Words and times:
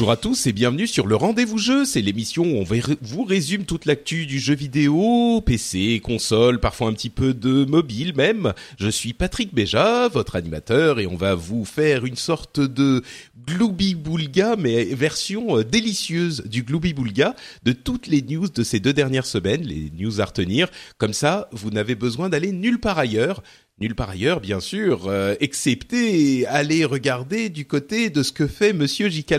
Bonjour 0.00 0.12
à 0.12 0.16
tous 0.16 0.46
et 0.46 0.52
bienvenue 0.52 0.86
sur 0.86 1.06
le 1.06 1.14
Rendez-vous 1.14 1.58
Jeu. 1.58 1.84
C'est 1.84 2.00
l'émission 2.00 2.44
où 2.44 2.56
on 2.56 2.64
vous 3.02 3.22
résume 3.22 3.66
toute 3.66 3.84
l'actu 3.84 4.24
du 4.24 4.38
jeu 4.38 4.54
vidéo, 4.54 5.42
PC, 5.44 6.00
console, 6.02 6.58
parfois 6.58 6.88
un 6.88 6.94
petit 6.94 7.10
peu 7.10 7.34
de 7.34 7.66
mobile 7.66 8.14
même. 8.16 8.54
Je 8.78 8.88
suis 8.88 9.12
Patrick 9.12 9.52
Béja, 9.52 10.08
votre 10.08 10.36
animateur, 10.36 11.00
et 11.00 11.06
on 11.06 11.16
va 11.16 11.34
vous 11.34 11.66
faire 11.66 12.06
une 12.06 12.16
sorte 12.16 12.60
de 12.60 13.02
Glooby 13.46 13.94
Boulga, 13.94 14.56
mais 14.56 14.84
version 14.84 15.58
euh, 15.58 15.64
délicieuse 15.64 16.44
du 16.46 16.62
Glooby 16.62 16.94
Boulga 16.94 17.36
de 17.64 17.72
toutes 17.72 18.06
les 18.06 18.22
news 18.22 18.48
de 18.48 18.62
ces 18.62 18.80
deux 18.80 18.94
dernières 18.94 19.26
semaines, 19.26 19.64
les 19.64 19.92
news 19.98 20.22
à 20.22 20.24
retenir. 20.24 20.68
Comme 20.96 21.12
ça, 21.12 21.50
vous 21.52 21.68
n'avez 21.68 21.94
besoin 21.94 22.30
d'aller 22.30 22.52
nulle 22.52 22.80
part 22.80 22.98
ailleurs. 22.98 23.42
Nulle 23.80 23.94
part 23.94 24.10
ailleurs, 24.10 24.40
bien 24.40 24.60
sûr, 24.60 25.06
euh, 25.06 25.34
excepté 25.40 26.46
aller 26.46 26.84
regarder 26.84 27.48
du 27.48 27.64
côté 27.64 28.10
de 28.10 28.22
ce 28.22 28.30
que 28.30 28.46
fait 28.46 28.74
Monsieur 28.74 29.08
J.K. 29.08 29.36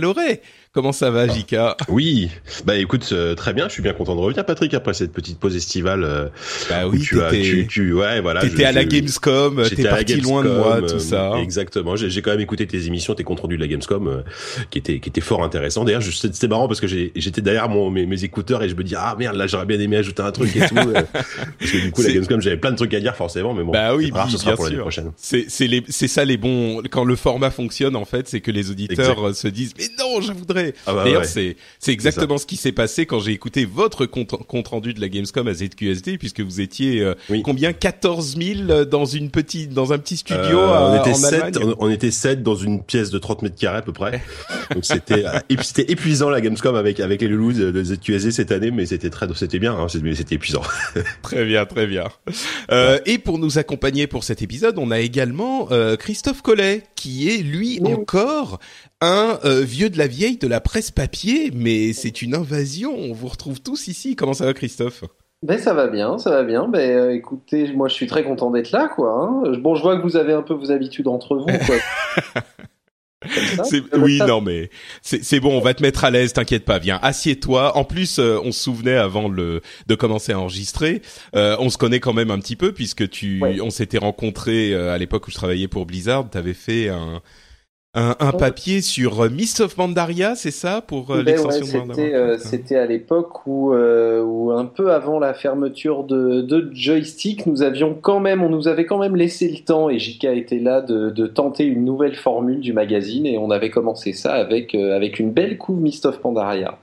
Comment 0.73 0.93
ça 0.93 1.11
va, 1.11 1.27
Jika 1.27 1.75
Oui, 1.89 2.29
bah 2.63 2.77
écoute, 2.77 3.09
euh, 3.11 3.35
très 3.35 3.51
bien. 3.51 3.67
Je 3.67 3.73
suis 3.73 3.81
bien 3.81 3.91
content 3.91 4.15
de 4.15 4.21
revenir, 4.21 4.45
Patrick, 4.45 4.73
après 4.73 4.93
cette 4.93 5.11
petite 5.11 5.37
pause 5.37 5.53
estivale. 5.57 6.05
Euh, 6.05 6.29
bah 6.69 6.87
oui, 6.87 7.01
tu, 7.01 7.21
as, 7.21 7.29
tu, 7.29 7.67
tu, 7.67 7.91
ouais, 7.91 8.21
voilà. 8.21 8.39
T'étais 8.39 8.63
à 8.63 8.71
la 8.71 8.85
Gamescom, 8.85 9.63
t'es 9.67 9.83
parti 9.83 10.21
loin 10.21 10.45
de 10.45 10.49
moi, 10.49 10.81
tout 10.81 10.99
ça. 10.99 11.33
Exactement. 11.41 11.97
J'ai 11.97 12.21
quand 12.21 12.31
même 12.31 12.39
écouté 12.39 12.67
tes 12.67 12.87
émissions, 12.87 13.13
tes 13.15 13.25
comptes 13.25 13.41
rendus 13.41 13.57
de 13.57 13.61
la 13.61 13.67
Gamescom, 13.67 14.07
euh, 14.07 14.21
qui 14.69 14.77
étaient 14.77 15.01
qui 15.01 15.09
étaient 15.09 15.19
fort 15.19 15.43
intéressants. 15.43 15.83
D'ailleurs, 15.83 16.03
c'était 16.03 16.47
marrant 16.47 16.69
parce 16.69 16.79
que 16.79 16.87
j'étais 16.87 17.41
derrière 17.41 17.67
mon 17.67 17.89
mes, 17.89 18.05
mes, 18.05 18.23
écouteurs 18.23 18.63
et 18.63 18.69
je 18.69 18.75
me 18.75 18.85
dis 18.85 18.95
ah 18.97 19.17
merde, 19.19 19.35
là 19.35 19.47
j'aurais 19.47 19.65
bien 19.65 19.79
aimé 19.79 19.97
ajouter 19.97 20.21
un 20.21 20.31
truc 20.31 20.55
et 20.55 20.67
tout. 20.69 20.75
parce 21.13 21.71
que 21.71 21.81
du 21.81 21.91
coup, 21.91 22.01
la 22.01 22.13
Gamescom, 22.13 22.41
j'avais 22.41 22.55
plein 22.55 22.71
de 22.71 22.77
trucs 22.77 22.93
à 22.93 23.01
dire 23.01 23.17
forcément, 23.17 23.53
mais 23.53 23.65
bon. 23.65 23.73
Bah 23.73 23.93
oui, 23.93 24.09
ce 24.29 24.37
sera 24.37 24.55
pour 24.55 24.63
l'année 24.63 24.77
prochaine. 24.77 25.11
C'est 25.17 25.47
c'est 25.49 25.67
c'est 25.89 26.07
ça 26.07 26.23
les 26.23 26.37
bons 26.37 26.81
quand 26.89 27.03
le 27.03 27.17
format 27.17 27.51
fonctionne 27.51 27.97
en 27.97 28.05
fait, 28.05 28.29
c'est 28.29 28.39
que 28.39 28.51
les 28.51 28.71
auditeurs 28.71 29.35
se 29.35 29.49
disent 29.49 29.73
mais 29.77 29.89
non, 29.99 30.21
je 30.21 30.31
voudrais. 30.31 30.60
Ah 30.87 30.93
bah 30.93 31.05
c'est 31.23 31.55
exactement 31.87 32.37
ce 32.37 32.45
qui 32.45 32.57
s'est 32.57 32.71
passé 32.71 33.05
quand 33.05 33.19
j'ai 33.19 33.31
écouté 33.31 33.65
votre 33.65 34.05
compte, 34.05 34.29
compte, 34.47 34.67
rendu 34.67 34.93
de 34.93 35.01
la 35.01 35.09
Gamescom 35.09 35.47
à 35.47 35.53
ZQSD, 35.53 36.17
puisque 36.17 36.41
vous 36.41 36.61
étiez 36.61 37.01
euh, 37.01 37.15
combien? 37.43 37.73
14 37.73 38.37
000 38.37 38.85
dans 38.85 39.05
une 39.05 39.29
petite 39.29 39.73
dans 39.73 39.93
un 39.93 39.97
petit 39.97 40.17
studio 40.17 40.59
euh, 40.59 40.91
on 40.91 40.99
était 40.99 41.11
en 41.11 41.15
7, 41.15 41.59
on, 41.79 41.89
était 41.89 42.11
7 42.11 42.43
dans 42.43 42.55
une 42.55 42.83
pièce 42.83 43.09
de 43.09 43.19
30 43.19 43.43
mètres 43.43 43.55
carrés 43.55 43.77
à 43.77 43.81
peu 43.81 43.93
près. 43.93 44.21
Donc 44.73 44.85
c'était 44.85 45.25
euh, 45.25 45.39
c'était 45.61 45.91
épuisant 45.91 46.29
la 46.29 46.41
Gamescom 46.41 46.75
avec 46.75 46.99
avec 46.99 47.21
les 47.21 47.27
loulous 47.27 47.53
de, 47.53 47.83
ZQSD 47.83 48.31
cette 48.31 48.51
année, 48.51 48.71
mais 48.71 48.85
c'était 48.85 49.09
très 49.09 49.27
c'était 49.35 49.59
bien, 49.59 49.73
hein, 49.73 49.87
c'était 49.87 50.35
épuisant. 50.35 50.61
très 51.21 51.45
bien, 51.45 51.65
très 51.65 51.87
bien. 51.87 52.05
Euh, 52.71 52.99
et 53.05 53.17
pour 53.17 53.37
nous 53.37 53.57
accompagner 53.57 54.07
pour 54.07 54.23
cet 54.23 54.41
épisode, 54.41 54.77
on 54.77 54.91
a 54.91 54.99
également 54.99 55.67
euh, 55.71 55.95
Christophe 55.95 56.41
Collet, 56.41 56.83
qui 56.95 57.29
est 57.29 57.37
lui 57.37 57.79
encore 57.83 58.59
un 59.01 59.39
euh, 59.45 59.61
vieux 59.61 59.89
de 59.89 59.97
la 59.97 60.07
vieille 60.07 60.37
de 60.37 60.47
la 60.47 60.61
presse 60.61 60.91
papier, 60.91 61.51
mais 61.53 61.93
c'est 61.93 62.21
une 62.21 62.35
invasion. 62.35 62.95
On 62.95 63.13
vous 63.13 63.27
retrouve 63.27 63.61
tous 63.61 63.87
ici. 63.87 64.15
Comment 64.15 64.33
ça 64.33 64.45
va, 64.45 64.53
Christophe? 64.53 65.03
Ben 65.43 65.57
ça 65.57 65.73
va 65.73 65.87
bien, 65.87 66.19
ça 66.19 66.29
va 66.29 66.43
bien. 66.43 66.67
Ben 66.67 66.91
euh, 66.91 67.15
écoutez, 67.15 67.73
moi 67.73 67.87
je 67.87 67.95
suis 67.95 68.05
très 68.05 68.23
content 68.23 68.51
d'être 68.51 68.71
là, 68.71 68.87
quoi. 68.87 69.11
Hein. 69.11 69.53
Bon, 69.57 69.73
je 69.73 69.81
vois 69.81 69.97
que 69.97 70.03
vous 70.03 70.15
avez 70.15 70.33
un 70.33 70.43
peu 70.43 70.53
vos 70.53 70.71
habitudes 70.71 71.07
entre 71.07 71.35
vous, 71.35 71.47
quoi. 71.65 72.43
oui, 73.97 74.19
non, 74.19 74.39
mais 74.39 74.69
c'est 75.01 75.39
bon, 75.39 75.57
on 75.57 75.61
va 75.61 75.73
te 75.73 75.81
mettre 75.81 76.03
à 76.03 76.11
l'aise, 76.11 76.33
t'inquiète 76.33 76.63
pas, 76.63 76.77
viens, 76.77 76.99
assieds-toi. 77.01 77.75
En 77.75 77.85
plus, 77.85 78.19
euh, 78.19 78.39
on 78.43 78.51
se 78.51 78.59
souvenait 78.59 78.97
avant 78.97 79.29
le 79.29 79.61
de 79.87 79.95
commencer 79.95 80.31
à 80.31 80.39
enregistrer, 80.39 81.01
euh, 81.35 81.55
on 81.59 81.71
se 81.71 81.77
connaît 81.79 81.99
quand 81.99 82.13
même 82.13 82.29
un 82.29 82.39
petit 82.39 82.55
peu 82.55 82.71
puisque 82.71 83.09
tu, 83.09 83.41
on 83.63 83.71
s'était 83.71 83.97
rencontrés 83.97 84.75
à 84.75 84.99
l'époque 84.99 85.27
où 85.27 85.31
je 85.31 85.35
travaillais 85.35 85.67
pour 85.67 85.87
Blizzard. 85.87 86.29
T'avais 86.29 86.53
fait 86.53 86.89
un 86.89 87.23
un, 87.93 88.15
un, 88.21 88.31
papier 88.31 88.79
sur 88.79 89.21
euh, 89.21 89.29
Mist 89.29 89.59
of 89.59 89.75
Pandaria, 89.75 90.35
c'est 90.35 90.51
ça 90.51 90.79
pour 90.81 91.11
euh, 91.11 91.23
l'extension 91.23 91.79
ouais, 91.79 91.85
C'était 91.89 92.13
euh, 92.13 92.37
c'était 92.37 92.77
à 92.77 92.85
l'époque 92.85 93.45
où, 93.45 93.73
euh, 93.73 94.23
où 94.23 94.51
un 94.51 94.65
peu 94.65 94.93
avant 94.93 95.19
la 95.19 95.33
fermeture 95.33 96.05
de, 96.05 96.39
de 96.39 96.69
joystick, 96.73 97.45
nous 97.47 97.63
avions 97.63 97.93
quand 97.93 98.21
même, 98.21 98.43
on 98.43 98.49
nous 98.49 98.69
avait 98.69 98.85
quand 98.85 98.97
même 98.97 99.17
laissé 99.17 99.49
le 99.49 99.57
temps 99.65 99.89
et 99.89 99.99
JK 99.99 100.23
était 100.23 100.59
là 100.59 100.79
de, 100.79 101.09
de 101.09 101.27
tenter 101.27 101.65
une 101.65 101.83
nouvelle 101.83 102.15
formule 102.15 102.61
du 102.61 102.71
magazine 102.71 103.25
et 103.25 103.37
on 103.37 103.51
avait 103.51 103.69
commencé 103.69 104.13
ça 104.13 104.35
avec 104.35 104.73
avec 104.73 105.19
une 105.19 105.31
belle 105.31 105.57
couve 105.57 105.81
Mist 105.81 106.05
of 106.05 106.21
Pandaria. 106.21 106.77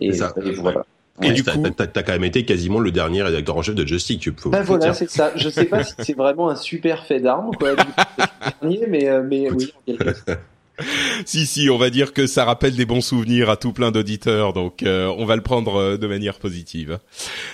Et, 0.00 0.12
ça, 0.12 0.34
et 0.44 0.50
voilà. 0.50 0.84
Et 1.22 1.32
du 1.32 1.44
coup, 1.44 1.50
t'as 1.76 1.84
as 1.84 2.02
quand 2.02 2.12
même 2.12 2.24
été 2.24 2.44
quasiment 2.44 2.78
le 2.78 2.90
dernier 2.90 3.22
rédacteur 3.22 3.56
en 3.56 3.62
chef 3.62 3.74
de 3.74 3.86
Joystick. 3.86 4.20
Tu 4.20 4.32
peux. 4.32 4.50
Ben 4.50 4.62
voilà, 4.62 4.94
c'est 4.94 5.10
ça. 5.10 5.32
Je 5.36 5.48
sais 5.48 5.64
pas 5.64 5.84
si 5.84 5.94
c'est 5.98 6.16
vraiment 6.16 6.48
un 6.48 6.56
super 6.56 7.04
fait 7.04 7.20
d'armes, 7.20 7.50
quoi. 7.58 7.70
dernier, 8.62 8.80
mais 8.88 9.08
euh, 9.08 9.22
mais 9.22 9.50
oui. 9.50 9.72
En 9.88 10.34
si 11.26 11.46
si, 11.46 11.70
on 11.70 11.78
va 11.78 11.90
dire 11.90 12.12
que 12.12 12.26
ça 12.26 12.44
rappelle 12.44 12.76
des 12.76 12.86
bons 12.86 13.00
souvenirs 13.00 13.50
à 13.50 13.56
tout 13.56 13.72
plein 13.72 13.90
d'auditeurs, 13.90 14.52
donc 14.52 14.82
euh, 14.82 15.12
on 15.18 15.24
va 15.24 15.36
le 15.36 15.42
prendre 15.42 15.76
euh, 15.76 15.96
de 15.96 16.06
manière 16.06 16.38
positive. 16.38 16.98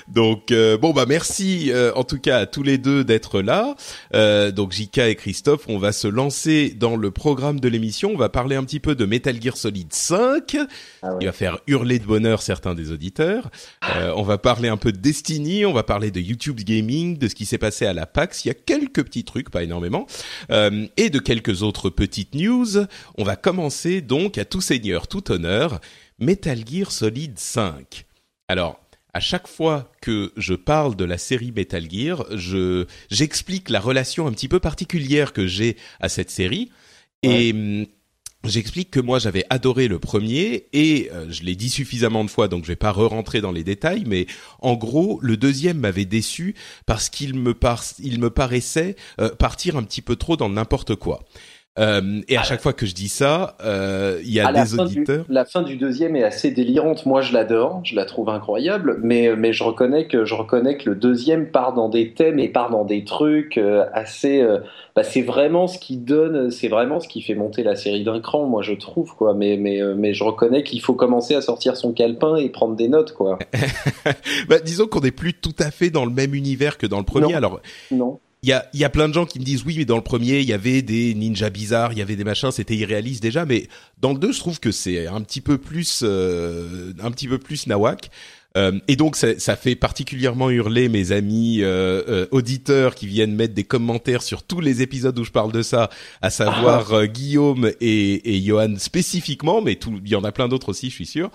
Donc 0.09 0.51
euh, 0.53 0.77
bon 0.77 0.93
bah 0.93 1.05
merci 1.09 1.73
en 1.95 2.05
tout 2.05 2.19
cas 2.19 2.39
à 2.39 2.47
tous 2.47 2.63
les 2.63 2.79
deux 2.79 3.05
d'être 3.05 3.41
là. 3.41 3.75
donc 4.51 4.73
Jika 4.73 5.09
et 5.09 5.15
Christophe, 5.17 5.65
on 5.69 5.79
va 5.79 5.93
se 5.93 6.09
lancer 6.09 6.75
dans 6.77 6.97
le 6.97 7.11
programme 7.11 7.61
de 7.61 7.69
l'émission. 7.69 8.11
On 8.15 8.19
va 8.19 8.29
parler 8.29 8.57
un 8.57 8.65
petit 8.65 8.81
peu 8.81 8.95
de 8.95 9.05
Metal 9.05 9.41
Gear 9.41 9.57
Solid 9.57 9.93
5, 9.93 10.57
ah 11.03 11.15
qui 11.19 11.27
va 11.27 11.33
faire 11.33 11.59
hurler 11.67 11.99
de 11.99 12.05
bonheur 12.05 12.43
certains 12.43 12.75
des 12.75 12.93
auditeurs. 12.93 13.51
on 14.17 14.23
va 14.23 14.39
parler 14.39 14.69
un 14.69 14.77
peu 14.77 14.93
de 14.93 14.99
Destiny, 14.99 15.67
on 15.67 15.73
va 15.73 15.83
parler 15.83 16.11
de 16.11 16.21
YouTube 16.21 16.61
Gaming, 16.61 17.19
de 17.19 17.29
ce 17.29 17.35
qui 17.35 17.47
s'est 17.47 17.59
passé 17.59 17.87
à 17.87 17.93
la 17.93 18.07
PAX. 18.07 18.45
Il 18.45 18.49
y 18.49 18.51
a 18.51 18.55
quelques 18.55 19.05
petits 19.05 19.25
trucs, 19.25 19.51
pas 19.51 19.63
énormément, 19.63 20.07
et 20.51 21.11
de 21.11 21.19
quelques 21.19 21.63
autres 21.63 21.91
petites 21.91 22.35
news. 22.35 22.87
On 23.19 23.25
va 23.25 23.37
commencer 23.37 24.03
donc 24.03 24.37
à 24.37 24.45
tout 24.45 24.61
seigneur, 24.61 25.09
tout 25.09 25.33
honneur, 25.33 25.81
Metal 26.19 26.63
Gear 26.67 26.93
Solid 26.93 27.39
5. 27.39 28.05
Alors, 28.49 28.79
à 29.15 29.21
chaque 29.21 29.49
fois 29.49 29.91
que 30.03 30.33
je 30.37 30.53
parle 30.53 30.97
de 30.97 31.05
la 31.07 31.17
série 31.17 31.51
Metal 31.51 31.91
Gear, 31.91 32.27
je 32.37 32.85
j'explique 33.11 33.71
la 33.71 33.81
relation 33.81 34.27
un 34.27 34.33
petit 34.33 34.49
peu 34.49 34.61
particulière 34.61 35.33
que 35.33 35.47
j'ai 35.47 35.77
à 36.01 36.11
cette 36.11 36.31
série 36.31 36.71
et 37.23 37.53
hum, 37.53 37.87
J'explique 38.45 38.91
que 38.91 39.01
moi 39.01 39.19
j'avais 39.19 39.45
adoré 39.51 39.89
le 39.89 39.99
premier 39.99 40.69
et 40.73 41.11
euh, 41.13 41.27
je 41.31 41.43
l'ai 41.43 41.57
dit 41.57 41.71
suffisamment 41.71 42.25
de 42.25 42.31
fois 42.31 42.47
donc 42.47 42.63
je 42.63 42.69
vais 42.69 42.77
pas 42.77 42.93
re-rentrer 42.93 43.41
dans 43.41 43.51
les 43.51 43.65
détails 43.65 44.05
mais 44.07 44.27
en 44.61 44.75
gros 44.75 45.19
le 45.21 45.37
deuxième 45.37 45.79
m'avait 45.79 46.05
déçu 46.05 46.55
parce 46.87 47.09
qu'il 47.09 47.35
me, 47.35 47.55
par... 47.55 47.83
il 47.99 48.21
me 48.21 48.31
paraissait 48.31 48.95
euh, 49.21 49.31
partir 49.31 49.77
un 49.77 49.83
petit 49.83 50.03
peu 50.03 50.17
trop 50.17 50.37
dans 50.37 50.49
n'importe 50.49 50.95
quoi. 50.95 51.25
Euh, 51.79 52.23
et 52.29 52.39
à 52.39 52.43
chaque 52.43 52.63
fois 52.63 52.73
que 52.73 52.87
je 52.87 52.95
dis 52.95 53.09
ça, 53.09 53.57
euh, 53.63 54.19
il 54.25 54.33
y 54.33 54.41
a 54.41 54.51
des 54.51 54.79
auditeurs. 54.79 55.25
la 55.29 55.45
fin 55.45 55.63
du 55.63 55.77
deuxième 55.77 56.17
est 56.17 56.23
assez 56.23 56.51
délirante. 56.51 57.05
Moi, 57.05 57.21
je 57.21 57.33
l'adore, 57.35 57.81
je 57.85 57.95
la 57.95 58.07
trouve 58.07 58.31
incroyable, 58.31 58.99
mais 59.03 59.35
mais 59.37 59.53
je 59.53 59.63
reconnais 59.63 60.07
que 60.07 60.25
je 60.25 60.35
reconnais 60.35 60.79
que 60.79 60.89
le 60.89 60.97
deuxième 60.97 61.51
part 61.51 61.75
dans 61.75 61.89
des 61.89 62.13
thèmes 62.13 62.39
et 62.39 62.49
part 62.49 62.71
dans 62.71 62.85
des 62.85 63.05
trucs 63.05 63.59
euh, 63.59 63.85
assez. 63.93 64.41
Euh, 64.41 64.61
bah, 64.95 65.03
c'est 65.05 65.21
vraiment 65.21 65.67
ce 65.67 65.79
qui 65.79 65.99
donne, 65.99 66.51
c'est 66.51 66.69
vraiment 66.69 67.01
ce 67.01 67.09
qui 67.09 67.21
fait 67.21 67.35
monter 67.35 67.63
la 67.63 67.77
série 67.77 68.05
d'un 68.05 68.21
cran. 68.21 68.47
Moi, 68.47 68.63
je 68.63 68.73
trouve 68.73 69.15
quoi. 69.15 69.35
Mais 69.35 69.59
mais 69.59 69.83
mais 69.97 70.15
je 70.15 70.25
reconnais 70.25 70.63
qu'il 70.63 70.81
faut 70.81 70.95
commencer 70.95 71.35
à 71.35 71.43
sortir 71.43 71.77
son 71.77 71.93
calepin 71.93 72.37
et 72.37 72.49
prendre 72.49 72.77
des 72.77 72.89
notes 72.89 73.13
quoi. 73.13 73.39
bah, 74.49 74.61
disons 74.61 74.87
qu'on 74.87 75.01
n'est 75.01 75.11
plus 75.11 75.35
tout 75.35 75.55
à 75.59 75.71
fait 75.71 75.91
dans 75.91 76.07
le 76.07 76.13
même 76.13 76.35
univers 76.35 76.79
que 76.79 76.87
dans 76.87 76.99
le 76.99 77.05
premier. 77.05 77.35
Alors 77.35 77.61
non 77.91 78.19
il 78.43 78.51
y 78.51 78.53
a, 78.53 78.69
y 78.75 78.85
a 78.85 78.91
plein 78.91 79.09
de 79.09 79.15
gens 79.15 79.27
qui 79.27 79.41
me 79.41 79.45
disent 79.45 79.65
oui, 79.65 79.77
mais 79.79 79.85
dans 79.85 79.97
le 79.97 80.03
premier, 80.03 80.41
il 80.41 80.47
y 80.47 80.53
avait 80.53 80.83
des 80.83 81.15
ninjas 81.15 81.51
bizarres, 81.51 81.93
il 81.93 81.99
y 81.99 82.03
avait 82.03 82.17
des 82.17 82.25
machins, 82.25 82.51
c'était 82.51 82.77
irréaliste 82.77 83.23
déjà. 83.23 83.45
Mais 83.45 83.69
dans 84.01 84.13
le 84.13 84.19
2, 84.19 84.33
je 84.33 84.39
trouve 84.39 84.61
que 84.61 84.71
c'est 84.71 85.07
un 85.07 85.21
petit 85.23 85.41
peu 85.41 85.59
plus, 85.59 86.01
euh, 86.03 86.93
un 87.03 87.11
petit 87.11 87.29
peu 87.29 87.39
plus 87.39 87.67
nawak. 87.67 88.11
Euh, 88.57 88.79
et 88.89 88.97
donc 88.97 89.17
ça, 89.17 89.39
ça, 89.39 89.55
fait 89.55 89.75
particulièrement 89.75 90.49
hurler 90.51 90.89
mes 90.89 91.13
amis 91.13 91.59
euh, 91.61 92.03
euh, 92.09 92.27
auditeurs 92.31 92.95
qui 92.95 93.07
viennent 93.07 93.35
mettre 93.35 93.55
des 93.55 93.65
commentaires 93.65 94.23
sur 94.23 94.43
tous 94.43 94.61
les 94.61 94.81
épisodes 94.81 95.19
où 95.19 95.25
je 95.25 95.31
parle 95.31 95.53
de 95.53 95.63
ça, 95.63 95.91
à 96.23 96.31
savoir 96.31 96.95
ah. 96.95 97.07
Guillaume 97.07 97.71
et, 97.81 98.35
et 98.35 98.43
Johan 98.43 98.77
spécifiquement, 98.79 99.61
mais 99.61 99.79
il 100.05 100.09
y 100.09 100.17
en 100.17 100.25
a 100.25 100.33
plein 100.33 100.49
d'autres 100.49 100.71
aussi, 100.71 100.89
je 100.89 100.95
suis 100.95 101.07
sûr. 101.07 101.31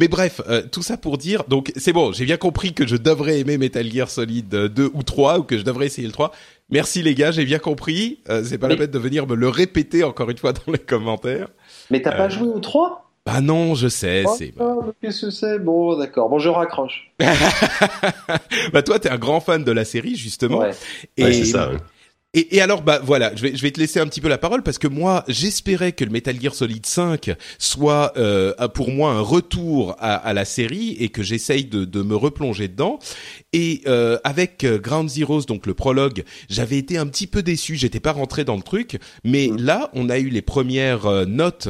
Mais 0.00 0.08
bref, 0.08 0.40
euh, 0.48 0.62
tout 0.70 0.82
ça 0.82 0.96
pour 0.96 1.18
dire, 1.18 1.44
donc 1.44 1.72
c'est 1.76 1.92
bon, 1.92 2.12
j'ai 2.12 2.24
bien 2.24 2.36
compris 2.36 2.72
que 2.72 2.86
je 2.86 2.96
devrais 2.96 3.38
aimer 3.40 3.58
Metal 3.58 3.88
Gear 3.90 4.08
Solid 4.08 4.48
2 4.48 4.90
ou 4.94 5.02
3, 5.02 5.40
ou 5.40 5.42
que 5.42 5.58
je 5.58 5.62
devrais 5.62 5.86
essayer 5.86 6.06
le 6.06 6.12
3. 6.12 6.32
Merci 6.70 7.02
les 7.02 7.14
gars, 7.14 7.30
j'ai 7.30 7.44
bien 7.44 7.58
compris. 7.58 8.20
Euh, 8.28 8.42
c'est 8.44 8.58
pas 8.58 8.68
la 8.68 8.76
peine 8.76 8.90
de 8.90 8.98
venir 8.98 9.26
me 9.26 9.34
le 9.34 9.48
répéter 9.48 10.02
encore 10.04 10.30
une 10.30 10.38
fois 10.38 10.52
dans 10.66 10.72
les 10.72 10.78
commentaires. 10.78 11.48
Mais 11.90 12.00
t'as 12.00 12.12
pas 12.12 12.26
euh, 12.26 12.30
joué 12.30 12.48
au 12.48 12.60
3 12.60 13.08
bah 13.24 13.40
non, 13.40 13.76
je 13.76 13.86
sais, 13.86 14.24
oh, 14.26 14.34
c'est. 14.36 14.52
Qu'est-ce 15.00 15.26
que 15.26 15.30
c'est? 15.30 15.60
Bon, 15.60 15.96
d'accord. 15.96 16.28
Bon, 16.28 16.40
je 16.40 16.48
raccroche. 16.48 17.12
bah 18.72 18.82
toi, 18.82 18.98
t'es 18.98 19.10
un 19.10 19.18
grand 19.18 19.38
fan 19.38 19.62
de 19.62 19.70
la 19.70 19.84
série 19.84 20.16
justement. 20.16 20.58
Ouais. 20.58 20.72
Et 21.16 21.32
c'est 21.32 21.44
ça. 21.44 21.70
Et, 22.34 22.56
et, 22.56 22.60
alors, 22.62 22.80
bah 22.80 22.98
voilà, 23.04 23.34
je 23.36 23.42
vais, 23.42 23.54
je 23.54 23.60
vais 23.60 23.70
te 23.70 23.78
laisser 23.78 24.00
un 24.00 24.06
petit 24.06 24.22
peu 24.22 24.28
la 24.28 24.38
parole 24.38 24.62
parce 24.62 24.78
que 24.78 24.88
moi, 24.88 25.22
j'espérais 25.28 25.92
que 25.92 26.02
le 26.02 26.10
Metal 26.10 26.40
Gear 26.40 26.54
Solid 26.54 26.86
5 26.86 27.30
soit 27.58 28.14
euh, 28.16 28.54
pour 28.68 28.90
moi 28.90 29.12
un 29.12 29.20
retour 29.20 29.96
à, 29.98 30.14
à, 30.14 30.32
la 30.32 30.46
série 30.46 30.96
et 30.98 31.10
que 31.10 31.22
j'essaye 31.22 31.66
de, 31.66 31.84
de, 31.84 32.02
me 32.02 32.16
replonger 32.16 32.68
dedans. 32.68 32.98
Et 33.52 33.82
euh, 33.86 34.18
avec 34.24 34.64
euh, 34.64 34.78
Ground 34.78 35.10
Zeroes, 35.10 35.42
donc 35.42 35.66
le 35.66 35.74
prologue, 35.74 36.24
j'avais 36.48 36.78
été 36.78 36.96
un 36.96 37.06
petit 37.06 37.26
peu 37.26 37.42
déçu, 37.42 37.76
j'étais 37.76 38.00
pas 38.00 38.12
rentré 38.12 38.44
dans 38.44 38.56
le 38.56 38.62
truc, 38.62 38.98
mais 39.24 39.48
mmh. 39.48 39.56
là, 39.58 39.90
on 39.92 40.08
a 40.08 40.18
eu 40.18 40.30
les 40.30 40.42
premières 40.42 41.04
euh, 41.04 41.26
notes 41.26 41.68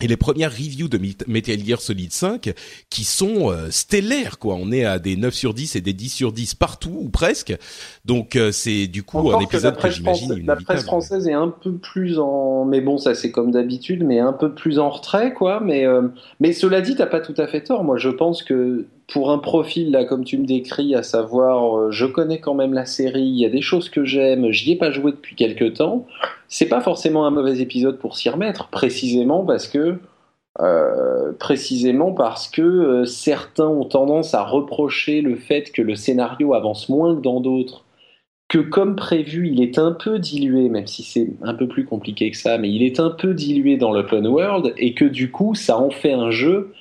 et 0.00 0.06
les 0.06 0.16
premières 0.16 0.50
reviews 0.50 0.88
de 0.88 0.98
Metal 1.26 1.58
Gear 1.58 1.80
Solid 1.80 2.12
5 2.12 2.52
qui 2.88 3.04
sont 3.04 3.50
euh, 3.50 3.70
stellaires 3.70 4.38
quoi. 4.38 4.54
On 4.54 4.72
est 4.72 4.84
à 4.84 4.98
des 4.98 5.16
9 5.16 5.32
sur 5.34 5.54
10 5.54 5.76
et 5.76 5.80
des 5.80 5.92
10 5.92 6.08
sur 6.08 6.32
10 6.32 6.54
partout 6.54 6.96
ou 7.00 7.08
presque. 7.08 7.56
Donc 8.04 8.36
euh, 8.36 8.52
c'est 8.52 8.86
du 8.86 9.02
coup 9.02 9.30
un 9.32 9.40
épisode 9.40 9.76
que, 9.76 9.90
j'imagine 9.90 10.46
La 10.46 10.56
presse 10.56 10.84
française 10.84 11.28
est 11.28 11.32
un 11.32 11.48
peu 11.48 11.72
plus 11.72 12.18
en 12.18 12.64
mais 12.64 12.80
bon 12.80 12.98
ça 12.98 13.14
c'est 13.14 13.30
comme 13.30 13.50
d'habitude 13.50 14.04
mais 14.04 14.18
un 14.18 14.32
peu 14.32 14.54
plus 14.54 14.78
en 14.78 14.90
retrait 14.90 15.32
quoi 15.32 15.60
mais 15.60 15.86
euh, 15.86 16.08
mais 16.40 16.52
cela 16.52 16.80
dit 16.80 16.96
t'as 16.96 17.06
pas 17.06 17.20
tout 17.20 17.34
à 17.36 17.46
fait 17.46 17.62
tort. 17.62 17.84
Moi 17.84 17.98
je 17.98 18.08
pense 18.08 18.42
que 18.42 18.86
pour 19.10 19.30
un 19.30 19.38
profil 19.38 19.90
là 19.90 20.04
comme 20.04 20.24
tu 20.24 20.38
me 20.38 20.46
décris, 20.46 20.94
à 20.94 21.02
savoir 21.02 21.78
euh, 21.78 21.90
je 21.90 22.06
connais 22.06 22.40
quand 22.40 22.54
même 22.54 22.72
la 22.72 22.86
série, 22.86 23.22
il 23.22 23.38
y 23.38 23.44
a 23.44 23.50
des 23.50 23.62
choses 23.62 23.90
que 23.90 24.04
j'aime, 24.04 24.50
j'y 24.50 24.72
ai 24.72 24.76
pas 24.76 24.90
joué 24.90 25.12
depuis 25.12 25.36
quelques 25.36 25.74
temps, 25.74 26.06
c'est 26.48 26.68
pas 26.68 26.80
forcément 26.80 27.26
un 27.26 27.30
mauvais 27.30 27.60
épisode 27.60 27.98
pour 27.98 28.16
s'y 28.16 28.28
remettre, 28.28 28.68
précisément 28.68 29.44
parce 29.44 29.68
que 29.68 29.98
euh, 30.60 31.32
précisément 31.38 32.12
parce 32.12 32.48
que 32.48 32.62
euh, 32.62 33.04
certains 33.04 33.68
ont 33.68 33.84
tendance 33.84 34.34
à 34.34 34.42
reprocher 34.42 35.20
le 35.20 35.36
fait 35.36 35.70
que 35.70 35.80
le 35.80 35.94
scénario 35.94 36.54
avance 36.54 36.88
moins 36.88 37.14
que 37.14 37.20
dans 37.20 37.40
d'autres, 37.40 37.84
que 38.48 38.58
comme 38.58 38.96
prévu, 38.96 39.48
il 39.48 39.62
est 39.62 39.78
un 39.78 39.92
peu 39.92 40.18
dilué, 40.18 40.68
même 40.68 40.88
si 40.88 41.04
c'est 41.04 41.28
un 41.42 41.54
peu 41.54 41.68
plus 41.68 41.84
compliqué 41.84 42.30
que 42.32 42.36
ça, 42.36 42.58
mais 42.58 42.68
il 42.68 42.82
est 42.82 42.98
un 42.98 43.10
peu 43.10 43.32
dilué 43.32 43.76
dans 43.76 43.92
l'open 43.92 44.26
world, 44.26 44.74
et 44.76 44.92
que 44.94 45.04
du 45.04 45.30
coup, 45.30 45.54
ça 45.54 45.78
en 45.78 45.90
fait 45.90 46.12
un 46.12 46.32
jeu 46.32 46.72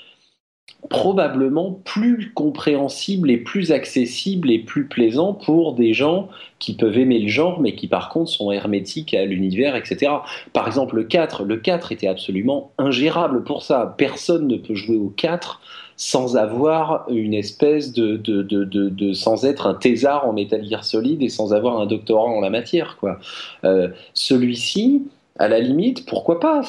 probablement 0.90 1.80
plus 1.86 2.32
compréhensible 2.34 3.30
et 3.30 3.38
plus 3.38 3.72
accessible 3.72 4.52
et 4.52 4.60
plus 4.60 4.86
plaisant 4.86 5.34
pour 5.34 5.76
des 5.76 5.94
gens 5.94 6.30
qui 6.58 6.76
peuvent 6.76 6.98
aimer 6.98 7.20
le 7.20 7.28
genre 7.28 7.62
mais 7.62 7.76
qui 7.76 7.88
par 7.88 8.10
contre 8.10 8.32
sont 8.32 8.52
hermétiques 8.52 9.14
à 9.14 9.24
l'univers, 9.26 9.76
etc. 9.76 10.12
Par 10.52 10.68
exemple 10.68 10.96
le 10.96 11.04
4, 11.04 11.44
le 11.44 11.58
4 11.58 11.92
était 11.92 12.08
absolument 12.08 12.72
ingérable 12.78 13.44
pour 13.44 13.62
ça. 13.64 13.94
Personne 13.98 14.48
ne 14.48 14.58
peut 14.58 14.76
jouer 14.76 14.98
au 14.98 15.14
4 15.16 15.62
sans 15.96 16.38
avoir 16.38 17.06
une 17.10 17.34
espèce 17.34 17.92
de, 17.92 18.16
de, 18.16 18.42
de, 18.42 18.64
de, 18.64 19.14
sans 19.14 19.46
être 19.46 19.68
un 19.68 19.74
thésard 19.74 20.26
en 20.28 20.34
Metal 20.34 20.66
Gear 20.68 20.84
Solid 20.84 21.22
et 21.22 21.30
sans 21.30 21.54
avoir 21.54 21.80
un 21.80 21.86
doctorat 21.86 22.30
en 22.30 22.40
la 22.40 22.50
matière 22.50 22.98
quoi. 22.98 23.20
Euh, 23.64 23.90
celui-ci, 24.14 25.04
à 25.38 25.48
la 25.48 25.60
limite, 25.60 26.06
pourquoi 26.06 26.40
pas? 26.40 26.62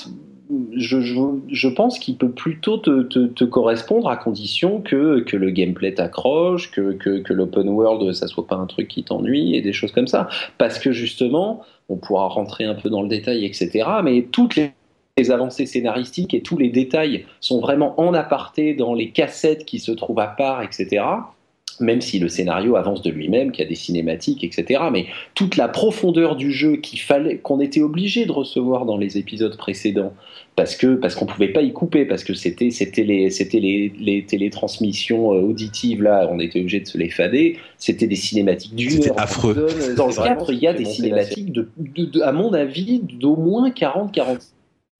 Je, 0.77 1.69
pense 1.69 1.99
qu'il 1.99 2.17
peut 2.17 2.31
plutôt 2.31 2.79
te, 2.79 3.45
correspondre 3.45 4.09
à 4.09 4.17
condition 4.17 4.81
que, 4.81 5.25
le 5.33 5.51
gameplay 5.51 5.95
t'accroche, 5.95 6.71
que, 6.71 7.33
l'open 7.33 7.69
world 7.69 8.13
ça 8.13 8.27
soit 8.27 8.47
pas 8.47 8.57
un 8.57 8.67
truc 8.67 8.89
qui 8.89 9.05
t'ennuie 9.05 9.55
et 9.55 9.63
des 9.63 9.73
choses 9.73 9.93
comme 9.93 10.09
ça. 10.09 10.29
Parce 10.59 10.79
que 10.79 10.93
justement, 10.93 11.63
on 11.89 11.97
pourra 11.97 12.29
rentrer 12.29 12.65
un 12.65 12.75
peu 12.75 12.91
dans 12.91 13.03
le 13.03 13.09
détail, 13.09 13.45
etc. 13.45 13.87
Mais 14.03 14.23
toutes 14.31 14.57
les 15.17 15.31
avancées 15.31 15.67
scénaristiques 15.67 16.35
et 16.35 16.43
tous 16.43 16.57
les 16.57 16.69
détails 16.69 17.27
sont 17.41 17.61
vraiment 17.61 18.01
en 18.01 18.15
aparté 18.15 18.75
dans 18.75 18.95
les 18.95 19.11
cassettes 19.11 19.65
qui 19.65 19.79
se 19.79 19.93
trouvent 19.93 20.21
à 20.21 20.29
part, 20.29 20.63
etc 20.63 21.03
même 21.81 22.01
si 22.01 22.19
le 22.19 22.29
scénario 22.29 22.77
avance 22.77 23.03
de 23.03 23.11
lui-même, 23.11 23.53
qu'il 23.53 23.65
y 23.65 23.67
a 23.67 23.69
des 23.69 23.75
cinématiques, 23.75 24.45
etc. 24.45 24.81
Mais 24.93 25.07
toute 25.35 25.57
la 25.57 25.69
profondeur 25.69 26.37
du 26.37 26.53
jeu 26.53 26.77
qu'il 26.77 27.01
fallait, 27.01 27.39
qu'on 27.39 27.61
était 27.61 27.83
obligé 27.83 28.27
de 28.27 28.33
recevoir 28.33 28.85
dans 28.85 28.97
les 28.97 29.19
épisodes 29.19 29.57
précédents, 29.57 30.13
parce 30.57 30.77
que 30.77 30.95
parce 30.95 31.15
qu'on 31.15 31.27
pouvait 31.27 31.49
pas 31.49 31.63
y 31.63 31.73
couper, 31.73 32.05
parce 32.05 32.25
que 32.25 32.35
c'était 32.35 32.71
c'était 32.71 33.05
les 33.05 33.31
c'était 33.31 33.61
les, 33.61 33.93
les 33.99 34.25
télétransmissions 34.25 35.33
euh, 35.33 35.41
auditives 35.41 36.03
là, 36.03 36.29
on 36.31 36.39
était 36.41 36.61
obligé 36.61 36.81
de 36.81 36.87
se 36.87 36.99
les 36.99 37.11
fader. 37.11 37.57
C'était 37.79 38.07
des 38.07 38.17
cinématiques 38.17 38.75
d'une 38.75 39.05
heure. 39.05 39.19
affreux. 39.19 39.67
Dans 39.97 40.09
le 40.09 40.15
4, 40.15 40.53
il 40.53 40.59
y 40.59 40.67
a 40.67 40.75
des 40.75 40.85
cinématiques 40.85 41.53
de, 41.53 41.69
de, 41.79 42.21
à 42.23 42.33
mon 42.33 42.53
avis, 42.53 43.01
d'au 43.01 43.37
moins 43.37 43.71
40 43.71 44.13
40 44.13 44.39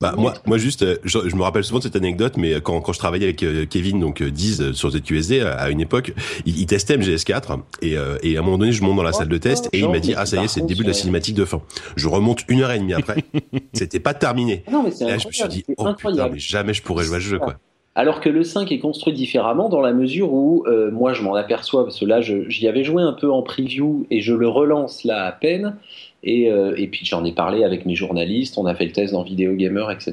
bah, 0.01 0.15
moi, 0.17 0.35
moi 0.47 0.59
juste, 0.59 0.83
euh, 0.83 0.97
je, 1.05 1.37
me 1.37 1.43
rappelle 1.43 1.65
souvent 1.65 1.79
de 1.79 1.85
cette 1.85 1.97
anecdote, 1.97 2.37
mais 2.37 2.61
quand, 2.61 2.81
quand 2.81 2.93
je 2.93 2.99
travaillais 2.99 3.25
avec 3.25 3.43
euh, 3.43 3.67
Kevin, 3.67 4.01
donc 4.01 4.23
Diz 4.23 4.73
sur 4.73 4.91
ZQSD 4.91 5.41
à 5.41 5.71
une 5.71 5.81
époque, 5.81 6.13
il, 6.47 6.59
il 6.59 6.67
testait 6.67 6.97
MGS4 6.97 7.61
et, 7.83 7.97
et 8.23 8.37
à 8.37 8.41
un 8.41 8.43
moment 8.43 8.59
donné, 8.59 8.73
je 8.73 8.83
monte 8.83 8.97
dans 8.97 9.03
la 9.03 9.13
salle 9.13 9.29
de 9.29 9.39
test 9.39 9.69
et 9.73 9.81
il 9.81 9.89
m'a 9.89 10.01
dit 10.01 10.15
ah 10.17 10.27
ça 10.27 10.41
y 10.41 10.45
est, 10.45 10.49
c'est 10.49 10.61
le 10.61 10.67
début 10.67 10.83
de 10.83 10.89
la 10.89 10.95
cinématique 10.95 11.35
de 11.35 11.45
fin. 11.45 11.61
Je 11.97 12.09
remonte 12.09 12.45
une 12.49 12.63
heure 12.63 12.73
et 12.73 12.79
demie 12.79 12.95
après, 12.95 13.25
c'était 13.73 14.01
pas 14.01 14.15
terminé. 14.15 14.65
Non, 14.71 14.83
mais 14.83 14.91
là, 15.07 15.19
je 15.19 15.27
me 15.27 15.33
suis 15.33 15.49
dit 15.49 15.65
oh 15.77 15.93
putain, 15.95 16.29
mais 16.29 16.39
jamais 16.39 16.75
je 16.75 16.83
pourrais 16.83 17.05
jouer 17.05 17.17
à 17.17 17.21
ce 17.21 17.27
jeu 17.27 17.39
quoi. 17.39 17.57
Alors 17.97 18.21
que 18.21 18.29
le 18.29 18.45
5 18.45 18.71
est 18.71 18.79
construit 18.79 19.13
différemment 19.13 19.69
dans 19.69 19.81
la 19.81 19.93
mesure 19.93 20.33
où, 20.33 20.65
euh, 20.67 20.93
moi 20.93 21.13
je 21.13 21.23
m'en 21.23 21.35
aperçois, 21.35 21.85
parce 21.85 21.99
que 21.99 22.05
là 22.05 22.21
j'y 22.21 22.69
avais 22.69 22.85
joué 22.85 23.03
un 23.03 23.13
peu 23.13 23.31
en 23.31 23.43
preview 23.43 24.07
et 24.11 24.21
je 24.21 24.33
le 24.33 24.49
relance 24.49 25.03
là 25.03 25.25
à 25.25 25.33
peine, 25.33 25.77
et, 26.23 26.51
euh, 26.51 26.75
et 26.77 26.87
puis 26.87 27.05
j'en 27.05 27.25
ai 27.25 27.33
parlé 27.33 27.65
avec 27.65 27.87
mes 27.87 27.95
journalistes, 27.95 28.59
on 28.59 28.67
a 28.67 28.75
fait 28.75 28.85
le 28.85 28.93
test 28.93 29.13
dans 29.13 29.23
Vidéo 29.23 29.55
Gamer, 29.55 29.91
etc. 29.91 30.13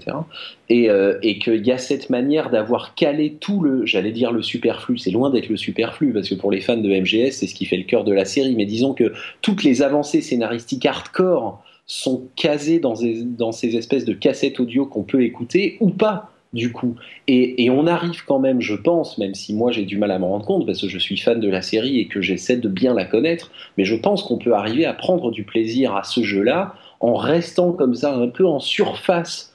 Et, 0.70 0.90
euh, 0.90 1.18
et 1.22 1.38
qu'il 1.40 1.66
y 1.66 1.72
a 1.72 1.78
cette 1.78 2.10
manière 2.10 2.50
d'avoir 2.50 2.96
calé 2.96 3.34
tout 3.40 3.62
le, 3.62 3.86
j'allais 3.86 4.12
dire 4.12 4.32
le 4.32 4.42
superflu, 4.42 4.98
c'est 4.98 5.12
loin 5.12 5.30
d'être 5.30 5.50
le 5.50 5.58
superflu, 5.58 6.14
parce 6.14 6.30
que 6.30 6.36
pour 6.36 6.52
les 6.52 6.62
fans 6.62 6.78
de 6.78 6.90
MGS, 6.90 7.32
c'est 7.32 7.48
ce 7.48 7.56
qui 7.56 7.66
fait 7.66 7.78
le 7.78 7.84
cœur 7.84 8.04
de 8.04 8.14
la 8.14 8.26
série, 8.26 8.56
mais 8.56 8.66
disons 8.66 8.94
que 8.94 9.12
toutes 9.42 9.64
les 9.64 9.82
avancées 9.82 10.22
scénaristiques 10.22 10.86
hardcore 10.86 11.62
sont 11.86 12.28
casées 12.36 12.80
dans 12.80 13.52
ces 13.52 13.76
espèces 13.76 14.06
de 14.06 14.14
cassettes 14.14 14.60
audio 14.60 14.86
qu'on 14.86 15.04
peut 15.04 15.24
écouter 15.24 15.78
ou 15.80 15.90
pas 15.90 16.32
du 16.58 16.74
coup. 16.74 16.96
Et, 17.28 17.70
on 17.70 17.88
arrive 17.88 18.26
quand 18.26 18.40
même, 18.40 18.60
je 18.60 18.74
pense, 18.74 19.18
même 19.18 19.36
si 19.36 19.54
moi 19.54 19.72
j'ai 19.72 19.86
du 19.86 19.98
mal 19.98 20.12
à 20.12 20.20
m'en 20.20 20.30
rendre 20.30 20.46
compte, 20.46 20.66
parce 20.66 20.82
que 20.82 20.90
je 20.90 20.98
suis 20.98 21.18
fan 21.18 21.40
de 21.40 21.50
la 21.50 21.62
série 21.62 22.00
et 22.00 22.08
que 22.08 22.22
j'essaie 22.22 22.58
de 22.58 22.68
bien 22.68 22.94
la 22.94 23.06
connaître, 23.06 23.52
mais 23.78 23.86
je 23.86 23.96
pense 23.96 24.24
qu'on 24.24 24.38
peut 24.38 24.54
arriver 24.54 24.86
à 24.86 24.94
prendre 24.94 25.32
du 25.32 25.44
plaisir 25.44 25.96
à 25.96 26.04
ce 26.04 26.24
jeu-là 26.24 26.74
en 27.00 27.16
restant 27.16 27.72
comme 27.72 27.94
ça 27.94 28.16
un 28.16 28.28
peu 28.28 28.46
en 28.46 28.60
surface 28.60 29.54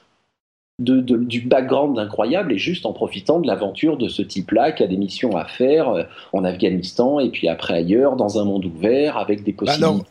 de, 0.79 1.01
du 1.01 1.41
background 1.41 1.99
incroyable 1.99 2.51
et 2.51 2.57
juste 2.57 2.87
en 2.87 2.93
profitant 2.93 3.39
de 3.39 3.45
l'aventure 3.45 3.95
de 3.95 4.07
ce 4.07 4.23
type-là 4.23 4.71
qui 4.71 4.81
a 4.81 4.87
des 4.87 4.97
missions 4.97 5.37
à 5.37 5.45
faire 5.45 5.89
euh, 5.89 6.03
en 6.33 6.43
Afghanistan 6.43 7.19
et 7.19 7.29
puis 7.29 7.47
après 7.47 7.75
ailleurs 7.75 8.15
dans 8.15 8.39
un 8.39 8.45
monde 8.45 8.65
ouvert 8.65 9.17
avec 9.17 9.43
des 9.43 9.53
possibilités. 9.53 10.03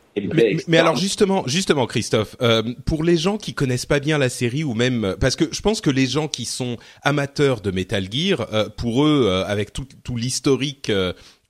mais, 0.69 0.79
alors 0.79 0.95
justement, 0.95 1.43
justement 1.47 1.87
Christophe, 1.87 2.37
euh, 2.43 2.63
pour 2.85 3.03
les 3.03 3.17
gens 3.17 3.39
qui 3.39 3.55
connaissent 3.55 3.87
pas 3.87 3.99
bien 3.99 4.19
la 4.19 4.29
série 4.29 4.63
ou 4.63 4.75
même 4.75 5.17
parce 5.19 5.35
que 5.35 5.47
je 5.51 5.61
pense 5.63 5.81
que 5.81 5.91
les 5.91 6.07
gens 6.07 6.29
qui 6.29 6.45
sont 6.45 6.77
amateurs 7.03 7.61
de 7.61 7.73
Metal 7.73 8.07
Gear, 8.09 8.47
euh, 8.53 8.69
pour 8.69 9.05
eux, 9.05 9.43
avec 9.49 9.73
tout, 9.73 9.87
tout 10.05 10.17
l'historique 10.17 10.93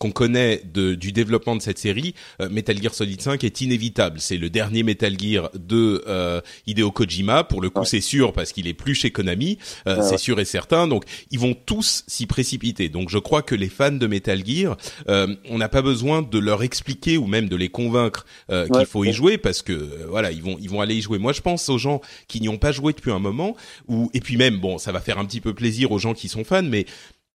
qu'on 0.03 0.11
connaît 0.11 0.63
de, 0.65 0.97
du 0.97 1.13
développement 1.13 1.55
de 1.55 1.63
cette 1.63 1.79
série, 1.79 2.15
Metal 2.51 2.77
Gear 2.83 2.93
Solid 2.93 3.21
5 3.21 3.45
est 3.45 3.61
inévitable. 3.61 4.19
C'est 4.19 4.37
le 4.37 4.51
dernier 4.51 4.83
Metal 4.83 5.17
Gear 5.17 5.49
de 5.55 6.43
Hideo 6.67 6.91
Kojima. 6.91 7.45
Pour 7.45 7.61
le 7.61 7.71
coup, 7.71 7.85
c'est 7.85 8.01
sûr 8.01 8.33
parce 8.33 8.51
qu'il 8.51 8.67
est 8.67 8.75
plus 8.75 8.97
chez 8.97 9.13
Konami, 9.13 9.59
c'est 9.87 10.19
sûr 10.19 10.41
et 10.41 10.45
certain. 10.45 10.89
Donc, 10.89 11.05
ils 11.31 11.39
vont 11.39 11.55
tous 11.55 12.03
s'y 12.09 12.27
précipiter. 12.27 12.89
Donc, 12.89 13.11
je 13.11 13.19
crois 13.19 13.43
que 13.43 13.55
les 13.55 13.69
fans 13.69 13.93
de 13.93 14.07
Metal 14.09 14.45
Gear, 14.45 14.77
on 15.07 15.59
n'a 15.59 15.69
pas 15.69 15.83
besoin 15.83 16.23
de 16.23 16.39
leur 16.41 16.65
expliquer 16.65 17.17
ou 17.17 17.29
même 17.29 17.49
de 17.49 17.55
les 17.55 17.69
convaincre 17.69 18.27
qu'il 18.49 18.87
faut 18.87 19.05
y 19.05 19.13
jouer 19.13 19.39
parce 19.39 19.63
que 19.63 20.07
voilà, 20.09 20.33
ils 20.33 20.43
vont 20.43 20.57
ils 20.61 20.69
vont 20.69 20.81
aller 20.81 20.97
y 20.97 21.01
jouer. 21.01 21.19
Moi, 21.19 21.33
je 21.33 21.43
pense 21.43 21.69
aux 21.69 21.79
gens 21.79 22.01
qui 22.27 22.41
n'y 22.41 22.49
ont 22.49 22.59
pas 22.59 22.73
joué 22.73 22.93
depuis 22.93 23.13
un 23.13 23.21
moment, 23.21 23.57
ou 23.87 24.11
et 24.15 24.21
puis 24.21 24.37
même 24.37 24.59
bon, 24.59 24.79
ça 24.79 24.91
va 24.91 25.01
faire 25.01 25.19
un 25.19 25.25
petit 25.25 25.41
peu 25.41 25.55
plaisir 25.55 25.93
aux 25.93 25.99
gens 26.01 26.15
qui 26.15 26.29
sont 26.29 26.43
fans, 26.43 26.63
mais 26.65 26.87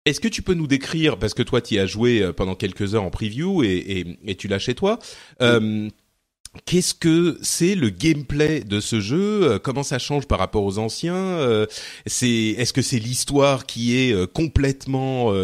est-ce 0.07 0.21
que 0.21 0.29
tu 0.29 0.41
peux 0.41 0.55
nous 0.55 0.69
décrire, 0.69 1.19
parce 1.19 1.35
que 1.35 1.43
toi 1.43 1.61
tu 1.61 1.75
y 1.75 1.79
as 1.79 1.87
joué 1.87 2.23
euh, 2.23 2.33
pendant 2.33 2.55
quelques 2.55 2.95
heures 2.95 3.03
en 3.03 3.11
preview 3.11 3.63
et, 3.63 4.17
et, 4.25 4.35
tu 4.37 4.49
l'as 4.49 4.59
chez 4.59 4.75
toi, 4.75 4.99
euh, 5.43 5.89
Qu'est-ce 6.65 6.95
que 6.95 7.37
c'est 7.43 7.75
le 7.75 7.91
gameplay 7.91 8.61
de 8.61 8.81
ce 8.81 8.99
jeu 8.99 9.43
euh, 9.43 9.59
Comment 9.59 9.83
ça 9.83 9.99
change 9.99 10.27
par 10.27 10.39
rapport 10.39 10.65
aux 10.65 10.79
anciens 10.79 11.67
C'est 12.07 12.29
est-ce 12.29 12.73
que 12.73 12.81
c'est 12.81 12.99
l'histoire 12.99 13.67
qui 13.67 13.95
est 13.99 14.33
complètement 14.33 15.35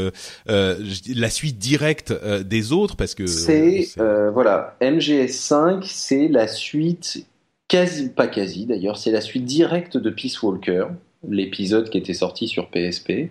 la 0.46 1.30
suite 1.30 1.58
directe 1.58 2.14
des 2.44 2.72
autres 2.72 2.96
Parce 2.96 3.14
que 3.14 3.26
c'est 3.26 3.88
voilà 4.32 4.74
MGS5, 4.80 5.82
c'est 5.84 6.28
la 6.28 6.48
suite 6.48 7.26
quasi 7.68 8.08
pas 8.08 8.26
quasi 8.26 8.64
d'ailleurs, 8.64 8.96
c'est 8.96 9.10
la 9.10 9.20
suite 9.20 9.44
directe 9.44 9.98
de 9.98 10.08
Peace 10.08 10.42
Walker 10.42 10.86
l'épisode 11.28 11.90
qui 11.90 11.98
était 11.98 12.14
sorti 12.14 12.48
sur 12.48 12.68
PSP, 12.68 13.30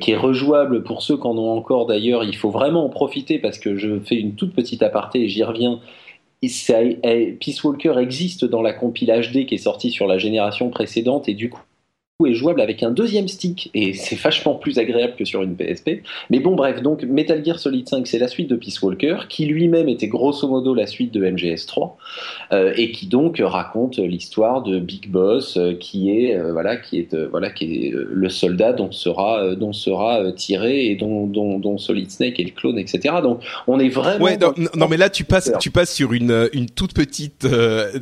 qui 0.00 0.12
est 0.12 0.16
rejouable 0.16 0.82
pour 0.82 1.02
ceux 1.02 1.16
qui 1.16 1.26
en 1.26 1.36
ont 1.36 1.50
encore 1.50 1.86
d'ailleurs. 1.86 2.24
Il 2.24 2.36
faut 2.36 2.50
vraiment 2.50 2.84
en 2.84 2.88
profiter 2.88 3.38
parce 3.38 3.58
que 3.58 3.76
je 3.76 4.00
fais 4.00 4.16
une 4.16 4.34
toute 4.34 4.54
petite 4.54 4.82
aparté 4.82 5.22
et 5.22 5.28
j'y 5.28 5.42
reviens. 5.42 5.80
Peace 6.40 7.62
Walker 7.62 7.94
existe 7.98 8.44
dans 8.44 8.62
la 8.62 8.72
compile 8.72 9.12
HD 9.12 9.46
qui 9.46 9.54
est 9.54 9.58
sortie 9.58 9.90
sur 9.90 10.06
la 10.06 10.18
génération 10.18 10.70
précédente 10.70 11.28
et 11.28 11.34
du 11.34 11.50
coup 11.50 11.62
est 12.26 12.34
jouable 12.34 12.60
avec 12.60 12.82
un 12.82 12.90
deuxième 12.90 13.28
stick 13.28 13.70
et 13.74 13.94
c'est 13.94 14.16
vachement 14.16 14.54
plus 14.54 14.78
agréable 14.78 15.14
que 15.18 15.24
sur 15.24 15.42
une 15.42 15.56
PSP. 15.56 16.02
Mais 16.30 16.40
bon, 16.40 16.54
bref, 16.54 16.82
donc 16.82 17.02
Metal 17.02 17.44
Gear 17.44 17.58
Solid 17.58 17.88
5, 17.88 18.06
c'est 18.06 18.18
la 18.18 18.28
suite 18.28 18.48
de 18.48 18.56
Peace 18.56 18.80
Walker 18.82 19.16
qui 19.28 19.46
lui-même 19.46 19.88
était 19.88 20.08
grosso 20.08 20.46
modo 20.48 20.74
la 20.74 20.86
suite 20.86 21.12
de 21.12 21.28
MGS 21.28 21.66
3 21.66 21.96
euh, 22.52 22.72
et 22.76 22.92
qui 22.92 23.06
donc 23.06 23.40
raconte 23.42 23.98
l'histoire 23.98 24.62
de 24.62 24.78
Big 24.78 25.10
Boss 25.10 25.56
euh, 25.56 25.74
qui 25.74 26.10
est 26.10 26.36
euh, 26.36 26.52
voilà 26.52 26.76
qui 26.76 26.98
est 26.98 27.14
voilà 27.30 27.50
qui 27.50 27.86
est 27.86 27.92
le 27.92 28.28
soldat 28.28 28.72
dont 28.72 28.92
sera 28.92 29.54
dont 29.54 29.72
sera 29.72 30.32
tiré 30.32 30.86
et 30.86 30.96
dont, 30.96 31.26
dont, 31.26 31.58
dont, 31.58 31.78
Solid 31.78 32.10
Snake 32.10 32.38
est 32.38 32.44
le 32.44 32.50
clone, 32.50 32.78
etc. 32.78 33.16
Donc 33.22 33.40
on 33.66 33.80
est 33.80 33.88
vraiment 33.88 34.24
ouais, 34.24 34.38
non, 34.76 34.88
mais 34.88 34.96
là 34.96 35.10
tu 35.10 35.24
passes 35.24 35.52
tu 35.60 35.70
passes 35.70 35.92
sur 35.92 36.12
une 36.12 36.48
une 36.52 36.66
toute 36.68 36.94
petite 36.94 37.46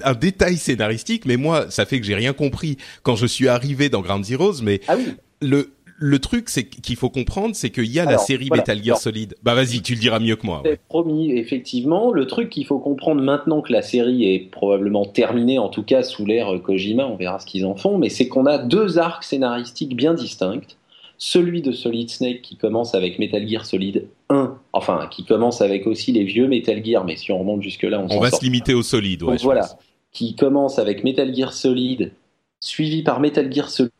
un 0.04 0.14
détail 0.14 0.56
scénaristique, 0.56 1.24
mais 1.24 1.36
moi 1.36 1.66
ça 1.70 1.86
fait 1.86 2.00
que 2.00 2.06
j'ai 2.06 2.14
rien 2.14 2.32
compris 2.32 2.76
quand 3.02 3.16
je 3.16 3.26
suis 3.26 3.48
arrivé 3.48 3.88
dans 3.88 3.99
Ground 4.02 4.24
Zeroes, 4.24 4.62
mais 4.62 4.80
ah 4.88 4.96
le 5.40 5.70
le 6.02 6.18
truc, 6.18 6.48
c'est 6.48 6.64
qu'il 6.64 6.96
faut 6.96 7.10
comprendre, 7.10 7.54
c'est 7.54 7.68
qu'il 7.68 7.92
y 7.92 8.00
a 8.00 8.06
la 8.06 8.16
série 8.16 8.48
Metal 8.50 8.82
Gear 8.82 8.96
Solid. 8.96 9.34
Bah 9.42 9.54
vas-y, 9.54 9.82
tu 9.82 9.92
le 9.92 10.00
diras 10.00 10.18
mieux 10.18 10.34
que 10.34 10.46
moi. 10.46 10.62
Promis, 10.88 11.32
effectivement. 11.32 12.10
Le 12.10 12.26
truc 12.26 12.48
qu'il 12.48 12.64
faut 12.64 12.78
comprendre 12.78 13.20
maintenant 13.20 13.60
que 13.60 13.70
la 13.70 13.82
série 13.82 14.24
est 14.24 14.50
probablement 14.50 15.04
terminée, 15.04 15.58
en 15.58 15.68
tout 15.68 15.82
cas 15.82 16.02
sous 16.02 16.24
l'ère 16.24 16.50
Kojima, 16.62 17.06
on 17.06 17.16
verra 17.16 17.38
ce 17.38 17.44
qu'ils 17.44 17.66
en 17.66 17.76
font, 17.76 17.98
mais 17.98 18.08
c'est 18.08 18.28
qu'on 18.28 18.46
a 18.46 18.56
deux 18.56 18.98
arcs 18.98 19.24
scénaristiques 19.24 19.94
bien 19.94 20.14
distincts. 20.14 20.74
Celui 21.18 21.60
de 21.60 21.70
Solid 21.70 22.08
Snake 22.08 22.40
qui 22.40 22.56
commence 22.56 22.94
avec 22.94 23.18
Metal 23.18 23.46
Gear 23.46 23.66
Solid 23.66 24.06
1, 24.30 24.56
enfin 24.72 25.06
qui 25.10 25.26
commence 25.26 25.60
avec 25.60 25.86
aussi 25.86 26.12
les 26.12 26.24
vieux 26.24 26.48
Metal 26.48 26.82
Gear, 26.82 27.04
mais 27.04 27.16
si 27.16 27.30
on 27.30 27.38
remonte 27.38 27.60
jusque 27.60 27.82
là, 27.82 28.00
on, 28.00 28.10
on 28.10 28.20
va 28.20 28.30
se 28.30 28.42
limiter 28.42 28.72
au 28.72 28.82
Solid. 28.82 29.22
Ouais, 29.22 29.36
voilà, 29.42 29.68
qui 30.12 30.34
commence 30.34 30.78
avec 30.78 31.04
Metal 31.04 31.34
Gear 31.34 31.52
Solid, 31.52 32.12
suivi 32.60 33.02
par 33.02 33.20
Metal 33.20 33.52
Gear 33.52 33.68
Solid 33.68 33.92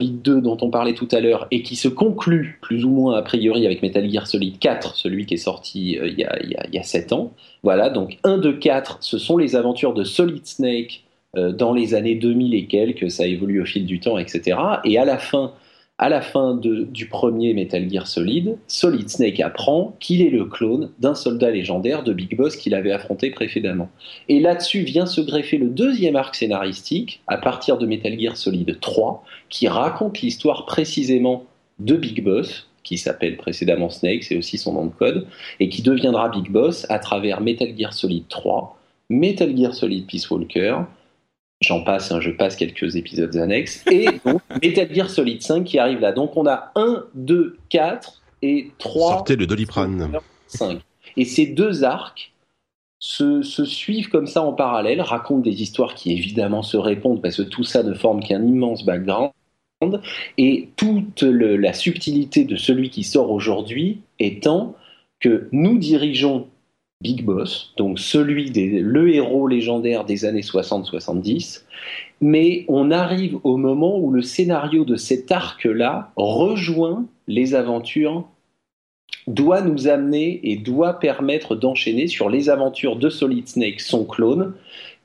2 0.00 0.40
dont 0.40 0.58
on 0.60 0.70
parlait 0.70 0.94
tout 0.94 1.08
à 1.12 1.20
l'heure 1.20 1.46
et 1.50 1.62
qui 1.62 1.76
se 1.76 1.88
conclut 1.88 2.58
plus 2.60 2.84
ou 2.84 2.90
moins 2.90 3.16
a 3.16 3.22
priori 3.22 3.66
avec 3.66 3.82
Metal 3.82 4.10
Gear 4.10 4.26
Solid 4.26 4.58
4, 4.58 4.96
celui 4.96 5.26
qui 5.26 5.34
est 5.34 5.38
sorti 5.38 5.98
euh, 5.98 6.08
il, 6.08 6.18
y 6.18 6.24
a, 6.24 6.38
il, 6.42 6.74
y 6.74 6.78
a, 6.78 6.82
7 6.82 7.12
ans. 7.12 7.32
Voilà, 7.62 7.90
donc 7.90 8.18
1, 8.24 8.38
2, 8.38 8.58
4, 8.58 8.98
ce 9.00 9.18
sont 9.18 9.38
les 9.38 9.56
aventures 9.56 9.94
de 9.94 10.04
Solid 10.04 10.46
Snake 10.46 11.04
euh, 11.36 11.52
dans 11.52 11.72
les 11.72 11.94
années 11.94 12.14
2000 12.14 12.54
et 12.54 12.66
quelques, 12.66 13.10
ça 13.10 13.26
évolue 13.26 13.60
au 13.60 13.66
fil 13.66 13.86
du 13.86 14.00
temps, 14.00 14.18
etc. 14.18 14.58
Et 14.84 14.98
à 14.98 15.04
la 15.04 15.18
fin, 15.18 15.52
à 15.98 16.10
la 16.10 16.20
fin 16.20 16.54
du 16.54 17.06
premier 17.06 17.54
Metal 17.54 17.90
Gear 17.90 18.06
Solid, 18.06 18.58
Solid 18.66 19.08
Snake 19.08 19.40
apprend 19.40 19.96
qu'il 19.98 20.20
est 20.20 20.30
le 20.30 20.44
clone 20.44 20.90
d'un 20.98 21.14
soldat 21.14 21.50
légendaire 21.50 22.02
de 22.02 22.12
Big 22.12 22.36
Boss 22.36 22.56
qu'il 22.56 22.74
avait 22.74 22.92
affronté 22.92 23.30
précédemment. 23.30 23.88
Et 24.28 24.38
là-dessus 24.38 24.80
vient 24.80 25.06
se 25.06 25.22
greffer 25.22 25.56
le 25.56 25.68
deuxième 25.68 26.16
arc 26.16 26.34
scénaristique, 26.34 27.22
à 27.26 27.38
partir 27.38 27.78
de 27.78 27.86
Metal 27.86 28.18
Gear 28.18 28.36
Solid 28.36 28.78
3, 28.78 29.24
qui 29.48 29.68
raconte 29.68 30.20
l'histoire 30.20 30.66
précisément 30.66 31.44
de 31.78 31.96
Big 31.96 32.22
Boss, 32.22 32.68
qui 32.82 32.98
s'appelle 32.98 33.36
précédemment 33.36 33.90
Snake, 33.90 34.22
c'est 34.22 34.36
aussi 34.36 34.58
son 34.58 34.74
nom 34.74 34.86
de 34.86 34.92
code, 34.92 35.26
et 35.60 35.70
qui 35.70 35.80
deviendra 35.80 36.28
Big 36.28 36.50
Boss 36.50 36.86
à 36.90 36.98
travers 36.98 37.40
Metal 37.40 37.72
Gear 37.76 37.94
Solid 37.94 38.28
3, 38.28 38.78
Metal 39.08 39.56
Gear 39.56 39.72
Solid 39.72 40.06
Peace 40.06 40.30
Walker, 40.30 40.76
J'en 41.62 41.82
passe, 41.82 42.12
hein, 42.12 42.20
je 42.20 42.30
passe 42.30 42.54
quelques 42.54 42.96
épisodes 42.96 43.34
annexes. 43.36 43.84
Et 43.90 44.06
donc, 44.24 44.42
Metal 44.62 44.94
Gear 44.94 45.08
Solid 45.08 45.42
5 45.42 45.64
qui 45.64 45.78
arrive 45.78 46.00
là. 46.00 46.12
Donc, 46.12 46.36
on 46.36 46.46
a 46.46 46.70
1, 46.74 47.04
2, 47.14 47.56
4 47.70 48.22
et 48.42 48.72
3. 48.78 49.12
Sortez 49.12 49.36
le 49.36 49.46
Doliprane. 49.46 50.12
5. 50.48 50.80
Et 51.16 51.24
ces 51.24 51.46
deux 51.46 51.82
arcs 51.82 52.32
se, 52.98 53.42
suivent 53.42 54.08
comme 54.08 54.26
ça 54.26 54.42
en 54.42 54.52
parallèle, 54.52 55.00
racontent 55.00 55.40
des 55.40 55.62
histoires 55.62 55.94
qui 55.94 56.12
évidemment 56.12 56.62
se 56.62 56.76
répondent 56.76 57.22
parce 57.22 57.36
que 57.36 57.42
tout 57.42 57.64
ça 57.64 57.82
ne 57.82 57.94
forme 57.94 58.22
qu'un 58.22 58.44
immense 58.44 58.84
background. 58.84 59.32
Et 60.38 60.70
toute 60.76 61.22
la 61.22 61.72
subtilité 61.72 62.44
de 62.44 62.56
celui 62.56 62.90
qui 62.90 63.04
sort 63.04 63.30
aujourd'hui 63.30 64.00
étant 64.18 64.74
que 65.20 65.48
nous 65.52 65.78
dirigeons 65.78 66.48
Big 67.02 67.24
Boss, 67.24 67.74
donc 67.76 67.98
celui 67.98 68.50
des 68.50 68.80
le 68.80 69.14
héros 69.14 69.46
légendaire 69.48 70.04
des 70.04 70.24
années 70.24 70.40
60-70, 70.40 71.62
mais 72.20 72.64
on 72.68 72.90
arrive 72.90 73.38
au 73.44 73.58
moment 73.58 73.98
où 73.98 74.10
le 74.10 74.22
scénario 74.22 74.84
de 74.84 74.96
cet 74.96 75.30
arc-là 75.30 76.12
rejoint 76.16 77.04
les 77.28 77.54
aventures 77.54 78.26
doit 79.26 79.60
nous 79.60 79.88
amener 79.88 80.40
et 80.44 80.56
doit 80.56 80.98
permettre 80.98 81.54
d'enchaîner 81.56 82.06
sur 82.06 82.30
les 82.30 82.48
aventures 82.48 82.96
de 82.96 83.10
Solid 83.10 83.46
Snake, 83.48 83.80
son 83.80 84.04
clone, 84.04 84.54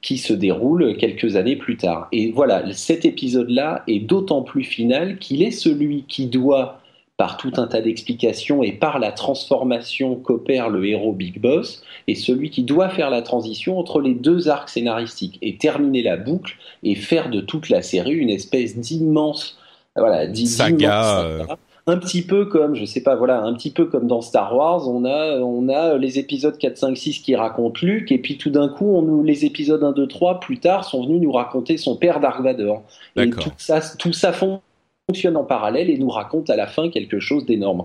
qui 0.01 0.17
se 0.17 0.33
déroule 0.33 0.97
quelques 0.97 1.35
années 1.35 1.55
plus 1.55 1.77
tard. 1.77 2.07
Et 2.11 2.31
voilà, 2.31 2.73
cet 2.73 3.05
épisode-là 3.05 3.83
est 3.87 3.99
d'autant 3.99 4.41
plus 4.41 4.63
final 4.63 5.19
qu'il 5.19 5.43
est 5.43 5.51
celui 5.51 6.03
qui 6.07 6.27
doit 6.27 6.80
par 7.21 7.37
tout 7.37 7.51
un 7.57 7.67
tas 7.67 7.81
d'explications 7.81 8.63
et 8.63 8.71
par 8.71 8.97
la 8.97 9.11
transformation 9.11 10.15
qu'opère 10.15 10.69
le 10.69 10.87
héros 10.87 11.13
Big 11.13 11.39
Boss, 11.39 11.83
et 12.07 12.15
celui 12.15 12.49
qui 12.49 12.63
doit 12.63 12.89
faire 12.89 13.11
la 13.11 13.21
transition 13.21 13.77
entre 13.77 14.01
les 14.01 14.15
deux 14.15 14.49
arcs 14.49 14.69
scénaristiques 14.69 15.37
et 15.43 15.55
terminer 15.57 16.01
la 16.01 16.17
boucle 16.17 16.55
et 16.81 16.95
faire 16.95 17.29
de 17.29 17.39
toute 17.39 17.69
la 17.69 17.83
série 17.83 18.13
une 18.13 18.31
espèce 18.31 18.75
d'immense 18.75 19.59
voilà, 19.95 20.33
saga. 20.33 21.19
Euh. 21.19 21.43
Un 21.85 21.97
petit 21.97 22.23
peu 22.23 22.45
comme, 22.45 22.73
je 22.73 22.85
sais 22.85 23.03
pas, 23.03 23.15
voilà, 23.15 23.39
un 23.43 23.53
petit 23.53 23.69
peu 23.69 23.85
comme 23.85 24.07
dans 24.07 24.21
Star 24.21 24.55
Wars, 24.55 24.89
on 24.89 25.05
a, 25.05 25.37
on 25.41 25.69
a 25.69 25.99
les 25.99 26.17
épisodes 26.17 26.57
4, 26.57 26.75
5, 26.75 26.97
6 26.97 27.19
qui 27.19 27.35
racontent 27.35 27.81
Luke, 27.83 28.11
et 28.11 28.17
puis 28.17 28.39
tout 28.39 28.49
d'un 28.49 28.67
coup, 28.67 28.95
on 28.95 29.03
nous, 29.03 29.23
les 29.23 29.45
épisodes 29.45 29.83
1, 29.83 29.91
2, 29.91 30.07
3, 30.07 30.39
plus 30.39 30.57
tard, 30.57 30.85
sont 30.85 31.05
venus 31.05 31.21
nous 31.21 31.31
raconter 31.31 31.77
son 31.77 31.97
père 31.97 32.19
Dark 32.19 32.41
Vador. 32.41 32.81
Et 33.15 33.29
tout 33.29 33.51
ça, 33.57 33.79
tout 33.99 34.13
ça 34.13 34.33
fond 34.33 34.61
fonctionne 35.11 35.35
en 35.35 35.43
parallèle 35.43 35.89
et 35.89 35.97
nous 35.97 36.09
raconte 36.09 36.49
à 36.49 36.55
la 36.55 36.67
fin 36.67 36.89
quelque 36.89 37.19
chose 37.19 37.45
d'énorme. 37.45 37.83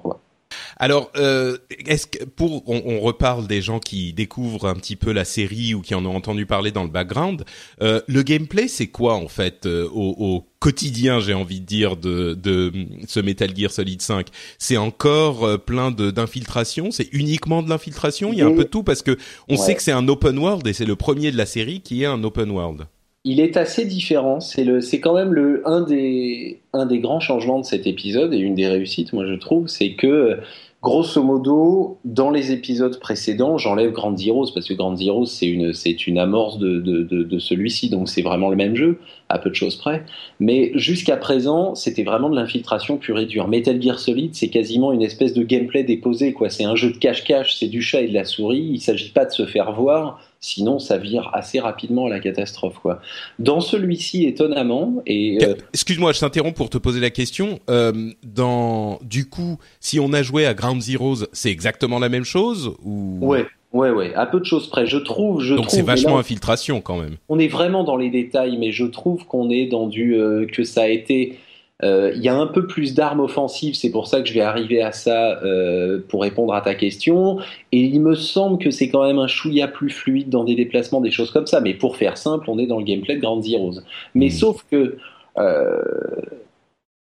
Alors, 0.78 1.10
euh, 1.16 1.56
est-ce 1.86 2.06
que 2.06 2.24
pour 2.24 2.62
on, 2.68 3.00
reparle 3.00 3.48
des 3.48 3.60
gens 3.60 3.80
qui 3.80 4.12
découvrent 4.12 4.68
un 4.68 4.74
petit 4.74 4.94
peu 4.94 5.10
la 5.12 5.24
série 5.24 5.74
ou 5.74 5.80
qui 5.80 5.94
en 5.96 6.06
ont 6.06 6.14
entendu 6.14 6.46
parler 6.46 6.70
dans 6.70 6.84
le 6.84 6.88
background, 6.88 7.44
euh, 7.82 8.00
le 8.06 8.22
gameplay 8.22 8.68
c'est 8.68 8.86
quoi 8.86 9.14
en 9.14 9.26
fait 9.26 9.66
euh, 9.66 9.88
au, 9.92 10.46
quotidien, 10.60 11.18
j'ai 11.18 11.34
envie 11.34 11.60
de 11.60 11.66
dire 11.66 11.96
de, 11.96 12.34
de 12.34 12.72
ce 13.08 13.20
Metal 13.20 13.50
Gear 13.56 13.70
Solid 13.70 14.00
5 14.00 14.28
C'est 14.58 14.76
encore 14.76 15.60
plein 15.60 15.90
d'infiltration, 15.90 16.90
c'est 16.90 17.08
uniquement 17.12 17.62
de 17.62 17.68
l'infiltration, 17.68 18.32
il 18.32 18.38
y 18.38 18.42
a 18.42 18.46
un 18.46 18.54
peu 18.54 18.64
de 18.64 18.68
tout? 18.68 18.82
Parce 18.82 19.02
que 19.02 19.16
on 19.48 19.56
sait 19.56 19.74
que 19.74 19.82
c'est 19.82 19.92
un 19.92 20.06
open 20.08 20.38
world 20.38 20.66
et 20.66 20.72
c'est 20.72 20.86
le 20.86 20.96
premier 20.96 21.32
de 21.32 21.36
la 21.36 21.46
série 21.46 21.80
qui 21.80 22.02
est 22.02 22.06
un 22.06 22.22
open 22.22 22.50
world 22.50 22.86
il 23.26 23.40
est 23.40 23.56
assez 23.56 23.84
différent. 23.84 24.38
C'est 24.38 25.00
quand 25.00 25.14
même 25.14 25.34
le 25.34 25.60
un 25.66 25.80
des 25.80 26.60
un 26.72 26.86
des 26.86 27.00
grands 27.00 27.18
changements 27.18 27.58
de 27.58 27.64
cet 27.64 27.86
épisode 27.86 28.32
et 28.32 28.38
une 28.38 28.54
des 28.54 28.68
réussites, 28.68 29.12
moi 29.12 29.26
je 29.26 29.34
trouve, 29.34 29.66
c'est 29.66 29.94
que 29.94 30.38
grosso 30.80 31.20
modo, 31.24 31.98
dans 32.04 32.30
les 32.30 32.52
épisodes 32.52 33.00
précédents, 33.00 33.58
j'enlève 33.58 33.90
Grand 33.90 34.16
Zeroes 34.16 34.52
parce 34.54 34.68
que 34.68 34.74
Grand 34.74 34.94
Zeroes 34.94 35.24
c'est 35.26 35.46
une 35.48 35.72
une 36.06 36.18
amorce 36.18 36.58
de 36.58 36.78
de, 36.78 37.02
de, 37.02 37.38
celui-ci, 37.40 37.90
donc 37.90 38.08
c'est 38.08 38.22
vraiment 38.22 38.48
le 38.48 38.54
même 38.54 38.76
jeu 38.76 39.00
à 39.28 39.40
peu 39.40 39.50
de 39.50 39.56
choses 39.56 39.74
près. 39.74 40.04
Mais 40.38 40.70
jusqu'à 40.76 41.16
présent, 41.16 41.74
c'était 41.74 42.04
vraiment 42.04 42.30
de 42.30 42.36
l'infiltration 42.36 42.96
pure 42.96 43.18
et 43.18 43.26
dure. 43.26 43.48
Metal 43.48 43.82
Gear 43.82 43.98
Solid, 43.98 44.36
c'est 44.36 44.50
quasiment 44.50 44.92
une 44.92 45.02
espèce 45.02 45.34
de 45.34 45.42
gameplay 45.42 45.82
déposé, 45.82 46.32
quoi. 46.32 46.48
C'est 46.48 46.64
un 46.64 46.76
jeu 46.76 46.92
de 46.92 46.98
cache-cache, 46.98 47.56
c'est 47.56 47.66
du 47.66 47.82
chat 47.82 48.02
et 48.02 48.08
de 48.08 48.14
la 48.14 48.24
souris. 48.24 48.70
Il 48.72 48.80
s'agit 48.80 49.10
pas 49.10 49.24
de 49.24 49.32
se 49.32 49.46
faire 49.46 49.72
voir 49.72 50.20
Sinon, 50.40 50.78
ça 50.78 50.98
vire 50.98 51.30
assez 51.32 51.60
rapidement 51.60 52.06
à 52.06 52.10
la 52.10 52.20
catastrophe, 52.20 52.78
quoi. 52.80 53.00
Dans 53.38 53.60
celui-ci, 53.60 54.26
étonnamment, 54.26 55.02
et 55.06 55.38
euh, 55.42 55.54
excuse-moi, 55.72 56.12
je 56.12 56.20
t'interromps 56.20 56.54
pour 56.54 56.70
te 56.70 56.78
poser 56.78 57.00
la 57.00 57.10
question. 57.10 57.58
Euh, 57.70 58.10
dans 58.22 58.98
du 59.02 59.28
coup, 59.28 59.58
si 59.80 59.98
on 59.98 60.12
a 60.12 60.22
joué 60.22 60.46
à 60.46 60.54
Ground 60.54 60.80
Zeroes, 60.80 61.26
c'est 61.32 61.50
exactement 61.50 61.98
la 61.98 62.08
même 62.08 62.24
chose 62.24 62.76
ou? 62.84 63.18
Ouais, 63.22 63.46
ouais, 63.72 63.90
ouais, 63.90 64.14
à 64.14 64.26
peu 64.26 64.38
de 64.38 64.44
choses 64.44 64.68
près. 64.68 64.86
Je 64.86 64.98
trouve, 64.98 65.40
je 65.40 65.54
Donc 65.54 65.70
c'est 65.70 65.82
vachement 65.82 66.18
infiltration 66.18 66.80
quand 66.80 66.98
même. 66.98 67.16
On 67.28 67.38
est 67.38 67.48
vraiment 67.48 67.82
dans 67.82 67.96
les 67.96 68.10
détails, 68.10 68.58
mais 68.58 68.72
je 68.72 68.84
trouve 68.84 69.26
qu'on 69.26 69.50
est 69.50 69.66
dans 69.66 69.86
du 69.86 70.16
euh, 70.16 70.46
que 70.46 70.64
ça 70.64 70.82
a 70.82 70.88
été 70.88 71.38
il 71.82 72.22
y 72.22 72.28
a 72.28 72.34
un 72.34 72.46
peu 72.46 72.66
plus 72.66 72.94
d'armes 72.94 73.20
offensives, 73.20 73.74
c'est 73.74 73.90
pour 73.90 74.06
ça 74.06 74.22
que 74.22 74.28
je 74.28 74.32
vais 74.32 74.40
arriver 74.40 74.82
à 74.82 74.92
ça 74.92 75.40
euh, 75.42 76.00
pour 76.08 76.22
répondre 76.22 76.54
à 76.54 76.60
ta 76.60 76.74
question. 76.74 77.38
Et 77.72 77.80
il 77.80 78.00
me 78.00 78.14
semble 78.14 78.58
que 78.58 78.70
c'est 78.70 78.88
quand 78.88 79.04
même 79.04 79.18
un 79.18 79.26
chouïa 79.26 79.68
plus 79.68 79.90
fluide 79.90 80.30
dans 80.30 80.44
des 80.44 80.54
déplacements, 80.54 81.00
des 81.00 81.10
choses 81.10 81.30
comme 81.30 81.46
ça. 81.46 81.60
Mais 81.60 81.74
pour 81.74 81.96
faire 81.96 82.16
simple, 82.16 82.48
on 82.48 82.58
est 82.58 82.66
dans 82.66 82.78
le 82.78 82.84
gameplay 82.84 83.16
de 83.16 83.20
Grand 83.20 83.42
Zeroes. 83.42 83.80
Mais 84.14 84.26
mmh. 84.26 84.30
sauf 84.30 84.64
que 84.70 84.96
euh, 85.38 85.82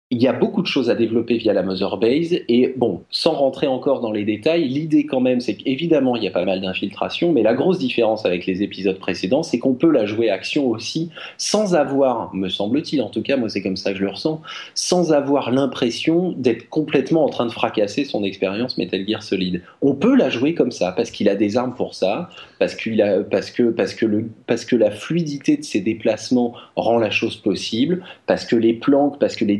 il 0.09 0.21
y 0.21 0.27
a 0.27 0.33
beaucoup 0.33 0.61
de 0.61 0.67
choses 0.67 0.89
à 0.89 0.95
développer 0.95 1.35
via 1.35 1.51
la 1.51 1.63
Mother 1.63 1.97
Base 1.97 2.33
et 2.47 2.73
bon, 2.77 3.03
sans 3.09 3.33
rentrer 3.33 3.67
encore 3.67 3.99
dans 3.99 4.13
les 4.13 4.23
détails, 4.23 4.65
l'idée 4.65 5.05
quand 5.05 5.19
même, 5.19 5.41
c'est 5.41 5.55
qu'évidemment 5.55 6.15
il 6.15 6.23
y 6.23 6.27
a 6.27 6.31
pas 6.31 6.45
mal 6.45 6.61
d'infiltration, 6.61 7.33
mais 7.33 7.43
la 7.43 7.53
grosse 7.53 7.77
différence 7.77 8.25
avec 8.25 8.45
les 8.45 8.63
épisodes 8.63 8.97
précédents, 8.99 9.43
c'est 9.43 9.59
qu'on 9.59 9.73
peut 9.73 9.91
la 9.91 10.05
jouer 10.05 10.29
action 10.29 10.69
aussi 10.69 11.09
sans 11.37 11.75
avoir, 11.75 12.33
me 12.33 12.47
semble-t-il, 12.47 13.01
en 13.01 13.09
tout 13.09 13.21
cas 13.21 13.35
moi 13.35 13.49
c'est 13.49 13.61
comme 13.61 13.75
ça 13.75 13.91
que 13.91 13.97
je 13.97 14.03
le 14.05 14.11
ressens, 14.11 14.41
sans 14.75 15.11
avoir 15.11 15.51
l'impression 15.51 16.31
d'être 16.37 16.69
complètement 16.69 17.25
en 17.25 17.29
train 17.29 17.45
de 17.45 17.51
fracasser 17.51 18.05
son 18.05 18.23
expérience 18.23 18.77
Metal 18.77 19.05
Gear 19.05 19.21
Solid. 19.21 19.61
On 19.81 19.93
peut 19.93 20.15
la 20.15 20.29
jouer 20.29 20.53
comme 20.53 20.71
ça 20.71 20.93
parce 20.93 21.11
qu'il 21.11 21.27
a 21.27 21.35
des 21.35 21.57
armes 21.57 21.75
pour 21.75 21.95
ça, 21.95 22.29
parce 22.59 22.75
qu'il 22.75 23.01
a, 23.01 23.23
parce 23.23 23.51
que, 23.51 23.71
parce 23.71 23.93
que 23.93 24.05
le, 24.05 24.29
parce 24.45 24.63
que 24.63 24.77
la 24.77 24.89
fluidité 24.89 25.57
de 25.57 25.63
ses 25.63 25.81
déplacements 25.81 26.53
rend 26.77 26.97
la 26.97 27.09
chose 27.09 27.35
possible, 27.35 28.03
parce 28.25 28.45
que 28.45 28.55
les 28.55 28.73
planques, 28.73 29.19
parce 29.19 29.35
que 29.35 29.43
les 29.43 29.57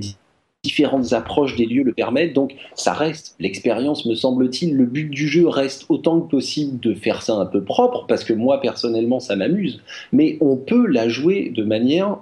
différentes 0.67 1.13
approches 1.13 1.55
des 1.55 1.65
lieux 1.65 1.83
le 1.83 1.93
permettent. 1.93 2.33
Donc 2.33 2.53
ça 2.75 2.93
reste, 2.93 3.35
l'expérience 3.39 4.05
me 4.05 4.15
semble-t-il, 4.15 4.75
le 4.75 4.85
but 4.85 5.09
du 5.09 5.27
jeu 5.27 5.47
reste 5.47 5.85
autant 5.89 6.19
que 6.19 6.29
possible 6.29 6.79
de 6.79 6.93
faire 6.93 7.21
ça 7.21 7.35
un 7.35 7.45
peu 7.45 7.63
propre, 7.63 8.05
parce 8.07 8.23
que 8.23 8.33
moi 8.33 8.61
personnellement 8.61 9.19
ça 9.19 9.35
m'amuse, 9.35 9.81
mais 10.11 10.37
on 10.41 10.57
peut 10.57 10.85
la 10.87 11.07
jouer 11.07 11.51
de 11.55 11.63
manière 11.63 12.17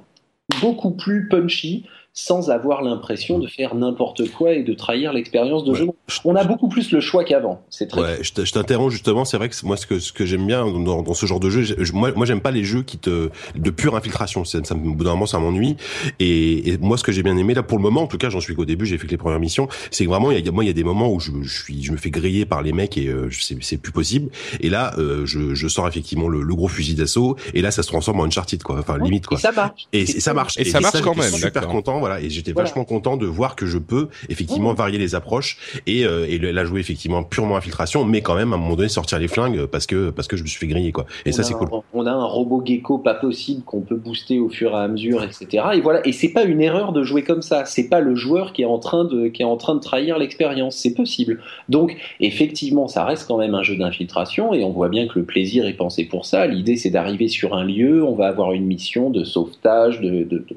beaucoup 0.61 0.91
plus 0.91 1.27
punchy, 1.27 1.85
sans 2.17 2.50
avoir 2.50 2.81
l'impression 2.81 3.39
de 3.39 3.48
faire 3.48 3.75
n'importe 3.75 4.31
quoi 4.31 4.53
et 4.53 4.63
de 4.63 4.74
trahir 4.74 5.12
l'expérience 5.12 5.65
de 5.65 5.74
jeu. 5.74 5.88
On 6.24 6.36
a 6.38 6.45
beaucoup 6.45 6.69
plus 6.69 6.91
le 6.91 7.01
choix 7.01 7.25
qu'avant. 7.25 7.62
C'est 7.69 7.88
très. 7.88 8.01
Ouais, 8.01 8.19
je 8.22 8.51
t'interromps 8.51 8.93
justement. 8.93 9.25
C'est 9.25 9.36
vrai 9.36 9.50
que 9.50 9.55
moi, 9.65 9.75
ce 9.75 9.86
que 9.86 10.00
ce 10.00 10.13
que 10.13 10.25
j'aime 10.25 10.48
bien 10.48 10.65
dans, 10.65 11.01
dans, 11.01 11.13
ce 11.13 11.25
genre 11.25 11.41
de 11.41 11.50
jeu, 11.50 11.75
moi, 11.93 12.13
moi, 12.15 12.25
j'aime 12.25 12.39
pas 12.39 12.51
les 12.51 12.63
jeux 12.63 12.84
qui 12.84 12.98
te 12.98 13.29
de 13.55 13.69
pure 13.69 13.98
infiltration. 13.98 14.45
Ça, 14.45 14.63
ça, 14.63 14.75
au 14.75 14.77
bout 14.77 15.03
d'un 15.03 15.12
moment, 15.12 15.25
ça 15.25 15.39
m'ennuie. 15.39 15.75
Et, 16.19 16.69
et, 16.69 16.77
moi, 16.77 16.98
ce 16.98 17.03
que 17.03 17.12
j'ai 17.12 17.22
bien 17.22 17.36
aimé 17.36 17.53
là, 17.53 17.63
pour 17.63 17.77
le 17.77 17.84
moment, 17.84 18.03
en 18.03 18.07
tout 18.07 18.17
cas, 18.17 18.29
j'en 18.29 18.39
suis 18.39 18.55
qu'au 18.55 18.65
début. 18.65 18.86
J'ai 18.86 18.98
fait 18.98 19.07
que 19.07 19.12
les 19.12 19.17
premières 19.17 19.41
missions. 19.41 19.67
C'est 19.91 20.05
que 20.05 20.10
vraiment, 20.10 20.31
il 20.31 20.43
y 20.43 20.48
a, 20.48 20.51
moi, 20.53 20.63
il 20.63 20.67
y 20.67 20.69
a 20.69 20.74
des 20.74 20.86
moments 20.86 21.12
où 21.12 21.19
je, 21.19 21.31
je 21.41 21.63
suis, 21.63 21.84
je 21.84 21.91
me 21.91 21.98
fais 21.98 22.12
griller 22.12 22.45
par 22.45 22.62
les 22.62 22.72
mecs 22.72 22.98
et 22.98 23.07
euh, 23.07 23.29
c'est 23.62 23.77
plus 23.77 23.91
possible. 23.91 24.29
Et 24.62 24.69
là, 24.69 24.93
euh, 24.98 25.25
je, 25.25 25.53
je 25.53 25.67
sors 25.67 25.86
effectivement 25.86 26.29
le, 26.29 26.43
le 26.43 26.55
gros 26.55 26.69
fusil 26.69 26.95
d'assaut. 26.95 27.36
Et 27.53 27.62
là, 27.62 27.72
ça 27.72 27.84
se 27.84 27.89
transforme 27.89 28.22
en 28.22 28.24
Uncharted, 28.24 28.63
quoi. 28.63 28.79
Enfin, 28.79 28.98
limite, 28.98 29.27
quoi. 29.27 29.38
Et 29.38 29.41
ça 29.41 29.51
marche. 29.51 29.88
Et, 29.91 30.05
ça 30.05 30.34
marche. 30.34 30.57
Et, 30.57 30.63
ça 30.63 30.79
marche 30.79 31.01
quand 31.01 31.17
même. 31.17 31.34
Super 31.34 31.67
content 31.67 32.04
voilà. 32.05 32.21
Et 32.21 32.29
j'étais 32.29 32.51
vachement 32.51 32.83
content 32.83 33.17
de 33.17 33.25
voir 33.25 33.55
que 33.55 33.65
je 33.65 33.79
peux 33.79 34.09
effectivement 34.29 34.74
mmh. 34.74 34.77
varier 34.77 34.97
les 35.00 35.15
approches 35.15 35.57
et, 35.88 36.05
euh, 36.05 36.27
et 36.29 36.38
la 36.38 36.63
jouer 36.63 36.79
effectivement 36.79 37.24
purement 37.24 37.57
infiltration, 37.57 38.05
mais 38.05 38.21
quand 38.21 38.35
même 38.35 38.53
à 38.53 38.57
un 38.57 38.59
moment 38.59 38.75
donné 38.75 38.89
sortir 38.89 39.17
les 39.17 39.27
flingues 39.27 39.65
parce 39.65 39.88
que 39.88 40.12
parce 40.12 40.27
que 40.27 40.38
je 40.38 40.43
me 40.43 40.47
suis 40.47 40.59
fait 40.59 40.67
griller 40.67 40.91
quoi. 40.91 41.07
Et 41.25 41.31
ça 41.31 41.41
c'est 41.41 41.55
cool. 41.55 41.69
On 41.93 42.05
a 42.05 42.12
un 42.12 42.25
robot 42.25 42.62
gecko 42.63 43.00
pas 43.00 43.15
possible 43.15 43.63
qu'on 43.63 43.81
peut 43.81 43.95
booster 43.95 44.39
au 44.39 44.50
fur 44.50 44.71
et 44.71 44.75
à 44.75 44.88
mesure, 44.88 45.24
etc. 45.24 45.63
Et 45.74 45.81
voilà. 45.81 46.05
Et 46.05 46.12
c'est 46.12 46.29
pas 46.29 46.43
une 46.43 46.62
erreur 46.62 46.93
de 46.93 47.03
jouer 47.03 47.24
comme 47.24 47.41
ça. 47.41 47.65
C'est 47.65 47.89
pas 47.89 48.01
le 48.01 48.13
joueur 48.13 48.53
qui 48.53 48.62
est 48.62 48.65
en 48.65 48.77
train 48.77 49.03
de 49.05 49.29
qui 49.29 49.41
est 49.41 49.45
en 49.45 49.57
train 49.57 49.74
de 49.74 49.79
trahir 49.79 50.19
l'expérience. 50.19 50.75
C'est 50.75 50.93
possible. 50.93 51.41
Donc 51.69 51.97
effectivement, 52.19 52.88
ça 52.88 53.03
reste 53.03 53.27
quand 53.27 53.38
même 53.38 53.55
un 53.55 53.63
jeu 53.63 53.75
d'infiltration 53.75 54.53
et 54.53 54.63
on 54.63 54.69
voit 54.69 54.89
bien 54.89 55.07
que 55.07 55.17
le 55.17 55.25
plaisir 55.25 55.65
est 55.65 55.74
pensé 55.74 56.05
pour 56.05 56.27
ça. 56.27 56.46
L'idée 56.46 56.77
c'est 56.77 56.91
d'arriver 56.91 57.29
sur 57.29 57.55
un 57.55 57.63
lieu, 57.63 58.03
on 58.03 58.13
va 58.13 58.27
avoir 58.27 58.51
une 58.51 58.65
mission 58.65 59.09
de 59.09 59.24
sauvetage, 59.24 60.01
de, 60.01 60.24
de, 60.24 60.46
de 60.46 60.55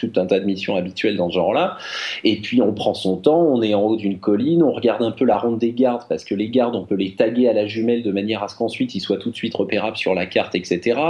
tout 0.00 0.12
un 0.16 0.26
tas 0.26 0.40
de 0.40 0.46
missions 0.46 0.76
habituelles 0.80 1.16
dans 1.16 1.28
ce 1.28 1.34
genre-là. 1.34 1.76
Et 2.24 2.36
puis 2.36 2.60
on 2.62 2.72
prend 2.72 2.94
son 2.94 3.16
temps, 3.16 3.40
on 3.40 3.62
est 3.62 3.74
en 3.74 3.82
haut 3.82 3.96
d'une 3.96 4.18
colline, 4.18 4.62
on 4.62 4.72
regarde 4.72 5.02
un 5.02 5.12
peu 5.12 5.24
la 5.24 5.38
ronde 5.38 5.58
des 5.58 5.72
gardes 5.72 6.02
parce 6.08 6.24
que 6.24 6.34
les 6.34 6.48
gardes, 6.48 6.74
on 6.74 6.84
peut 6.84 6.96
les 6.96 7.14
taguer 7.14 7.48
à 7.48 7.52
la 7.52 7.66
jumelle 7.66 8.02
de 8.02 8.10
manière 8.10 8.42
à 8.42 8.48
ce 8.48 8.56
qu'ensuite 8.56 8.94
ils 8.94 9.00
soient 9.00 9.18
tout 9.18 9.30
de 9.30 9.36
suite 9.36 9.54
repérables 9.54 9.96
sur 9.96 10.14
la 10.14 10.26
carte, 10.26 10.54
etc. 10.54 11.00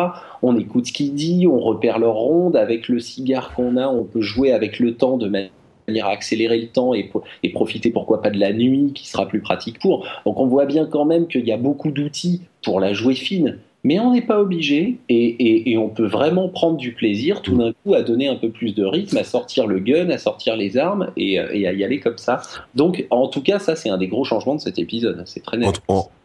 On 0.43 0.59
écoute 0.59 0.87
ce 0.87 0.93
qu'il 0.93 1.15
dit, 1.15 1.47
on 1.47 1.61
repère 1.61 1.99
leur 1.99 2.15
ronde. 2.15 2.57
Avec 2.57 2.89
le 2.89 2.99
cigare 2.99 3.55
qu'on 3.55 3.77
a, 3.77 3.89
on 3.89 4.05
peut 4.05 4.21
jouer 4.21 4.53
avec 4.53 4.79
le 4.79 4.95
temps 4.95 5.17
de 5.17 5.29
manière 5.29 6.07
à 6.07 6.11
accélérer 6.11 6.61
le 6.61 6.69
temps 6.69 6.95
et, 6.95 7.11
et, 7.43 7.51
profiter 7.51 7.91
pourquoi 7.91 8.23
pas 8.23 8.31
de 8.31 8.39
la 8.39 8.53
nuit 8.53 8.93
qui 8.95 9.09
sera 9.09 9.27
plus 9.27 9.41
pratique 9.41 9.79
pour. 9.79 10.07
Donc 10.25 10.39
on 10.39 10.47
voit 10.47 10.67
bien 10.67 10.87
quand 10.87 11.05
même 11.05 11.27
qu'il 11.27 11.47
y 11.47 11.53
a 11.53 11.57
beaucoup 11.57 11.91
d'outils 11.91 12.43
pour 12.63 12.81
la 12.81 12.93
jouer 12.93 13.15
fine 13.15 13.59
mais 13.85 13.99
on 13.99 14.13
n'est 14.13 14.23
pas 14.23 14.41
obligé 14.41 14.99
et, 15.09 15.77
on 15.79 15.89
peut 15.89 16.07
vraiment 16.07 16.49
prendre 16.49 16.77
du 16.77 16.93
plaisir 16.93 17.41
tout 17.41 17.57
d'un 17.57 17.73
coup 17.73 17.95
à 17.95 18.03
donner 18.03 18.29
un 18.29 18.37
peu 18.37 18.51
plus 18.51 18.75
de 18.75 18.85
rythme, 18.85 19.17
à 19.17 19.25
sortir 19.25 19.67
le 19.67 19.79
gun, 19.79 20.11
à 20.11 20.19
sortir 20.19 20.57
les 20.57 20.77
armes 20.77 21.11
et, 21.17 21.39
à 21.39 21.55
y 21.55 21.85
aller 21.85 22.01
comme 22.01 22.19
ça. 22.19 22.43
Donc 22.75 23.07
en 23.11 23.29
tout 23.29 23.43
cas, 23.43 23.59
ça 23.59 23.77
c'est 23.77 23.89
un 23.89 23.99
des 23.99 24.09
gros 24.09 24.25
changements 24.25 24.55
de 24.55 24.61
cet 24.61 24.79
épisode, 24.79 25.23
c'est 25.27 25.43
très 25.43 25.57
net. 25.57 25.81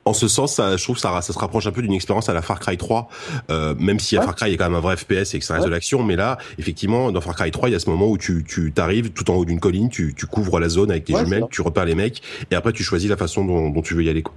En, 0.08 0.14
ce 0.14 0.28
sens, 0.28 0.54
ça, 0.54 0.78
je 0.78 0.84
trouve 0.84 1.00
ça, 1.00 1.20
ça 1.22 1.34
se 1.34 1.40
rapproche 1.40 1.66
un 1.66 1.72
peu 1.72 1.82
d'une 1.82 1.94
expérience 1.94 2.30
à 2.30 2.34
la 2.36 2.44
Far 2.44 2.60
Cry 2.60 2.78
3, 2.78 3.08
euh, 3.50 3.74
même 3.80 4.00
si 4.00 4.16
à 4.18 4.22
Far 4.22 4.36
Cry 4.36 4.50
il 4.50 4.52
y 4.52 4.54
a 4.54 4.58
quand 4.58 4.66
même 4.66 4.76
un 4.76 4.80
vrai 4.80 4.98
FPS 4.98 5.34
et 5.34 5.40
que 5.40 5.46
ça 5.46 5.56
reste 5.56 5.66
de 5.66 5.72
l'action, 5.72 6.04
mais 6.04 6.16
là, 6.16 6.38
effectivement, 6.60 7.12
dans 7.12 7.22
Far 7.22 7.36
Cry 7.36 7.50
3, 7.50 7.70
il 7.70 7.72
y 7.72 7.76
a 7.76 7.80
ce 7.80 7.90
moment 7.90 8.08
où 8.08 8.18
tu, 8.18 8.44
tu 8.48 8.72
t'arrives 8.72 9.14
tout 9.14 9.32
en 9.32 9.36
haut 9.36 9.46
d'une 9.46 9.60
colline, 9.60 9.90
tu, 9.90 10.14
tu 10.16 10.28
couvres 10.28 10.60
la 10.60 10.70
zone 10.70 10.92
avec 10.92 11.06
tes 11.06 11.16
jumelles, 11.16 11.46
tu 11.50 11.64
repères 11.64 11.86
les 11.86 11.96
mecs 11.96 12.22
et 12.52 12.56
après 12.56 12.72
tu 12.72 12.84
choisis 12.84 13.10
la 13.10 13.18
façon 13.18 13.46
dont, 13.46 13.72
dont 13.72 13.82
tu 13.82 13.96
veux 13.96 14.04
y 14.04 14.10
aller. 14.10 14.22
Quoi. 14.22 14.36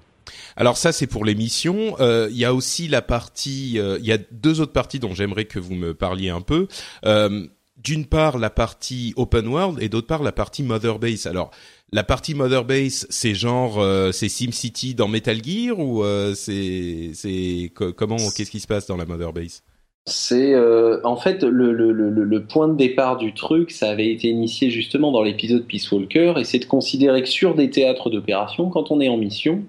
Alors 0.56 0.76
ça, 0.76 0.92
c'est 0.92 1.06
pour 1.06 1.24
l'émission. 1.24 1.96
Euh, 2.00 2.28
il 2.30 2.36
y 2.36 2.44
a 2.44 2.54
aussi 2.54 2.88
la 2.88 3.02
partie. 3.02 3.78
Euh, 3.78 3.98
il 4.00 4.06
y 4.06 4.12
a 4.12 4.18
deux 4.32 4.60
autres 4.60 4.72
parties 4.72 4.98
dont 4.98 5.14
j'aimerais 5.14 5.44
que 5.44 5.58
vous 5.58 5.74
me 5.74 5.94
parliez 5.94 6.30
un 6.30 6.40
peu. 6.40 6.66
Euh, 7.04 7.46
d'une 7.76 8.06
part, 8.06 8.38
la 8.38 8.50
partie 8.50 9.12
open 9.16 9.46
world 9.46 9.80
et 9.80 9.88
d'autre 9.88 10.08
part 10.08 10.24
la 10.24 10.32
partie 10.32 10.64
Mother 10.64 10.98
Base. 10.98 11.26
Alors, 11.26 11.52
la 11.92 12.02
partie 12.02 12.34
Mother 12.34 12.64
Base, 12.64 13.06
c'est 13.08 13.34
genre 13.34 13.80
c'est 14.12 14.28
SimCity 14.28 14.96
dans 14.96 15.06
Metal 15.06 15.40
Gear 15.42 15.78
ou 15.78 16.04
c'est 16.34 17.12
c'est 17.14 17.72
comment 17.74 18.16
qu'est-ce 18.16 18.50
qui 18.50 18.58
se 18.58 18.66
passe 18.66 18.88
dans 18.88 18.96
la 18.96 19.06
Mother 19.06 19.32
Base? 19.32 19.62
C'est 20.06 20.56
en 21.04 21.16
fait 21.16 21.44
le, 21.44 21.72
le, 21.72 21.92
le, 21.92 22.10
le, 22.10 22.44
point 22.44 22.66
de 22.66 22.76
départ 22.76 23.16
du 23.16 23.32
truc, 23.32 23.70
ça 23.70 23.90
avait 23.90 24.10
été 24.10 24.26
initié 24.28 24.70
justement 24.70 25.12
dans 25.12 25.22
l'épisode 25.22 25.64
Peace 25.64 25.92
Walker, 25.92 26.34
et 26.36 26.44
c'est 26.44 26.58
de 26.58 26.64
considérer 26.64 27.22
que 27.22 27.28
sur 27.28 27.54
des 27.54 27.70
théâtres 27.70 28.10
d'opération, 28.10 28.70
quand 28.70 28.90
on 28.90 29.00
est 29.00 29.08
en 29.08 29.18
mission, 29.18 29.62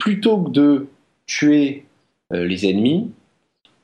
plutôt 0.00 0.38
que 0.38 0.50
de 0.50 0.86
tuer 1.26 1.84
euh, 2.32 2.44
les 2.44 2.68
ennemis, 2.68 3.12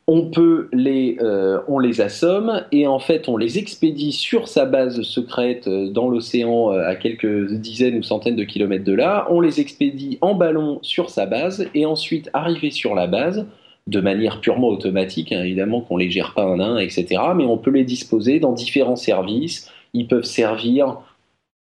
on 0.09 0.31
peut 0.31 0.68
les, 0.72 1.18
euh, 1.20 1.61
on 1.68 1.79
les 1.79 2.00
assomme 2.00 2.64
et 2.70 2.87
en 2.87 3.00
fait 3.00 3.29
on 3.29 3.37
les 3.37 3.59
expédie 3.59 4.12
sur 4.12 4.46
sa 4.46 4.64
base 4.64 5.02
secrète 5.02 5.66
euh, 5.66 5.90
dans 5.90 6.09
l'océan 6.09 6.70
à 6.70 6.94
quelques 6.94 7.52
dizaines 7.52 7.98
ou 7.98 8.02
centaines 8.02 8.37
de 8.37 8.44
kilomètres 8.44 8.85
de 8.85 8.92
là. 8.92 9.26
On 9.31 9.40
les 9.40 9.61
expédie 9.61 10.18
en 10.20 10.35
ballon 10.35 10.79
sur 10.83 11.11
sa 11.11 11.26
base 11.26 11.68
et 11.74 11.87
ensuite 11.87 12.31
arriver 12.33 12.70
sur 12.70 12.94
la 12.94 13.07
base 13.07 13.46
de 13.87 14.00
manière 14.00 14.40
purement 14.40 14.68
automatique, 14.68 15.31
hein, 15.31 15.42
évidemment 15.44 15.81
qu'on 15.81 15.96
les 15.96 16.11
gère 16.11 16.35
pas 16.35 16.42
un 16.42 16.59
à 16.59 16.64
un, 16.64 16.79
etc. 16.79 17.07
Mais 17.37 17.44
on 17.44 17.57
peut 17.57 17.70
les 17.70 17.85
disposer 17.85 18.40
dans 18.40 18.52
différents 18.52 18.96
services. 18.96 19.70
Ils 19.92 20.09
peuvent 20.09 20.24
servir 20.24 20.98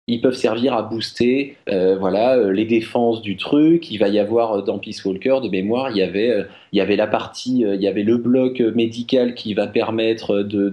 ils 0.09 0.21
peuvent 0.21 0.35
servir 0.35 0.73
à 0.73 0.83
booster 0.83 1.57
euh, 1.69 1.97
voilà 1.99 2.37
euh, 2.37 2.51
les 2.51 2.63
défenses 2.63 3.21
du 3.21 3.35
truc. 3.35 3.91
Il 3.91 3.97
va 3.97 4.07
y 4.07 4.19
avoir 4.19 4.53
euh, 4.53 4.61
dans 4.61 4.79
Peace 4.79 5.03
Walker 5.03 5.39
de 5.43 5.49
mémoire, 5.49 5.91
il 5.91 5.97
y 5.97 6.01
avait 6.01 6.45
il 6.71 6.77
y 6.77 6.81
avait 6.81 6.95
la 6.95 7.07
partie, 7.07 7.59
il 7.61 7.81
y 7.81 7.87
avait 7.87 8.03
le 8.03 8.17
bloc 8.17 8.59
médical 8.59 9.35
qui 9.35 9.53
va 9.53 9.67
permettre 9.67 10.43
de 10.43 10.69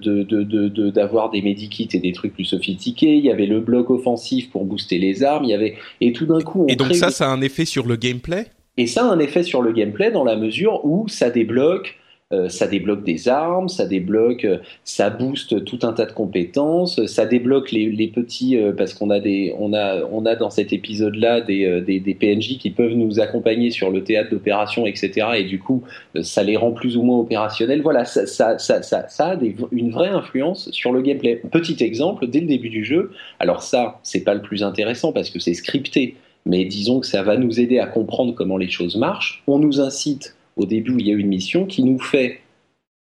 d'avoir 0.91 1.31
de, 1.31 1.37
de, 1.37 1.41
des 1.41 1.49
medikits 1.49 1.89
et 1.93 1.99
des 1.99 2.13
trucs 2.13 2.35
plus 2.35 2.45
sophistiqués. 2.45 3.17
Il 3.17 3.25
y 3.25 3.31
avait 3.31 3.47
le 3.47 3.61
bloc 3.61 3.91
offensif 3.91 4.51
pour 4.51 4.65
booster 4.65 4.99
les 4.99 5.25
armes. 5.25 5.45
Il 5.45 5.51
y 5.51 5.55
avait 5.55 5.75
et 6.01 6.13
tout 6.13 6.27
d'un 6.27 6.41
coup. 6.41 6.65
On 6.65 6.67
et 6.69 6.77
donc 6.77 6.95
ça, 6.95 7.11
ça 7.11 7.29
a 7.29 7.33
un 7.33 7.41
effet 7.41 7.65
sur 7.65 7.87
le 7.87 7.97
gameplay? 7.97 8.47
Et 8.77 8.87
ça 8.87 9.05
a 9.05 9.09
un 9.09 9.19
effet 9.19 9.43
sur 9.43 9.63
le 9.63 9.73
gameplay 9.73 10.11
dans 10.11 10.25
la 10.25 10.37
mesure 10.37 10.85
où 10.85 11.07
ça 11.09 11.31
débloque 11.31 11.97
euh, 12.35 12.49
ça 12.49 12.67
débloque 12.67 13.05
des 13.05 13.29
armes, 13.29 13.69
ça 13.69 13.87
débloque, 13.87 14.45
euh, 14.45 14.59
ça 14.85 15.11
booste 15.11 15.65
tout 15.65 15.79
un 15.83 15.93
tas 15.93 16.07
de 16.07 16.13
compétences, 16.13 17.05
ça 17.07 17.27
débloque 17.27 17.71
les, 17.73 18.09
petits 18.09 18.57
euh, 18.57 18.73
parce 18.73 18.95
qu'on 18.95 19.11
a 19.11 19.21
des, 19.21 19.55
on 19.59 19.73
a, 19.73 20.03
on 20.11 20.27
a 20.27 20.37
dans 20.37 20.51
cet 20.51 20.73
épisode-là 20.73 21.41
des, 21.41 21.81
des, 21.81 22.15
PNJ 22.15 22.59
qui 22.59 22.71
peuvent 22.71 22.93
nous 22.93 23.21
accompagner 23.21 23.71
sur 23.71 23.91
le 23.91 24.05
théâtre 24.05 24.31
d'opération, 24.31 24.87
etc. 24.87 25.29
Et 25.39 25.45
du 25.45 25.59
coup, 25.59 25.83
ça 26.23 26.43
les 26.43 26.57
rend 26.57 26.73
plus 26.73 26.97
ou 26.97 27.03
moins 27.03 27.19
opérationnels. 27.19 27.83
Voilà, 27.83 28.05
ça, 28.05 28.27
ça, 28.27 28.59
ça, 28.59 28.83
ça, 28.83 29.27
a 29.27 29.37
une 29.73 29.91
vraie 29.91 30.11
influence 30.11 30.71
sur 30.71 30.93
le 30.93 31.03
gameplay. 31.03 31.41
Petit 31.51 31.83
exemple, 31.83 32.27
dès 32.27 32.41
le 32.41 32.47
début 32.47 32.71
du 32.71 32.85
jeu. 32.85 33.13
Alors 33.41 33.63
ça, 33.63 34.01
c'est 34.03 34.25
pas 34.25 34.35
le 34.35 34.43
plus 34.43 34.63
intéressant 34.63 35.13
parce 35.13 35.31
que 35.31 35.39
c'est 35.39 35.55
scripté, 35.55 36.17
mais 36.47 36.65
disons 36.65 37.01
que 37.01 37.07
ça 37.07 37.23
va 37.23 37.37
nous 37.37 37.61
aider 37.61 37.79
à 37.79 37.87
comprendre 37.87 38.35
comment 38.35 38.57
les 38.57 38.69
choses 38.69 38.97
marchent. 38.97 39.43
On 39.47 39.59
nous 39.59 39.81
incite 39.81 40.37
au 40.57 40.67
début 40.67 40.97
il 40.99 41.07
y 41.07 41.11
a 41.11 41.15
une 41.15 41.29
mission 41.29 41.67
qui 41.67 41.83
nous 41.83 41.99
fait 41.99 42.41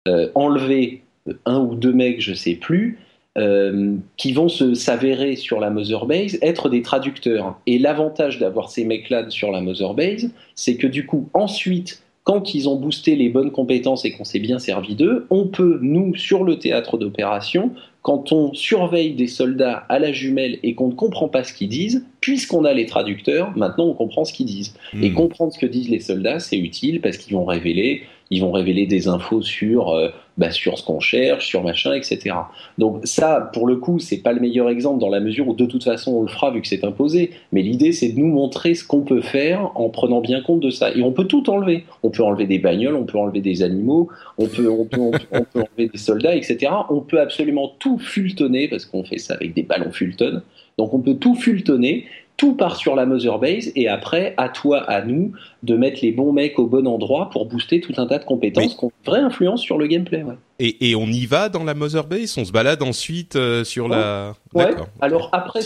euh, 0.09 0.31
enlever 0.35 1.03
un 1.44 1.59
ou 1.59 1.75
deux 1.75 1.92
mecs, 1.92 2.20
je 2.20 2.35
sais 2.35 2.55
plus, 2.55 2.99
euh, 3.37 3.96
qui 4.16 4.33
vont 4.33 4.49
s'avérer 4.49 5.37
sur 5.37 5.61
la 5.61 5.68
Mother 5.68 6.07
Base 6.07 6.38
être 6.40 6.68
des 6.68 6.83
traducteurs. 6.83 7.59
Et 7.66 7.79
l'avantage 7.79 8.38
d'avoir 8.38 8.70
ces 8.70 8.85
mecs-là 8.85 9.29
sur 9.29 9.51
la 9.51 9.61
Mother 9.61 9.92
Base, 9.94 10.31
c'est 10.55 10.77
que 10.77 10.87
du 10.87 11.05
coup, 11.05 11.29
ensuite, 11.35 12.03
quand 12.27 12.55
ils 12.55 12.69
ont 12.69 12.75
boosté 12.75 13.15
les 13.15 13.29
bonnes 13.29 13.53
compétences 13.53 14.05
et 14.05 14.11
qu'on 14.11 14.25
s'est 14.25 14.41
bien 14.41 14.59
servi 14.59 14.97
d'eux, 14.97 15.27
on 15.31 15.47
peut, 15.47 15.79
nous, 15.81 16.17
sur 16.17 16.43
le 16.43 16.59
théâtre 16.59 16.99
d'opération, 16.99 17.71
quand 18.03 18.33
on 18.33 18.53
surveille 18.53 19.15
des 19.15 19.29
soldats 19.29 19.85
à 19.89 20.01
la 20.01 20.11
jumelle 20.11 20.59
et 20.65 20.75
qu'on 20.75 20.89
ne 20.89 20.95
comprend 20.95 21.29
pas 21.29 21.45
ce 21.45 21.53
qu'ils 21.53 21.69
disent, 21.69 22.05
puisqu'on 22.21 22.65
a 22.65 22.75
les 22.75 22.87
traducteurs, 22.87 23.57
maintenant 23.57 23.87
on 23.87 23.95
comprend 23.95 24.25
ce 24.25 24.33
qu'ils 24.33 24.47
disent. 24.47 24.75
Et 25.01 25.11
hmm. 25.11 25.15
comprendre 25.15 25.53
ce 25.53 25.59
que 25.61 25.67
disent 25.67 25.89
les 25.89 26.01
soldats, 26.01 26.41
c'est 26.41 26.59
utile 26.59 27.01
parce 27.01 27.17
qu'ils 27.17 27.35
vont 27.35 27.45
révéler 27.45 28.03
ils 28.31 28.41
vont 28.41 28.53
révéler 28.53 28.87
des 28.87 29.09
infos 29.09 29.43
sur, 29.43 29.91
euh, 29.91 30.09
bah, 30.38 30.51
sur 30.51 30.79
ce 30.79 30.85
qu'on 30.85 31.01
cherche, 31.01 31.46
sur 31.46 31.62
machin, 31.62 31.94
etc. 31.94 32.37
Donc 32.79 33.01
ça, 33.05 33.51
pour 33.53 33.66
le 33.66 33.77
coup, 33.77 33.99
c'est 33.99 34.18
pas 34.18 34.33
le 34.33 34.40
meilleur 34.40 34.68
exemple 34.68 35.01
dans 35.01 35.09
la 35.09 35.20
mesure 35.20 35.49
où 35.49 35.55
de 35.55 35.64
toute 35.64 35.85
façon 35.85 36.12
on 36.12 36.22
le 36.22 36.29
fera 36.29 36.51
vu 36.51 36.61
que 36.61 36.68
c'est 36.68 36.85
imposé. 36.85 37.31
Mais 37.53 37.62
l'idée, 37.62 37.92
c'est 37.92 38.11
de 38.11 38.18
nous 38.18 38.27
montrer 38.27 38.75
ce 38.75 38.85
qu'on 38.85 39.01
peut 39.01 39.22
faire 39.22 39.70
en 39.75 39.88
prenant 39.88 40.20
bien 40.20 40.42
compte 40.42 40.61
de 40.61 40.70
ça. 40.70 40.90
Et 40.94 41.03
on 41.03 41.12
peut 41.12 41.25
tout 41.25 41.49
enlever. 41.49 41.85
On 42.03 42.11
peut 42.11 42.22
enlever 42.22 42.46
des 42.46 42.59
bagnoles, 42.59 42.96
on 42.96 43.05
peut 43.05 43.18
enlever 43.18 43.40
des 43.40 43.62
animaux, 43.62 44.09
on 44.38 44.46
peut, 44.46 44.68
enlever 44.68 45.88
des 45.88 45.99
soldats, 45.99 46.37
etc. 46.37 46.72
On 46.90 47.01
peut 47.01 47.20
absolument 47.20 47.72
tout 47.79 47.99
fultonner 47.99 48.68
parce 48.68 48.85
qu'on 48.85 49.05
fait 49.05 49.18
ça 49.18 49.35
avec 49.35 49.55
des 49.55 49.62
ballons 49.62 49.90
Fulton. 49.90 50.42
Donc 50.79 50.92
on 50.92 51.01
peut 51.01 51.14
tout 51.14 51.35
fultonner 51.35 52.07
tout 52.37 52.55
part 52.55 52.77
sur 52.77 52.94
la 52.94 53.07
Mother 53.07 53.38
Base 53.38 53.72
et 53.75 53.88
après, 53.88 54.35
à 54.37 54.49
toi, 54.49 54.83
à 54.83 55.03
nous, 55.03 55.33
de 55.62 55.77
mettre 55.77 56.01
les 56.03 56.12
bons 56.12 56.33
mecs 56.33 56.59
au 56.59 56.66
bon 56.66 56.87
endroit 56.87 57.31
pour 57.31 57.47
booster 57.47 57.81
tout 57.81 57.95
un 57.97 58.07
tas 58.07 58.19
de 58.19 58.25
compétences 58.25 58.75
qui 58.75 58.85
ont 58.85 58.92
une 59.05 59.11
vraie 59.11 59.21
influence 59.21 59.61
sur 59.61 59.79
le 59.79 59.87
gameplay. 59.87 60.23
Ouais. 60.23 60.35
Et, 60.59 60.90
et, 60.90 60.97
on 60.97 61.07
y 61.07 61.27
va 61.27 61.51
dans 61.51 61.64
la 61.64 61.75
Mother 61.75 62.07
Base? 62.07 62.38
On 62.38 62.45
se 62.47 62.53
balade 62.53 62.83
ensuite 62.83 63.37
euh, 63.37 63.62
sur 63.62 63.88
la... 63.88 64.35
Ouais. 64.55 64.71
Alors 65.03 65.29
après, 65.33 65.61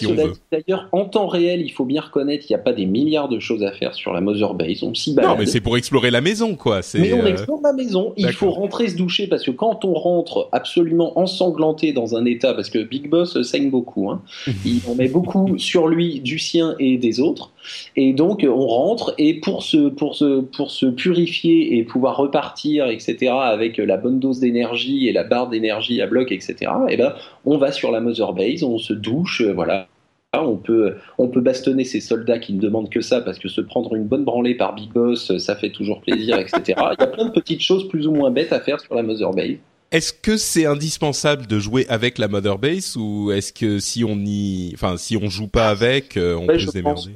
d'ailleurs, 0.50 0.88
en 0.90 1.04
temps 1.04 1.28
réel, 1.28 1.60
il 1.60 1.68
faut 1.68 1.84
bien 1.84 2.00
reconnaître 2.00 2.44
qu'il 2.44 2.56
n'y 2.56 2.60
a 2.60 2.64
pas 2.64 2.72
des 2.72 2.86
milliards 2.86 3.28
de 3.28 3.38
choses 3.38 3.62
à 3.62 3.70
faire 3.70 3.94
sur 3.94 4.12
la 4.12 4.20
Mother 4.20 4.52
Base. 4.54 4.82
On 4.82 4.92
s'y 4.92 5.14
balade. 5.14 5.30
Non, 5.30 5.36
mais 5.38 5.46
c'est 5.46 5.60
pour 5.60 5.76
explorer 5.76 6.10
la 6.10 6.20
maison, 6.20 6.56
quoi. 6.56 6.80
Mais 6.94 7.12
on 7.12 7.20
euh, 7.20 7.26
explore 7.26 7.60
la 7.62 7.72
maison. 7.72 8.14
Il 8.16 8.32
faut 8.32 8.50
rentrer 8.50 8.88
se 8.88 8.96
doucher 8.96 9.28
parce 9.28 9.44
que 9.44 9.52
quand 9.52 9.84
on 9.84 9.94
rentre 9.94 10.48
absolument 10.50 11.16
ensanglanté 11.20 11.92
dans 11.92 12.16
un 12.16 12.24
état, 12.24 12.52
parce 12.52 12.68
que 12.68 12.80
Big 12.82 13.08
Boss 13.08 13.40
saigne 13.42 13.70
beaucoup, 13.70 14.10
hein, 14.10 14.22
il 14.64 14.80
en 14.88 14.96
met 14.96 15.08
beaucoup 15.08 15.56
sur 15.56 15.86
lui, 15.86 16.18
du 16.18 16.40
sien 16.40 16.74
et 16.80 16.98
des 16.98 17.20
autres. 17.20 17.52
Et 17.94 18.12
donc, 18.12 18.44
on 18.48 18.66
rentre 18.66 19.14
et 19.18 19.34
pour 19.34 19.62
se, 19.62 19.88
pour 19.96 20.14
se, 20.14 20.40
pour 20.40 20.70
se 20.70 20.86
purifier 20.86 21.76
et 21.76 21.84
pouvoir 21.84 22.16
repartir, 22.16 22.88
etc., 22.88 23.32
avec 23.32 23.78
la 23.78 23.96
bonne 23.96 24.18
dose 24.18 24.40
d'énergie 24.40 25.08
et 25.08 25.12
la 25.12 25.24
barre 25.24 25.48
d'énergie 25.48 26.00
à 26.00 26.06
bloc, 26.06 26.32
etc., 26.32 26.54
et 26.88 26.94
eh 26.94 26.96
ben, 26.96 27.14
on 27.44 27.58
va 27.58 27.72
sur 27.72 27.90
la 27.90 28.00
Mother 28.00 28.32
Base, 28.32 28.62
on 28.62 28.78
se 28.78 28.92
douche, 28.92 29.42
euh, 29.42 29.52
voilà. 29.52 29.88
On 30.32 30.56
peut, 30.56 30.94
on 31.18 31.26
peut 31.26 31.40
bastonner 31.40 31.82
ces 31.82 32.00
soldats 32.00 32.38
qui 32.38 32.52
ne 32.52 32.60
demandent 32.60 32.88
que 32.88 33.00
ça 33.00 33.20
parce 33.20 33.40
que 33.40 33.48
se 33.48 33.60
prendre 33.60 33.96
une 33.96 34.04
bonne 34.04 34.24
branlée 34.24 34.54
par 34.54 34.76
Big 34.76 34.92
Boss, 34.92 35.36
ça 35.38 35.56
fait 35.56 35.70
toujours 35.70 36.00
plaisir, 36.02 36.38
etc. 36.38 36.62
Il 36.66 37.00
y 37.00 37.02
a 37.02 37.06
plein 37.08 37.24
de 37.24 37.32
petites 37.32 37.62
choses 37.62 37.88
plus 37.88 38.06
ou 38.06 38.12
moins 38.12 38.30
bêtes 38.30 38.52
à 38.52 38.60
faire 38.60 38.78
sur 38.78 38.94
la 38.94 39.02
Mother 39.02 39.32
Base. 39.32 39.56
Est-ce 39.90 40.12
que 40.12 40.36
c'est 40.36 40.66
indispensable 40.66 41.48
de 41.48 41.58
jouer 41.58 41.84
avec 41.88 42.18
la 42.18 42.28
Mother 42.28 42.58
Base 42.58 42.96
ou 42.96 43.32
est-ce 43.32 43.52
que 43.52 43.80
si 43.80 44.04
on 44.04 44.18
y, 44.18 44.70
enfin 44.72 44.96
si 44.96 45.16
on 45.16 45.28
joue 45.28 45.48
pas 45.48 45.68
avec, 45.68 46.16
euh, 46.16 46.36
on 46.36 46.46
peut 46.46 46.60
se 46.60 46.70
démerder 46.70 47.10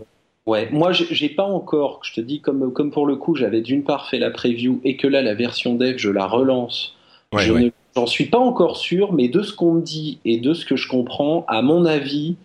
Ouais, 0.47 0.69
moi 0.71 0.93
j'ai 0.93 1.31
pas 1.31 1.45
encore, 1.45 2.01
je 2.03 2.13
te 2.13 2.21
dis 2.21 2.41
comme 2.41 2.73
comme 2.73 2.91
pour 2.91 3.07
le 3.07 3.17
coup, 3.17 3.35
j'avais 3.35 3.63
d'une 3.63 3.83
part 3.83 4.09
fait 4.09 4.19
la 4.19 4.31
preview 4.31 4.81
et 4.85 4.97
que 4.97 5.07
là 5.07 5.23
la 5.23 5.35
version 5.35 5.75
dev 5.75 5.97
je 5.97 6.11
la 6.11 6.27
relance. 6.27 6.95
je 7.37 7.53
ne 7.53 7.71
j'en 7.97 8.07
suis 8.07 8.27
pas 8.27 8.39
encore 8.39 8.77
sûr, 8.77 9.13
mais 9.13 9.29
de 9.29 9.43
ce 9.43 9.53
qu'on 9.53 9.75
me 9.75 9.83
dit 9.83 10.19
et 10.25 10.39
de 10.39 10.53
ce 10.53 10.67
que 10.67 10.77
je 10.77 10.89
comprends, 10.89 11.45
à 11.49 11.63
mon 11.63 11.87
avis, 11.87 12.37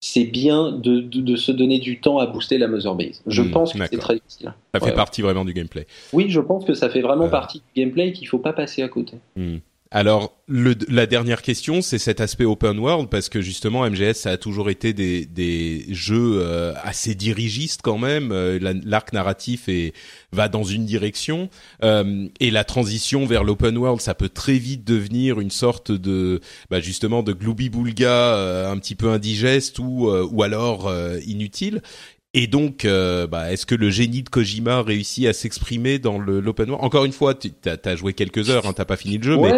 c'est 0.00 0.24
bien 0.24 0.72
de, 0.72 1.00
de, 1.00 1.36
se 1.36 1.52
donner 1.52 1.78
du 1.78 2.00
temps 2.00 2.18
à 2.18 2.26
booster 2.26 2.58
la 2.58 2.68
Mother 2.68 2.94
Base. 2.94 3.22
Je 3.26 3.42
hmm, 3.42 3.50
pense 3.50 3.72
que 3.72 3.86
c'est 3.86 3.96
très 3.96 4.16
utile. 4.16 4.54
Ça 4.74 4.80
fait 4.80 4.92
partie 4.92 5.22
vraiment 5.22 5.44
du 5.44 5.52
gameplay. 5.52 5.86
Oui, 6.12 6.26
je 6.28 6.40
pense 6.40 6.64
que 6.64 6.74
ça 6.74 6.90
fait 6.90 7.00
vraiment 7.00 7.26
euh. 7.26 7.30
partie 7.30 7.58
du 7.58 7.82
gameplay 7.82 8.08
et 8.08 8.12
qu'il 8.12 8.28
faut 8.28 8.38
pas 8.38 8.52
passer 8.52 8.82
à 8.82 8.88
côté. 8.88 9.18
Hmm. 9.36 9.58
Alors, 9.92 10.36
le, 10.48 10.74
la 10.88 11.06
dernière 11.06 11.42
question, 11.42 11.80
c'est 11.80 11.98
cet 11.98 12.20
aspect 12.20 12.44
open 12.44 12.78
world, 12.78 13.08
parce 13.08 13.28
que 13.28 13.40
justement, 13.40 13.88
MGS, 13.88 14.14
ça 14.14 14.30
a 14.30 14.36
toujours 14.36 14.68
été 14.68 14.92
des, 14.92 15.86
jeux 15.90 16.40
euh, 16.40 16.72
assez 16.82 17.14
dirigistes 17.14 17.82
quand 17.82 17.98
même. 17.98 18.32
Euh, 18.32 18.58
l'arc 18.84 19.12
narratif 19.12 19.68
est, 19.68 19.92
va 20.32 20.48
dans 20.48 20.64
une 20.64 20.86
direction, 20.86 21.50
euh, 21.84 22.26
et 22.40 22.50
la 22.50 22.64
transition 22.64 23.26
vers 23.26 23.44
l'open 23.44 23.78
world, 23.78 24.00
ça 24.00 24.14
peut 24.14 24.28
très 24.28 24.58
vite 24.58 24.84
devenir 24.84 25.38
une 25.38 25.52
sorte 25.52 25.92
de, 25.92 26.40
bah 26.68 26.80
justement, 26.80 27.22
de 27.22 27.32
gloubi-boulga 27.32 28.68
un 28.68 28.78
petit 28.78 28.96
peu 28.96 29.10
indigeste 29.10 29.78
ou, 29.78 30.10
ou 30.10 30.42
alors 30.42 30.92
inutile. 31.26 31.80
Et 32.38 32.46
donc, 32.48 32.84
euh, 32.84 33.26
bah, 33.26 33.50
est-ce 33.50 33.64
que 33.64 33.74
le 33.74 33.88
génie 33.88 34.22
de 34.22 34.28
Kojima 34.28 34.82
réussit 34.82 35.26
à 35.26 35.32
s'exprimer 35.32 35.98
dans 35.98 36.18
l'open 36.18 36.68
world? 36.68 36.84
Encore 36.84 37.06
une 37.06 37.12
fois, 37.12 37.32
tu 37.34 37.50
as, 37.64 37.96
joué 37.96 38.12
quelques 38.12 38.50
heures, 38.50 38.66
hein, 38.66 38.74
t'as 38.76 38.84
pas 38.84 38.98
fini 38.98 39.16
le 39.16 39.22
jeu, 39.22 39.38
mais 39.38 39.52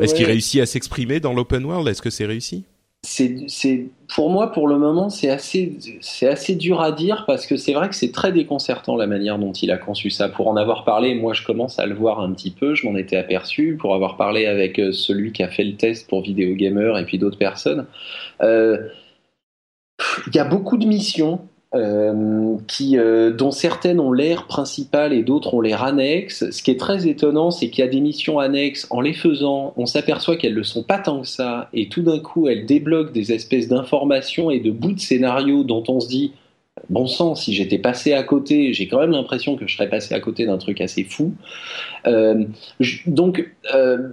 est-ce 0.00 0.14
qu'il 0.14 0.26
réussit 0.26 0.60
à 0.60 0.66
s'exprimer 0.66 1.18
dans 1.18 1.34
l'open 1.34 1.64
world? 1.64 1.88
Est-ce 1.88 2.00
que 2.00 2.10
c'est 2.10 2.24
réussi? 2.24 2.62
C'est 3.04 3.86
pour 4.14 4.30
moi 4.30 4.52
pour 4.52 4.68
le 4.68 4.78
moment 4.78 5.10
c'est 5.10 5.28
assez 5.28 5.76
c'est 6.00 6.28
assez 6.28 6.54
dur 6.54 6.80
à 6.80 6.92
dire 6.92 7.24
parce 7.26 7.48
que 7.48 7.56
c'est 7.56 7.72
vrai 7.72 7.88
que 7.88 7.96
c'est 7.96 8.12
très 8.12 8.30
déconcertant 8.30 8.94
la 8.94 9.08
manière 9.08 9.40
dont 9.40 9.50
il 9.50 9.72
a 9.72 9.76
conçu 9.76 10.08
ça. 10.08 10.28
Pour 10.28 10.46
en 10.46 10.54
avoir 10.54 10.84
parlé 10.84 11.16
moi 11.16 11.32
je 11.32 11.42
commence 11.42 11.80
à 11.80 11.86
le 11.86 11.96
voir 11.96 12.20
un 12.20 12.30
petit 12.30 12.52
peu 12.52 12.76
je 12.76 12.86
m'en 12.86 12.94
étais 12.94 13.16
aperçu. 13.16 13.76
Pour 13.76 13.96
avoir 13.96 14.16
parlé 14.16 14.46
avec 14.46 14.78
euh, 14.78 14.92
celui 14.92 15.32
qui 15.32 15.42
a 15.42 15.48
fait 15.48 15.64
le 15.64 15.74
test 15.74 16.08
pour 16.08 16.22
Video 16.22 16.54
Gamer 16.54 16.96
et 16.96 17.04
puis 17.04 17.18
d'autres 17.18 17.38
personnes 17.38 17.86
euh, 18.40 18.78
il 20.28 20.36
y 20.36 20.38
a 20.38 20.44
beaucoup 20.44 20.76
de 20.76 20.86
missions 20.86 21.40
euh, 21.74 22.56
qui, 22.68 22.98
euh, 22.98 23.30
dont 23.30 23.50
certaines 23.50 23.98
ont 23.98 24.12
l'air 24.12 24.46
principal 24.46 25.12
et 25.12 25.22
d'autres 25.22 25.54
ont 25.54 25.60
l'air 25.60 25.82
annexes. 25.82 26.50
Ce 26.50 26.62
qui 26.62 26.70
est 26.70 26.78
très 26.78 27.06
étonnant, 27.06 27.50
c'est 27.50 27.70
qu'il 27.70 27.84
y 27.84 27.86
a 27.86 27.90
des 27.90 28.00
missions 28.00 28.38
annexes. 28.38 28.86
En 28.90 29.00
les 29.00 29.14
faisant, 29.14 29.72
on 29.76 29.86
s'aperçoit 29.86 30.36
qu'elles 30.36 30.54
ne 30.54 30.62
sont 30.62 30.82
pas 30.82 30.98
tant 30.98 31.22
que 31.22 31.28
ça, 31.28 31.68
et 31.72 31.88
tout 31.88 32.02
d'un 32.02 32.18
coup, 32.18 32.48
elles 32.48 32.66
débloquent 32.66 33.12
des 33.12 33.32
espèces 33.32 33.68
d'informations 33.68 34.50
et 34.50 34.60
de 34.60 34.70
bouts 34.70 34.92
de 34.92 35.00
scénario 35.00 35.64
dont 35.64 35.82
on 35.88 36.00
se 36.00 36.08
dit 36.08 36.32
bon 36.88 37.06
sang, 37.06 37.34
si 37.34 37.54
j'étais 37.54 37.78
passé 37.78 38.12
à 38.12 38.22
côté, 38.22 38.72
j'ai 38.72 38.88
quand 38.88 38.98
même 38.98 39.10
l'impression 39.10 39.56
que 39.56 39.66
je 39.66 39.76
serais 39.76 39.88
passé 39.88 40.14
à 40.14 40.20
côté 40.20 40.46
d'un 40.46 40.58
truc 40.58 40.80
assez 40.80 41.04
fou. 41.04 41.34
Euh, 42.06 42.44
donc, 43.06 43.50
euh, 43.74 44.08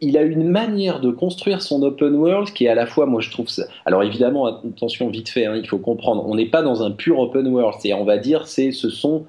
il 0.00 0.18
a 0.18 0.22
une 0.22 0.48
manière 0.48 1.00
de 1.00 1.10
construire 1.10 1.62
son 1.62 1.82
open 1.82 2.14
world 2.14 2.52
qui 2.52 2.64
est 2.64 2.68
à 2.68 2.74
la 2.74 2.86
fois, 2.86 3.06
moi 3.06 3.20
je 3.20 3.30
trouve 3.30 3.48
ça. 3.48 3.64
Alors 3.84 4.02
évidemment, 4.02 4.46
attention 4.46 5.08
vite 5.08 5.28
fait, 5.28 5.46
hein, 5.46 5.56
il 5.56 5.66
faut 5.68 5.78
comprendre, 5.78 6.24
on 6.26 6.34
n'est 6.34 6.46
pas 6.46 6.62
dans 6.62 6.82
un 6.82 6.90
pur 6.90 7.18
open 7.18 7.46
world. 7.48 7.78
C'est, 7.80 7.92
on 7.92 8.04
va 8.04 8.18
dire, 8.18 8.46
c'est, 8.46 8.72
ce 8.72 8.90
sont 8.90 9.26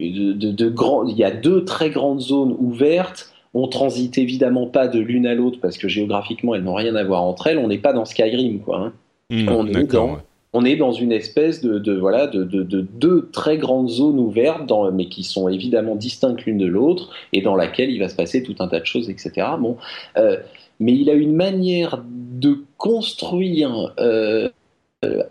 de, 0.00 0.32
de, 0.32 0.68
grands. 0.68 1.06
Il 1.06 1.16
y 1.16 1.24
a 1.24 1.30
deux 1.30 1.64
très 1.64 1.90
grandes 1.90 2.20
zones 2.20 2.56
ouvertes. 2.58 3.32
On 3.54 3.68
transite 3.68 4.16
évidemment 4.16 4.66
pas 4.66 4.88
de 4.88 4.98
l'une 4.98 5.26
à 5.26 5.34
l'autre 5.34 5.58
parce 5.60 5.76
que 5.76 5.86
géographiquement 5.86 6.54
elles 6.54 6.64
n'ont 6.64 6.74
rien 6.74 6.94
à 6.96 7.04
voir 7.04 7.22
entre 7.22 7.46
elles. 7.46 7.58
On 7.58 7.68
n'est 7.68 7.78
pas 7.78 7.92
dans 7.92 8.06
Skyrim, 8.06 8.60
quoi. 8.60 8.78
Hein. 8.78 8.92
Mmh, 9.30 9.48
on 9.48 9.66
est 9.66 9.84
dans 9.84 10.18
on 10.52 10.64
est 10.64 10.76
dans 10.76 10.92
une 10.92 11.12
espèce 11.12 11.62
de, 11.62 11.92
voilà 11.94 12.26
de, 12.26 12.42
deux 12.44 13.30
très 13.32 13.56
grandes 13.56 13.88
zones 13.88 14.18
ouvertes, 14.18 14.70
mais 14.92 15.06
qui 15.06 15.22
sont 15.24 15.48
évidemment 15.48 15.96
distinctes 15.96 16.44
l'une 16.44 16.58
de 16.58 16.66
l'autre, 16.66 17.10
et 17.32 17.40
dans 17.40 17.56
laquelle 17.56 17.90
il 17.90 17.98
va 17.98 18.08
se 18.08 18.16
passer 18.16 18.42
tout 18.42 18.56
un 18.60 18.68
tas 18.68 18.80
de 18.80 18.86
choses, 18.86 19.08
etc. 19.08 19.46
Bon, 19.58 19.76
euh, 20.16 20.36
mais 20.78 20.92
il 20.92 21.08
a 21.08 21.14
une 21.14 21.34
manière 21.34 22.02
de 22.06 22.64
construire 22.76 23.94
euh, 23.98 24.50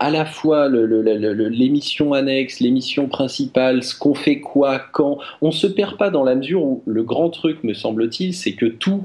à 0.00 0.10
la 0.10 0.24
fois 0.24 0.68
l'émission 0.68 2.12
annexe, 2.12 2.60
l'émission 2.60 3.08
principale, 3.08 3.82
ce 3.82 3.96
qu'on 3.96 4.14
fait 4.14 4.40
quoi, 4.40 4.80
quand. 4.92 5.18
On 5.40 5.50
se 5.50 5.66
perd 5.66 5.96
pas 5.96 6.10
dans 6.10 6.24
la 6.24 6.34
mesure 6.34 6.62
où 6.62 6.82
le 6.86 7.02
grand 7.02 7.30
truc, 7.30 7.62
me 7.64 7.74
semble-t-il, 7.74 8.34
c'est 8.34 8.52
que 8.52 8.66
tout 8.66 9.04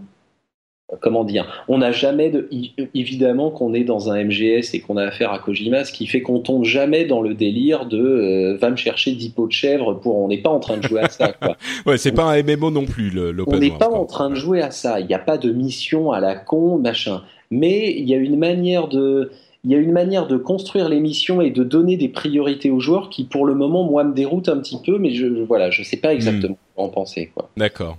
comment 1.01 1.25
dire, 1.25 1.65
on 1.67 1.79
n'a 1.79 1.91
jamais 1.91 2.29
de, 2.29 2.49
évidemment 2.93 3.51
qu'on 3.51 3.73
est 3.73 3.83
dans 3.83 4.09
un 4.09 4.23
MGS 4.23 4.73
et 4.73 4.79
qu'on 4.79 4.95
a 4.95 5.03
affaire 5.03 5.33
à 5.33 5.39
Kojima, 5.39 5.83
ce 5.83 5.91
qui 5.91 6.07
fait 6.07 6.21
qu'on 6.21 6.39
tombe 6.39 6.63
jamais 6.63 7.05
dans 7.05 7.21
le 7.21 7.33
délire 7.33 7.85
de 7.85 7.99
euh, 7.99 8.57
va 8.57 8.69
me 8.69 8.77
chercher 8.77 9.11
10 9.11 9.29
pots 9.31 9.47
de 9.47 9.51
chèvre 9.51 9.95
pour, 9.95 10.17
on 10.17 10.29
n'est 10.29 10.37
pas 10.37 10.49
en 10.49 10.59
train 10.59 10.77
de 10.77 10.83
jouer 10.83 11.01
à 11.01 11.09
ça, 11.09 11.33
quoi. 11.33 11.57
ouais, 11.85 11.97
c'est 11.97 12.13
pas 12.13 12.23
un 12.23 12.41
MMO 12.41 12.71
non 12.71 12.85
plus, 12.85 13.09
le, 13.09 13.35
On 13.47 13.57
n'est 13.57 13.77
pas 13.77 13.89
en 13.89 14.05
train 14.05 14.29
de 14.29 14.35
jouer 14.35 14.61
à 14.61 14.71
ça. 14.71 14.99
Il 14.99 15.07
n'y 15.07 15.13
a 15.13 15.19
pas 15.19 15.37
de 15.37 15.51
mission 15.51 16.11
à 16.11 16.19
la 16.19 16.35
con, 16.35 16.77
machin. 16.77 17.23
Mais 17.51 17.91
il 17.91 18.07
y 18.07 18.13
a 18.13 18.17
une 18.17 18.37
manière 18.37 18.87
de, 18.87 19.31
il 19.63 19.71
y 19.71 19.75
a 19.75 19.77
une 19.77 19.91
manière 19.91 20.27
de 20.27 20.37
construire 20.37 20.87
les 20.87 21.01
missions 21.01 21.41
et 21.41 21.49
de 21.49 21.63
donner 21.63 21.97
des 21.97 22.09
priorités 22.09 22.71
aux 22.71 22.79
joueurs 22.79 23.09
qui, 23.09 23.25
pour 23.25 23.45
le 23.45 23.55
moment, 23.55 23.83
moi, 23.83 24.05
me 24.05 24.13
déroute 24.13 24.47
un 24.47 24.57
petit 24.57 24.79
peu, 24.85 24.97
mais 24.97 25.11
je, 25.11 25.27
voilà, 25.43 25.69
je 25.69 25.83
sais 25.83 25.97
pas 25.97 26.13
exactement 26.13 26.53
hmm. 26.53 26.75
quoi 26.75 26.85
en 26.85 26.89
penser, 26.89 27.31
quoi. 27.33 27.49
D'accord. 27.57 27.97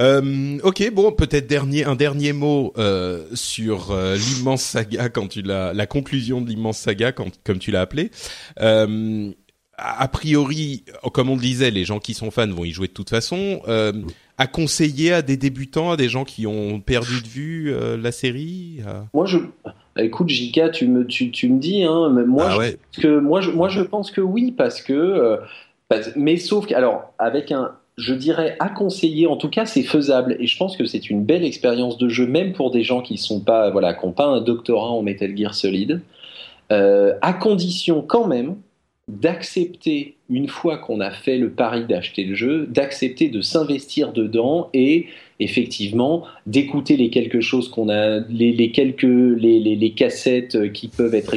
Euh, 0.00 0.58
ok, 0.62 0.90
bon, 0.92 1.12
peut-être 1.12 1.46
dernier, 1.46 1.84
un 1.84 1.94
dernier 1.94 2.32
mot 2.32 2.72
euh, 2.78 3.24
sur 3.34 3.90
euh, 3.90 4.16
l'immense 4.16 4.62
saga 4.62 5.08
quand 5.08 5.28
tu 5.28 5.42
l'as, 5.42 5.72
la 5.72 5.86
conclusion 5.86 6.40
de 6.40 6.48
l'immense 6.48 6.78
saga 6.78 7.12
quand, 7.12 7.30
comme 7.44 7.58
tu 7.58 7.70
l'as 7.70 7.82
appelé. 7.82 8.10
A 9.84 10.06
priori, 10.06 10.84
comme 11.12 11.30
on 11.30 11.34
le 11.34 11.40
disait, 11.40 11.72
les 11.72 11.84
gens 11.84 11.98
qui 11.98 12.14
sont 12.14 12.30
fans 12.30 12.46
vont 12.46 12.64
y 12.64 12.70
jouer 12.70 12.86
de 12.86 12.92
toute 12.92 13.10
façon. 13.10 13.62
À 14.38 14.46
conseiller 14.46 15.12
à 15.12 15.22
des 15.22 15.36
débutants, 15.36 15.90
à 15.90 15.96
des 15.96 16.08
gens 16.08 16.24
qui 16.24 16.46
ont 16.46 16.80
perdu 16.80 17.20
de 17.20 17.26
vue 17.26 17.74
la 18.00 18.12
série 18.12 18.80
Moi, 19.12 19.26
je, 19.26 19.38
écoute, 19.98 20.28
Jika, 20.28 20.68
tu 20.68 20.86
me, 20.86 21.04
tu, 21.06 21.32
tu 21.32 21.48
me 21.48 21.58
dis, 21.58 21.82
hein, 21.82 22.10
moi, 22.26 22.48
ah 22.48 22.58
je, 22.92 23.00
que 23.00 23.18
moi, 23.18 23.40
je, 23.40 23.50
moi, 23.50 23.70
je 23.70 23.80
pense 23.80 24.12
que 24.12 24.20
oui, 24.20 24.52
parce 24.52 24.82
que, 24.82 25.40
mais 26.14 26.36
sauf 26.36 26.66
que, 26.66 26.74
alors, 26.74 27.12
avec 27.18 27.50
un, 27.50 27.72
je 27.98 28.14
dirais 28.14 28.56
à 28.58 28.68
conseiller. 28.68 29.26
En 29.26 29.36
tout 29.36 29.48
cas, 29.48 29.66
c'est 29.66 29.82
faisable 29.82 30.36
et 30.40 30.46
je 30.46 30.56
pense 30.56 30.76
que 30.76 30.84
c'est 30.84 31.10
une 31.10 31.24
belle 31.24 31.44
expérience 31.44 31.98
de 31.98 32.08
jeu, 32.08 32.26
même 32.26 32.52
pour 32.52 32.70
des 32.70 32.82
gens 32.82 33.02
qui 33.02 33.18
sont 33.18 33.40
pas, 33.40 33.70
voilà, 33.70 33.96
n'ont 34.02 34.12
pas 34.12 34.26
un 34.26 34.40
doctorat 34.40 34.90
en 34.90 35.02
Metal 35.02 35.36
Gear 35.36 35.54
Solid, 35.54 36.00
euh, 36.70 37.14
à 37.22 37.32
condition 37.32 38.02
quand 38.02 38.26
même 38.26 38.56
d'accepter 39.08 40.16
une 40.30 40.48
fois 40.48 40.78
qu'on 40.78 41.00
a 41.00 41.10
fait 41.10 41.36
le 41.36 41.50
pari 41.50 41.84
d'acheter 41.84 42.24
le 42.24 42.34
jeu, 42.34 42.66
d'accepter 42.66 43.28
de 43.28 43.40
s'investir 43.40 44.12
dedans 44.12 44.70
et 44.72 45.06
effectivement 45.40 46.24
d'écouter 46.46 46.96
les 46.96 47.10
quelque 47.10 47.40
chose 47.40 47.68
qu'on 47.68 47.88
a, 47.88 48.20
les, 48.30 48.70
quelques 48.70 49.02
les, 49.02 49.92
cassettes 49.94 50.72
qui 50.72 50.88
peuvent 50.88 51.14
être 51.14 51.34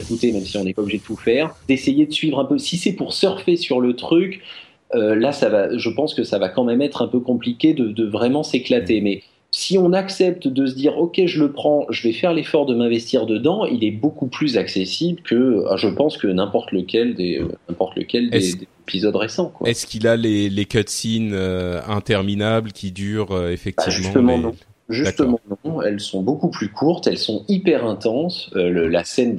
écoutées, 0.00 0.32
même 0.32 0.42
si 0.42 0.58
on 0.58 0.64
n'est 0.64 0.74
pas 0.74 0.82
obligé 0.82 0.98
de 0.98 1.04
tout 1.04 1.16
faire, 1.16 1.54
d'essayer 1.68 2.06
de 2.06 2.12
suivre 2.12 2.40
un 2.40 2.44
peu. 2.44 2.58
Si 2.58 2.76
c'est 2.76 2.92
pour 2.92 3.12
surfer 3.12 3.56
sur 3.56 3.80
le 3.80 3.94
truc, 3.94 4.42
là, 4.92 5.32
ça 5.32 5.48
va, 5.48 5.76
je 5.76 5.90
pense 5.90 6.14
que 6.14 6.24
ça 6.24 6.38
va 6.38 6.48
quand 6.48 6.64
même 6.64 6.82
être 6.82 7.02
un 7.02 7.08
peu 7.08 7.20
compliqué 7.20 7.74
de, 7.74 8.04
vraiment 8.04 8.42
s'éclater. 8.42 9.00
Mais 9.00 9.22
si 9.50 9.78
on 9.78 9.92
accepte 9.92 10.48
de 10.48 10.66
se 10.66 10.74
dire, 10.74 10.98
ok, 10.98 11.22
je 11.26 11.42
le 11.42 11.52
prends, 11.52 11.86
je 11.90 12.02
vais 12.06 12.12
faire 12.12 12.32
l'effort 12.32 12.66
de 12.66 12.74
m'investir 12.74 13.26
dedans, 13.26 13.64
il 13.64 13.84
est 13.84 13.90
beaucoup 13.90 14.26
plus 14.26 14.58
accessible 14.58 15.22
que, 15.22 15.64
ah, 15.70 15.76
je 15.76 15.88
pense 15.88 16.16
que 16.16 16.26
n'importe 16.26 16.72
lequel 16.72 17.14
des, 17.14 17.38
euh, 17.38 17.48
n'importe 17.68 17.96
lequel 17.96 18.30
des, 18.30 18.54
épisodes 18.86 19.16
récents. 19.16 19.52
Est-ce 19.64 19.86
qu'il 19.86 20.06
a 20.06 20.16
les, 20.16 20.48
les 20.48 20.64
cutscenes 20.64 21.32
euh, 21.32 21.80
interminables 21.88 22.72
qui 22.72 22.92
durent 22.92 23.48
effectivement 23.48 23.92
bah, 23.92 24.02
Justement, 24.02 24.38
non. 24.38 24.54
Justement, 24.88 25.40
non. 25.64 25.82
Elles 25.82 26.00
sont 26.00 26.22
beaucoup 26.22 26.48
plus 26.48 26.68
courtes, 26.68 27.08
elles 27.08 27.18
sont 27.18 27.44
hyper 27.48 27.84
intenses. 27.84 28.50
la 28.54 29.02
scène 29.02 29.36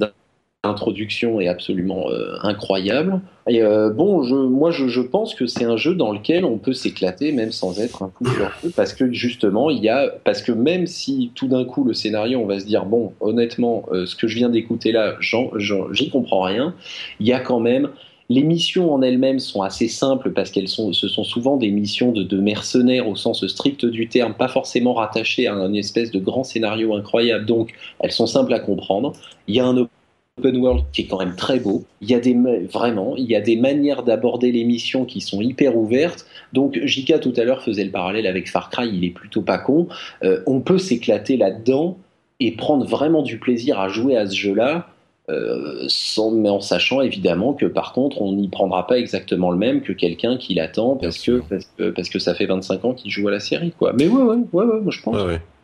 L'introduction 0.64 1.40
est 1.40 1.46
absolument 1.46 2.10
euh, 2.10 2.34
incroyable. 2.42 3.20
Et 3.48 3.62
euh, 3.62 3.90
bon, 3.90 4.24
je, 4.24 4.34
moi, 4.34 4.72
je, 4.72 5.00
pense 5.00 5.36
que 5.36 5.46
c'est 5.46 5.64
un 5.64 5.76
jeu 5.76 5.94
dans 5.94 6.10
lequel 6.10 6.44
on 6.44 6.58
peut 6.58 6.72
s'éclater 6.72 7.30
même 7.30 7.52
sans 7.52 7.78
être 7.78 8.02
un 8.02 8.08
coup 8.08 8.26
sur 8.26 8.50
feu, 8.54 8.72
parce 8.74 8.92
que 8.92 9.12
justement, 9.12 9.70
il 9.70 9.78
y 9.78 9.88
a, 9.88 10.08
parce 10.24 10.42
que 10.42 10.50
même 10.50 10.88
si 10.88 11.30
tout 11.36 11.46
d'un 11.46 11.64
coup 11.64 11.84
le 11.84 11.94
scénario, 11.94 12.40
on 12.40 12.46
va 12.46 12.58
se 12.58 12.66
dire 12.66 12.86
bon, 12.86 13.12
honnêtement, 13.20 13.84
euh, 13.92 14.04
ce 14.04 14.16
que 14.16 14.26
je 14.26 14.34
viens 14.34 14.48
d'écouter 14.48 14.90
là, 14.90 15.14
j'y 15.20 16.10
comprends 16.10 16.42
rien. 16.42 16.74
Il 17.20 17.28
y 17.28 17.32
a 17.32 17.38
quand 17.38 17.60
même 17.60 17.90
les 18.28 18.42
missions 18.42 18.92
en 18.92 19.00
elles-mêmes 19.00 19.38
sont 19.38 19.62
assez 19.62 19.88
simples 19.88 20.32
parce 20.32 20.50
qu'elles 20.50 20.68
sont, 20.68 20.92
ce 20.92 21.08
sont 21.08 21.24
souvent 21.24 21.56
des 21.56 21.70
missions 21.70 22.12
de, 22.12 22.22
de, 22.22 22.36
mercenaires 22.38 23.08
au 23.08 23.16
sens 23.16 23.46
strict 23.46 23.86
du 23.86 24.08
terme, 24.08 24.34
pas 24.34 24.48
forcément 24.48 24.94
rattachées 24.94 25.46
à 25.46 25.54
un 25.54 25.72
espèce 25.72 26.10
de 26.10 26.18
grand 26.18 26.44
scénario 26.44 26.94
incroyable. 26.94 27.46
Donc, 27.46 27.72
elles 28.00 28.12
sont 28.12 28.26
simples 28.26 28.52
à 28.52 28.60
comprendre. 28.60 29.12
Il 29.46 29.54
y 29.54 29.60
a 29.60 29.66
un 29.66 29.88
open 30.38 30.56
world 30.58 30.84
qui 30.92 31.02
est 31.02 31.06
quand 31.06 31.18
même 31.18 31.36
très 31.36 31.58
beau. 31.58 31.84
Il 32.00 32.10
y 32.10 32.14
a 32.14 32.20
des 32.20 32.36
vraiment, 32.72 33.16
il 33.16 33.26
y 33.26 33.34
a 33.34 33.40
des 33.40 33.56
manières 33.56 34.02
d'aborder 34.02 34.52
les 34.52 34.64
missions 34.64 35.04
qui 35.04 35.20
sont 35.20 35.40
hyper 35.40 35.76
ouvertes. 35.76 36.26
Donc 36.52 36.78
Jika 36.84 37.18
tout 37.18 37.34
à 37.36 37.44
l'heure 37.44 37.62
faisait 37.62 37.84
le 37.84 37.90
parallèle 37.90 38.26
avec 38.26 38.50
Far 38.50 38.70
Cry, 38.70 38.88
il 38.88 39.04
est 39.04 39.10
plutôt 39.10 39.42
pas 39.42 39.58
con. 39.58 39.88
Euh, 40.22 40.40
on 40.46 40.60
peut 40.60 40.78
s'éclater 40.78 41.36
là-dedans 41.36 41.98
et 42.40 42.52
prendre 42.52 42.86
vraiment 42.86 43.22
du 43.22 43.38
plaisir 43.38 43.80
à 43.80 43.88
jouer 43.88 44.16
à 44.16 44.26
ce 44.26 44.34
jeu-là. 44.34 44.88
Euh, 45.30 45.84
sans, 45.88 46.30
mais 46.30 46.48
en 46.48 46.60
sachant 46.60 47.02
évidemment 47.02 47.52
que 47.52 47.66
par 47.66 47.92
contre 47.92 48.22
on 48.22 48.32
n'y 48.32 48.48
prendra 48.48 48.86
pas 48.86 48.98
exactement 48.98 49.50
le 49.50 49.58
même 49.58 49.82
que 49.82 49.92
quelqu'un 49.92 50.38
qui 50.38 50.54
l'attend 50.54 50.96
parce 50.96 51.18
que, 51.18 51.42
parce 51.90 52.08
que, 52.08 52.18
ça 52.18 52.34
fait 52.34 52.46
25 52.46 52.82
ans 52.86 52.94
qu'il 52.94 53.10
joue 53.10 53.28
à 53.28 53.30
la 53.30 53.40
série 53.40 53.72
quoi. 53.78 53.92
Mais 53.92 54.08
ouais 54.08 54.22
ouais 54.22 54.36
ouais, 54.52 54.64
ouais 54.64 54.80
moi 54.80 54.90
je 54.90 55.02
pense. 55.02 55.18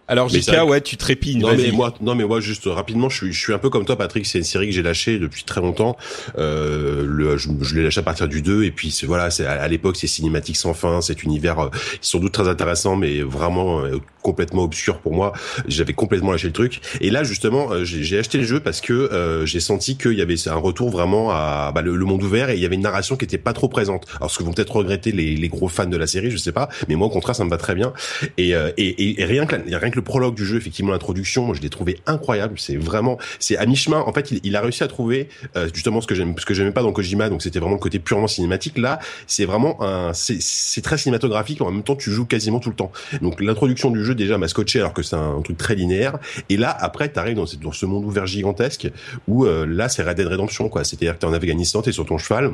Alors 0.07 0.29
Jika, 0.29 0.67
ouais, 0.67 0.81
tu 0.81 0.97
trépignes. 0.97 1.41
Non 1.41 1.55
mais 1.57 1.71
moi, 1.71 1.95
non 2.01 2.15
mais 2.15 2.25
moi 2.25 2.41
juste 2.41 2.65
rapidement, 2.67 3.09
je 3.09 3.17
suis, 3.17 3.33
je 3.33 3.41
suis 3.41 3.55
un 3.55 3.59
peu 3.59 3.71
comme 3.71 3.85
toi, 3.85 3.97
Patrick. 3.97 4.27
C'est 4.27 4.39
une 4.39 4.45
série 4.45 4.67
que 4.67 4.73
j'ai 4.73 4.83
lâchée 4.83 5.19
depuis 5.19 5.45
très 5.45 5.61
longtemps. 5.61 5.97
Euh, 6.37 7.05
le, 7.07 7.39
je, 7.39 7.49
je 7.63 7.75
l'ai 7.75 7.83
lâché 7.83 8.01
à 8.01 8.03
partir 8.03 8.29
du 8.29 8.43
2 8.43 8.65
et 8.65 8.71
puis 8.71 8.95
voilà, 9.07 9.31
c'est 9.31 9.47
à, 9.47 9.67
l'époque 9.69 9.97
c'est 9.97 10.07
cinématique 10.07 10.57
sans 10.57 10.75
fin, 10.75 11.01
cet 11.01 11.23
univers 11.23 11.59
euh, 11.59 11.69
sans 12.01 12.19
doute 12.19 12.33
très 12.33 12.49
intéressant, 12.49 12.97
mais 12.97 13.23
vraiment 13.23 13.81
euh, 13.81 13.99
complètement 14.23 14.65
obscur 14.65 14.99
pour 14.99 15.15
moi. 15.15 15.33
J'avais 15.69 15.95
complètement 15.95 16.33
lâché 16.33 16.49
le 16.49 16.53
truc. 16.53 16.81
Et 17.01 17.11
là 17.11 17.25
justement, 17.25 17.71
euh, 17.71 17.85
j'ai 17.85 18.19
acheté 18.19 18.39
le 18.39 18.45
jeu 18.45 18.61
parce 18.61 18.81
que 18.81 18.93
euh, 18.93 19.47
j'ai 19.47 19.61
senti 19.61 19.97
qu'il 19.97 20.15
y 20.15 20.23
avait 20.23 20.49
un 20.49 20.55
retour 20.57 20.91
vraiment 20.91 21.31
à 21.31 21.73
bah, 21.75 21.83
le, 21.83 21.97
monde 22.05 22.23
ouvert 22.23 22.51
et 22.51 22.55
il 22.55 22.61
y 22.61 22.67
avait 22.67 22.75
une 22.75 22.83
narration 22.83 23.17
qui 23.17 23.25
était 23.25 23.39
pas 23.39 23.55
trop 23.55 23.69
présente. 23.69 24.07
Alors 24.17 24.31
ce 24.31 24.39
que 24.39 24.45
vont 24.45 24.53
peut-être 24.53 24.77
regretter 24.77 25.13
les, 25.13 25.35
les, 25.37 25.49
gros 25.49 25.69
fans 25.69 25.87
de 25.87 25.97
la 25.97 26.07
série, 26.07 26.31
je 26.31 26.37
sais 26.37 26.53
pas, 26.53 26.69
mais 26.89 26.97
moi 26.97 27.07
au 27.07 27.11
contraire 27.11 27.37
ça 27.37 27.45
me 27.45 27.51
va 27.51 27.57
très 27.57 27.75
bien. 27.75 27.93
Et, 28.37 28.51
et, 28.51 29.21
et 29.21 29.25
rien 29.25 29.47
que 29.47 29.57
rien 29.57 29.91
que 29.91 29.94
le 29.95 30.03
prologue 30.03 30.35
du 30.35 30.45
jeu, 30.45 30.57
effectivement 30.57 30.93
l'introduction, 30.93 31.55
je 31.55 31.61
l'ai 31.61 31.71
trouvé 31.71 31.99
incroyable. 32.07 32.59
C'est 32.59 32.77
vraiment, 32.77 33.19
c'est 33.39 33.57
à 33.57 33.67
mi-chemin. 33.67 34.01
En 34.01 34.13
fait, 34.13 34.33
il, 34.43 34.57
a 34.57 34.61
réussi 34.61 34.83
à 34.83 34.89
trouver 34.89 35.29
euh, 35.57 35.69
justement 35.73 36.01
ce 36.01 36.07
que 36.07 36.15
j'aime, 36.15 36.35
ce 36.39 36.47
que 36.47 36.55
j'aimais 36.55 36.73
pas 36.73 36.83
dans 36.83 36.93
Kojima. 36.93 37.29
Donc 37.29 37.43
c'était 37.43 37.59
vraiment 37.59 37.75
le 37.75 37.81
côté 37.81 37.99
purement 37.99 38.27
cinématique. 38.27 38.79
Là, 38.79 38.99
c'est 39.27 39.45
vraiment 39.45 39.83
un, 39.83 40.13
c'est 40.15 40.83
très 40.83 40.99
cinématographique. 40.99 41.61
En 41.61 41.71
même 41.71 41.83
temps, 41.83 41.97
tu 41.97 42.11
joues 42.11 42.27
quasiment 42.27 42.61
tout 42.61 42.71
le 42.71 42.77
temps. 42.77 42.93
Donc 43.23 43.41
l'introduction 43.41 43.91
du 43.91 44.05
jeu 44.05 44.15
déjà 44.15 44.39
m'a 44.39 44.49
scotché 44.49 44.81
alors 44.81 44.93
que 44.93 45.03
c'est 45.03 45.17
un, 45.17 45.41
truc 45.43 45.57
très 45.59 45.75
linéaire. 45.75 46.19
Et 46.49 46.57
là, 46.57 46.75
après, 46.79 47.09
t'arrives 47.09 47.37
dans, 47.37 47.47
dans 47.61 47.73
ce 47.73 47.87
monde 47.87 48.05
ouvert 48.05 48.27
gigantesque 48.27 48.89
où 49.29 49.45
euh, 49.45 49.67
là, 49.67 49.89
c'est 49.89 50.03
Red 50.03 50.17
Dead 50.17 50.27
Redemption 50.27 50.69
quoi. 50.69 50.85
C'est-à-dire 50.85 51.15
que 51.15 51.21
t'es 51.21 51.27
en 51.27 51.33
Afghanistan, 51.33 51.83
t'es 51.83 51.93
sur 51.93 52.07
ton 52.07 52.19
cheval 52.19 52.53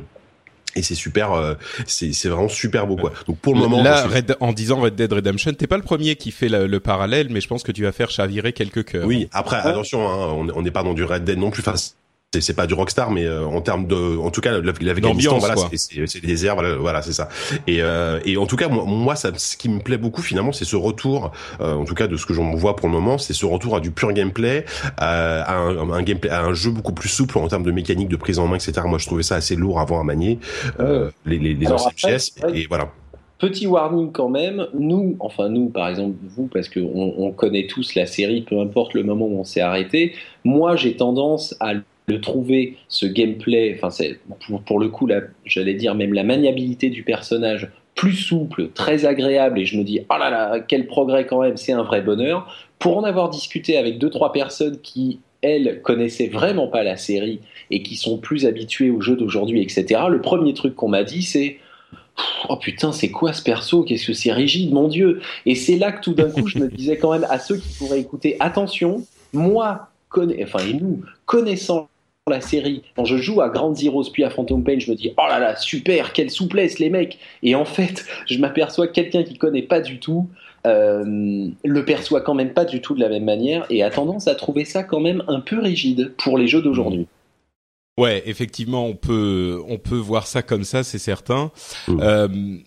et 0.76 0.82
c'est 0.82 0.94
super 0.94 1.32
euh, 1.32 1.54
c'est 1.86 2.28
vraiment 2.28 2.48
super 2.48 2.86
beau 2.86 2.96
quoi. 2.96 3.12
Donc 3.26 3.38
pour 3.38 3.54
le 3.54 3.60
moment 3.60 3.82
là 3.82 4.06
en 4.40 4.52
disant 4.52 4.80
Red 4.80 4.94
Dead 4.94 5.12
Redemption 5.12 5.52
t'es 5.52 5.66
pas 5.66 5.76
le 5.76 5.82
premier 5.82 6.16
qui 6.16 6.30
fait 6.30 6.48
le, 6.48 6.80
parallèle 6.80 7.28
mais 7.30 7.40
je 7.40 7.48
pense 7.48 7.62
que 7.62 7.72
tu 7.72 7.82
vas 7.82 7.92
faire 7.92 8.10
chavirer 8.10 8.52
quelques 8.52 8.84
cœurs. 8.84 9.06
Oui 9.06 9.28
après 9.32 9.56
attention 9.56 10.08
hein, 10.08 10.46
on 10.54 10.62
n'est 10.62 10.70
pas 10.70 10.82
dans 10.82 10.94
du 10.94 11.04
Red 11.04 11.24
Dead 11.24 11.38
non 11.38 11.50
plus. 11.50 11.60
Enfin 11.60 11.74
c'est 12.38 12.54
pas 12.54 12.68
du 12.68 12.74
rockstar 12.74 13.10
mais 13.10 13.24
euh, 13.24 13.44
en 13.44 13.60
termes 13.60 13.86
de 13.88 14.16
en 14.18 14.30
tout 14.30 14.40
cas 14.40 14.60
l'Afghanistan 14.60 15.38
voilà 15.38 15.56
c'est 15.72 16.24
des 16.24 16.46
airs 16.46 16.54
voilà, 16.54 16.76
voilà 16.76 17.02
c'est 17.02 17.12
ça. 17.12 17.28
Et 17.66 17.82
euh, 17.82 18.20
et 18.24 18.36
en 18.36 18.46
tout 18.46 18.54
cas 18.54 18.68
moi, 18.68 18.84
moi 18.86 19.16
ça 19.16 19.32
ce 19.36 19.56
qui 19.56 19.68
me 19.68 19.80
plaît 19.80 19.98
beaucoup 19.98 20.22
finalement 20.22 20.52
c'est 20.52 20.64
ce 20.64 20.76
retour 20.76 21.32
euh, 21.60 21.74
en 21.74 21.84
tout 21.84 21.94
cas 21.94 22.06
de 22.06 22.16
ce 22.16 22.26
que 22.26 22.34
j'en 22.34 22.54
vois 22.54 22.76
pour 22.76 22.86
le 22.86 22.94
moment 22.94 23.18
c'est 23.18 23.32
ce 23.32 23.46
retour 23.46 23.74
à 23.74 23.80
du 23.80 23.90
pur 23.90 24.12
gameplay 24.12 24.64
à, 24.96 25.56
un, 25.56 25.90
un, 25.90 26.02
gameplay 26.02 26.30
à 26.30 26.44
un 26.44 26.54
jeu 26.54 26.70
beaucoup 26.70 26.92
plus 26.92 27.08
souple 27.08 27.36
en 27.36 27.48
termes 27.48 27.64
de 27.64 27.72
mécanique 27.72 28.08
de 28.08 28.16
prise 28.16 28.38
en 28.38 28.46
main 28.46 28.56
etc 28.56 28.82
moi 28.86 28.98
je 28.98 29.06
trouvais 29.06 29.24
ça 29.24 29.34
assez 29.34 29.56
lourd 29.56 29.80
avant 29.80 30.00
à 30.00 30.04
manier 30.04 30.38
les 31.26 31.38
les, 31.38 31.54
les 31.54 31.66
anciennes 31.66 31.94
pièces 31.94 32.34
et 32.54 32.66
voilà. 32.68 32.92
Petit 33.38 33.66
warning 33.66 34.12
quand 34.12 34.28
même, 34.28 34.66
nous, 34.74 35.16
enfin 35.18 35.48
nous 35.48 35.70
par 35.70 35.88
exemple, 35.88 36.14
vous, 36.36 36.46
parce 36.46 36.68
qu'on 36.68 37.14
on 37.16 37.32
connaît 37.32 37.66
tous 37.66 37.94
la 37.94 38.04
série, 38.04 38.42
peu 38.42 38.60
importe 38.60 38.92
le 38.92 39.02
moment 39.02 39.24
où 39.24 39.40
on 39.40 39.44
s'est 39.44 39.62
arrêté, 39.62 40.12
moi 40.44 40.76
j'ai 40.76 40.94
tendance 40.94 41.56
à 41.58 41.72
de 42.10 42.16
trouver 42.16 42.76
ce 42.88 43.06
gameplay, 43.06 43.74
enfin 43.76 43.90
c'est 43.90 44.18
pour, 44.66 44.80
le 44.80 44.88
coup, 44.88 45.08
j'allais 45.44 45.74
dire 45.74 45.94
même 45.94 46.12
la 46.12 46.24
maniabilité 46.24 46.90
du 46.90 47.02
personnage 47.02 47.70
plus 47.94 48.14
souple, 48.14 48.70
très 48.74 49.04
agréable, 49.04 49.58
et 49.58 49.66
je 49.66 49.76
me 49.76 49.84
dis, 49.84 50.00
oh 50.08 50.14
là 50.18 50.30
là, 50.30 50.60
quel 50.60 50.86
progrès 50.86 51.26
quand 51.26 51.42
même, 51.42 51.56
c'est 51.56 51.72
un 51.72 51.82
vrai 51.82 52.00
bonheur. 52.00 52.50
Pour 52.78 52.96
en 52.96 53.04
avoir 53.04 53.28
discuté 53.28 53.76
avec 53.76 53.98
deux, 53.98 54.08
trois 54.08 54.32
personnes 54.32 54.78
qui, 54.80 55.20
elles, 55.42 55.82
connaissaient 55.82 56.28
vraiment 56.28 56.68
pas 56.68 56.82
la 56.82 56.96
série 56.96 57.40
et 57.70 57.82
qui 57.82 57.96
sont 57.96 58.16
plus 58.16 58.46
habituées 58.46 58.90
aux 58.90 59.02
jeux 59.02 59.16
d'aujourd'hui, 59.16 59.60
etc., 59.60 60.02
le 60.08 60.20
premier 60.20 60.54
truc 60.54 60.74
qu'on 60.74 60.88
m'a 60.88 61.04
dit, 61.04 61.22
c'est 61.22 61.58
Oh 62.48 62.56
putain, 62.56 62.92
c'est 62.92 63.10
quoi 63.10 63.32
ce 63.32 63.42
perso? 63.42 63.82
Qu'est-ce 63.82 64.06
que 64.06 64.12
c'est 64.12 64.32
rigide, 64.32 64.72
mon 64.72 64.88
Dieu 64.88 65.20
Et 65.46 65.54
c'est 65.54 65.76
là 65.76 65.92
que 65.92 66.02
tout 66.02 66.14
d'un 66.14 66.30
coup, 66.30 66.46
je 66.46 66.58
me 66.58 66.68
disais 66.68 66.96
quand 66.96 67.12
même 67.12 67.26
à 67.28 67.38
ceux 67.38 67.56
qui 67.56 67.68
pourraient 67.78 68.00
écouter, 68.00 68.36
attention, 68.40 69.04
moi, 69.32 69.88
enfin, 70.16 70.64
et 70.66 70.72
nous, 70.72 71.02
connaissant 71.26 71.89
la 72.30 72.40
série, 72.40 72.82
quand 72.96 73.04
je 73.04 73.16
joue 73.16 73.40
à 73.40 73.48
Grand 73.48 73.74
Zeroes 73.74 74.10
puis 74.12 74.24
à 74.24 74.30
Phantom 74.30 74.64
Pain, 74.64 74.78
je 74.78 74.90
me 74.90 74.96
dis 74.96 75.12
oh 75.16 75.26
là 75.28 75.38
là, 75.38 75.56
super, 75.56 76.12
quelle 76.12 76.30
souplesse 76.30 76.78
les 76.78 76.90
mecs. 76.90 77.18
Et 77.42 77.54
en 77.54 77.64
fait, 77.64 78.06
je 78.26 78.38
m'aperçois 78.38 78.88
que 78.88 78.92
quelqu'un 78.92 79.22
qui 79.22 79.36
connaît 79.36 79.62
pas 79.62 79.80
du 79.80 80.00
tout, 80.00 80.28
le 80.64 81.80
perçoit 81.84 82.20
quand 82.20 82.34
même 82.34 82.52
pas 82.52 82.64
du 82.64 82.80
tout 82.80 82.94
de 82.94 83.00
la 83.00 83.08
même 83.08 83.24
manière 83.24 83.66
et 83.70 83.82
a 83.82 83.90
tendance 83.90 84.28
à 84.28 84.34
trouver 84.34 84.64
ça 84.64 84.82
quand 84.82 85.00
même 85.00 85.22
un 85.26 85.40
peu 85.40 85.58
rigide 85.58 86.12
pour 86.18 86.36
les 86.36 86.48
jeux 86.48 86.60
d'aujourd'hui. 86.60 87.06
Ouais, 87.98 88.22
effectivement, 88.26 88.86
on 88.86 88.94
peut 88.94 89.60
on 89.68 89.78
peut 89.78 89.96
voir 89.96 90.26
ça 90.26 90.42
comme 90.42 90.64
ça, 90.64 90.82
c'est 90.84 90.98
certain. 90.98 91.50
Mmh. 91.88 92.58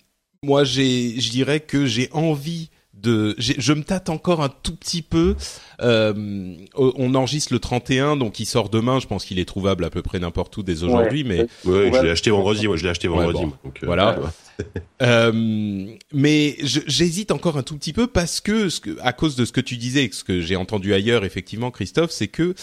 moi, 0.44 0.64
j'ai, 0.64 1.20
je 1.20 1.32
dirais 1.32 1.60
que 1.60 1.86
j'ai 1.86 2.10
envie 2.14 2.70
de, 3.04 3.36
je 3.38 3.74
me 3.74 3.84
tâte 3.84 4.10
encore 4.10 4.42
un 4.42 4.50
tout 4.50 4.76
petit 4.76 5.02
peu. 5.02 5.36
Euh, 5.82 6.56
on 6.76 7.14
enregistre 7.16 7.54
le 7.54 7.60
31, 7.60 8.16
donc 8.16 8.40
il 8.40 8.46
sort 8.46 8.70
demain. 8.70 9.00
Je 9.00 9.08
pense 9.08 9.26
qu'il 9.26 9.40
est 9.40 9.46
trouvable 9.46 9.84
à 9.84 9.90
peu 9.90 10.02
près 10.02 10.20
n'importe 10.20 10.56
où 10.58 10.64
dès 10.64 10.84
aujourd'hui. 10.84 11.24
Mais 11.24 11.42
ouais, 11.66 11.92
je 11.94 12.02
l'ai 12.02 12.10
acheté 12.10 12.32
vendredi. 12.32 12.68
Moi, 12.68 12.78
je 12.78 12.84
l'ai 12.84 12.90
acheté 12.90 13.08
vendredi. 13.08 13.42
donc, 13.42 13.80
euh, 13.84 13.86
voilà. 13.86 14.18
euh, 15.02 15.86
mais 16.14 16.56
j'hésite 16.62 17.32
encore 17.32 17.58
un 17.58 17.64
tout 17.64 17.76
petit 17.76 17.94
peu 17.94 18.08
parce 18.08 18.40
que, 18.40 18.70
ce 18.70 18.80
que, 18.80 18.98
à 19.02 19.12
cause 19.12 19.36
de 19.36 19.46
ce 19.46 19.52
que 19.52 19.62
tu 19.62 19.78
disais, 19.78 20.10
ce 20.12 20.24
que 20.24 20.42
j'ai 20.42 20.56
entendu 20.56 20.94
ailleurs, 20.94 21.26
effectivement, 21.26 21.72
Christophe, 21.72 22.12
c'est 22.12 22.30
que 22.30 22.56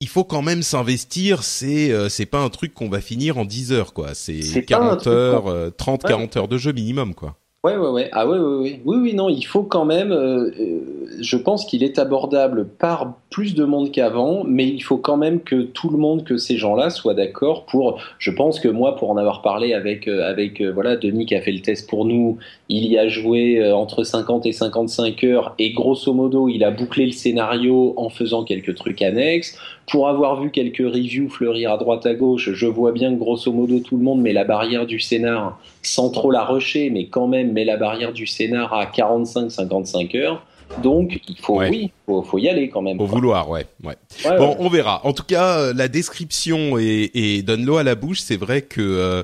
il 0.00 0.08
faut 0.08 0.24
quand 0.24 0.42
même 0.42 0.62
s'investir. 0.62 1.42
C'est 1.44 1.92
euh, 1.92 2.08
c'est 2.08 2.26
pas 2.26 2.40
un 2.40 2.50
truc 2.50 2.74
qu'on 2.74 2.88
va 2.88 3.00
finir 3.00 3.38
en 3.38 3.44
10 3.44 3.72
heures, 3.72 3.92
quoi. 3.92 4.14
C'est 4.14 4.64
40 4.66 5.06
heures, 5.06 5.72
30, 5.76 6.02
40 6.02 6.36
heures 6.36 6.48
de 6.48 6.58
jeu 6.58 6.72
minimum, 6.72 7.14
quoi. 7.14 7.38
Ouais, 7.66 7.76
ouais, 7.76 7.88
ouais. 7.88 8.08
Ah 8.12 8.28
ouais, 8.28 8.38
ouais, 8.38 8.56
ouais. 8.58 8.80
Oui, 8.84 8.96
oui, 9.00 9.14
non, 9.14 9.28
il 9.28 9.42
faut 9.42 9.64
quand 9.64 9.84
même. 9.84 10.12
Euh, 10.12 10.52
euh, 10.60 11.08
je 11.20 11.36
pense 11.36 11.64
qu'il 11.64 11.82
est 11.82 11.98
abordable 11.98 12.68
par 12.68 13.14
plus 13.28 13.56
de 13.56 13.64
monde 13.64 13.90
qu'avant, 13.90 14.44
mais 14.44 14.68
il 14.68 14.78
faut 14.84 14.98
quand 14.98 15.16
même 15.16 15.40
que 15.40 15.62
tout 15.62 15.90
le 15.90 15.98
monde, 15.98 16.22
que 16.22 16.36
ces 16.36 16.58
gens-là 16.58 16.90
soient 16.90 17.14
d'accord 17.14 17.66
pour. 17.66 18.00
Je 18.20 18.30
pense 18.30 18.60
que 18.60 18.68
moi, 18.68 18.94
pour 18.94 19.10
en 19.10 19.16
avoir 19.16 19.42
parlé 19.42 19.74
avec 19.74 20.06
euh, 20.06 20.30
avec 20.30 20.62
voilà 20.62 20.94
Denis 20.94 21.26
qui 21.26 21.34
a 21.34 21.40
fait 21.40 21.50
le 21.50 21.58
test 21.58 21.90
pour 21.90 22.04
nous, 22.04 22.38
il 22.68 22.86
y 22.86 22.98
a 22.98 23.08
joué 23.08 23.72
entre 23.72 24.04
50 24.04 24.46
et 24.46 24.52
55 24.52 25.24
heures 25.24 25.54
et 25.58 25.72
grosso 25.72 26.14
modo, 26.14 26.48
il 26.48 26.62
a 26.62 26.70
bouclé 26.70 27.04
le 27.04 27.12
scénario 27.12 27.94
en 27.96 28.10
faisant 28.10 28.44
quelques 28.44 28.76
trucs 28.76 29.02
annexes. 29.02 29.58
Pour 29.86 30.08
avoir 30.08 30.40
vu 30.42 30.50
quelques 30.50 30.78
reviews 30.78 31.28
fleurir 31.28 31.72
à 31.72 31.76
droite 31.76 32.06
à 32.06 32.14
gauche, 32.14 32.50
je 32.52 32.66
vois 32.66 32.92
bien 32.92 33.14
que 33.14 33.18
grosso 33.18 33.52
modo 33.52 33.78
tout 33.78 33.96
le 33.96 34.02
monde 34.02 34.20
met 34.20 34.32
la 34.32 34.44
barrière 34.44 34.86
du 34.86 34.98
scénar 34.98 35.60
sans 35.82 36.10
trop 36.10 36.30
la 36.30 36.44
rusher, 36.44 36.90
mais 36.90 37.06
quand 37.06 37.28
même 37.28 37.52
met 37.52 37.64
la 37.64 37.76
barrière 37.76 38.12
du 38.12 38.26
scénar 38.26 38.72
à 38.72 38.86
45-55 38.86 40.16
heures. 40.16 40.42
Donc, 40.82 41.20
il 41.28 41.38
faut, 41.38 41.60
oui, 41.60 41.92
faut, 42.06 42.22
faut 42.22 42.38
y 42.38 42.48
aller 42.48 42.68
quand 42.68 42.82
même. 42.82 42.98
Faut 42.98 43.06
vouloir, 43.06 43.48
ouais, 43.48 43.66
ouais. 43.84 43.96
bon, 44.36 44.56
on 44.58 44.68
verra. 44.68 45.00
En 45.06 45.12
tout 45.12 45.22
cas, 45.22 45.58
euh, 45.58 45.72
la 45.74 45.88
description 45.88 46.76
et, 46.76 47.10
et 47.14 47.42
donne 47.42 47.64
l'eau 47.64 47.76
à 47.76 47.82
la 47.82 47.94
bouche. 47.94 48.20
C'est 48.20 48.36
vrai 48.36 48.62
que 48.62 48.80
euh, 48.80 49.22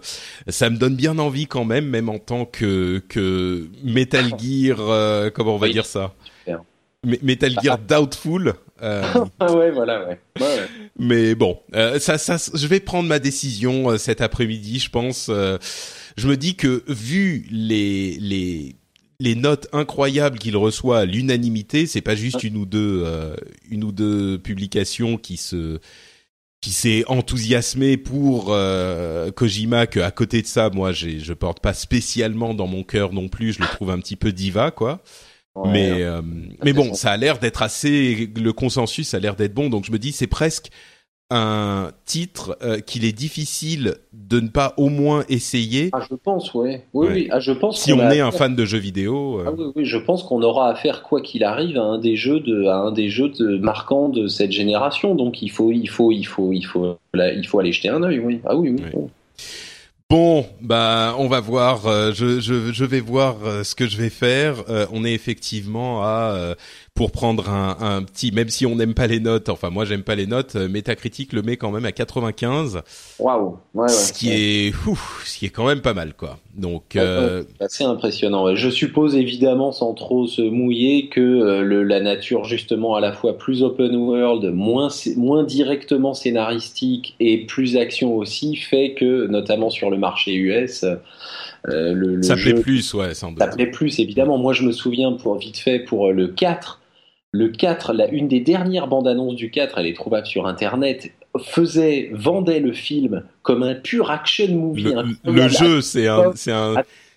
ça 0.49 0.71
me 0.71 0.77
donne 0.77 0.95
bien 0.95 1.19
envie 1.19 1.47
quand 1.47 1.65
même, 1.65 1.87
même 1.87 2.09
en 2.09 2.19
tant 2.19 2.45
que 2.45 3.03
que 3.09 3.67
Metal 3.83 4.25
Gear, 4.39 4.79
euh, 4.81 5.31
comment 5.31 5.57
on 5.57 5.59
va 5.59 5.69
dire 5.69 5.85
ça? 5.85 6.15
Metal 7.05 7.55
Gear 7.63 7.79
Doubtful. 7.89 8.55
Euh, 8.83 9.03
ouais, 9.41 9.71
voilà, 9.71 10.07
ouais. 10.07 10.19
ouais, 10.41 10.67
Mais 10.99 11.35
bon, 11.35 11.59
euh, 11.75 11.99
ça, 11.99 12.19
ça, 12.19 12.37
je 12.55 12.67
vais 12.67 12.81
prendre 12.81 13.09
ma 13.09 13.19
décision 13.19 13.91
euh, 13.91 13.99
cet 13.99 14.21
après-midi, 14.21 14.79
je 14.79 14.91
pense. 14.91 15.29
je 15.29 16.29
me 16.29 16.37
dis 16.37 16.57
que 16.57 16.83
vu 16.89 17.47
les 17.51 18.19
les 18.21 18.77
les 19.21 19.35
notes 19.37 19.69
incroyables 19.73 20.39
qu'il 20.39 20.57
reçoit 20.57 21.01
à 21.01 21.05
l'unanimité, 21.05 21.87
c'est 21.87 22.01
pas 22.01 22.17
juste 22.17 22.43
une 22.43 22.57
ou 22.57 22.67
deux 22.67 23.07
une 23.71 23.85
ou 23.85 23.93
deux 23.93 24.39
publications 24.39 25.17
qui 25.17 25.37
se 25.37 25.79
qui 26.61 26.71
s'est 26.71 27.05
enthousiasmé 27.09 27.97
pour 27.97 28.57
Kojima 29.37 29.87
que 29.87 30.01
à 30.01 30.11
côté 30.11 30.43
de 30.43 30.47
ça, 30.47 30.71
moi, 30.71 30.93
je 30.93 31.33
porte 31.35 31.61
pas 31.61 31.75
spécialement 31.75 32.55
dans 32.55 32.67
mon 32.67 32.83
cœur 32.83 33.13
non 33.13 33.29
plus. 33.29 33.53
Je 33.53 33.61
le 33.61 33.67
trouve 33.67 33.91
un 33.91 33.99
petit 33.99 34.17
peu 34.17 34.33
diva, 34.33 34.73
quoi 34.73 35.03
mais 35.67 36.03
euh, 36.03 36.23
mais 36.65 36.73
bon, 36.73 36.95
ça 36.95 37.11
a 37.11 37.17
l'air 37.17 37.39
d'être 37.39 37.63
assez. 37.63 38.31
Le 38.37 38.53
consensus 38.53 39.15
a 39.15 39.19
l'air 39.19 39.37
d'être 39.37 39.55
bon, 39.55 39.69
donc 39.69 39.85
je 39.85 39.93
me 39.93 39.99
dis 39.99 40.13
c'est 40.13 40.27
presque 40.27 40.71
un 41.35 41.93
titre 42.05 42.59
euh, 42.63 42.81
qu'il 42.81 43.07
est 43.07 43.13
difficile 43.13 43.95
de 44.13 44.41
ne 44.41 44.49
pas 44.49 44.75
au 44.77 44.91
moins 44.91 45.25
essayer. 45.31 45.89
Ah, 45.93 46.05
je 46.09 46.15
pense, 46.15 46.53
ouais. 46.53 46.85
oui. 46.93 47.09
Oui, 47.11 47.29
Ah, 47.31 47.41
je 47.41 47.53
pense. 47.53 47.81
Si 47.81 47.93
on, 47.93 48.11
est 48.11 48.21
un 48.21 48.33
fan 48.33 48.55
de 48.55 48.65
jeux 48.67 48.79
vidéo. 48.79 49.41
Euh. 49.41 49.45
Ah, 49.47 49.53
oui, 49.57 49.65
oui, 49.77 49.85
je 49.87 49.97
pense 49.97 50.23
qu'on 50.25 50.43
aura 50.43 50.69
à 50.69 50.75
faire 50.75 51.03
quoi 51.03 51.23
qu'il 51.23 51.43
arrive 51.43 51.79
à 51.79 51.83
un 51.83 51.99
des 51.99 52.17
jeux 52.17 52.41
de, 52.41 52.67
à 52.67 52.77
un 52.77 52.93
des 52.93 53.09
jeux 53.09 53.31
de, 53.31 53.57
marquants 53.57 54.11
de 54.11 54.27
cette 54.27 54.53
génération. 54.53 55.15
Donc 55.15 55.41
il 55.41 55.51
faut, 55.51 55.73
il 55.73 55.89
faut, 55.89 56.13
il 56.13 56.25
faut, 56.25 56.53
il 56.53 56.65
faut, 56.65 56.99
il 57.15 57.47
faut 57.47 57.59
aller 57.59 57.73
jeter 57.73 57.89
un 57.89 58.03
œil, 58.03 58.19
oui. 58.19 58.41
Ah 58.45 58.55
oui, 58.55 58.71
oui. 58.71 58.85
Bon, 60.13 60.47
bah 60.61 61.15
on 61.17 61.27
va 61.27 61.41
voir. 61.41 61.87
Euh, 61.87 62.13
je, 62.13 62.39
je, 62.39 62.71
je, 62.71 62.85
vais 62.85 63.01
voir 63.01 63.37
euh, 63.47 63.65
ce 63.65 63.75
que 63.75 63.89
je 63.89 63.97
vais 63.97 64.11
faire. 64.11 64.63
Euh, 64.69 64.85
on 64.93 65.07
est 65.07 65.15
effectivement 65.15 66.03
à 66.03 66.55
pour 66.95 67.11
prendre 67.11 67.49
un, 67.49 67.77
un, 67.81 68.03
petit, 68.03 68.33
même 68.33 68.51
si 68.51 68.67
on 68.67 68.77
n'aime 68.77 68.93
pas 68.93 69.07
les 69.07 69.19
notes, 69.19 69.49
enfin 69.49 69.71
moi 69.71 69.87
j'aime 69.87 70.03
pas 70.03 70.15
les 70.15 70.27
notes, 70.27 70.57
euh, 70.57 70.69
Metacritic 70.69 71.33
le 71.33 71.41
met 71.43 71.57
quand 71.57 71.71
même 71.71 71.87
à 71.87 71.93
95. 71.93 72.83
Waouh, 73.19 73.57
ouais, 73.75 73.83
ouais, 73.83 73.89
ce 73.89 74.13
qui 74.13 74.31
est, 74.31 74.75
ouf, 74.87 75.23
ce 75.27 75.39
qui 75.39 75.47
est 75.47 75.51
quand 75.51 75.67
même 75.67 75.81
pas 75.81 75.95
mal 75.95 76.13
quoi. 76.15 76.39
Donc 76.55 76.97
euh... 76.97 77.45
assez 77.61 77.85
impressionnant. 77.85 78.55
Je 78.55 78.69
suppose 78.69 79.17
évidemment 79.17 79.73
sans 79.73 79.95
trop 79.95 80.27
se 80.27 80.43
mouiller 80.43 81.09
que 81.09 81.21
euh, 81.21 81.63
le, 81.63 81.83
la 81.83 82.01
nature 82.01 82.45
justement 82.45 82.95
à 82.95 83.01
la 83.01 83.13
fois 83.13 83.39
plus 83.39 83.63
open 83.63 83.97
world, 83.97 84.53
moins 84.53 84.89
moins 85.17 85.45
directement 85.45 86.13
scénaristique 86.13 87.17
et 87.21 87.47
plus 87.47 87.79
action 87.79 88.15
aussi 88.17 88.55
fait 88.57 88.93
que 88.93 89.27
notamment 89.29 89.71
sur 89.71 89.91
le 89.91 89.97
marché 89.97 90.35
US. 90.35 90.85
Euh, 91.69 91.93
le, 91.93 92.17
le 92.17 92.23
ça 92.23 92.35
plaît 92.35 92.55
plus, 92.55 92.93
ouais, 92.95 93.15
sans 93.15 93.31
doute. 93.31 93.39
Ça 93.39 93.47
plaît 93.47 93.71
plus, 93.71 94.01
évidemment. 94.01 94.37
Moi, 94.37 94.53
je 94.53 94.65
me 94.65 94.73
souviens, 94.73 95.13
pour 95.13 95.37
vite 95.37 95.59
fait, 95.59 95.79
pour 95.79 96.13
le 96.13 96.27
4, 96.29 96.81
le 97.33 97.49
4, 97.49 97.95
la, 97.95 98.09
une 98.09 98.29
des 98.29 98.41
dernières 98.41 98.87
bandes 98.87 99.09
annonces 99.09 99.37
du 99.37 99.51
4, 99.51 99.79
elle 99.79 99.87
est 99.87 99.97
trouvable 99.97 100.27
sur 100.27 100.47
internet, 100.47 101.11
faisait, 101.43 102.11
vendait 102.13 102.61
le 102.61 102.73
film 102.73 103.25
comme 103.43 103.63
un 103.63 103.75
pur 103.75 104.11
action 104.11 104.49
movie. 104.49 104.93
Le, 105.25 105.49
jeu, 105.49 105.81
c'est 105.81 106.07
un, 106.07 106.33
c'est 106.35 106.53
un 106.53 106.75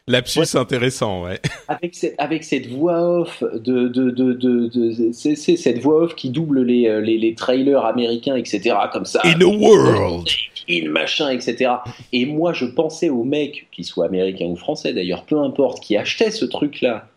lapsus 0.08 0.56
intéressant, 0.56 1.26
ouais. 1.26 1.42
Avec 1.68 1.96
cette, 1.96 2.16
avec 2.18 2.46
cette 2.46 2.68
voix 2.68 3.20
off 3.20 3.44
de, 3.44 3.90
de, 3.90 4.10
de, 4.10 4.34
de, 4.34 5.12
c'est, 5.12 5.36
cette 5.36 5.80
voix 5.80 6.04
off 6.04 6.16
qui 6.16 6.30
double 6.30 6.64
les, 6.64 6.88
euh, 6.88 7.02
les, 7.02 7.18
les, 7.18 7.36
trailers 7.36 7.84
américains, 7.84 8.38
etc., 8.38 8.74
comme 8.94 9.06
ça. 9.06 9.20
In 9.26 9.42
a 9.42 9.46
world! 9.46 10.30
In 10.70 10.90
machin, 10.90 11.30
etc. 11.30 11.74
Et 12.14 12.26
moi, 12.26 12.54
je 12.54 12.66
pensais 12.66 13.10
aux 13.10 13.24
mecs, 13.24 13.68
qu'ils 13.72 13.86
soient 13.86 14.06
américains 14.06 14.46
ou 14.46 14.56
français 14.56 14.94
d'ailleurs, 14.94 15.26
peu 15.26 15.38
importe, 15.40 15.82
qui 15.82 15.98
achetaient 15.98 16.32
ce 16.32 16.46
truc-là, 16.46 17.10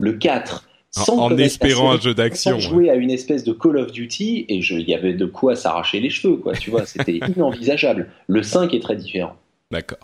le 0.00 0.14
4, 0.14 0.66
en 1.08 1.36
espérant 1.38 1.92
un 1.92 2.00
jeu 2.00 2.14
d'action. 2.14 2.58
Jouer 2.58 2.90
à 2.90 2.94
une 2.94 3.10
espèce 3.10 3.44
de 3.44 3.52
Call 3.52 3.78
of 3.78 3.92
Duty 3.92 4.46
et 4.48 4.56
il 4.56 4.88
y 4.88 4.94
avait 4.94 5.14
de 5.14 5.26
quoi 5.26 5.56
s'arracher 5.56 6.00
les 6.00 6.10
cheveux, 6.10 6.36
quoi. 6.36 6.54
Tu 6.54 6.70
vois, 6.70 6.86
c'était 6.86 7.16
inenvisageable. 7.36 8.10
Le 8.26 8.42
5 8.42 8.74
est 8.74 8.80
très 8.80 8.96
différent. 8.96 9.36
D'accord. 9.70 9.98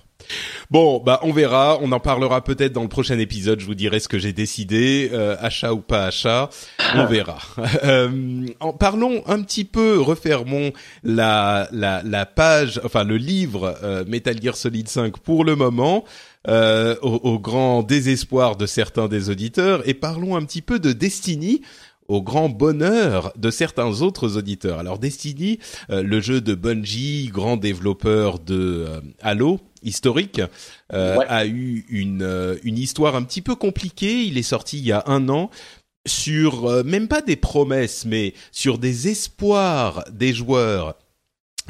Bon, 0.70 1.00
bah 1.04 1.20
on 1.22 1.32
verra, 1.32 1.78
on 1.80 1.92
en 1.92 2.00
parlera 2.00 2.42
peut-être 2.44 2.72
dans 2.72 2.82
le 2.82 2.88
prochain 2.88 3.18
épisode. 3.18 3.60
Je 3.60 3.66
vous 3.66 3.74
dirai 3.74 4.00
ce 4.00 4.08
que 4.08 4.18
j'ai 4.18 4.32
décidé, 4.32 5.10
euh, 5.12 5.36
achat 5.40 5.72
ou 5.72 5.80
pas 5.80 6.06
achat, 6.06 6.50
on 6.94 7.06
verra. 7.06 7.38
euh, 7.84 8.46
en, 8.60 8.72
parlons 8.72 9.22
un 9.26 9.42
petit 9.42 9.64
peu, 9.64 10.00
refermons 10.00 10.72
la 11.02 11.68
la, 11.72 12.02
la 12.04 12.26
page, 12.26 12.80
enfin 12.84 13.04
le 13.04 13.16
livre 13.16 13.76
euh, 13.82 14.04
Metal 14.06 14.40
Gear 14.40 14.56
Solid 14.56 14.88
5 14.88 15.18
pour 15.18 15.44
le 15.44 15.56
moment 15.56 16.04
euh, 16.48 16.96
au, 17.02 17.38
grand 17.38 17.82
désespoir 17.82 18.56
de 18.56 18.66
certains 18.66 19.08
des 19.08 19.30
auditeurs, 19.30 19.86
et 19.88 19.94
parlons 19.94 20.36
un 20.36 20.44
petit 20.44 20.62
peu 20.62 20.78
de 20.78 20.92
Destiny 20.92 21.62
au 22.10 22.22
grand 22.22 22.48
bonheur 22.48 23.32
de 23.36 23.50
certains 23.50 24.02
autres 24.02 24.36
auditeurs. 24.36 24.80
Alors 24.80 24.98
Destiny, 24.98 25.60
euh, 25.90 26.02
le 26.02 26.20
jeu 26.20 26.40
de 26.40 26.56
Bungie, 26.56 27.30
grand 27.32 27.56
développeur 27.56 28.40
de 28.40 28.84
euh, 28.88 29.00
Halo 29.22 29.60
historique, 29.84 30.40
euh, 30.92 31.18
a 31.28 31.46
eu 31.46 31.86
une, 31.88 32.58
une 32.64 32.78
histoire 32.78 33.14
un 33.14 33.22
petit 33.22 33.42
peu 33.42 33.54
compliquée. 33.54 34.24
Il 34.24 34.38
est 34.38 34.42
sorti 34.42 34.78
il 34.78 34.86
y 34.86 34.92
a 34.92 35.04
un 35.06 35.28
an 35.28 35.50
sur 36.04 36.84
même 36.84 37.06
pas 37.06 37.22
des 37.22 37.36
promesses, 37.36 38.04
mais 38.06 38.34
sur 38.50 38.78
des 38.78 39.08
espoirs 39.08 40.02
des 40.10 40.32
joueurs 40.32 40.96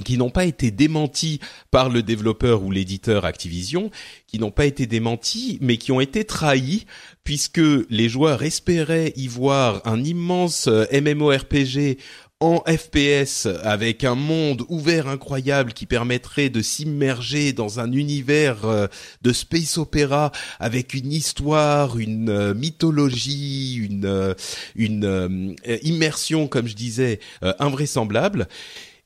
qui 0.02 0.18
n'ont 0.18 0.30
pas 0.30 0.44
été 0.44 0.70
démentis 0.70 1.40
par 1.70 1.88
le 1.88 2.02
développeur 2.02 2.62
ou 2.62 2.70
l'éditeur 2.70 3.24
Activision, 3.24 3.90
qui 4.26 4.38
n'ont 4.38 4.50
pas 4.50 4.66
été 4.66 4.86
démentis, 4.86 5.58
mais 5.60 5.76
qui 5.76 5.92
ont 5.92 6.00
été 6.00 6.24
trahis, 6.24 6.86
puisque 7.24 7.60
les 7.90 8.08
joueurs 8.08 8.42
espéraient 8.42 9.12
y 9.16 9.28
voir 9.28 9.82
un 9.84 10.02
immense 10.02 10.68
euh, 10.68 10.84
MMORPG 10.92 11.98
en 12.42 12.62
FPS 12.66 13.46
avec 13.64 14.02
un 14.02 14.14
monde 14.14 14.64
ouvert 14.70 15.08
incroyable 15.08 15.74
qui 15.74 15.84
permettrait 15.84 16.48
de 16.48 16.62
s'immerger 16.62 17.52
dans 17.52 17.80
un 17.80 17.92
univers 17.92 18.64
euh, 18.64 18.86
de 19.20 19.32
space 19.32 19.76
opéra 19.76 20.32
avec 20.58 20.94
une 20.94 21.12
histoire, 21.12 21.98
une 21.98 22.30
euh, 22.30 22.54
mythologie, 22.54 23.74
une 23.74 24.34
une 24.74 25.56
immersion 25.82 26.48
comme 26.48 26.66
je 26.66 26.74
disais 26.74 27.20
invraisemblable 27.58 28.48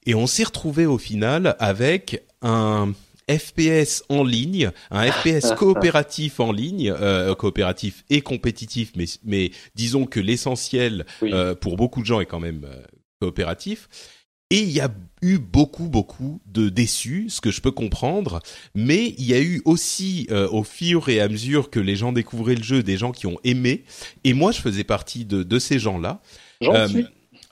et 0.07 0.15
on 0.15 0.27
s'est 0.27 0.45
retrouvé 0.45 0.87
au 0.87 0.99
final 0.99 1.57
avec 1.59 2.25
un 2.43 2.93
FPS 3.31 4.03
en 4.09 4.23
ligne, 4.23 4.71
un 4.91 5.11
FPS 5.11 5.53
coopératif 5.57 6.41
en 6.41 6.53
ligne, 6.53 6.91
euh, 6.91 7.35
coopératif 7.35 8.05
et 8.11 8.21
compétitif, 8.21 8.93
mais, 8.97 9.07
mais 9.25 9.51
disons 9.75 10.07
que 10.07 10.21
l'essentiel 10.21 11.07
euh, 11.23 11.55
pour 11.55 11.77
beaucoup 11.77 12.01
de 12.01 12.07
gens 12.07 12.21
est 12.21 12.27
quand 12.27 12.41
même 12.41 12.65
euh, 12.65 12.83
coopératif. 13.21 13.89
Et 14.51 14.61
il 14.61 14.71
y 14.71 14.81
a 14.81 14.91
eu 15.23 15.39
beaucoup, 15.39 15.89
beaucoup 15.89 16.41
de 16.47 16.69
déçus, 16.69 17.27
ce 17.29 17.41
que 17.41 17.51
je 17.51 17.63
peux 17.63 17.71
comprendre. 17.71 18.41
Mais 18.75 19.15
il 19.19 19.25
y 19.25 19.33
a 19.33 19.41
eu 19.41 19.63
aussi, 19.65 20.29
au 20.31 20.63
fur 20.63 21.09
et 21.09 21.21
à 21.21 21.29
mesure 21.29 21.71
que 21.71 21.81
les 21.81 21.97
gens 21.97 22.13
découvraient 22.13 22.55
le 22.55 22.63
jeu, 22.63 22.83
des 22.83 22.99
gens 22.99 23.11
qui 23.11 23.27
ont 23.27 23.39
aimé. 23.43 23.85
Et 24.23 24.35
moi, 24.35 24.53
je 24.53 24.61
faisais 24.61 24.85
partie 24.85 25.25
de, 25.25 25.43
de 25.43 25.59
ces 25.59 25.79
gens-là. 25.79 26.21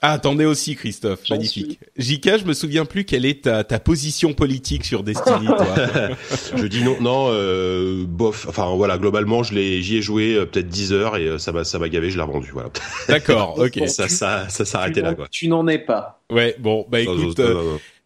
Ah, 0.05 0.11
attendez 0.11 0.43
aussi, 0.43 0.75
Christophe. 0.75 1.29
Magnifique. 1.29 1.79
Jika, 1.95 2.37
je 2.37 2.43
me 2.43 2.51
souviens 2.51 2.83
plus 2.83 3.05
quelle 3.05 3.25
est 3.25 3.45
ta, 3.45 3.63
ta 3.63 3.79
position 3.79 4.33
politique 4.33 4.83
sur 4.83 5.01
Destiny, 5.01 5.45
toi. 5.45 5.65
je 6.57 6.65
dis 6.65 6.83
non, 6.83 6.97
non, 6.99 7.27
euh, 7.29 8.03
bof. 8.05 8.45
Enfin, 8.49 8.69
voilà, 8.75 8.97
globalement, 8.97 9.43
je 9.43 9.53
l'ai, 9.53 9.81
j'y 9.81 9.95
ai 9.95 10.01
joué 10.01 10.35
euh, 10.35 10.45
peut-être 10.45 10.67
10 10.67 10.91
heures 10.91 11.15
et 11.15 11.27
euh, 11.27 11.37
ça 11.37 11.53
m'a, 11.53 11.63
ça 11.63 11.79
m'a 11.79 11.87
gavé, 11.87 12.09
je 12.09 12.17
l'ai 12.17 12.23
revendu, 12.23 12.49
voilà. 12.51 12.69
D'accord, 13.07 13.57
ok. 13.57 13.79
ça, 13.87 14.09
ça, 14.09 14.49
ça 14.49 14.65
s'arrêtait 14.65 14.99
là, 14.99 15.15
quoi. 15.15 15.27
Tu 15.31 15.47
n'en 15.47 15.65
es 15.69 15.79
pas. 15.79 16.21
Ouais, 16.29 16.53
bon, 16.59 16.85
bah 16.89 16.99
écoute, 16.99 17.39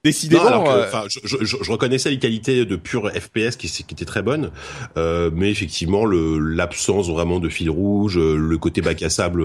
Décidément. 0.08 0.70
Euh, 0.70 0.86
enfin, 0.86 1.04
je, 1.10 1.20
je, 1.24 1.46
je, 1.46 1.72
reconnaissais 1.72 2.10
les 2.10 2.18
qualités 2.18 2.64
de 2.64 2.76
pure 2.78 3.12
FPS 3.12 3.58
qui, 3.58 3.68
qui 3.68 3.94
étaient 3.94 4.06
très 4.06 4.22
bonnes, 4.22 4.52
euh, 4.96 5.30
mais 5.34 5.52
effectivement, 5.52 6.06
le 6.06 6.40
l'absence 6.40 7.10
vraiment 7.10 7.40
de 7.40 7.50
fil 7.50 7.70
rouge, 7.70 8.18
euh, 8.18 8.38
le 8.38 8.58
côté 8.58 8.82
bac 8.82 9.04
à 9.04 9.10
sable 9.10 9.44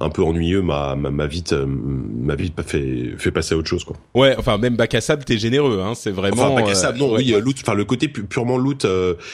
un 0.00 0.10
peu 0.10 0.22
ennuyeux 0.22 0.62
m'a 0.62 0.96
m'a 0.96 1.26
vite 1.26 1.52
m'a 1.52 2.34
vite 2.34 2.60
fait 2.66 3.14
fait 3.16 3.30
passer 3.30 3.54
à 3.54 3.58
autre 3.58 3.68
chose 3.68 3.84
quoi. 3.84 3.96
Ouais, 4.14 4.34
enfin 4.36 4.58
même 4.58 4.76
bac 4.76 4.94
à 4.94 5.00
sable, 5.00 5.24
t'es 5.24 5.38
généreux, 5.38 5.80
hein, 5.80 5.94
c'est 5.94 6.10
vraiment. 6.10 6.46
Enfin, 6.46 6.62
bac 6.62 6.70
à 6.70 6.74
sable, 6.74 6.98
non, 6.98 7.14
oui, 7.14 7.32
loot, 7.40 7.56
enfin 7.60 7.74
le 7.74 7.84
côté 7.84 8.08
purement 8.08 8.58
loot. 8.58 8.84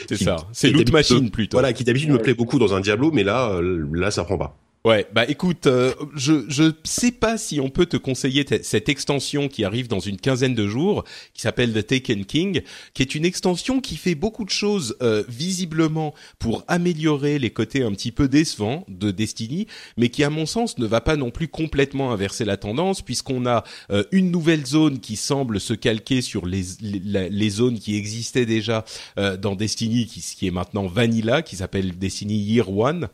c'est 0.07 0.17
ça. 0.17 0.37
C'est 0.51 0.69
loot 0.69 0.91
machine 0.91 1.31
plutôt. 1.31 1.57
Voilà, 1.57 1.73
qui 1.73 1.83
d'habitude 1.83 2.11
me 2.11 2.19
plaît 2.19 2.35
beaucoup 2.35 2.59
dans 2.59 2.75
un 2.75 2.81
Diablo, 2.81 3.11
mais 3.11 3.23
là 3.23 3.59
là 3.93 4.11
ça 4.11 4.23
prend 4.23 4.37
pas. 4.37 4.57
Ouais, 4.85 5.07
bah 5.15 5.25
écoute, 5.27 5.65
euh, 5.65 5.95
je 6.15 6.45
je 6.47 6.71
sais 6.83 7.11
pas 7.11 7.39
si 7.39 7.59
on 7.59 7.71
peut 7.71 7.87
te 7.87 7.97
conseiller 7.97 8.45
cette 8.61 8.87
extension 8.87 9.47
qui 9.47 9.63
arrive 9.63 9.87
dans 9.87 9.99
une 9.99 10.17
quinzaine 10.17 10.53
de 10.53 10.67
jours, 10.67 11.03
qui 11.33 11.41
s'appelle 11.41 11.73
The 11.73 11.87
Taken 11.87 12.23
King, 12.23 12.61
qui 12.93 13.01
est 13.01 13.15
une 13.15 13.25
extension 13.25 13.81
qui 13.81 13.95
fait 13.97 14.13
beaucoup 14.13 14.45
de 14.45 14.51
choses 14.51 14.95
euh, 15.01 15.23
visiblement 15.27 16.13
pour 16.37 16.63
améliorer 16.67 17.39
les 17.39 17.49
côtés 17.49 17.81
un 17.81 17.93
petit 17.93 18.11
peu 18.11 18.27
décevants 18.27 18.85
de 18.87 19.09
Destiny, 19.09 19.65
mais 19.97 20.09
qui 20.09 20.23
à 20.23 20.29
mon 20.29 20.45
sens 20.45 20.77
ne 20.77 20.85
va 20.85 21.01
pas 21.01 21.15
non 21.15 21.31
plus 21.31 21.47
complètement 21.47 22.11
inverser 22.11 22.45
la 22.45 22.55
tendance, 22.55 23.01
puisqu'on 23.01 23.47
a 23.47 23.63
euh, 23.89 24.03
une 24.11 24.29
nouvelle 24.29 24.67
zone 24.67 24.99
qui 24.99 25.15
semble 25.15 25.59
se 25.59 25.73
calquer 25.73 26.21
sur 26.21 26.45
les 26.45 26.63
les, 26.81 27.29
les 27.31 27.49
zones 27.49 27.79
qui 27.79 27.95
existaient 27.95 28.45
déjà 28.45 28.85
dans 29.17 29.55
Destiny, 29.55 30.05
qui, 30.05 30.21
qui 30.21 30.45
est 30.45 30.51
maintenant 30.51 30.85
Vanilla, 30.85 31.41
qui 31.41 31.55
s'appelle 31.55 31.97
Destiny 31.97 32.35
Year 32.37 32.69
One, 32.69 33.09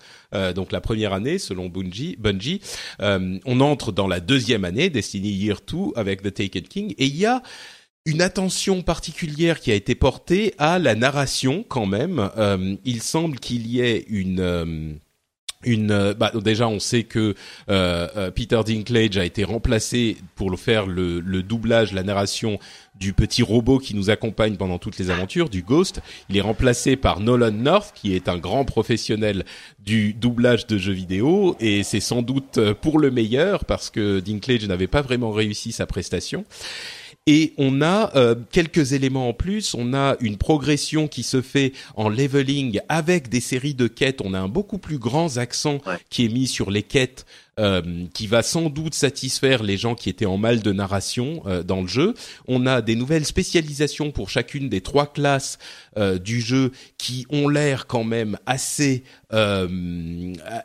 donc 0.54 0.72
la 0.72 0.82
première 0.82 1.14
année 1.14 1.40
selon 1.40 1.70
Bungie. 1.70 2.16
Bungie. 2.20 2.62
Euh, 3.02 3.40
on 3.46 3.60
entre 3.60 3.92
dans 3.92 4.08
la 4.08 4.20
deuxième 4.20 4.66
année, 4.66 4.90
Destiny 4.90 5.30
Year 5.30 5.60
2, 5.66 5.78
avec 5.96 6.22
The 6.22 6.34
Taken 6.34 6.64
King, 6.64 6.94
et 6.98 7.06
il 7.06 7.16
y 7.16 7.26
a 7.26 7.42
une 8.06 8.22
attention 8.22 8.82
particulière 8.82 9.60
qui 9.60 9.72
a 9.72 9.76
été 9.76 9.94
portée 9.94 10.56
à 10.58 10.80
la 10.80 10.96
narration 10.96 11.64
quand 11.68 11.86
même. 11.86 12.30
Euh, 12.38 12.76
il 12.84 13.02
semble 13.02 13.40
qu'il 13.40 13.68
y 13.68 13.82
ait 13.82 14.06
une 14.08 14.40
euh, 14.40 14.94
une 15.64 16.14
bah, 16.14 16.32
déjà 16.44 16.68
on 16.68 16.80
sait 16.80 17.04
que 17.04 17.36
Peter 17.68 18.62
Dinklage 18.66 19.18
a 19.18 19.26
été 19.26 19.44
remplacé 19.44 20.18
pour 20.36 20.58
faire 20.60 20.88
le, 20.88 21.20
le 21.20 21.44
doublage 21.44 21.94
la 21.94 22.04
narration 22.04 22.60
du 23.02 23.14
petit 23.14 23.42
robot 23.42 23.80
qui 23.80 23.96
nous 23.96 24.12
accompagne 24.12 24.58
pendant 24.58 24.78
toutes 24.78 25.00
les 25.00 25.10
aventures, 25.10 25.50
du 25.50 25.64
Ghost. 25.64 26.02
Il 26.30 26.38
est 26.38 26.42
remplacé 26.42 26.96
par 26.96 27.20
Nolan 27.20 27.52
North, 27.52 27.94
qui 27.96 28.16
est 28.16 28.30
un 28.30 28.38
grand 28.38 28.64
professionnel 28.64 29.44
du 29.84 30.14
doublage 30.14 30.68
de 30.68 30.78
jeux 30.78 30.94
vidéo, 30.94 31.56
et 31.60 31.82
c'est 31.82 32.00
sans 32.00 32.22
doute 32.22 32.60
pour 32.82 33.00
le 33.00 33.10
meilleur, 33.10 33.66
parce 33.66 33.90
que 33.90 34.20
Dinklage 34.20 34.68
n'avait 34.68 34.88
pas 34.88 35.02
vraiment 35.02 35.32
réussi 35.32 35.72
sa 35.72 35.88
prestation. 35.88 36.46
Et 37.28 37.54
on 37.58 37.82
a 37.82 38.16
euh, 38.16 38.36
quelques 38.52 38.94
éléments 38.94 39.30
en 39.30 39.34
plus. 39.34 39.76
On 39.76 39.94
a 39.94 40.16
une 40.22 40.38
progression 40.38 41.08
qui 41.08 41.22
se 41.22 41.42
fait 41.42 41.74
en 41.96 42.10
leveling 42.10 42.80
avec 42.90 43.30
des 43.30 43.42
séries 43.42 43.76
de 43.76 43.88
quêtes. 43.88 44.22
On 44.24 44.34
a 44.34 44.40
un 44.40 44.48
beaucoup 44.48 44.80
plus 44.80 44.98
grand 44.98 45.38
accent 45.38 45.78
qui 46.10 46.26
est 46.26 46.30
mis 46.30 46.48
sur 46.48 46.72
les 46.72 46.84
quêtes 46.84 47.26
euh, 47.60 47.82
qui 48.14 48.28
va 48.28 48.44
sans 48.44 48.70
doute 48.70 48.94
satisfaire 48.94 49.62
les 49.62 49.76
gens 49.76 49.94
qui 49.94 50.08
étaient 50.08 50.26
en 50.26 50.38
mal 50.38 50.62
de 50.62 50.72
narration 50.72 51.44
euh, 51.46 51.64
dans 51.64 51.82
le 51.82 51.88
jeu. 51.88 52.14
On 52.48 52.66
a 52.66 52.82
des 52.82 52.96
nouvelles 52.96 53.26
spécialisations 53.26 54.12
pour 54.12 54.30
chacune 54.30 54.70
des 54.70 54.80
trois 54.80 55.06
classes 55.12 55.60
euh, 55.98 56.18
du 56.18 56.40
jeu 56.40 56.72
qui 56.98 57.26
ont 57.30 57.50
l'air 57.50 57.88
quand 57.88 58.06
même 58.06 58.38
assez 58.46 59.04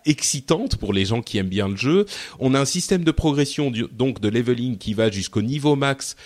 excitantes 0.05 0.75
pour 0.77 0.93
les 0.93 1.05
gens 1.05 1.23
qui 1.23 1.39
aiment 1.39 1.49
bien 1.49 1.69
le 1.69 1.77
jeu. 1.77 2.05
On 2.41 2.53
a 2.53 2.61
un 2.61 2.65
système 2.65 3.05
de 3.05 3.13
progression 3.13 3.73
donc 3.93 4.21
de 4.21 4.29
leveling 4.29 4.77
qui 4.77 4.93
va 4.93 5.09
jusqu'au 5.09 5.41
niveau 5.41 5.77
max 5.77 6.17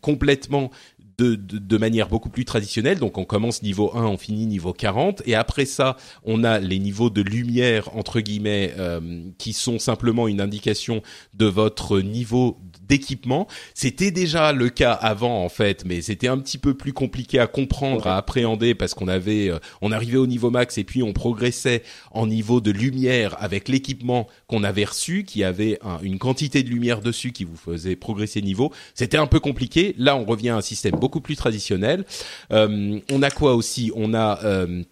complètement 0.00 0.70
de, 1.18 1.78
manière 1.78 2.08
beaucoup 2.08 2.28
plus 2.28 2.44
traditionnelle. 2.44 2.98
Donc 2.98 3.18
on 3.18 3.24
commence 3.24 3.62
niveau 3.62 3.94
1, 3.94 4.04
on 4.04 4.16
finit 4.16 4.46
niveau 4.46 4.72
40. 4.72 5.22
Et 5.26 5.34
après 5.34 5.64
ça, 5.64 5.96
on 6.24 6.44
a 6.44 6.58
les 6.58 6.78
niveaux 6.78 7.10
de 7.10 7.22
lumière, 7.22 7.94
entre 7.96 8.20
guillemets, 8.20 8.74
euh, 8.78 9.22
qui 9.38 9.52
sont 9.52 9.78
simplement 9.78 10.28
une 10.28 10.40
indication 10.40 11.02
de 11.34 11.46
votre 11.46 12.00
niveau 12.00 12.58
d'équipement. 12.86 13.46
C'était 13.74 14.10
déjà 14.10 14.52
le 14.52 14.68
cas 14.68 14.92
avant 14.92 15.44
en 15.44 15.48
fait, 15.48 15.84
mais 15.84 16.00
c'était 16.02 16.28
un 16.28 16.38
petit 16.38 16.58
peu 16.58 16.74
plus 16.74 16.92
compliqué 16.92 17.38
à 17.38 17.46
comprendre, 17.46 18.06
à 18.06 18.16
appréhender 18.16 18.74
parce 18.74 18.94
qu'on 18.94 19.08
avait, 19.08 19.48
euh, 19.48 19.58
on 19.82 19.92
arrivait 19.92 20.18
au 20.18 20.26
niveau 20.26 20.50
max 20.50 20.78
et 20.78 20.84
puis 20.84 21.02
on 21.02 21.12
progressait 21.12 21.82
en 22.10 22.26
niveau 22.26 22.60
de 22.60 22.70
lumière 22.70 23.36
avec 23.38 23.68
l'équipement 23.68 24.28
qu'on 24.46 24.64
avait 24.64 24.84
reçu, 24.84 25.24
qui 25.24 25.44
avait 25.44 25.78
une 26.02 26.18
quantité 26.18 26.62
de 26.62 26.70
lumière 26.70 27.00
dessus 27.00 27.32
qui 27.32 27.44
vous 27.44 27.56
faisait 27.56 27.96
progresser 27.96 28.42
niveau. 28.42 28.72
C'était 28.94 29.16
un 29.16 29.26
peu 29.26 29.40
compliqué. 29.40 29.94
Là, 29.98 30.16
on 30.16 30.24
revient 30.24 30.50
à 30.50 30.56
un 30.56 30.60
système 30.60 30.96
beaucoup 30.96 31.20
plus 31.20 31.36
traditionnel. 31.36 32.04
Euh, 32.52 33.00
on 33.10 33.22
a 33.22 33.30
quoi 33.30 33.54
aussi? 33.54 33.90
On 33.94 34.14
a 34.14 34.40
euh, 34.44 34.82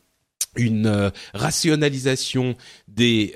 une 0.56 0.86
euh, 0.86 1.10
rationalisation 1.34 2.56
des 2.88 3.34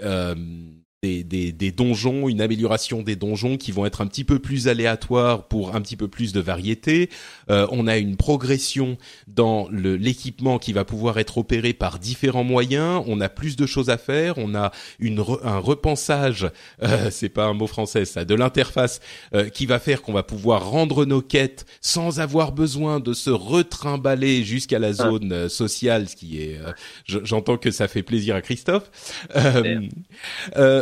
des, 1.06 1.24
des, 1.24 1.52
des, 1.52 1.72
donjons, 1.72 2.28
une 2.28 2.40
amélioration 2.40 3.02
des 3.02 3.16
donjons 3.16 3.56
qui 3.56 3.72
vont 3.72 3.86
être 3.86 4.00
un 4.00 4.06
petit 4.06 4.24
peu 4.24 4.38
plus 4.38 4.68
aléatoires 4.68 5.46
pour 5.46 5.74
un 5.74 5.80
petit 5.80 5.96
peu 5.96 6.08
plus 6.08 6.32
de 6.32 6.40
variété. 6.40 7.10
Euh, 7.50 7.66
on 7.70 7.86
a 7.86 7.96
une 7.96 8.16
progression 8.16 8.96
dans 9.26 9.68
l'équipement 9.70 10.58
qui 10.58 10.72
va 10.72 10.84
pouvoir 10.84 11.18
être 11.18 11.38
opéré 11.38 11.72
par 11.72 11.98
différents 11.98 12.44
moyens. 12.44 13.02
On 13.06 13.20
a 13.20 13.28
plus 13.28 13.56
de 13.56 13.66
choses 13.66 13.90
à 13.90 13.98
faire. 13.98 14.38
On 14.38 14.54
a 14.54 14.72
une 14.98 15.24
un 15.42 15.58
repensage, 15.58 16.48
euh, 16.82 17.08
c'est 17.10 17.28
pas 17.28 17.44
un 17.46 17.54
mot 17.54 17.66
français 17.66 18.04
ça, 18.04 18.24
de 18.24 18.34
l'interface 18.34 19.00
euh, 19.34 19.48
qui 19.48 19.66
va 19.66 19.78
faire 19.78 20.02
qu'on 20.02 20.12
va 20.12 20.22
pouvoir 20.22 20.70
rendre 20.70 21.04
nos 21.04 21.22
quêtes 21.22 21.66
sans 21.80 22.20
avoir 22.20 22.52
besoin 22.52 23.00
de 23.00 23.12
se 23.12 23.30
retrimballer 23.30 24.44
jusqu'à 24.44 24.78
la 24.78 24.88
ah. 24.88 24.92
zone 24.92 25.32
euh, 25.32 25.48
sociale, 25.48 26.08
ce 26.08 26.16
qui 26.16 26.42
est, 26.42 26.58
euh, 26.58 26.72
j'entends 27.06 27.56
que 27.56 27.70
ça 27.70 27.88
fait 27.88 28.02
plaisir 28.02 28.34
à 28.34 28.42
Christophe. 28.42 28.90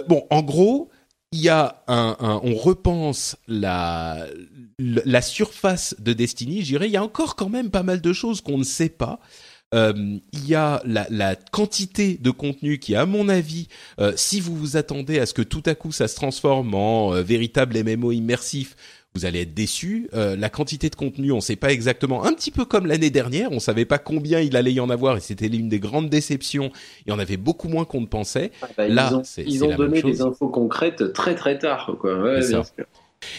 bon, 0.09 0.14
bon, 0.15 0.27
en 0.31 0.43
gros, 0.43 0.91
il 1.33 1.41
y 1.41 1.49
a 1.49 1.83
un, 1.89 2.41
on 2.45 2.55
repense 2.55 3.37
la 3.49 4.27
la 4.79 5.23
surface 5.23 5.95
de 5.99 6.13
Destiny. 6.13 6.61
Je 6.61 6.67
dirais, 6.67 6.89
il 6.89 6.93
y 6.93 6.97
a 6.97 7.03
encore 7.03 7.37
quand 7.37 7.49
même 7.49 7.71
pas 7.71 7.83
mal 7.83 8.01
de 8.01 8.13
choses 8.13 8.41
qu'on 8.41 8.59
ne 8.59 8.65
sait 8.65 8.89
pas. 8.89 9.21
Euh, 9.75 10.19
il 10.33 10.47
y 10.47 10.55
a 10.55 10.81
la, 10.85 11.07
la, 11.11 11.35
quantité 11.35 12.17
de 12.21 12.31
contenu 12.31 12.79
qui, 12.79 12.95
à 12.95 13.07
mon 13.07 13.29
avis, 13.29 13.67
euh, 13.99 14.13
si 14.15 14.41
vous 14.41 14.55
vous 14.55 14.77
attendez 14.77 15.19
à 15.19 15.27
ce 15.27 15.35
que 15.35 15.43
tout 15.43 15.63
à 15.67 15.75
coup 15.75 15.91
ça 15.91 16.07
se 16.07 16.15
transforme 16.15 16.75
en 16.75 17.13
euh, 17.13 17.23
véritable 17.23 17.83
MMO 17.83 18.13
immersif, 18.13 18.77
vous 19.15 19.25
allez 19.27 19.43
être 19.43 19.55
déçus. 19.55 20.09
Euh, 20.15 20.35
la 20.37 20.51
quantité 20.51 20.91
de 20.91 20.97
contenu, 20.97 21.31
on 21.31 21.37
ne 21.37 21.41
sait 21.41 21.55
pas 21.55 21.71
exactement. 21.71 22.25
Un 22.25 22.33
petit 22.33 22.51
peu 22.51 22.65
comme 22.65 22.87
l'année 22.87 23.11
dernière, 23.11 23.53
on 23.53 23.61
savait 23.61 23.85
pas 23.85 23.99
combien 23.99 24.41
il 24.41 24.57
allait 24.57 24.73
y 24.73 24.81
en 24.81 24.91
avoir 24.91 25.17
et 25.17 25.21
c'était 25.21 25.49
l'une 25.49 25.69
des 25.69 25.79
grandes 25.79 26.09
déceptions. 26.09 26.73
Il 27.07 27.11
y 27.11 27.13
en 27.13 27.21
avait 27.21 27.37
beaucoup 27.37 27.69
moins 27.69 27.85
qu'on 27.85 28.01
ne 28.01 28.07
pensait. 28.07 28.51
Ah 28.61 28.67
bah, 28.77 28.89
Là, 28.89 29.11
ils 29.11 29.15
ont, 29.15 29.23
ils 29.47 29.65
ont 29.65 29.77
donné 29.77 30.03
des 30.03 30.21
infos 30.21 30.49
concrètes 30.49 31.13
très 31.13 31.37
très 31.37 31.59
tard. 31.59 31.93
Quoi. 32.01 32.21
Ouais, 32.21 32.41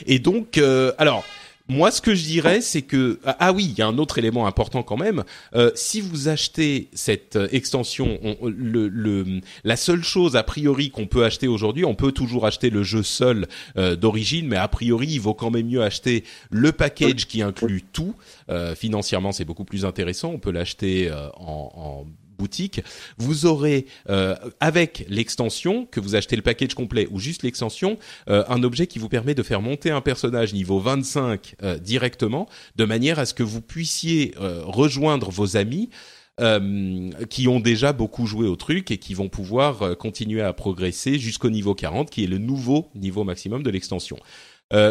Et 0.05 0.19
donc, 0.19 0.57
euh, 0.57 0.93
alors 0.97 1.25
moi, 1.67 1.89
ce 1.89 1.99
que 1.99 2.13
je 2.13 2.23
dirais, 2.23 2.61
c'est 2.61 2.83
que 2.83 3.19
ah, 3.25 3.37
ah 3.39 3.51
oui, 3.51 3.65
il 3.65 3.77
y 3.77 3.81
a 3.81 3.87
un 3.87 3.97
autre 3.97 4.19
élément 4.19 4.45
important 4.45 4.83
quand 4.83 4.97
même. 4.97 5.23
Euh, 5.55 5.71
si 5.73 5.99
vous 5.99 6.27
achetez 6.27 6.89
cette 6.93 7.37
euh, 7.37 7.47
extension, 7.51 8.19
le, 8.43 8.87
le, 8.87 9.41
la 9.63 9.75
seule 9.75 10.03
chose 10.03 10.35
a 10.35 10.43
priori 10.43 10.91
qu'on 10.91 11.07
peut 11.07 11.25
acheter 11.25 11.47
aujourd'hui, 11.47 11.83
on 11.83 11.95
peut 11.95 12.11
toujours 12.11 12.45
acheter 12.45 12.69
le 12.69 12.83
jeu 12.83 13.01
seul 13.01 13.47
euh, 13.77 13.95
d'origine, 13.95 14.47
mais 14.47 14.57
a 14.57 14.67
priori, 14.67 15.07
il 15.07 15.19
vaut 15.19 15.33
quand 15.33 15.49
même 15.49 15.67
mieux 15.67 15.81
acheter 15.81 16.23
le 16.51 16.71
package 16.71 17.25
qui 17.25 17.41
inclut 17.41 17.83
tout. 17.91 18.15
Euh, 18.49 18.75
financièrement, 18.75 19.31
c'est 19.31 19.45
beaucoup 19.45 19.65
plus 19.65 19.85
intéressant. 19.85 20.29
On 20.29 20.39
peut 20.39 20.51
l'acheter 20.51 21.11
en 21.37 22.05
boutique, 22.37 22.81
vous 23.17 23.45
aurez 23.45 23.85
euh, 24.09 24.35
avec 24.59 25.05
l'extension 25.09 25.85
que 25.85 25.99
vous 25.99 26.15
achetez 26.15 26.35
le 26.35 26.41
package 26.41 26.73
complet 26.73 27.07
ou 27.11 27.19
juste 27.19 27.43
l'extension, 27.43 27.97
euh, 28.29 28.43
un 28.47 28.63
objet 28.63 28.87
qui 28.87 28.99
vous 28.99 29.09
permet 29.09 29.35
de 29.35 29.43
faire 29.43 29.61
monter 29.61 29.91
un 29.91 30.01
personnage 30.01 30.53
niveau 30.53 30.79
25 30.79 31.55
euh, 31.63 31.77
directement, 31.77 32.47
de 32.75 32.85
manière 32.85 33.19
à 33.19 33.25
ce 33.25 33.33
que 33.33 33.43
vous 33.43 33.61
puissiez 33.61 34.33
rejoindre 34.37 35.29
vos 35.29 35.57
amis. 35.57 35.89
qui 37.29 37.47
ont 37.47 37.61
déjà 37.61 37.93
beaucoup 37.93 38.25
joué 38.25 38.45
au 38.45 38.57
truc 38.57 38.91
et 38.91 38.97
qui 38.97 39.13
vont 39.13 39.29
pouvoir 39.29 39.97
continuer 39.97 40.41
à 40.41 40.51
progresser 40.51 41.17
jusqu'au 41.17 41.49
niveau 41.49 41.73
40, 41.73 42.09
qui 42.09 42.25
est 42.25 42.27
le 42.27 42.39
nouveau 42.39 42.89
niveau 42.93 43.23
maximum 43.23 43.63
de 43.63 43.69
l'extension. 43.69 44.17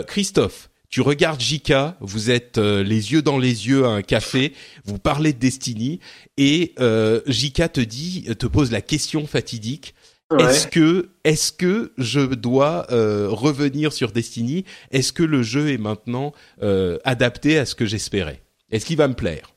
Christophe, 0.07 0.70
tu 0.95 1.01
regardes 1.01 1.40
Jika, 1.40 1.97
vous 1.99 2.30
êtes 2.30 2.57
euh, 2.57 2.84
les 2.84 3.11
yeux 3.11 3.20
dans 3.20 3.36
les 3.36 3.66
yeux 3.66 3.84
à 3.84 3.88
un 3.88 4.03
café, 4.03 4.53
vous 4.84 5.01
parlez 5.01 5.32
de 5.32 5.40
Destiny 5.40 5.99
et 6.36 6.72
euh, 6.78 7.20
Jika 7.26 7.68
te 7.68 7.80
dit, 7.80 8.26
te 8.38 8.47
pose 8.47 8.70
la 8.70 8.80
question 8.80 9.26
fatidique. 9.26 9.97
Est-ce 10.38 10.68
que, 10.68 11.09
est-ce 11.24 11.51
que 11.51 11.90
je 11.99 12.20
dois 12.20 12.86
euh, 12.92 13.26
revenir 13.28 13.92
sur 13.92 14.12
Destiny? 14.12 14.64
Est-ce 14.92 15.12
que 15.12 15.24
le 15.24 15.42
jeu 15.42 15.72
est 15.72 15.78
maintenant 15.78 16.32
euh, 16.62 16.99
adapté 17.03 17.59
à 17.59 17.66
ce 17.66 17.74
que 17.74 17.86
j'espérais? 17.86 18.40
Est-ce 18.70 18.86
qu'il 18.86 18.97
va 18.97 19.09
me 19.09 19.14
plaire? 19.14 19.53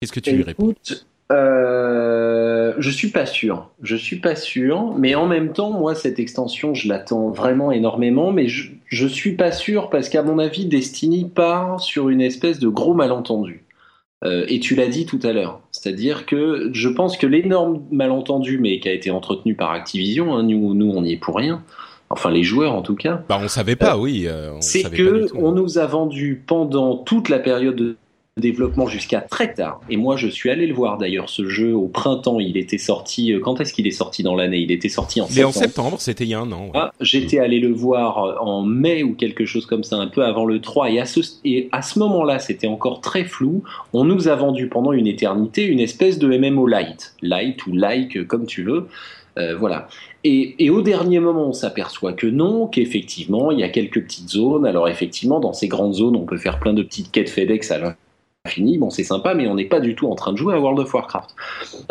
Qu'est-ce 0.00 0.12
que 0.12 0.18
tu 0.18 0.32
lui 0.32 0.42
réponds? 0.42 0.74
Euh, 2.70 2.74
je 2.78 2.90
suis 2.90 3.08
pas 3.08 3.26
sûr. 3.26 3.70
Je 3.82 3.96
suis 3.96 4.16
pas 4.16 4.36
sûr. 4.36 4.94
Mais 4.96 5.14
en 5.14 5.26
même 5.26 5.52
temps, 5.52 5.70
moi, 5.70 5.94
cette 5.94 6.18
extension, 6.18 6.74
je 6.74 6.88
l'attends 6.88 7.30
vraiment 7.30 7.72
énormément. 7.72 8.32
Mais 8.32 8.48
je, 8.48 8.70
je 8.86 9.06
suis 9.06 9.32
pas 9.32 9.52
sûr 9.52 9.90
parce 9.90 10.08
qu'à 10.08 10.22
mon 10.22 10.38
avis, 10.38 10.66
Destiny 10.66 11.28
part 11.28 11.80
sur 11.80 12.08
une 12.08 12.20
espèce 12.20 12.58
de 12.58 12.68
gros 12.68 12.94
malentendu. 12.94 13.64
Euh, 14.22 14.44
et 14.48 14.60
tu 14.60 14.74
l'as 14.74 14.88
dit 14.88 15.06
tout 15.06 15.20
à 15.22 15.32
l'heure. 15.32 15.60
C'est-à-dire 15.72 16.26
que 16.26 16.70
je 16.74 16.88
pense 16.88 17.16
que 17.16 17.26
l'énorme 17.26 17.82
malentendu, 17.90 18.58
mais 18.58 18.78
qui 18.78 18.88
a 18.88 18.92
été 18.92 19.10
entretenu 19.10 19.54
par 19.54 19.70
Activision, 19.70 20.34
hein, 20.34 20.42
nous, 20.42 20.74
nous, 20.74 20.90
on 20.90 21.02
n'y 21.02 21.14
est 21.14 21.16
pour 21.16 21.36
rien. 21.36 21.62
Enfin, 22.10 22.30
les 22.30 22.42
joueurs 22.42 22.74
en 22.74 22.82
tout 22.82 22.96
cas. 22.96 23.22
Bah, 23.28 23.38
on 23.42 23.48
savait 23.48 23.76
pas, 23.76 23.94
euh, 23.94 24.00
oui. 24.00 24.28
C'est 24.60 24.90
que 24.90 25.28
on 25.36 25.52
nous 25.52 25.78
a 25.78 25.86
vendu 25.86 26.42
pendant 26.46 26.96
toute 26.96 27.28
la 27.28 27.38
période 27.38 27.76
de 27.76 27.96
développement 28.40 28.86
jusqu'à 28.86 29.20
très 29.20 29.52
tard. 29.54 29.80
Et 29.90 29.96
moi, 29.96 30.16
je 30.16 30.28
suis 30.28 30.50
allé 30.50 30.66
le 30.66 30.74
voir 30.74 30.98
d'ailleurs, 30.98 31.28
ce 31.28 31.48
jeu 31.48 31.74
au 31.74 31.88
printemps. 31.88 32.40
Il 32.40 32.56
était 32.56 32.78
sorti. 32.78 33.32
Euh, 33.32 33.40
quand 33.40 33.60
est-ce 33.60 33.72
qu'il 33.72 33.86
est 33.86 33.92
sorti 33.92 34.22
dans 34.22 34.34
l'année? 34.34 34.58
Il 34.58 34.70
était 34.70 34.88
sorti 34.88 35.20
en 35.20 35.26
septembre. 35.26 35.48
en 35.48 35.52
septembre, 35.52 35.96
c'était 36.00 36.24
il 36.24 36.30
y 36.30 36.34
a 36.34 36.40
un 36.40 36.52
an. 36.52 36.70
Ah, 36.74 36.92
J'étais 37.00 37.38
allé 37.38 37.60
le 37.60 37.72
voir 37.72 38.24
euh, 38.24 38.34
en 38.40 38.62
mai 38.62 39.02
ou 39.02 39.14
quelque 39.14 39.44
chose 39.44 39.66
comme 39.66 39.84
ça, 39.84 39.96
un 39.96 40.06
peu 40.06 40.24
avant 40.24 40.44
le 40.44 40.60
3. 40.60 40.90
Et 40.90 41.00
à 41.00 41.04
ce, 41.04 41.20
et 41.44 41.68
à 41.72 41.82
ce 41.82 41.98
moment-là, 41.98 42.38
c'était 42.38 42.66
encore 42.66 43.00
très 43.00 43.24
flou. 43.24 43.62
On 43.92 44.04
nous 44.04 44.28
a 44.28 44.36
vendu 44.36 44.68
pendant 44.68 44.92
une 44.92 45.06
éternité 45.06 45.64
une 45.64 45.80
espèce 45.80 46.18
de 46.18 46.28
MMO 46.28 46.66
light. 46.66 47.14
Light 47.22 47.66
ou 47.66 47.72
like, 47.72 48.26
comme 48.26 48.46
tu 48.46 48.62
veux. 48.62 48.86
Euh, 49.38 49.56
voilà. 49.56 49.88
Et, 50.24 50.64
et, 50.64 50.70
au 50.70 50.82
dernier 50.82 51.20
moment, 51.20 51.48
on 51.48 51.52
s'aperçoit 51.52 52.12
que 52.12 52.26
non, 52.26 52.66
qu'effectivement, 52.66 53.50
il 53.52 53.60
y 53.60 53.62
a 53.62 53.68
quelques 53.68 54.02
petites 54.02 54.28
zones. 54.28 54.66
Alors 54.66 54.88
effectivement, 54.88 55.40
dans 55.40 55.52
ces 55.52 55.68
grandes 55.68 55.94
zones, 55.94 56.16
on 56.16 56.26
peut 56.26 56.36
faire 56.36 56.58
plein 56.58 56.74
de 56.74 56.82
petites 56.82 57.10
quêtes 57.10 57.30
FedEx 57.30 57.70
à 57.70 57.78
fini, 58.48 58.78
bon 58.78 58.90
c'est 58.90 59.04
sympa, 59.04 59.34
mais 59.34 59.46
on 59.46 59.54
n'est 59.54 59.66
pas 59.66 59.80
du 59.80 59.94
tout 59.94 60.08
en 60.08 60.14
train 60.14 60.32
de 60.32 60.38
jouer 60.38 60.54
à 60.54 60.60
World 60.60 60.78
of 60.78 60.92
Warcraft. 60.92 61.34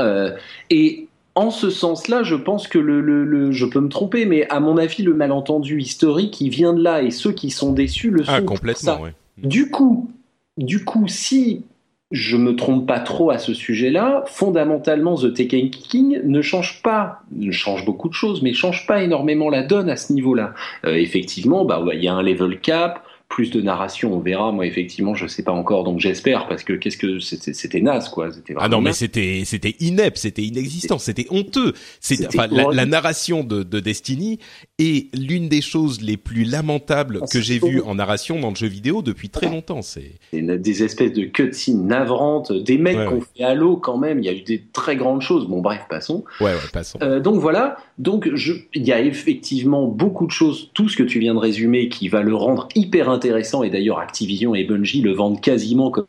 Euh, 0.01 0.31
et 0.69 1.07
en 1.35 1.51
ce 1.51 1.69
sens-là, 1.69 2.23
je 2.23 2.35
pense 2.35 2.67
que 2.67 2.79
le, 2.79 3.51
je 3.51 3.65
peux 3.65 3.79
me 3.79 3.89
tromper, 3.89 4.25
mais 4.25 4.47
à 4.49 4.59
mon 4.59 4.77
avis, 4.77 5.03
le 5.03 5.13
malentendu 5.13 5.79
historique, 5.79 6.41
il 6.41 6.49
vient 6.49 6.73
de 6.73 6.81
là, 6.81 7.01
et 7.01 7.11
ceux 7.11 7.31
qui 7.31 7.49
sont 7.49 7.71
déçus 7.71 8.09
le 8.09 8.23
ah, 8.27 8.39
sont. 8.39 8.45
complètement. 8.45 8.99
Du 9.37 9.69
coup, 9.69 10.11
du 10.57 10.83
coup, 10.83 11.07
si 11.07 11.63
je 12.11 12.35
me 12.35 12.55
trompe 12.55 12.87
pas 12.87 12.99
trop 12.99 13.29
à 13.29 13.37
ce 13.37 13.53
sujet-là, 13.53 14.23
fondamentalement, 14.25 15.15
The 15.15 15.33
Taken 15.33 15.69
King 15.69 16.19
ne 16.23 16.41
change 16.41 16.81
pas, 16.81 17.21
ne 17.31 17.51
change 17.51 17.85
beaucoup 17.85 18.09
de 18.09 18.15
choses, 18.15 18.41
mais 18.41 18.53
change 18.53 18.87
pas 18.87 19.03
énormément 19.03 19.49
la 19.49 19.61
donne 19.61 19.89
à 19.89 19.95
ce 19.95 20.11
niveau-là. 20.11 20.55
Euh, 20.85 20.95
effectivement, 20.95 21.63
bah, 21.63 21.81
il 21.93 22.03
y 22.03 22.07
a 22.07 22.13
un 22.15 22.23
level 22.23 22.59
cap, 22.59 23.03
plus 23.29 23.51
de 23.51 23.61
narration, 23.61 24.15
on 24.15 24.19
verra. 24.19 24.51
Moi, 24.51 24.65
effectivement, 24.65 25.13
je 25.13 25.27
sais 25.27 25.43
pas 25.43 25.51
encore, 25.51 25.83
donc 25.83 25.99
j'espère 25.99 26.47
parce 26.47 26.63
que 26.63 26.73
qu'est-ce 26.73 26.97
que 26.97 27.19
c'était 27.19 27.79
naze, 27.79 28.09
quoi. 28.09 28.29
Ah 28.57 28.67
non, 28.67 28.81
mais 28.81 28.91
c'était 28.91 29.43
c'était 29.45 29.75
inepte, 29.79 30.17
c'était 30.17 30.41
inexistant, 30.41 30.97
c'était 30.97 31.27
honteux. 31.29 31.73
C'est 32.01 32.27
enfin 32.27 32.47
la, 32.49 32.85
narration 32.87 33.43
de, 33.43 33.61
de 33.61 33.79
Destiny 33.79 34.39
est 34.79 35.15
l'une 35.15 35.47
des 35.47 35.61
choses 35.61 36.01
les 36.01 36.17
plus 36.17 36.43
lamentables 36.43 37.19
ah, 37.21 37.25
que 37.31 37.39
j'ai 37.39 37.59
vues 37.59 37.81
en 37.81 37.95
narration 37.95 38.39
dans 38.39 38.49
le 38.49 38.55
jeu 38.55 38.67
vidéo 38.67 39.03
depuis 39.03 39.29
très 39.29 39.47
longtemps. 39.47 39.83
C'est 39.83 40.19
des 40.33 40.83
espèces 40.83 41.13
de 41.13 41.25
cutscenes 41.25 41.85
navrantes, 41.85 42.51
des 42.51 42.79
mecs 42.79 43.05
qu'on 43.05 43.21
fait 43.21 43.43
à 43.43 43.53
l'eau 43.53 43.77
quand 43.77 43.99
même. 43.99 44.17
Il 44.19 44.25
y 44.25 44.29
a 44.29 44.33
eu 44.33 44.41
des 44.41 44.63
très 44.73 44.95
grandes 44.95 45.21
choses. 45.21 45.47
Bon, 45.47 45.61
bref, 45.61 45.81
passons. 45.87 46.23
Ouais, 46.41 46.47
ouais, 46.47 46.59
passons. 46.73 46.97
Euh, 47.03 47.19
donc 47.19 47.35
voilà. 47.35 47.77
Donc 47.99 48.27
il 48.73 48.87
y 48.87 48.91
a 48.91 48.99
effectivement 48.99 49.85
beaucoup 49.85 50.25
de 50.25 50.31
choses. 50.31 50.71
Tout 50.73 50.89
ce 50.89 50.97
que 50.97 51.03
tu 51.03 51.19
viens 51.19 51.35
de 51.35 51.39
résumer 51.39 51.89
qui 51.89 52.09
va 52.09 52.23
le 52.23 52.33
rendre 52.33 52.67
hyper 52.73 53.07
intéressant 53.07 53.18
intéressant, 53.19 53.63
et 53.63 53.69
d'ailleurs 53.69 53.99
Activision 53.99 54.55
et 54.55 54.63
Bungie 54.63 55.01
le 55.01 55.11
vendent 55.11 55.41
quasiment 55.41 55.91
comme 55.91 56.07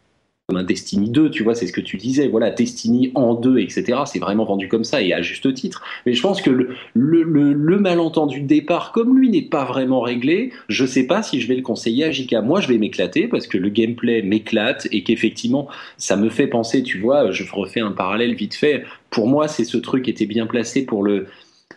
un 0.56 0.62
Destiny 0.64 1.10
2, 1.10 1.30
tu 1.30 1.42
vois, 1.42 1.54
c'est 1.54 1.66
ce 1.66 1.72
que 1.72 1.80
tu 1.80 1.96
disais, 1.96 2.28
voilà, 2.28 2.50
Destiny 2.50 3.10
en 3.14 3.34
deux, 3.34 3.58
etc. 3.58 4.00
C'est 4.06 4.18
vraiment 4.18 4.44
vendu 4.44 4.68
comme 4.68 4.84
ça 4.84 5.02
et 5.02 5.12
à 5.12 5.22
juste 5.22 5.52
titre. 5.54 5.82
Mais 6.06 6.12
je 6.12 6.22
pense 6.22 6.42
que 6.42 6.50
le, 6.94 7.78
malentendu 7.78 8.40
de 8.40 8.46
départ, 8.46 8.92
comme 8.92 9.16
lui 9.16 9.30
n'est 9.30 9.42
pas 9.42 9.64
vraiment 9.64 10.00
réglé, 10.00 10.52
je 10.68 10.84
sais 10.86 11.06
pas 11.06 11.22
si 11.22 11.40
je 11.40 11.48
vais 11.48 11.54
le 11.54 11.62
conseiller 11.62 12.04
à 12.04 12.10
JK. 12.10 12.34
Moi, 12.42 12.60
je 12.60 12.68
vais 12.68 12.78
m'éclater 12.78 13.28
parce 13.28 13.46
que 13.46 13.58
le 13.58 13.68
gameplay 13.68 14.22
m'éclate 14.22 14.88
et 14.90 15.02
qu'effectivement, 15.04 15.68
ça 15.98 16.16
me 16.16 16.28
fait 16.28 16.48
penser, 16.48 16.82
tu 16.82 16.98
vois, 16.98 17.30
je 17.30 17.44
refais 17.52 17.80
un 17.80 17.92
parallèle 17.92 18.34
vite 18.34 18.54
fait. 18.54 18.84
Pour 19.10 19.28
moi, 19.28 19.46
c'est 19.46 19.64
ce 19.64 19.76
truc 19.76 20.04
qui 20.04 20.10
était 20.10 20.26
bien 20.26 20.46
placé 20.46 20.84
pour 20.84 21.04
le, 21.04 21.26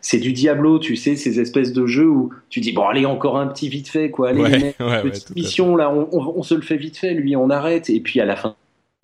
c'est 0.04 0.20
du 0.20 0.34
Diablo, 0.34 0.80
tu 0.80 0.98
sais, 0.98 1.16
ces 1.16 1.40
espèces 1.40 1.72
de 1.72 1.88
jeux 1.88 2.10
où 2.10 2.30
tu 2.50 2.60
dis 2.60 2.74
bon 2.74 2.86
allez 2.86 3.06
encore 3.06 3.38
un 3.38 3.48
petit 3.48 3.70
vite 3.70 3.88
fait 3.88 4.12
quoi, 4.12 4.30
allez 4.30 4.74
petite 4.78 5.34
mission 5.36 5.76
là, 5.76 5.92
on, 5.92 6.44
se 6.44 6.54
le 6.54 6.62
fait 6.62 6.76
vite 6.76 6.98
fait, 6.98 7.14
lui 7.14 7.36
on 7.36 7.50
arrête. 7.50 7.90
Et 7.90 8.02
puis 8.02 8.20
à 8.20 8.26
la 8.26 8.36
fin 8.36 8.56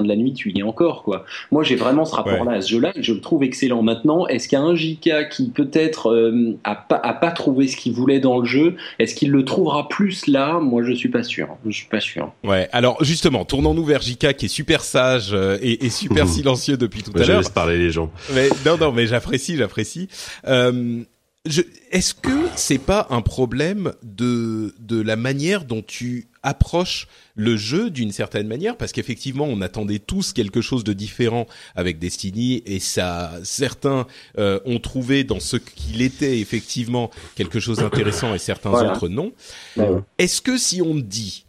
de 0.04 0.08
la 0.08 0.16
nuit, 0.16 0.34
tu 0.34 0.52
y 0.52 0.60
es 0.60 0.64
encore, 0.64 1.04
quoi. 1.04 1.26
Moi, 1.52 1.64
j'ai 1.64 1.76
vraiment 1.76 2.06
ce 2.06 2.16
rapport-là 2.16 2.54
à 2.54 2.62
ce 2.62 2.70
jeu-là 2.70 2.92
et 2.96 3.04
je 3.04 3.14
le 3.14 3.22
trouve 3.22 3.44
excellent. 3.44 3.82
Maintenant, 3.82 4.28
est-ce 4.28 4.48
qu'il 4.48 4.58
y 4.58 4.62
a 4.62 4.66
un 4.66 4.76
JK 4.76 5.30
qui 5.30 5.50
peut-être 5.50 6.12
euh, 6.12 6.58
a, 6.64 6.76
pas, 6.76 7.00
a 7.04 7.14
pas 7.14 7.32
trouvé 7.32 7.68
ce 7.68 7.78
qu'il 7.78 7.94
voulait 7.94 8.20
dans 8.20 8.40
le 8.40 8.46
jeu 8.46 8.76
Est-ce 9.00 9.16
qu'il 9.16 9.32
le 9.32 9.46
trouvera 9.46 9.88
plus 9.88 10.28
là? 10.28 10.60
Moi, 10.60 10.84
je 10.84 10.94
suis 10.94 11.10
pas 11.10 11.24
sûr. 11.24 11.48
Je 11.66 11.72
suis 11.72 11.88
pas 11.88 12.00
sûr. 12.00 12.32
Ouais. 12.44 12.68
Alors, 12.72 13.04
justement, 13.04 13.46
tournons-nous 13.46 13.84
vers 13.84 14.02
JK 14.02 14.34
qui 14.34 14.46
est 14.46 14.50
super 14.50 14.82
sage 14.82 15.30
euh, 15.34 15.58
et, 15.62 15.86
et, 15.86 15.90
super 15.90 16.28
silencieux 16.28 16.78
depuis 16.78 17.04
tout 17.04 17.12
à 17.16 17.20
l'heure. 17.20 17.28
Je 17.28 17.32
laisse 17.34 17.50
parler 17.50 17.78
les 17.78 17.92
gens. 17.92 18.12
Mais 18.34 18.50
non, 18.66 18.78
non, 18.78 18.92
mais 18.92 19.08
j'apprécie, 19.08 19.58
j'apprécie. 19.58 20.08
Euh, 20.48 21.04
est-ce 21.46 22.14
que 22.14 22.48
c'est 22.58 22.80
pas 22.80 23.08
un 23.10 23.22
problème 23.22 23.94
de 24.04 24.76
de 24.80 25.02
la 25.02 25.16
manière 25.16 25.64
dont 25.64 25.82
tu 25.82 26.28
approches 26.44 27.08
le 27.36 27.56
jeu 27.56 27.90
d'une 27.90 28.12
certaine 28.12 28.48
manière? 28.48 28.76
Parce 28.76 28.92
qu'effectivement 28.92 29.46
on 29.46 29.62
attendait 29.62 30.00
tous 30.00 30.34
quelque 30.34 30.60
chose 30.60 30.84
de 30.84 30.92
différent 30.92 31.48
avec 31.76 31.98
Destiny 31.98 32.62
et 32.66 32.80
ça 32.80 33.40
certains 33.44 34.06
euh, 34.38 34.60
ont 34.66 34.80
trouvé 34.80 35.24
dans 35.24 35.40
ce 35.40 35.56
qu'il 35.56 36.02
était 36.02 36.40
effectivement 36.40 37.10
quelque 37.36 37.62
chose 37.62 37.78
d'intéressant 37.78 38.34
et 38.34 38.40
certains 38.40 38.72
autres 38.72 39.08
non. 39.08 39.32
Est-ce 40.18 40.42
que 40.42 40.58
si 40.58 40.82
on 40.82 40.96
dit 40.96 41.46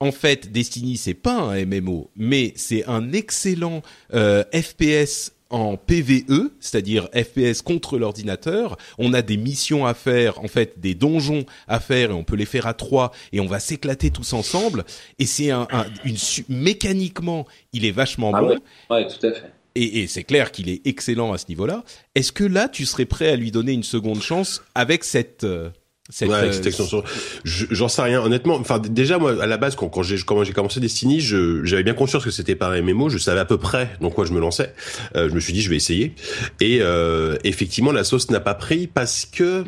en 0.00 0.12
fait, 0.12 0.52
Destiny, 0.52 0.96
c'est 0.96 1.14
pas 1.14 1.38
un 1.38 1.64
MMO, 1.64 2.10
mais 2.16 2.52
c'est 2.56 2.84
un 2.86 3.12
excellent 3.12 3.80
euh, 4.12 4.44
FPS 4.52 5.33
en 5.50 5.76
PVE, 5.76 6.50
c'est-à-dire 6.60 7.08
FPS 7.14 7.62
contre 7.62 7.98
l'ordinateur. 7.98 8.76
On 8.98 9.12
a 9.12 9.22
des 9.22 9.36
missions 9.36 9.86
à 9.86 9.94
faire, 9.94 10.42
en 10.42 10.48
fait, 10.48 10.80
des 10.80 10.94
donjons 10.94 11.44
à 11.68 11.80
faire, 11.80 12.10
et 12.10 12.14
on 12.14 12.24
peut 12.24 12.36
les 12.36 12.46
faire 12.46 12.66
à 12.66 12.74
trois, 12.74 13.12
et 13.32 13.40
on 13.40 13.46
va 13.46 13.60
s'éclater 13.60 14.10
tous 14.10 14.32
ensemble. 14.32 14.84
Et 15.18 15.26
c'est 15.26 15.50
un, 15.50 15.68
une 16.04 16.16
mécaniquement, 16.48 17.46
il 17.72 17.84
est 17.84 17.92
vachement 17.92 18.32
ah 18.34 18.40
bon. 18.40 18.58
Ouais. 18.90 19.06
tout 19.06 19.26
à 19.26 19.32
fait. 19.32 19.52
Et, 19.76 20.02
et 20.02 20.06
c'est 20.06 20.24
clair 20.24 20.52
qu'il 20.52 20.68
est 20.68 20.86
excellent 20.86 21.32
à 21.32 21.38
ce 21.38 21.46
niveau-là. 21.48 21.84
Est-ce 22.14 22.32
que 22.32 22.44
là, 22.44 22.68
tu 22.68 22.86
serais 22.86 23.06
prêt 23.06 23.28
à 23.28 23.36
lui 23.36 23.50
donner 23.50 23.72
une 23.72 23.82
seconde 23.82 24.22
chance 24.22 24.62
avec 24.74 25.02
cette 25.02 25.44
euh, 25.44 25.70
cette, 26.10 26.28
ouais, 26.28 26.52
cette 26.52 26.66
extension. 26.66 27.02
J'en 27.44 27.88
sais 27.88 28.02
rien, 28.02 28.20
honnêtement. 28.22 28.56
Enfin, 28.56 28.78
déjà, 28.78 29.18
moi, 29.18 29.42
à 29.42 29.46
la 29.46 29.56
base, 29.56 29.74
quand, 29.74 29.88
quand 29.88 30.02
j'ai 30.02 30.18
j'ai 30.18 30.52
commencé 30.52 30.80
Destiny, 30.80 31.20
j'avais 31.20 31.82
bien 31.82 31.94
conscience 31.94 32.24
que 32.24 32.30
c'était 32.30 32.54
pas 32.54 32.68
un 32.68 32.82
MMO. 32.82 33.08
Je 33.08 33.16
savais 33.16 33.40
à 33.40 33.46
peu 33.46 33.56
près 33.56 33.96
dans 34.00 34.10
quoi 34.10 34.26
je 34.26 34.32
me 34.32 34.40
lançais. 34.40 34.74
Euh, 35.16 35.30
je 35.30 35.34
me 35.34 35.40
suis 35.40 35.54
dit, 35.54 35.62
je 35.62 35.70
vais 35.70 35.76
essayer. 35.76 36.14
Et 36.60 36.80
euh, 36.82 37.36
effectivement, 37.42 37.90
la 37.90 38.04
sauce 38.04 38.30
n'a 38.30 38.40
pas 38.40 38.54
pris 38.54 38.86
parce 38.86 39.24
que, 39.24 39.64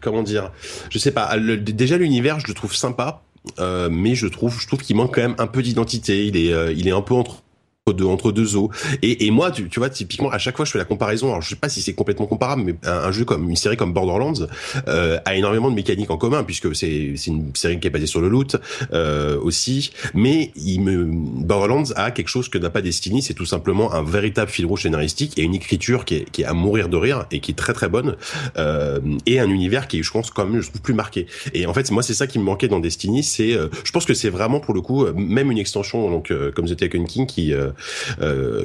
comment 0.00 0.22
dire, 0.22 0.52
je 0.90 0.98
sais 0.98 1.10
pas. 1.10 1.36
Le, 1.36 1.56
déjà, 1.56 1.96
l'univers, 1.98 2.38
je 2.38 2.46
le 2.46 2.54
trouve 2.54 2.76
sympa, 2.76 3.22
euh, 3.58 3.88
mais 3.90 4.14
je 4.14 4.28
trouve, 4.28 4.60
je 4.60 4.66
trouve 4.68 4.80
qu'il 4.82 4.94
manque 4.94 5.16
quand 5.16 5.22
même 5.22 5.36
un 5.38 5.48
peu 5.48 5.62
d'identité. 5.62 6.26
Il 6.26 6.36
est, 6.36 6.52
euh, 6.52 6.72
il 6.72 6.86
est 6.86 6.92
un 6.92 7.02
peu 7.02 7.14
entre 7.14 7.42
deux, 7.90 8.04
entre 8.04 8.30
deux 8.30 8.54
eaux. 8.54 8.70
Et, 9.02 9.26
et 9.26 9.32
moi, 9.32 9.50
tu, 9.50 9.68
tu, 9.68 9.80
vois, 9.80 9.90
typiquement, 9.90 10.30
à 10.30 10.38
chaque 10.38 10.56
fois, 10.56 10.64
je 10.64 10.70
fais 10.70 10.78
la 10.78 10.84
comparaison. 10.84 11.30
Alors, 11.30 11.42
je 11.42 11.48
sais 11.48 11.56
pas 11.56 11.68
si 11.68 11.82
c'est 11.82 11.94
complètement 11.94 12.26
comparable, 12.26 12.62
mais 12.62 12.74
un, 12.84 13.10
jeu 13.10 13.24
comme 13.24 13.50
une 13.50 13.56
série 13.56 13.76
comme 13.76 13.92
Borderlands 13.92 14.46
euh, 14.86 15.18
a 15.24 15.34
énormément 15.34 15.68
de 15.68 15.74
mécaniques 15.74 16.12
en 16.12 16.16
commun, 16.16 16.44
puisque 16.44 16.76
c'est 16.76 17.12
une 17.26 17.50
série 17.54 17.80
qui 17.80 17.88
est 17.88 17.90
basée 17.90 18.06
sur 18.06 18.20
le 18.20 18.28
loot 18.28 18.56
euh, 18.92 19.36
aussi. 19.40 19.90
Mais 20.14 20.52
il 20.54 20.80
me, 20.80 21.06
Borderlands 21.44 21.90
a 21.96 22.12
quelque 22.12 22.28
chose 22.28 22.48
que 22.48 22.58
n'a 22.58 22.70
pas 22.70 22.82
Destiny, 22.82 23.20
c'est 23.20 23.34
tout 23.34 23.46
simplement 23.46 23.92
un 23.92 24.04
véritable 24.04 24.50
fil 24.50 24.64
rouge 24.64 24.82
scénaristique 24.82 25.36
et 25.36 25.42
une 25.42 25.54
écriture 25.54 26.04
qui 26.04 26.16
est, 26.16 26.30
qui 26.30 26.42
est 26.42 26.46
à 26.46 26.52
mourir 26.52 26.88
de 26.88 26.96
rire 26.96 27.26
et 27.32 27.40
qui 27.40 27.50
est 27.50 27.54
très 27.54 27.72
très 27.72 27.88
bonne, 27.88 28.16
euh, 28.58 29.00
et 29.26 29.40
un 29.40 29.48
univers 29.48 29.88
qui 29.88 30.02
je 30.02 30.10
pense, 30.10 30.30
quand 30.30 30.46
même, 30.46 30.60
je 30.60 30.68
trouve 30.68 30.82
plus 30.82 30.94
marqué. 30.94 31.26
Et 31.54 31.66
en 31.66 31.74
fait, 31.74 31.90
moi, 31.90 32.02
c'est 32.02 32.14
ça 32.14 32.26
qui 32.26 32.38
me 32.38 32.44
manquait 32.44 32.68
dans 32.68 32.80
Destiny. 32.80 33.22
C'est, 33.22 33.54
euh, 33.54 33.68
je 33.84 33.92
pense 33.92 34.04
que 34.04 34.14
c'est 34.14 34.30
vraiment 34.30 34.60
pour 34.60 34.74
le 34.74 34.80
coup, 34.80 35.06
même 35.14 35.50
une 35.50 35.58
extension, 35.58 36.10
donc 36.10 36.30
euh, 36.30 36.52
comme 36.52 36.66
The 36.66 36.76
Taken 36.76 37.06
King, 37.06 37.26
qui 37.26 37.52
euh, 37.52 37.70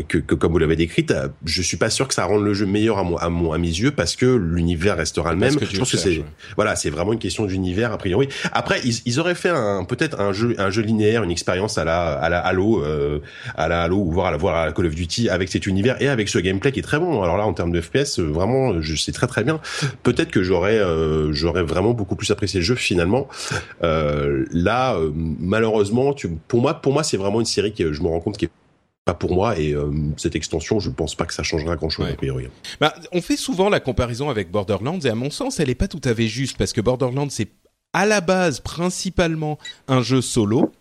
que, 0.07 0.17
que, 0.17 0.35
comme 0.35 0.51
vous 0.51 0.57
l'avez 0.59 0.75
décrite, 0.75 1.11
euh, 1.11 1.27
je 1.45 1.61
suis 1.61 1.77
pas 1.77 1.89
sûr 1.89 2.07
que 2.07 2.13
ça 2.13 2.25
rende 2.25 2.43
le 2.43 2.53
jeu 2.53 2.65
meilleur 2.65 2.97
à, 2.97 3.03
mon, 3.03 3.17
à, 3.17 3.29
mon, 3.29 3.51
à 3.51 3.57
mes 3.57 3.67
yeux 3.67 3.91
parce 3.91 4.15
que 4.15 4.25
l'univers 4.25 4.97
restera 4.97 5.31
le 5.31 5.39
même. 5.39 5.57
Je 5.59 5.77
pense 5.77 5.91
que 5.91 5.97
c'est 5.97 6.23
voilà, 6.55 6.75
c'est 6.75 6.89
vraiment 6.89 7.13
une 7.13 7.19
question 7.19 7.45
d'univers 7.45 7.91
a 7.91 7.97
priori. 7.97 8.29
Après, 8.51 8.79
ils, 8.83 8.95
ils 9.05 9.19
auraient 9.19 9.35
fait 9.35 9.49
un 9.49 9.83
peut-être 9.83 10.19
un 10.19 10.33
jeu 10.33 10.55
un 10.57 10.69
jeu 10.69 10.81
linéaire, 10.81 11.23
une 11.23 11.31
expérience 11.31 11.77
à 11.77 11.85
la 11.85 12.13
à 12.13 12.29
la 12.29 12.39
Halo, 12.39 12.83
euh, 12.83 13.19
à 13.55 13.67
la 13.67 13.83
Halo 13.83 13.97
ou 13.97 14.11
voir 14.11 14.27
à 14.27 14.31
la 14.31 14.37
voir 14.37 14.55
à 14.55 14.65
la 14.65 14.71
Call 14.71 14.85
of 14.85 14.95
Duty 14.95 15.29
avec 15.29 15.49
cet 15.49 15.65
univers 15.67 16.01
et 16.01 16.07
avec 16.07 16.29
ce 16.29 16.39
gameplay 16.39 16.71
qui 16.71 16.79
est 16.79 16.83
très 16.83 16.99
bon. 16.99 17.21
Alors 17.21 17.37
là, 17.37 17.45
en 17.45 17.53
termes 17.53 17.71
de 17.71 17.81
FPS, 17.81 18.19
vraiment, 18.19 18.81
je 18.81 18.95
sais 18.95 19.11
très 19.11 19.27
très 19.27 19.43
bien. 19.43 19.59
Peut-être 20.03 20.31
que 20.31 20.43
j'aurais 20.43 20.79
euh, 20.79 21.31
j'aurais 21.33 21.63
vraiment 21.63 21.93
beaucoup 21.93 22.15
plus 22.15 22.31
apprécié 22.31 22.59
le 22.59 22.65
jeu 22.65 22.75
finalement. 22.75 23.27
Euh, 23.83 24.45
là, 24.51 24.97
malheureusement, 25.13 26.13
tu, 26.13 26.29
pour 26.47 26.61
moi, 26.61 26.75
pour 26.75 26.93
moi, 26.93 27.03
c'est 27.03 27.17
vraiment 27.17 27.39
une 27.39 27.45
série 27.45 27.73
que 27.73 27.93
je 27.93 28.01
me 28.01 28.07
rends 28.07 28.19
compte 28.19 28.37
qui 28.37 28.45
est 28.45 28.51
pas 29.07 29.13
pour 29.13 29.33
moi 29.33 29.57
et 29.57 29.71
euh, 29.71 29.89
cette 30.17 30.35
extension 30.35 30.81
je 30.81 30.89
pense 30.89 31.15
pas 31.15 31.25
que 31.25 31.33
ça 31.33 31.41
changera 31.41 31.77
grand 31.77 31.89
chose 31.89 32.07
a 32.11 32.15
priori. 32.15 32.47
Bah, 32.81 32.93
on 33.13 33.21
fait 33.21 33.37
souvent 33.37 33.69
la 33.69 33.79
comparaison 33.79 34.29
avec 34.29 34.51
Borderlands 34.51 34.99
et 34.99 35.09
à 35.09 35.15
mon 35.15 35.31
sens 35.31 35.61
elle 35.61 35.69
est 35.69 35.75
pas 35.75 35.87
tout 35.87 36.01
à 36.03 36.13
fait 36.13 36.27
juste 36.27 36.57
parce 36.57 36.73
que 36.73 36.81
Borderlands 36.81 37.29
c'est 37.29 37.47
à 37.93 38.05
la 38.05 38.19
base 38.19 38.59
principalement 38.59 39.57
un 39.87 40.01
jeu 40.01 40.21
solo. 40.21 40.71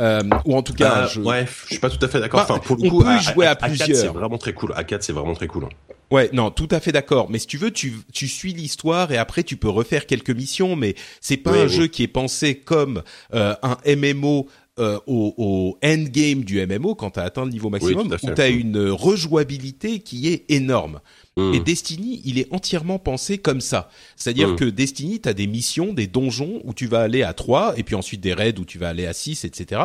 Euh, 0.00 0.22
ou 0.44 0.56
en 0.56 0.62
tout 0.62 0.74
cas, 0.74 1.02
bah, 1.02 1.06
jeu... 1.06 1.22
ouais, 1.22 1.46
je 1.66 1.74
suis 1.74 1.78
pas 1.78 1.88
tout 1.88 2.04
à 2.04 2.08
fait 2.08 2.18
d'accord. 2.18 2.40
Bah, 2.40 2.46
enfin, 2.50 2.58
pour 2.58 2.76
le 2.76 2.90
coup, 2.90 3.04
peut 3.04 3.18
jouer 3.20 3.46
à, 3.46 3.54
plusieurs. 3.54 3.96
C'est 3.96 4.08
vraiment 4.08 4.38
très 4.38 4.52
cool. 4.52 4.72
A4, 4.72 5.02
c'est 5.02 5.12
vraiment 5.12 5.34
très 5.34 5.46
cool. 5.46 5.68
Ouais, 6.10 6.30
non, 6.32 6.50
tout 6.50 6.66
à 6.72 6.80
fait 6.80 6.90
d'accord. 6.90 7.30
Mais 7.30 7.38
si 7.38 7.46
tu 7.46 7.58
veux, 7.58 7.70
tu, 7.70 7.94
tu 8.12 8.26
suis 8.26 8.52
l'histoire 8.52 9.12
et 9.12 9.18
après 9.18 9.44
tu 9.44 9.56
peux 9.56 9.68
refaire 9.68 10.06
quelques 10.06 10.30
missions. 10.30 10.74
Mais 10.74 10.94
c'est 11.20 11.36
pas 11.36 11.52
un 11.52 11.68
jeu 11.68 11.86
qui 11.86 12.02
est 12.02 12.08
pensé 12.08 12.56
comme 12.56 13.02
euh, 13.34 13.54
un 13.62 13.76
MMO 13.86 14.48
euh, 14.80 14.98
au, 15.06 15.34
au 15.36 15.78
endgame 15.84 16.42
du 16.42 16.64
MMO, 16.66 16.96
quand 16.96 17.12
tu 17.12 17.20
as 17.20 17.22
atteint 17.22 17.44
le 17.44 17.50
niveau 17.52 17.70
maximum, 17.70 18.08
où 18.08 18.16
tu 18.16 18.40
as 18.40 18.48
une 18.48 18.90
rejouabilité 18.90 20.00
qui 20.00 20.28
est 20.28 20.44
énorme. 20.48 21.00
Hmm. 21.36 21.54
Et 21.54 21.60
Destiny, 21.60 22.22
il 22.24 22.40
est 22.40 22.52
entièrement 22.52 22.98
pensé 22.98 23.38
comme 23.38 23.60
ça. 23.60 23.88
C'est-à-dire 24.16 24.50
hmm. 24.50 24.56
que 24.56 24.64
Destiny, 24.64 25.20
tu 25.20 25.28
as 25.28 25.32
des 25.32 25.46
missions, 25.46 25.92
des 25.92 26.08
donjons 26.08 26.60
où 26.64 26.74
tu 26.74 26.86
vas 26.86 27.02
aller 27.02 27.22
à 27.22 27.32
3, 27.34 27.78
et 27.78 27.84
puis 27.84 27.94
ensuite 27.94 28.20
des 28.20 28.34
raids 28.34 28.58
où 28.58 28.64
tu 28.64 28.78
vas 28.78 28.88
aller 28.88 29.06
à 29.06 29.12
6, 29.12 29.44
etc. 29.44 29.80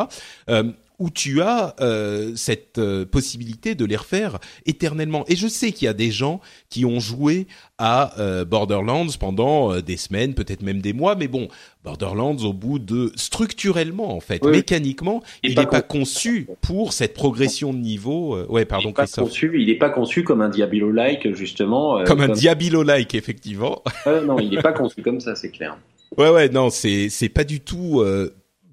Euh, 0.48 0.64
où 1.00 1.08
tu 1.08 1.40
as 1.40 1.74
euh, 1.80 2.32
cette 2.36 2.78
euh, 2.78 3.06
possibilité 3.06 3.74
de 3.74 3.86
les 3.86 3.96
refaire 3.96 4.38
éternellement. 4.66 5.24
Et 5.28 5.34
je 5.34 5.48
sais 5.48 5.72
qu'il 5.72 5.86
y 5.86 5.88
a 5.88 5.94
des 5.94 6.10
gens 6.10 6.40
qui 6.68 6.84
ont 6.84 7.00
joué 7.00 7.46
à 7.78 8.20
euh, 8.20 8.44
Borderlands 8.44 9.06
pendant 9.18 9.80
des 9.80 9.96
semaines, 9.96 10.34
peut-être 10.34 10.62
même 10.62 10.82
des 10.82 10.92
mois, 10.92 11.16
mais 11.16 11.26
bon, 11.26 11.48
Borderlands 11.82 12.36
au 12.36 12.52
bout 12.52 12.78
de 12.78 13.10
structurellement 13.16 14.14
en 14.14 14.20
fait, 14.20 14.44
mécaniquement, 14.44 15.22
il 15.42 15.58
n'est 15.58 15.66
pas, 15.66 15.80
conçu 15.80 16.46
pour 16.60 16.92
cette 16.92 17.14
progression 17.14 17.72
de 17.72 17.78
niveau. 17.78 18.38
ouais, 18.50 18.66
pardon, 18.66 18.90
il. 18.90 18.94
Pas 18.94 19.06
conçu, 19.06 19.52
il 19.58 19.66
n'est 19.68 19.78
pas 19.78 19.88
conçu 19.88 20.22
comme 20.22 20.42
un 20.42 20.50
Diablo-like 20.50 21.34
justement. 21.34 22.04
comme, 22.04 22.18
comme, 22.18 22.30
un 22.30 22.34
Diablo-like 22.34 23.14
effectivement. 23.14 23.82
non, 24.06 24.38
il 24.38 24.50
n'est 24.50 24.62
pas 24.62 24.74
conçu 24.74 25.00
comme 25.02 25.20
ça, 25.20 25.34
c'est 25.34 25.50
clair. 25.50 25.78
Ouais, 26.18 26.28
ouais, 26.28 26.50
non, 26.50 26.68
c'est 26.68 27.08
c'est 27.08 27.30
pas 27.30 27.44
du 27.44 27.60
tout 27.60 28.04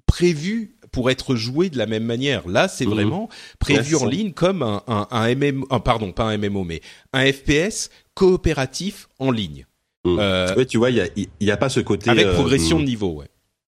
prévu 0.06 0.77
pour 0.98 1.10
être 1.10 1.36
joué 1.36 1.70
de 1.70 1.78
la 1.78 1.86
même 1.86 2.02
manière. 2.02 2.48
Là, 2.48 2.66
c'est 2.66 2.84
mhm. 2.84 2.92
vraiment 2.92 3.28
prévu 3.60 3.94
en 3.94 4.04
ligne 4.04 4.32
comme 4.32 4.64
un, 4.64 4.82
un, 4.88 5.06
un 5.12 5.32
MMO, 5.32 5.64
pardon, 5.78 6.10
pas 6.10 6.24
un 6.24 6.36
MMO, 6.36 6.64
mais 6.64 6.80
un 7.12 7.24
FPS 7.32 7.90
coopératif 8.14 9.08
en 9.20 9.30
ligne. 9.30 9.64
Mhm. 10.04 10.16
Euh, 10.18 10.64
tu 10.64 10.76
vois, 10.76 10.90
il 10.90 10.96
y 10.96 11.00
a, 11.00 11.06
y 11.40 11.50
a 11.52 11.56
pas 11.56 11.68
ce 11.68 11.78
côté 11.78 12.10
avec 12.10 12.32
progression 12.32 12.78
euh, 12.78 12.80
de 12.80 12.86
niveau, 12.86 13.12
ouais 13.12 13.28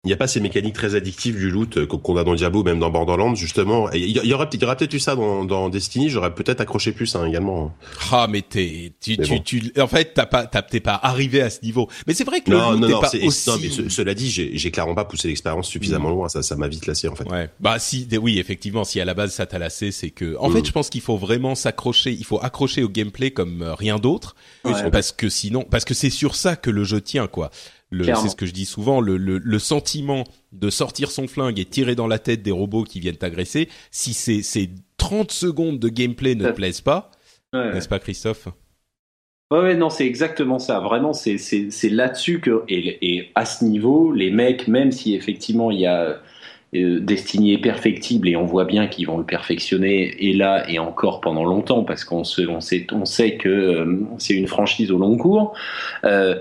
il 0.05 0.09
n'y 0.09 0.13
a 0.13 0.17
pas 0.17 0.27
ces 0.27 0.39
mécaniques 0.39 0.75
très 0.75 0.93
addictives 0.93 1.35
du 1.35 1.49
loot 1.49 1.77
euh, 1.77 1.87
qu'on 1.87 2.15
a 2.15 2.23
dans 2.23 2.35
Diablo, 2.35 2.63
même 2.63 2.77
dans 2.77 2.91
Borderlands, 2.91 3.33
justement. 3.33 3.91
Il 3.91 4.05
y, 4.05 4.33
aurait, 4.33 4.47
y 4.53 4.57
peut-être 4.57 4.93
eu 4.93 4.99
ça 4.99 5.15
dans, 5.15 5.45
dans 5.45 5.67
Destiny, 5.67 6.09
j'aurais 6.09 6.33
peut-être 6.33 6.61
accroché 6.61 6.91
plus 6.91 7.15
hein, 7.15 7.25
également. 7.25 7.75
Ah, 8.11 8.27
mais 8.29 8.43
t'es, 8.43 8.93
tu, 9.01 9.17
tu, 9.17 9.41
tu, 9.41 9.73
en 9.79 9.87
fait, 9.87 10.13
t'as 10.13 10.27
pas, 10.27 10.45
t'es 10.45 10.79
pas 10.79 10.99
arrivé 11.01 11.41
à 11.41 11.49
ce 11.49 11.61
niveau. 11.63 11.89
Mais 12.05 12.13
c'est 12.13 12.23
vrai 12.23 12.41
que 12.41 12.51
le 12.51 12.57
loot 12.57 12.79
non, 12.79 13.01
pas 13.01 13.09
aussi... 13.23 13.49
Non, 13.49 13.57
mais 13.59 13.89
cela 13.89 14.13
dit, 14.13 14.29
j'ai 14.29 14.71
clairement 14.71 14.93
pas 14.93 15.05
poussé 15.05 15.27
l'expérience 15.27 15.67
suffisamment 15.67 16.09
mm. 16.09 16.13
loin. 16.13 16.29
Ça, 16.29 16.43
ça 16.43 16.55
m'a 16.55 16.67
vite 16.67 16.85
lassé, 16.85 17.07
en 17.07 17.15
fait. 17.15 17.27
Ouais. 17.27 17.49
Bah, 17.59 17.79
si, 17.79 18.07
oui, 18.21 18.37
effectivement, 18.37 18.83
si 18.83 19.01
à 19.01 19.05
la 19.05 19.15
base 19.15 19.33
ça 19.33 19.47
t'a 19.47 19.57
lassé, 19.57 19.91
c'est 19.91 20.11
que, 20.11 20.37
en 20.39 20.51
fait, 20.51 20.61
mm. 20.61 20.65
je 20.65 20.71
pense 20.71 20.89
qu'il 20.91 21.01
faut 21.01 21.17
vraiment 21.17 21.55
s'accrocher, 21.55 22.11
il 22.11 22.25
faut 22.25 22.39
accrocher 22.43 22.83
au 22.83 22.89
gameplay 22.89 23.31
comme 23.31 23.63
euh, 23.63 23.73
rien 23.73 23.97
d'autre. 23.97 24.35
parce 24.91 25.11
que 25.11 25.29
sinon, 25.29 25.63
parce 25.63 25.83
que 25.83 25.95
c'est 25.95 26.11
sur 26.11 26.35
ça 26.35 26.55
que 26.55 26.69
le 26.69 26.83
jeu 26.83 27.01
tient, 27.01 27.25
quoi 27.25 27.49
c'est 28.03 28.29
ce 28.29 28.35
que 28.35 28.45
je 28.45 28.53
dis 28.53 28.65
souvent, 28.65 29.01
le, 29.01 29.17
le, 29.17 29.37
le, 29.37 29.59
sentiment 29.59 30.23
de 30.51 30.69
sortir 30.69 31.11
son 31.11 31.27
flingue 31.27 31.59
et 31.59 31.65
tirer 31.65 31.95
dans 31.95 32.07
la 32.07 32.19
tête 32.19 32.41
des 32.41 32.51
robots 32.51 32.83
qui 32.83 32.99
viennent 32.99 33.17
t'agresser, 33.17 33.69
si 33.91 34.13
ces, 34.13 34.41
ces 34.43 34.69
30 34.97 35.31
secondes 35.31 35.79
de 35.79 35.89
gameplay 35.89 36.35
ne 36.35 36.49
te 36.49 36.51
plaisent 36.51 36.81
pas, 36.81 37.11
n'est-ce 37.53 37.87
pas 37.87 37.99
Christophe? 37.99 38.47
Ouais, 39.51 39.59
ouais, 39.59 39.75
non, 39.75 39.89
c'est 39.91 40.07
exactement 40.07 40.57
ça. 40.57 40.79
Vraiment, 40.79 41.13
c'est, 41.13 41.37
là-dessus 41.89 42.39
que, 42.39 42.63
et, 42.67 43.15
et, 43.15 43.31
à 43.35 43.45
ce 43.45 43.63
niveau, 43.63 44.11
les 44.11 44.31
mecs, 44.31 44.67
même 44.67 44.91
si 44.91 45.13
effectivement 45.13 45.69
il 45.69 45.79
y 45.79 45.85
a 45.85 46.19
euh, 46.75 46.99
Destiny 46.99 47.53
est 47.53 47.59
perfectible 47.59 48.27
et 48.27 48.35
on 48.35 48.45
voit 48.45 48.65
bien 48.65 48.87
qu'ils 48.87 49.07
vont 49.07 49.17
le 49.17 49.23
perfectionner 49.23 50.15
et 50.25 50.33
là 50.33 50.69
et 50.69 50.79
encore 50.79 51.21
pendant 51.21 51.43
longtemps 51.43 51.83
parce 51.83 52.03
qu'on 52.03 52.23
se, 52.23 52.41
on 52.41 52.59
sait, 52.59 52.87
on 52.91 53.05
sait 53.05 53.37
que 53.37 53.49
euh, 53.49 53.99
c'est 54.17 54.33
une 54.33 54.47
franchise 54.47 54.91
au 54.91 54.97
long 54.97 55.15
cours. 55.17 55.53
Euh, 56.03 56.35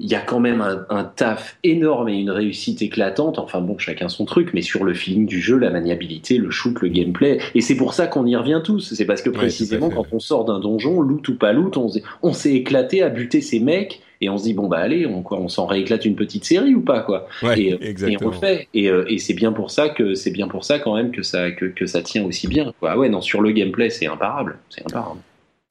il 0.00 0.10
y 0.10 0.16
a 0.16 0.20
quand 0.20 0.40
même 0.40 0.60
un, 0.60 1.04
taf 1.04 1.56
énorme 1.62 2.08
et 2.08 2.18
une 2.18 2.30
réussite 2.30 2.82
éclatante. 2.82 3.38
Enfin 3.38 3.60
bon, 3.60 3.78
chacun 3.78 4.08
son 4.08 4.24
truc, 4.24 4.50
mais 4.52 4.60
sur 4.60 4.82
le 4.82 4.92
feeling 4.92 5.24
du 5.24 5.40
jeu, 5.40 5.56
la 5.56 5.70
maniabilité, 5.70 6.36
le 6.36 6.50
shoot, 6.50 6.80
le 6.80 6.88
gameplay. 6.88 7.38
Et 7.54 7.60
c'est 7.60 7.76
pour 7.76 7.94
ça 7.94 8.08
qu'on 8.08 8.26
y 8.26 8.34
revient 8.34 8.60
tous. 8.64 8.92
C'est 8.92 9.04
parce 9.04 9.22
que 9.22 9.30
précisément, 9.30 9.90
quand 9.90 10.06
on 10.10 10.18
sort 10.18 10.44
d'un 10.44 10.58
donjon, 10.58 11.00
loot 11.00 11.28
ou 11.28 11.36
pas 11.36 11.52
loot, 11.52 11.76
on, 12.22 12.32
s'est 12.32 12.54
éclaté 12.54 13.02
à 13.02 13.08
buter 13.08 13.40
ces 13.40 13.60
mecs 13.60 14.02
et 14.20 14.28
on 14.28 14.36
se 14.36 14.44
dit 14.44 14.54
bon 14.54 14.66
bah 14.66 14.78
allez, 14.78 15.06
on 15.06 15.22
quoi, 15.22 15.38
on 15.38 15.48
s'en 15.48 15.66
rééclate 15.66 16.04
une 16.04 16.16
petite 16.16 16.44
série 16.44 16.74
ou 16.74 16.80
pas 16.80 17.00
quoi. 17.00 17.28
et, 17.56 17.74
on 18.20 18.28
le 18.28 18.32
fait. 18.32 18.68
Euh, 18.74 19.04
et, 19.08 19.18
c'est 19.18 19.34
bien 19.34 19.52
pour 19.52 19.70
ça 19.70 19.90
que 19.90 20.14
c'est 20.14 20.32
bien 20.32 20.48
pour 20.48 20.64
ça 20.64 20.80
quand 20.80 20.96
même 20.96 21.12
que 21.12 21.22
ça 21.22 21.52
que, 21.52 21.66
que 21.66 21.86
ça 21.86 22.02
tient 22.02 22.24
aussi 22.24 22.48
bien. 22.48 22.72
Quoi. 22.80 22.96
Ouais 22.96 23.08
non, 23.08 23.20
sur 23.20 23.40
le 23.40 23.52
gameplay, 23.52 23.90
c'est 23.90 24.06
imparable, 24.06 24.58
c'est 24.70 24.84
imparable. 24.84 25.20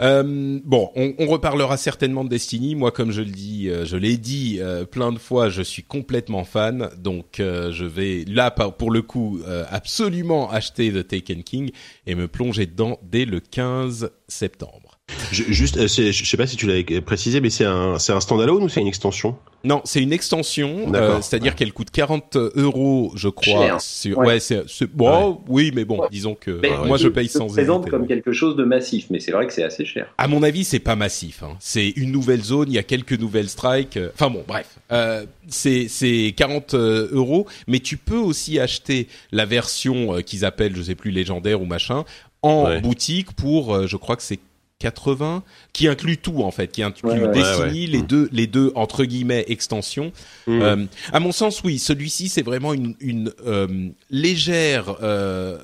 Euh, 0.01 0.59
bon, 0.63 0.91
on, 0.95 1.27
reparlera 1.27 1.77
certainement 1.77 2.23
de 2.23 2.29
Destiny. 2.29 2.75
Moi, 2.75 2.91
comme 2.91 3.11
je 3.11 3.21
le 3.21 3.29
dis, 3.29 3.69
euh, 3.69 3.85
je 3.85 3.95
l'ai 3.95 4.17
dit 4.17 4.57
euh, 4.59 4.85
plein 4.85 5.11
de 5.11 5.19
fois, 5.19 5.49
je 5.49 5.61
suis 5.61 5.83
complètement 5.83 6.43
fan. 6.45 6.89
Donc, 6.97 7.39
euh, 7.39 7.71
je 7.71 7.85
vais 7.85 8.25
là, 8.27 8.49
pour 8.49 8.89
le 8.89 9.01
coup, 9.01 9.39
absolument 9.69 10.49
acheter 10.49 10.91
The 10.91 11.07
Taken 11.07 11.43
King 11.43 11.71
et 12.07 12.15
me 12.15 12.27
plonger 12.27 12.65
dedans 12.65 12.97
dès 13.03 13.25
le 13.25 13.39
15 13.39 14.11
septembre. 14.27 14.82
Je, 15.31 15.43
juste, 15.49 15.77
euh, 15.77 15.87
je 15.87 16.25
sais 16.25 16.37
pas 16.37 16.47
si 16.47 16.55
tu 16.55 16.67
l'avais 16.67 16.83
précisé, 17.01 17.41
mais 17.41 17.49
c'est 17.49 17.65
un, 17.65 17.99
c'est 17.99 18.13
un 18.13 18.19
standalone 18.19 18.63
ou 18.63 18.69
c'est 18.69 18.81
une 18.81 18.87
extension? 18.87 19.35
Non, 19.65 19.81
c'est 19.85 20.01
une 20.01 20.11
extension, 20.11 20.91
euh, 20.93 21.21
c'est-à-dire 21.21 21.55
qu'elle 21.55 21.71
coûte 21.71 21.89
40 21.89 22.35
euros, 22.55 23.13
je 23.15 23.29
crois. 23.29 23.79
Sur, 23.79 24.17
ouais, 24.17 24.41
c'est, 24.41 24.65
bon, 24.93 25.39
oui, 25.47 25.71
mais 25.73 25.85
bon, 25.85 26.01
disons 26.11 26.35
que 26.35 26.59
moi 26.85 26.97
je 26.97 27.07
paye 27.07 27.29
sans. 27.29 27.47
présente 27.47 27.89
comme 27.89 28.05
quelque 28.05 28.33
chose 28.33 28.57
de 28.57 28.65
massif, 28.65 29.05
mais 29.09 29.21
c'est 29.21 29.31
vrai 29.31 29.47
que 29.47 29.53
c'est 29.53 29.63
assez 29.63 29.85
cher. 29.85 30.13
À 30.17 30.27
mon 30.27 30.43
avis, 30.43 30.65
c'est 30.65 30.79
pas 30.79 30.97
massif. 30.97 31.43
Hein. 31.43 31.55
C'est 31.59 31.89
une 31.91 32.11
nouvelle 32.11 32.41
zone, 32.41 32.69
il 32.69 32.75
y 32.75 32.79
a 32.79 32.83
quelques 32.83 33.17
nouvelles 33.17 33.47
strikes. 33.47 33.95
Euh, 33.95 34.09
enfin 34.13 34.29
bon, 34.29 34.43
bref, 34.45 34.67
euh, 34.91 35.25
c'est 35.47 35.87
c'est 35.87 36.33
40 36.35 36.73
euros, 36.73 37.47
mais 37.67 37.79
tu 37.79 37.95
peux 37.95 38.17
aussi 38.17 38.59
acheter 38.59 39.07
la 39.31 39.45
version 39.45 40.21
qu'ils 40.25 40.43
appellent, 40.43 40.75
je 40.75 40.81
sais 40.81 40.95
plus 40.95 41.11
légendaire 41.11 41.61
ou 41.61 41.65
machin, 41.65 42.03
en 42.41 42.81
boutique 42.81 43.31
pour, 43.31 43.87
je 43.87 43.95
crois 43.95 44.17
que 44.17 44.23
c'est 44.23 44.39
80 44.83 45.43
qui 45.71 45.87
inclut 45.87 46.17
tout 46.17 46.43
en 46.43 46.51
fait, 46.51 46.67
qui 46.67 46.83
inclut 46.83 47.27
Destiny, 47.33 47.87
les 47.87 48.01
mm. 48.01 48.07
deux 48.07 48.29
les 48.33 48.47
deux 48.47 48.73
entre 48.75 49.05
guillemets 49.05 49.45
extensions. 49.47 50.11
Mm. 50.45 50.61
Euh, 50.61 50.85
à 51.13 51.19
mon 51.21 51.31
sens, 51.31 51.63
oui, 51.63 51.79
celui-ci 51.79 52.27
c'est 52.27 52.41
vraiment 52.41 52.73
une, 52.73 52.95
une 52.99 53.31
euh, 53.47 53.89
légère 54.09 54.97
euh, 55.01 55.57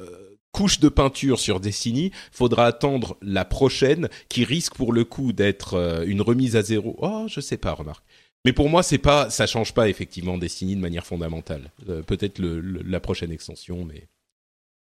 couche 0.54 0.80
de 0.80 0.90
peinture 0.90 1.40
sur 1.40 1.60
Destiny. 1.60 2.12
Faudra 2.32 2.66
attendre 2.66 3.18
la 3.22 3.46
prochaine 3.46 4.08
qui 4.30 4.46
risque 4.46 4.76
pour 4.76 4.94
le 4.94 5.04
coup 5.04 5.34
d'être 5.34 5.74
euh, 5.74 6.06
une 6.06 6.22
remise 6.22 6.56
à 6.56 6.62
zéro. 6.62 6.96
Oh, 7.00 7.26
je 7.28 7.42
sais 7.42 7.58
pas, 7.58 7.74
remarque. 7.74 8.04
Mais 8.46 8.54
pour 8.54 8.70
moi, 8.70 8.84
c'est 8.84 8.98
pas, 8.98 9.30
ça 9.30 9.48
change 9.48 9.74
pas 9.74 9.90
effectivement 9.90 10.38
Destiny 10.38 10.76
de 10.76 10.82
manière 10.82 11.06
fondamentale. 11.06 11.72
Euh, 11.90 12.02
peut-être 12.04 12.40
le, 12.40 12.62
la 12.62 13.00
prochaine 13.02 13.32
extension, 13.32 13.84
mais 13.84 14.08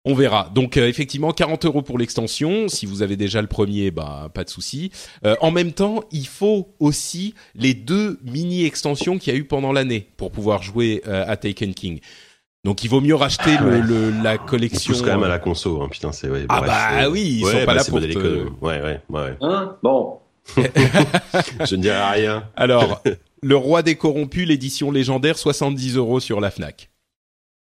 On 0.07 0.15
verra. 0.15 0.51
Donc 0.55 0.77
euh, 0.77 0.89
effectivement, 0.89 1.33
40 1.33 1.67
euros 1.67 1.83
pour 1.83 1.99
l'extension. 1.99 2.69
Si 2.69 2.87
vous 2.87 3.03
avez 3.03 3.17
déjà 3.17 3.43
le 3.43 3.49
premier, 3.49 3.91
bah 3.91 4.31
pas 4.33 4.45
de 4.45 4.49
souci. 4.49 4.91
Euh, 5.27 5.37
en 5.43 5.51
même 5.51 5.73
temps, 5.73 6.03
il 6.11 6.27
faut 6.27 6.75
aussi 6.79 7.35
les 7.55 7.75
deux 7.75 8.19
mini 8.25 8.65
extensions 8.65 9.19
qu'il 9.19 9.33
y 9.33 9.37
a 9.37 9.39
eu 9.39 9.45
pendant 9.45 9.73
l'année 9.73 10.09
pour 10.17 10.33
pouvoir 10.33 10.63
jouer 10.63 11.03
euh, 11.07 11.25
à 11.27 11.37
Taken 11.37 11.75
King. 11.75 12.01
Donc 12.65 12.83
il 12.83 12.89
vaut 12.89 13.01
mieux 13.01 13.15
racheter 13.15 13.57
le, 13.59 13.81
le, 13.81 14.11
la 14.23 14.39
collection. 14.39 14.93
Pousse 14.93 15.03
quand 15.03 15.09
même 15.09 15.23
à 15.23 15.29
la 15.29 15.39
conso, 15.39 15.83
hein. 15.83 15.89
putain, 15.91 16.13
c'est 16.13 16.29
ouais. 16.29 16.45
Ah 16.49 16.61
bah 16.61 17.11
oui, 17.11 17.41
ils 17.41 17.47
sont 17.47 17.65
pas 17.65 17.75
là 17.75 17.85
pour 17.85 18.01
te... 18.01 18.49
Ouais, 18.61 18.83
ouais, 18.83 19.01
ouais. 19.09 19.37
Hein? 19.41 19.77
Bon. 19.83 20.19
Je 20.57 21.77
ne 21.77 21.83
dirai 21.83 22.03
rien. 22.13 22.45
Alors, 22.57 23.03
le 23.43 23.57
roi 23.57 23.83
des 23.83 23.95
corrompus, 23.95 24.47
l'édition 24.47 24.91
légendaire, 24.91 25.39
70 25.39 25.97
euros 25.97 26.21
sur 26.21 26.41
la 26.41 26.51
Fnac. 26.51 26.90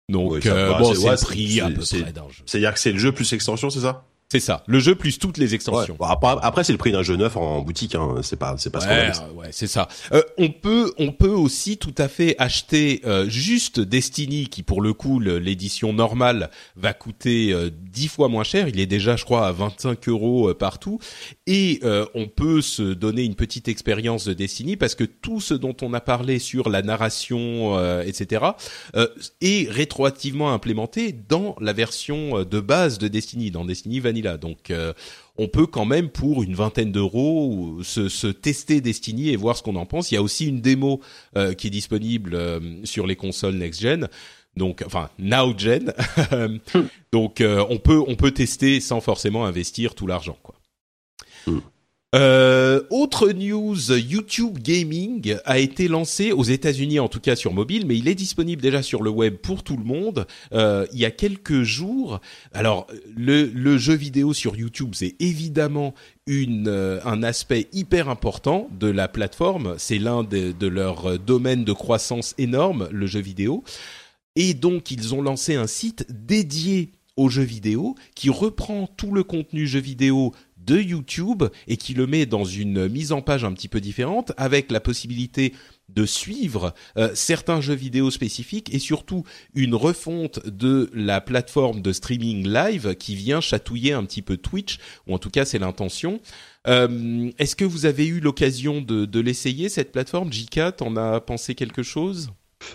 Donc, 0.09 0.31
euh, 0.45 0.67
bon, 0.79 0.93
c'est- 0.93 1.05
ouais, 1.05 1.11
le 1.11 1.17
prix 1.25 1.59
à 1.61 1.69
peu 1.69 1.81
près 2.03 2.11
d'un 2.11 2.29
jeu. 2.29 2.43
C'est-à-dire 2.45 2.73
que 2.73 2.79
c'est 2.79 2.91
le 2.91 2.99
jeu 2.99 3.11
plus 3.11 3.31
extension, 3.33 3.69
c'est 3.69 3.79
ça? 3.81 4.05
C'est 4.33 4.39
ça. 4.39 4.63
Le 4.65 4.79
jeu 4.79 4.95
plus 4.95 5.19
toutes 5.19 5.37
les 5.37 5.49
Ouais. 5.49 5.53
extensions. 5.53 5.95
Bon, 5.99 6.05
après, 6.05 6.35
après, 6.41 6.63
c'est 6.63 6.71
le 6.71 6.79
prix 6.79 6.91
d'un 6.91 7.03
jeu 7.03 7.15
neuf 7.17 7.37
en 7.37 7.61
boutique, 7.61 7.93
hein. 7.93 8.15
C'est 8.23 8.35
pas, 8.35 8.55
c'est 8.57 8.71
pas 8.71 8.79
Ouais, 8.79 9.11
ouais, 9.35 9.47
c'est 9.51 9.67
ça. 9.67 9.87
Euh, 10.11 10.23
on 10.39 10.49
peut, 10.49 10.91
on 10.97 11.11
peut 11.11 11.27
aussi 11.29 11.77
tout 11.77 11.93
à 11.99 12.07
fait 12.07 12.35
acheter 12.39 13.01
euh, 13.05 13.29
juste 13.29 13.79
Destiny, 13.79 14.47
qui 14.47 14.63
pour 14.63 14.81
le 14.81 14.93
coup, 14.93 15.19
l'édition 15.19 15.93
normale 15.93 16.49
va 16.75 16.93
coûter 16.93 17.53
euh, 17.53 17.69
10 17.91 18.07
fois 18.07 18.27
moins 18.27 18.43
cher. 18.43 18.67
Il 18.67 18.79
est 18.79 18.87
déjà, 18.87 19.15
je 19.17 19.23
crois, 19.23 19.45
à 19.45 19.51
25 19.51 20.09
euros 20.09 20.49
euh, 20.49 20.55
partout. 20.55 20.97
Et 21.45 21.79
euh, 21.83 22.07
on 22.15 22.25
peut 22.27 22.61
se 22.61 22.81
donner 22.81 23.21
une 23.25 23.35
petite 23.35 23.67
expérience 23.67 24.25
de 24.25 24.33
Destiny 24.33 24.77
parce 24.77 24.95
que 24.95 25.03
tout 25.03 25.41
ce 25.41 25.53
dont 25.53 25.75
on 25.83 25.93
a 25.93 26.01
parlé 26.01 26.39
sur 26.39 26.69
la 26.69 26.81
narration, 26.81 27.77
euh, 27.77 28.01
etc., 28.01 28.45
euh, 28.95 29.05
est 29.41 29.69
rétroactivement 29.69 30.51
implémenté 30.53 31.11
dans 31.29 31.55
la 31.61 31.73
version 31.73 32.39
euh, 32.39 32.45
de 32.45 32.59
base 32.59 32.97
de 32.97 33.07
Destiny, 33.07 33.51
dans 33.51 33.63
Destiny 33.65 33.99
Vanilla. 33.99 34.22
Donc 34.37 34.71
euh, 34.71 34.93
on 35.37 35.47
peut 35.47 35.65
quand 35.65 35.85
même 35.85 36.09
pour 36.09 36.43
une 36.43 36.53
vingtaine 36.53 36.91
d'euros 36.91 37.79
se, 37.83 38.09
se 38.09 38.27
tester 38.27 38.81
Destiny 38.81 39.29
et 39.29 39.35
voir 39.35 39.57
ce 39.57 39.63
qu'on 39.63 39.75
en 39.75 39.85
pense. 39.85 40.11
Il 40.11 40.15
y 40.15 40.17
a 40.17 40.21
aussi 40.21 40.47
une 40.47 40.61
démo 40.61 41.01
euh, 41.35 41.53
qui 41.53 41.67
est 41.67 41.71
disponible 41.71 42.35
euh, 42.35 42.59
sur 42.83 43.07
les 43.07 43.15
consoles 43.15 43.55
next 43.55 43.81
gen. 43.81 44.07
Donc, 44.55 44.83
enfin, 44.85 45.09
now 45.17 45.57
gen. 45.57 45.93
Donc, 47.11 47.41
euh, 47.41 47.65
on 47.69 47.77
peut 47.79 48.01
on 48.05 48.15
peut 48.15 48.31
tester 48.31 48.79
sans 48.79 49.01
forcément 49.01 49.45
investir 49.45 49.95
tout 49.95 50.05
l'argent, 50.05 50.37
quoi. 50.43 50.55
Hmm. 51.47 51.59
Euh, 52.13 52.81
autre 52.91 53.31
news, 53.31 53.91
YouTube 53.91 54.59
Gaming 54.59 55.35
a 55.45 55.57
été 55.57 55.87
lancé 55.87 56.31
aux 56.31 56.43
États-Unis, 56.43 56.99
en 56.99 57.07
tout 57.07 57.19
cas 57.19 57.35
sur 57.35 57.53
mobile, 57.53 57.85
mais 57.87 57.97
il 57.97 58.07
est 58.07 58.15
disponible 58.15 58.61
déjà 58.61 58.83
sur 58.83 59.01
le 59.01 59.09
web 59.09 59.35
pour 59.37 59.63
tout 59.63 59.77
le 59.77 59.83
monde. 59.83 60.27
Euh, 60.53 60.85
il 60.93 60.99
y 60.99 61.05
a 61.05 61.11
quelques 61.11 61.63
jours. 61.63 62.19
Alors, 62.53 62.85
le, 63.15 63.45
le 63.45 63.77
jeu 63.77 63.95
vidéo 63.95 64.33
sur 64.33 64.55
YouTube, 64.55 64.91
c'est 64.93 65.15
évidemment 65.19 65.95
une, 66.27 66.67
euh, 66.67 66.99
un 67.03 67.23
aspect 67.23 67.67
hyper 67.73 68.09
important 68.09 68.69
de 68.79 68.87
la 68.87 69.07
plateforme. 69.07 69.75
C'est 69.79 69.99
l'un 69.99 70.23
de, 70.23 70.51
de 70.51 70.67
leurs 70.67 71.17
domaines 71.17 71.63
de 71.63 71.73
croissance 71.73 72.35
énorme, 72.37 72.89
le 72.91 73.07
jeu 73.07 73.21
vidéo. 73.21 73.63
Et 74.35 74.53
donc, 74.53 74.91
ils 74.91 75.15
ont 75.15 75.21
lancé 75.21 75.55
un 75.55 75.67
site 75.67 76.05
dédié 76.09 76.91
aux 77.15 77.29
jeux 77.29 77.43
vidéo 77.43 77.95
qui 78.15 78.29
reprend 78.29 78.87
tout 78.87 79.11
le 79.11 79.23
contenu 79.23 79.67
jeux 79.67 79.79
vidéo 79.79 80.33
de 80.65 80.79
YouTube 80.79 81.43
et 81.67 81.77
qui 81.77 81.93
le 81.93 82.07
met 82.07 82.25
dans 82.25 82.45
une 82.45 82.87
mise 82.87 83.11
en 83.11 83.21
page 83.21 83.43
un 83.43 83.53
petit 83.53 83.67
peu 83.67 83.81
différente 83.81 84.31
avec 84.37 84.71
la 84.71 84.79
possibilité 84.79 85.53
de 85.89 86.05
suivre 86.05 86.73
euh, 86.97 87.11
certains 87.13 87.61
jeux 87.61 87.73
vidéo 87.73 88.09
spécifiques 88.09 88.73
et 88.73 88.79
surtout 88.79 89.23
une 89.53 89.75
refonte 89.75 90.45
de 90.47 90.89
la 90.93 91.21
plateforme 91.21 91.81
de 91.81 91.91
streaming 91.91 92.47
live 92.47 92.95
qui 92.95 93.15
vient 93.15 93.41
chatouiller 93.41 93.93
un 93.93 94.03
petit 94.05 94.21
peu 94.21 94.37
Twitch 94.37 94.79
ou 95.07 95.13
en 95.13 95.17
tout 95.17 95.29
cas 95.29 95.45
c'est 95.45 95.59
l'intention. 95.59 96.19
Euh, 96.67 97.29
Est-ce 97.37 97.55
que 97.55 97.65
vous 97.65 97.85
avez 97.85 98.07
eu 98.07 98.19
l'occasion 98.19 98.81
de, 98.81 99.05
de 99.05 99.19
l'essayer 99.19 99.69
cette 99.69 99.91
plateforme? 99.91 100.31
JK 100.31 100.77
T'en 100.77 100.95
as 100.95 101.19
pensé 101.19 101.55
quelque 101.55 101.83
chose? 101.83 102.31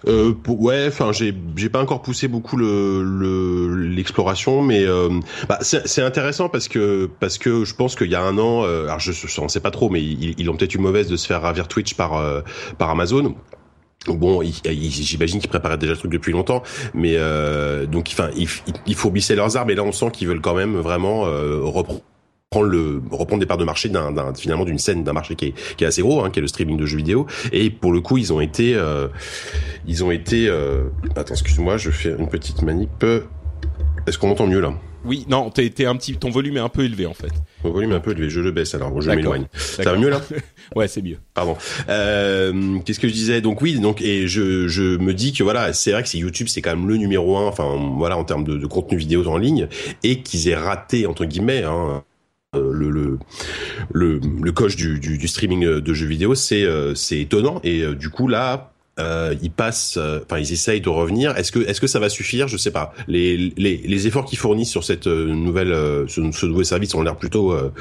Euh, 0.07 0.35
ouais, 0.49 0.87
enfin, 0.89 1.13
j'ai 1.13 1.35
j'ai 1.57 1.69
pas 1.69 1.81
encore 1.81 2.03
poussé 2.03 2.29
beaucoup 2.29 2.57
le 2.57 3.03
le- 3.03 3.75
l'exploration, 3.75 4.63
mais 4.63 4.85
euh, 4.85 5.09
bah, 5.49 5.59
c'est 5.63 6.03
intéressant 6.03 6.49
parce 6.49 6.69
que 6.69 7.09
parce 7.21 7.39
que 7.39 7.65
je 7.65 7.75
pense 7.75 7.97
qu'il 7.97 8.11
y 8.11 8.15
a 8.15 8.23
un 8.23 8.39
an, 8.39 8.65
euh, 8.65 8.85
alors 8.85 9.01
je 9.01 9.13
je 9.13 9.41
on 9.41 9.49
sait 9.49 9.61
pas 9.61 9.71
trop, 9.71 9.89
mais 9.91 10.03
ils, 10.03 10.35
ils 10.39 10.51
ont 10.51 10.57
peut-être 10.57 10.75
eu 10.75 10.79
mauvaise 10.79 11.09
de 11.09 11.17
se 11.17 11.27
faire 11.27 11.43
ravir 11.43 11.69
Twitch 11.69 11.95
par 11.95 12.17
euh, 12.17 12.41
par 12.79 12.91
Amazon. 12.91 13.35
Bon, 14.07 14.41
j'imagine 14.65 15.41
qu'ils 15.41 15.51
préparaient 15.51 15.77
déjà 15.77 15.93
le 15.93 15.99
truc 15.99 16.13
depuis 16.13 16.33
longtemps, 16.33 16.63
mais 16.95 17.15
euh, 17.17 17.85
donc 17.85 18.09
enfin, 18.13 18.31
ils, 18.37 18.49
ils, 18.67 18.73
ils 18.87 18.95
fourbissaient 18.95 19.35
leurs 19.35 19.57
armes, 19.57 19.71
et 19.71 19.75
là 19.75 19.83
on 19.83 19.93
sent 19.93 20.11
qu'ils 20.13 20.29
veulent 20.29 20.41
quand 20.41 20.55
même 20.55 20.77
vraiment 20.77 21.27
euh, 21.27 21.61
reprendre 21.63 22.01
prendre 22.51 22.67
le 22.69 23.03
reprendre 23.11 23.41
des 23.41 23.47
parts 23.47 23.59
de 23.59 23.65
marché 23.65 23.91
d'un 23.91 24.33
finalement 24.35 24.65
d'une 24.65 24.79
scène 24.79 25.05
d'un 25.05 25.13
marché 25.13 25.35
qui 25.35 25.47
est 25.47 25.55
qui 25.77 25.85
est 25.85 25.87
assez 25.87 26.01
gros 26.01 26.25
hein, 26.25 26.31
qui 26.31 26.39
est 26.39 26.43
le 26.43 26.49
streaming 26.49 26.79
de 26.79 26.87
jeux 26.87 26.97
vidéo 26.97 27.27
et 27.53 27.69
pour 27.69 27.93
le 27.93 28.01
coup 28.01 28.17
ils 28.17 28.33
ont 28.33 28.41
été 28.41 28.75
euh, 28.75 29.09
ils 29.87 30.03
ont 30.03 30.11
été 30.11 30.49
euh... 30.49 30.85
attends 31.15 31.35
excuse-moi 31.35 31.77
je 31.77 31.91
fais 31.91 32.15
une 32.19 32.29
petite 32.29 32.63
manip 32.63 33.05
est-ce 34.07 34.17
qu'on 34.19 34.31
entend 34.31 34.47
mieux 34.47 34.61
là? 34.61 34.73
Oui, 35.05 35.27
non, 35.29 35.51
t'es 35.51 35.69
t'es 35.71 35.85
un 35.85 35.95
petit, 35.97 36.17
ton 36.17 36.31
volume 36.31 36.57
est 36.57 36.61
un 36.61 36.69
peu 36.69 36.83
élevé 36.85 37.07
en 37.07 37.15
fait. 37.15 37.31
mon 37.63 37.71
volume 37.71 37.93
est 37.93 37.97
un 37.97 38.01
peu 38.01 38.13
élevé 38.13 38.31
je 38.31 38.41
le 38.41 38.51
baisse 38.51 38.75
alors 38.75 38.99
je 39.01 39.11
m'éloigne 39.11 39.47
ça 39.53 39.83
va 39.93 39.99
mieux 39.99 40.09
là? 40.09 40.21
Ouais, 40.77 40.89
c'est 40.89 41.03
mieux. 41.03 41.19
Pardon. 41.35 41.57
Euh, 41.89 42.79
Qu'est-ce 42.85 43.01
que 43.01 43.09
je 43.09 43.13
disais? 43.13 43.41
Donc 43.41 43.63
oui, 43.63 43.79
donc 43.79 44.03
et 44.03 44.27
je 44.27 44.69
je 44.69 44.97
me 44.99 45.15
dis 45.15 45.33
que 45.33 45.43
voilà, 45.43 45.73
c'est 45.73 45.93
vrai 45.93 46.03
que 46.03 46.09
c'est 46.09 46.19
YouTube, 46.19 46.49
c'est 46.49 46.61
quand 46.61 46.75
même 46.77 46.87
le 46.89 46.97
numéro 46.97 47.39
un. 47.39 47.47
Enfin 47.47 47.75
voilà 47.97 48.19
en 48.19 48.25
termes 48.25 48.45
de, 48.45 48.57
de 48.57 48.67
contenu 48.67 48.99
vidéo 48.99 49.27
en 49.29 49.39
ligne 49.39 49.69
et 50.03 50.21
qu'ils 50.23 50.49
aient 50.49 50.57
raté 50.57 51.07
entre 51.07 51.25
guillemets. 51.25 51.63
Hein, 51.63 52.03
le, 52.55 52.91
le 52.91 53.19
le 53.93 54.21
le 54.43 54.53
coche 54.53 54.77
du, 54.77 54.99
du, 54.99 55.19
du 55.19 55.29
streaming 55.29 55.65
euh, 55.65 55.81
de 55.81 55.93
jeux 55.93 56.07
vidéo, 56.07 56.35
c'est 56.35 56.65
euh, 56.65 56.95
c'est 56.95 57.21
étonnant 57.21 57.61
et 57.65 57.83
euh, 57.83 57.95
du 57.95 58.11
coup 58.11 58.29
là. 58.29 58.73
Euh, 59.01 59.33
ils 59.43 59.53
passent, 59.53 59.97
euh, 59.97 60.19
enfin 60.25 60.41
ils 60.41 60.53
essayent 60.53 60.81
de 60.81 60.89
revenir. 60.89 61.37
Est-ce 61.37 61.53
que 61.53 61.61
est-ce 61.61 61.81
que 61.81 61.87
ça 61.87 62.01
va 62.01 62.09
suffire? 62.09 62.49
Je 62.49 62.57
sais 62.57 62.73
pas. 62.73 62.93
Les 63.07 63.37
les, 63.57 63.77
les 63.77 64.07
efforts 64.09 64.25
qu'ils 64.25 64.41
fournissent 64.41 64.73
sur 64.73 64.83
cette 64.83 65.07
euh, 65.07 65.33
nouvelle 65.33 65.71
euh, 65.71 66.09
ce, 66.09 66.33
ce 66.33 66.47
nouveau 66.47 66.65
service 66.65 66.97
ont 66.97 67.03
l'air 67.03 67.15
plutôt 67.15 67.53
euh, 67.53 67.73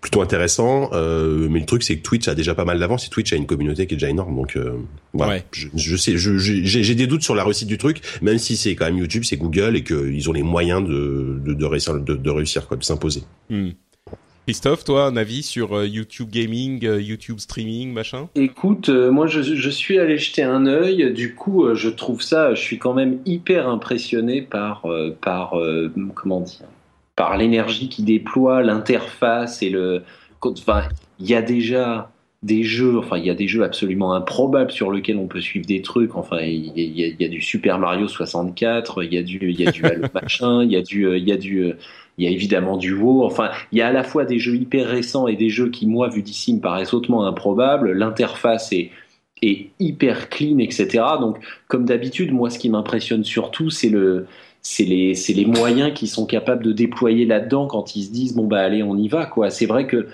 plutôt 0.00 0.20
intéressant. 0.20 0.90
Euh, 0.94 1.46
mais 1.48 1.60
le 1.60 1.64
truc, 1.64 1.84
c'est 1.84 1.96
que 1.96 2.02
Twitch 2.02 2.26
a 2.26 2.34
déjà 2.34 2.56
pas 2.56 2.64
mal 2.64 2.80
d'avance 2.80 3.06
et 3.06 3.08
Twitch 3.08 3.32
a 3.32 3.36
une 3.36 3.46
communauté 3.46 3.86
qui 3.86 3.94
est 3.94 3.98
déjà 3.98 4.10
énorme. 4.10 4.34
Donc, 4.34 4.56
euh, 4.56 4.72
voilà. 5.12 5.34
Ouais. 5.34 5.44
Je, 5.52 5.68
je 5.76 5.96
sais, 5.96 6.14
j'ai 6.16 6.94
des 6.96 7.06
doutes 7.06 7.22
sur 7.22 7.36
la 7.36 7.44
réussite 7.44 7.68
du 7.68 7.78
truc, 7.78 8.00
même 8.20 8.38
si 8.38 8.56
c'est 8.56 8.74
quand 8.74 8.86
même 8.86 8.98
YouTube, 8.98 9.22
c'est 9.24 9.36
Google 9.36 9.76
et 9.76 9.84
qu'ils 9.84 10.28
ont 10.28 10.32
les 10.32 10.42
moyens 10.42 10.82
de, 10.82 11.40
de, 11.40 11.54
de 11.54 11.64
réussir, 11.66 11.94
de, 12.00 12.16
de 12.16 12.30
réussir, 12.30 12.66
quoi, 12.66 12.76
de 12.76 12.82
s'imposer. 12.82 13.22
Hmm. 13.48 13.68
Christophe, 14.48 14.82
toi, 14.82 15.04
un 15.04 15.16
avis 15.18 15.42
sur 15.42 15.76
euh, 15.76 15.86
YouTube 15.86 16.30
Gaming, 16.30 16.82
euh, 16.86 17.02
YouTube 17.02 17.38
Streaming, 17.38 17.92
machin? 17.92 18.30
Écoute, 18.34 18.88
euh, 18.88 19.10
moi 19.10 19.26
je, 19.26 19.42
je 19.42 19.68
suis 19.68 19.98
allé 19.98 20.16
jeter 20.16 20.42
un 20.42 20.64
œil. 20.64 21.12
Du 21.12 21.34
coup, 21.34 21.66
euh, 21.66 21.74
je 21.74 21.90
trouve 21.90 22.22
ça, 22.22 22.54
je 22.54 22.62
suis 22.62 22.78
quand 22.78 22.94
même 22.94 23.18
hyper 23.26 23.68
impressionné 23.68 24.40
par, 24.40 24.86
euh, 24.86 25.14
par 25.20 25.54
comment 26.14 26.40
dire, 26.40 26.64
par 27.14 27.36
l'énergie 27.36 27.90
qui 27.90 28.02
déploie, 28.02 28.62
l'interface 28.62 29.60
et 29.62 29.68
le. 29.68 30.02
Enfin, 30.40 30.84
il 31.20 31.28
y 31.28 31.34
a 31.34 31.42
déjà 31.42 32.10
des 32.42 32.62
jeux, 32.62 32.96
enfin 32.96 33.18
il 33.18 33.26
y 33.26 33.30
a 33.30 33.34
des 33.34 33.48
jeux 33.48 33.64
absolument 33.64 34.14
improbables 34.14 34.70
sur 34.70 34.90
lesquels 34.90 35.18
on 35.18 35.26
peut 35.26 35.42
suivre 35.42 35.66
des 35.66 35.82
trucs. 35.82 36.16
Enfin, 36.16 36.38
il 36.40 36.72
y, 36.74 37.04
a- 37.04 37.08
y 37.08 37.16
y 37.22 37.28
du 37.28 37.42
Super 37.42 37.78
Mario 37.78 38.08
64, 38.08 39.02
il 39.02 39.12
y 39.12 39.18
a 39.18 39.22
du, 39.22 39.50
il 39.50 39.60
y 39.60 39.68
a 39.68 39.70
du 39.70 39.84
Halo 39.84 40.06
machin, 40.14 40.64
il 40.64 40.72
y 40.72 40.76
a 40.76 40.80
du, 40.80 41.06
il 41.18 41.28
y 41.28 41.32
a 41.32 41.36
du. 41.36 41.74
Il 42.18 42.24
y 42.24 42.26
a 42.26 42.30
évidemment 42.30 42.76
du 42.76 42.92
WoW. 42.92 43.24
Enfin, 43.24 43.50
il 43.72 43.78
y 43.78 43.82
a 43.82 43.88
à 43.88 43.92
la 43.92 44.02
fois 44.02 44.24
des 44.24 44.38
jeux 44.40 44.56
hyper 44.56 44.88
récents 44.88 45.28
et 45.28 45.36
des 45.36 45.50
jeux 45.50 45.70
qui, 45.70 45.86
moi, 45.86 46.08
vu 46.08 46.22
d'ici, 46.22 46.52
me 46.52 46.60
paraissent 46.60 46.92
hautement 46.92 47.24
improbables. 47.24 47.92
L'interface 47.92 48.72
est, 48.72 48.90
hyper 49.40 50.30
clean, 50.30 50.58
etc. 50.58 51.04
Donc, 51.20 51.38
comme 51.68 51.84
d'habitude, 51.84 52.32
moi, 52.32 52.50
ce 52.50 52.58
qui 52.58 52.70
m'impressionne 52.70 53.22
surtout, 53.22 53.70
c'est 53.70 53.88
le, 53.88 54.26
c'est 54.62 54.84
les, 54.84 55.46
moyens 55.46 55.94
qu'ils 55.94 56.08
sont 56.08 56.26
capables 56.26 56.64
de 56.64 56.72
déployer 56.72 57.24
là-dedans 57.24 57.68
quand 57.68 57.94
ils 57.94 58.02
se 58.02 58.10
disent 58.10 58.34
bon 58.34 58.48
bah 58.48 58.58
allez, 58.58 58.82
on 58.82 58.96
y 58.96 59.06
va. 59.06 59.30
C'est 59.50 59.66
vrai 59.66 59.86
que 59.86 60.08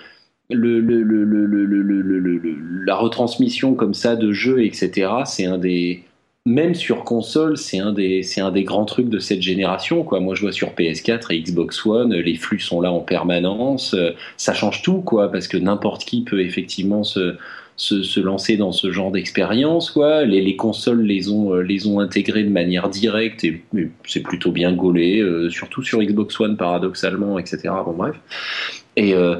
la 2.87 2.97
retransmission 2.97 3.75
comme 3.75 3.95
ça 3.95 4.15
de 4.15 4.31
jeux, 4.33 4.63
etc. 4.63 5.11
C'est 5.25 5.47
un 5.47 5.57
des 5.57 6.05
même 6.47 6.75
sur 6.75 7.05
console, 7.05 7.57
c'est 7.57 7.79
un 7.79 7.93
des 7.93 8.23
c'est 8.23 8.41
un 8.43 8.51
des 8.51 8.65
grands 8.65 8.85
trucs 8.85 9.09
de 9.09 9.19
cette 9.19 9.41
génération 9.41 10.03
quoi. 10.05 10.21
Moi 10.21 10.35
je 10.35 10.43
vois 10.43 10.53
sur 10.53 10.73
PS4 10.75 11.33
et 11.33 11.41
Xbox 11.41 11.85
One, 11.87 12.15
les 12.15 12.37
flux 12.37 12.61
sont 12.61 12.83
là 12.83 12.93
en 12.93 13.01
permanence, 13.01 13.95
euh, 13.95 14.11
ça 14.37 14.53
change 14.53 14.83
tout 14.83 15.01
quoi 15.01 15.33
parce 15.33 15.49
que 15.49 15.57
n'importe 15.57 16.05
qui 16.05 16.23
peut 16.23 16.41
effectivement 16.41 17.03
se 17.03 17.37
se, 17.77 18.03
se 18.03 18.21
lancer 18.21 18.57
dans 18.57 18.73
ce 18.73 18.93
genre 18.93 19.11
d'expérience 19.11 19.91
quoi. 19.91 20.25
Les, 20.25 20.41
les 20.43 20.57
consoles 20.57 21.03
les 21.03 21.31
ont 21.31 21.55
euh, 21.55 21.63
les 21.63 21.87
ont 21.87 21.99
intégrées 22.01 22.45
de 22.45 22.51
manière 22.51 22.89
directe 22.89 23.45
et, 23.45 23.63
c'est 24.07 24.21
plutôt 24.23 24.53
bien 24.53 24.73
gaulé, 24.73 25.21
euh, 25.21 25.51
surtout 25.51 25.83
sur 25.83 26.01
Xbox 26.03 26.39
One 26.39 26.57
paradoxalement, 26.57 27.39
etc. 27.39 27.71
Bon 27.85 27.93
bref. 27.93 28.17
Et 28.97 29.15
euh, 29.15 29.37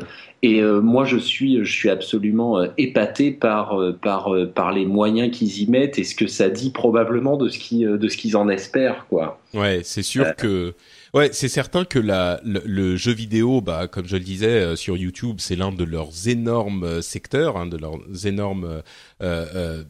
Et 0.47 0.61
moi, 0.61 1.07
je 1.07 1.17
suis, 1.17 1.65
je 1.65 1.73
suis 1.73 1.89
absolument 1.89 2.63
épaté 2.77 3.31
par, 3.31 3.79
par, 4.03 4.31
par 4.55 4.73
les 4.73 4.85
moyens 4.85 5.35
qu'ils 5.35 5.63
y 5.63 5.67
mettent 5.71 5.99
et 5.99 6.05
ce 6.05 6.15
que 6.15 6.27
ça 6.27 6.51
dit 6.51 6.71
probablement 6.71 7.39
de 7.39 7.49
ce 7.49 7.59
qu'ils, 7.59 7.97
de 7.97 8.09
ce 8.09 8.17
qu'ils 8.19 8.37
en 8.37 8.51
espèrent, 8.51 9.07
quoi. 9.09 9.41
Ouais, 9.55 9.81
c'est 9.85 10.03
sûr 10.03 10.37
que 10.37 10.75
Ouais, 11.15 11.31
c'est 11.33 11.49
certain 11.49 11.85
que 11.85 12.01
la, 12.01 12.41
le, 12.43 12.97
jeu 12.97 13.13
vidéo, 13.13 13.61
bah, 13.61 13.87
comme 13.87 14.05
je 14.05 14.17
le 14.17 14.25
disais 14.25 14.49
euh, 14.49 14.77
sur 14.77 14.97
YouTube, 14.97 15.37
c'est 15.39 15.55
l'un 15.55 15.71
de 15.71 15.85
leurs 15.85 16.27
énormes 16.27 16.83
euh, 16.83 17.03
secteurs, 17.03 17.57
hein, 17.57 17.67
de 17.67 17.77
leurs 17.77 18.27
énormes 18.27 18.83
euh, 19.23 19.47
euh 19.55 19.85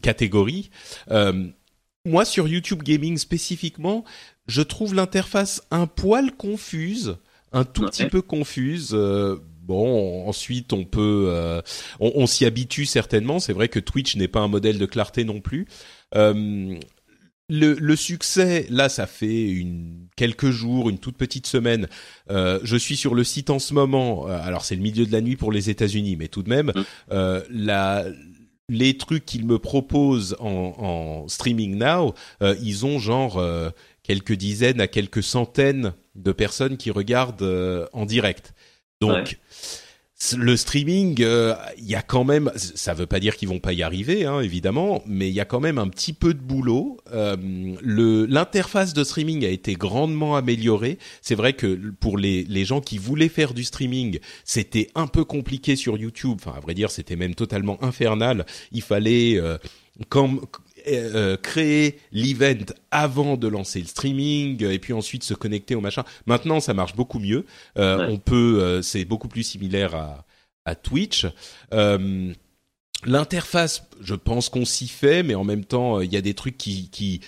catégories. 0.00 0.70
moi, 2.06 2.24
sur 2.24 2.48
YouTube 2.48 2.82
Gaming 2.82 3.18
spécifiquement, 3.18 4.04
je 4.46 4.62
trouve 4.62 4.94
l'interface 4.94 5.62
un 5.70 5.86
poil 5.86 6.32
confuse, 6.32 7.18
un 7.52 7.64
tout 7.64 7.84
petit 7.84 8.06
peu 8.06 8.22
confuse. 8.22 8.96
Bon, 9.62 10.26
ensuite 10.28 10.72
on 10.72 10.84
peut, 10.84 11.62
on, 12.00 12.12
on 12.14 12.26
s'y 12.26 12.44
habitue 12.44 12.84
certainement. 12.84 13.38
C'est 13.38 13.52
vrai 13.52 13.68
que 13.68 13.78
Twitch 13.78 14.16
n'est 14.16 14.28
pas 14.28 14.40
un 14.40 14.48
modèle 14.48 14.78
de 14.78 14.86
clarté 14.86 15.24
non 15.24 15.40
plus. 15.40 15.66
Euh, 16.14 16.78
le, 17.52 17.96
succès, 17.96 18.66
là, 18.70 18.88
ça 18.88 19.06
fait 19.06 19.50
une, 19.50 20.06
quelques 20.16 20.50
jours, 20.50 20.88
une 20.88 20.98
toute 20.98 21.16
petite 21.16 21.46
semaine. 21.46 21.86
Euh, 22.30 22.58
je 22.62 22.76
suis 22.76 22.96
sur 22.96 23.14
le 23.14 23.24
site 23.24 23.50
en 23.50 23.58
ce 23.58 23.74
moment. 23.74 24.28
Euh, 24.28 24.40
alors, 24.42 24.64
c'est 24.64 24.74
le 24.74 24.82
milieu 24.82 25.04
de 25.04 25.12
la 25.12 25.20
nuit 25.20 25.36
pour 25.36 25.52
les 25.52 25.68
États-Unis, 25.68 26.16
mais 26.16 26.28
tout 26.28 26.42
de 26.42 26.48
même, 26.48 26.72
mmh. 26.74 26.82
euh, 27.12 27.42
la, 27.50 28.06
les 28.68 28.96
trucs 28.96 29.26
qu'ils 29.26 29.44
me 29.44 29.58
proposent 29.58 30.36
en, 30.40 31.26
streaming 31.28 31.76
now, 31.76 32.14
ils 32.40 32.86
ont 32.86 32.98
genre 32.98 33.42
quelques 34.02 34.32
dizaines 34.32 34.80
à 34.80 34.86
quelques 34.86 35.22
centaines 35.22 35.92
de 36.14 36.32
personnes 36.32 36.76
qui 36.76 36.90
regardent 36.90 37.88
en 37.92 38.06
direct. 38.06 38.54
Donc, 39.06 39.38
le 40.36 40.56
streaming, 40.56 41.16
il 41.18 41.24
euh, 41.24 41.54
y 41.80 41.94
a 41.94 42.02
quand 42.02 42.24
même, 42.24 42.50
ça 42.54 42.94
veut 42.94 43.06
pas 43.06 43.18
dire 43.18 43.36
qu'ils 43.36 43.48
vont 43.48 43.58
pas 43.58 43.72
y 43.72 43.82
arriver, 43.82 44.24
hein, 44.24 44.40
évidemment, 44.40 45.02
mais 45.04 45.28
il 45.28 45.34
y 45.34 45.40
a 45.40 45.44
quand 45.44 45.60
même 45.60 45.78
un 45.78 45.88
petit 45.88 46.12
peu 46.12 46.32
de 46.32 46.38
boulot. 46.38 46.98
Euh, 47.12 47.36
l'interface 47.82 48.94
de 48.94 49.02
streaming 49.02 49.44
a 49.44 49.48
été 49.48 49.74
grandement 49.74 50.36
améliorée. 50.36 50.98
C'est 51.22 51.34
vrai 51.34 51.54
que 51.54 51.74
pour 52.00 52.18
les 52.18 52.44
les 52.44 52.64
gens 52.64 52.80
qui 52.80 52.98
voulaient 52.98 53.28
faire 53.28 53.52
du 53.52 53.64
streaming, 53.64 54.20
c'était 54.44 54.88
un 54.94 55.08
peu 55.08 55.24
compliqué 55.24 55.74
sur 55.74 55.96
YouTube. 55.96 56.38
Enfin, 56.40 56.56
à 56.56 56.60
vrai 56.60 56.74
dire, 56.74 56.90
c'était 56.90 57.16
même 57.16 57.34
totalement 57.34 57.82
infernal. 57.82 58.46
Il 58.70 58.82
fallait 58.82 59.38
euh, 59.38 59.58
comme 60.08 60.40
euh, 60.88 61.36
créer 61.36 61.98
l'event 62.12 62.64
avant 62.90 63.36
de 63.36 63.48
lancer 63.48 63.80
le 63.80 63.86
streaming 63.86 64.64
et 64.64 64.78
puis 64.78 64.92
ensuite 64.92 65.24
se 65.24 65.34
connecter 65.34 65.74
au 65.74 65.80
machin. 65.80 66.04
Maintenant, 66.26 66.60
ça 66.60 66.74
marche 66.74 66.94
beaucoup 66.94 67.18
mieux. 67.18 67.44
Euh, 67.78 68.06
On 68.08 68.18
peut, 68.18 68.58
euh, 68.60 68.82
c'est 68.82 69.04
beaucoup 69.04 69.28
plus 69.28 69.42
similaire 69.42 69.94
à, 69.94 70.24
à 70.64 70.74
Twitch. 70.74 71.26
Euh, 71.72 72.32
L'interface, 73.04 73.82
je 74.00 74.14
pense 74.14 74.48
qu'on 74.48 74.64
s'y 74.64 74.86
fait, 74.86 75.24
mais 75.24 75.34
en 75.34 75.42
même 75.42 75.64
temps, 75.64 76.00
il 76.00 76.12
y 76.12 76.16
a 76.16 76.20
des 76.20 76.34
trucs 76.34 76.56
qui, 76.56 76.88
qui 76.88 77.20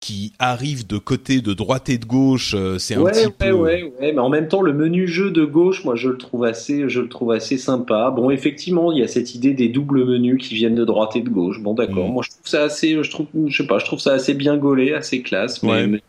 qui 0.00 0.32
arrive 0.38 0.86
de 0.86 0.96
côté 0.96 1.40
de 1.40 1.54
droite 1.54 1.88
et 1.88 1.98
de 1.98 2.04
gauche, 2.04 2.54
euh, 2.54 2.78
c'est 2.78 2.94
un 2.94 3.00
ouais, 3.00 3.10
petit 3.10 3.26
ouais, 3.26 3.32
peu. 3.38 3.50
Ouais, 3.50 3.92
ouais, 4.00 4.12
mais 4.12 4.18
en 4.20 4.28
même 4.28 4.46
temps, 4.46 4.62
le 4.62 4.72
menu 4.72 5.08
jeu 5.08 5.30
de 5.30 5.44
gauche, 5.44 5.84
moi, 5.84 5.96
je 5.96 6.08
le 6.10 6.16
trouve 6.16 6.44
assez, 6.44 6.88
je 6.88 7.00
le 7.00 7.08
trouve 7.08 7.32
assez 7.32 7.58
sympa. 7.58 8.10
Bon, 8.10 8.30
effectivement, 8.30 8.92
il 8.92 8.98
y 8.98 9.02
a 9.02 9.08
cette 9.08 9.34
idée 9.34 9.54
des 9.54 9.68
doubles 9.68 10.04
menus 10.04 10.46
qui 10.46 10.54
viennent 10.54 10.76
de 10.76 10.84
droite 10.84 11.16
et 11.16 11.20
de 11.20 11.28
gauche. 11.28 11.60
Bon, 11.60 11.74
d'accord. 11.74 12.08
Mm. 12.08 12.12
Moi, 12.12 12.22
je 12.24 12.30
trouve 12.30 12.46
ça 12.46 12.62
assez, 12.62 13.02
je 13.02 13.10
trouve, 13.10 13.26
je 13.48 13.62
sais 13.62 13.66
pas, 13.66 13.78
je 13.78 13.84
trouve 13.86 13.98
ça 13.98 14.12
assez 14.12 14.34
bien 14.34 14.56
gaulé, 14.56 14.92
assez 14.92 15.22
classe. 15.22 15.62
Mais, 15.64 15.88
mais, 15.88 16.00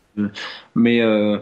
mais 0.76 1.02
euh, 1.02 1.38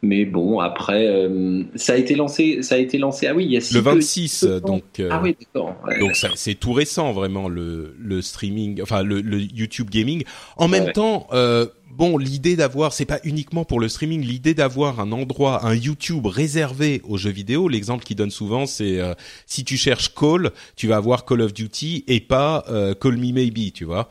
mais 0.00 0.24
bon, 0.24 0.60
après, 0.60 1.08
euh, 1.08 1.64
ça 1.74 1.94
a 1.94 1.96
été 1.96 2.14
lancé, 2.14 2.62
ça 2.62 2.76
a 2.76 2.78
été 2.78 2.98
lancé. 2.98 3.26
Ah 3.26 3.34
oui, 3.34 3.46
il 3.46 3.52
y 3.52 3.56
a 3.56 3.60
le 3.72 3.80
26, 3.80 4.44
donc. 4.64 4.84
Euh, 5.00 5.08
ah 5.10 5.20
oui, 5.22 5.36
d'accord. 5.40 5.74
donc 5.98 6.16
c'est 6.36 6.54
tout 6.54 6.72
récent, 6.72 7.12
vraiment 7.12 7.48
le 7.48 7.96
le 7.98 8.22
streaming, 8.22 8.80
enfin 8.80 9.02
le, 9.02 9.20
le 9.20 9.40
YouTube 9.40 9.90
gaming. 9.90 10.22
En 10.56 10.68
même 10.68 10.92
temps, 10.92 11.26
euh, 11.32 11.66
bon, 11.90 12.16
l'idée 12.16 12.54
d'avoir, 12.54 12.92
c'est 12.92 13.06
pas 13.06 13.18
uniquement 13.24 13.64
pour 13.64 13.80
le 13.80 13.88
streaming, 13.88 14.20
l'idée 14.20 14.54
d'avoir 14.54 15.00
un 15.00 15.10
endroit, 15.10 15.66
un 15.66 15.74
YouTube 15.74 16.26
réservé 16.26 17.02
aux 17.08 17.16
jeux 17.16 17.30
vidéo. 17.30 17.68
L'exemple 17.68 18.04
qu'il 18.04 18.16
donne 18.16 18.30
souvent, 18.30 18.66
c'est 18.66 19.00
euh, 19.00 19.14
si 19.46 19.64
tu 19.64 19.76
cherches 19.76 20.14
Call, 20.14 20.52
tu 20.76 20.86
vas 20.86 20.96
avoir 20.96 21.24
Call 21.24 21.40
of 21.40 21.52
Duty 21.52 22.04
et 22.06 22.20
pas 22.20 22.64
Call 23.00 23.16
Me 23.16 23.32
Maybe, 23.32 23.72
tu 23.72 23.84
vois. 23.84 24.08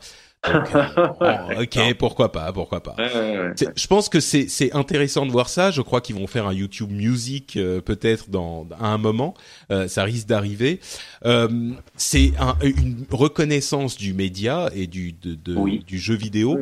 Euh, 0.54 1.62
ok, 1.62 1.94
pourquoi 1.98 2.32
pas, 2.32 2.52
pourquoi 2.52 2.82
pas. 2.82 2.96
je 2.98 3.86
pense 3.86 4.08
que 4.08 4.20
c'est 4.20 4.48
c'est 4.48 4.72
intéressant 4.74 5.26
de 5.26 5.30
voir 5.30 5.48
ça. 5.48 5.70
Je 5.70 5.82
crois 5.82 6.00
qu'ils 6.00 6.16
vont 6.16 6.26
faire 6.26 6.46
un 6.46 6.52
YouTube 6.52 6.90
Music 6.90 7.56
euh, 7.56 7.80
peut-être 7.80 8.30
dans 8.30 8.66
à 8.78 8.88
un 8.88 8.98
moment. 8.98 9.34
Euh, 9.70 9.88
ça 9.88 10.04
risque 10.04 10.26
d'arriver. 10.26 10.80
c'est 11.96 12.32
un, 12.38 12.56
une 12.62 13.04
reconnaissance 13.10 13.96
du 13.96 14.14
média 14.14 14.70
et 14.74 14.86
du 14.86 15.12
de, 15.12 15.36
du 15.84 15.98
jeu 15.98 16.14
vidéo. 16.14 16.58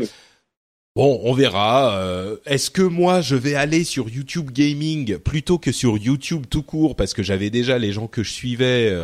Bon, 0.95 1.20
on 1.24 1.34
verra. 1.34 2.01
Est-ce 2.47 2.70
que 2.70 2.82
moi 2.82 3.20
je 3.20 3.37
vais 3.37 3.55
aller 3.55 3.84
sur 3.84 4.09
YouTube 4.09 4.51
Gaming 4.51 5.18
plutôt 5.18 5.59
que 5.59 5.72
sur 5.72 5.99
YouTube 5.99 6.47
tout 6.49 6.62
court? 6.62 6.97
Parce 6.97 7.12
que 7.12 7.22
j'avais 7.22 7.51
déjà 7.51 7.78
les 7.78 7.93
gens 7.93 8.07
que 8.07 8.22
je 8.22 8.32
suivais 8.32 8.97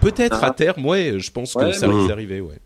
Peut-être 0.00 0.38
ah. 0.42 0.46
à 0.46 0.50
terme, 0.52 0.86
ouais. 0.86 1.18
Je 1.18 1.30
pense 1.30 1.54
que 1.54 1.72
ça 1.72 1.88
risque 1.88 2.08
d'arriver, 2.08 2.40
ouais. 2.40 2.58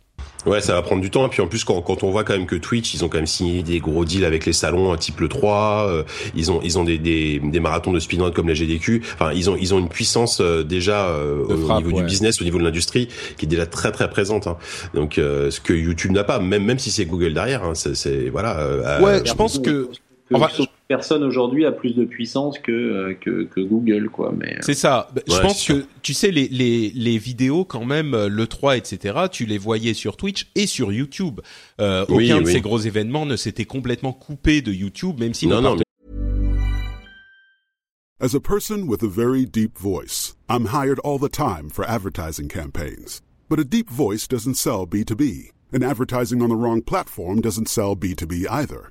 Ouais, 0.48 0.60
ça 0.60 0.74
va 0.74 0.82
prendre 0.82 1.02
du 1.02 1.10
temps. 1.10 1.26
Et 1.26 1.28
puis 1.28 1.42
en 1.42 1.46
plus, 1.46 1.64
quand, 1.64 1.80
quand 1.82 2.02
on 2.02 2.10
voit 2.10 2.24
quand 2.24 2.32
même 2.32 2.46
que 2.46 2.56
Twitch, 2.56 2.94
ils 2.94 3.04
ont 3.04 3.08
quand 3.08 3.18
même 3.18 3.26
signé 3.26 3.62
des 3.62 3.80
gros 3.80 4.04
deals 4.04 4.24
avec 4.24 4.46
les 4.46 4.52
salons, 4.52 4.96
type 4.96 5.20
le 5.20 5.28
3, 5.28 5.86
euh, 5.88 6.02
ils 6.34 6.50
ont 6.50 6.60
ils 6.62 6.78
ont 6.78 6.84
des, 6.84 6.98
des, 6.98 7.38
des 7.38 7.60
marathons 7.60 7.92
de 7.92 8.00
speedrun 8.00 8.30
comme 8.30 8.48
la 8.48 8.54
GDQ. 8.54 9.02
Enfin, 9.14 9.32
ils 9.32 9.50
ont 9.50 9.56
ils 9.56 9.74
ont 9.74 9.78
une 9.78 9.88
puissance 9.88 10.40
euh, 10.40 10.62
déjà 10.64 11.08
euh, 11.08 11.44
au 11.44 11.78
niveau 11.78 11.92
du 11.92 12.02
business, 12.04 12.40
au 12.40 12.44
niveau 12.44 12.58
de 12.58 12.64
l'industrie, 12.64 13.08
qui 13.36 13.46
est 13.46 13.48
déjà 13.48 13.66
très 13.66 13.92
très 13.92 14.08
présente. 14.08 14.46
Hein. 14.46 14.56
Donc, 14.94 15.14
ce 15.16 15.60
que 15.60 15.72
YouTube 15.72 16.12
n'a 16.12 16.24
pas, 16.24 16.38
même 16.38 16.64
même 16.64 16.78
si 16.78 16.90
c'est 16.90 17.04
Google 17.04 17.34
derrière, 17.34 17.64
hein, 17.64 17.74
c'est 17.74 18.28
voilà. 18.28 19.00
ouais, 19.00 19.22
je 19.24 19.34
pense 19.34 19.58
que 19.58 19.88
personne 20.88 21.22
aujourd'hui 21.22 21.66
a 21.66 21.72
plus 21.72 21.94
de 21.94 22.04
puissance 22.04 22.58
que, 22.58 22.72
euh, 22.72 23.14
que, 23.14 23.44
que 23.44 23.60
Google, 23.60 24.08
quoi. 24.08 24.32
Mais 24.36 24.54
euh. 24.54 24.60
c'est 24.62 24.74
ça. 24.74 25.08
Bah, 25.14 25.20
je 25.28 25.38
pense 25.38 25.66
que 25.66 25.84
tu 26.02 26.14
sais 26.14 26.30
les, 26.30 26.48
les, 26.48 26.90
les 26.90 27.18
vidéos 27.18 27.64
quand 27.64 27.84
même, 27.84 28.14
euh, 28.14 28.28
le 28.28 28.46
3, 28.46 28.78
etc. 28.78 29.26
Tu 29.30 29.44
les 29.44 29.58
voyais 29.58 29.94
sur 29.94 30.16
Twitch 30.16 30.50
et 30.54 30.66
sur 30.66 30.90
YouTube. 30.90 31.40
Euh, 31.80 32.06
aucun 32.08 32.40
de 32.40 32.46
ces 32.46 32.62
gros 32.62 32.78
événements 32.78 33.26
ne 33.26 33.36
s'était 33.36 33.66
complètement 33.66 34.12
coupé 34.12 34.62
de 34.62 34.72
YouTube, 34.72 35.20
même 35.20 35.34
si 35.34 35.46
non, 35.46 35.60
non, 35.60 35.76
mais... 35.76 35.82
As 38.20 38.34
a 38.34 38.40
person 38.40 38.88
with 38.88 39.04
a 39.04 39.08
very 39.08 39.44
deep 39.44 39.78
voice, 39.78 40.34
I'm 40.48 40.66
hired 40.74 40.98
all 41.04 41.18
the 41.20 41.30
time 41.30 41.70
for 41.70 41.84
advertising 41.84 42.48
campaigns. 42.48 43.22
But 43.48 43.60
a 43.60 43.64
deep 43.64 43.88
voice 43.88 44.26
doesn't 44.26 44.56
sell 44.56 44.86
B2B, 44.88 45.52
and 45.72 45.84
advertising 45.84 46.42
on 46.42 46.48
the 46.48 46.56
wrong 46.56 46.82
platform 46.82 47.40
doesn't 47.40 47.68
sell 47.68 47.94
B2B 47.94 48.46
either. 48.50 48.90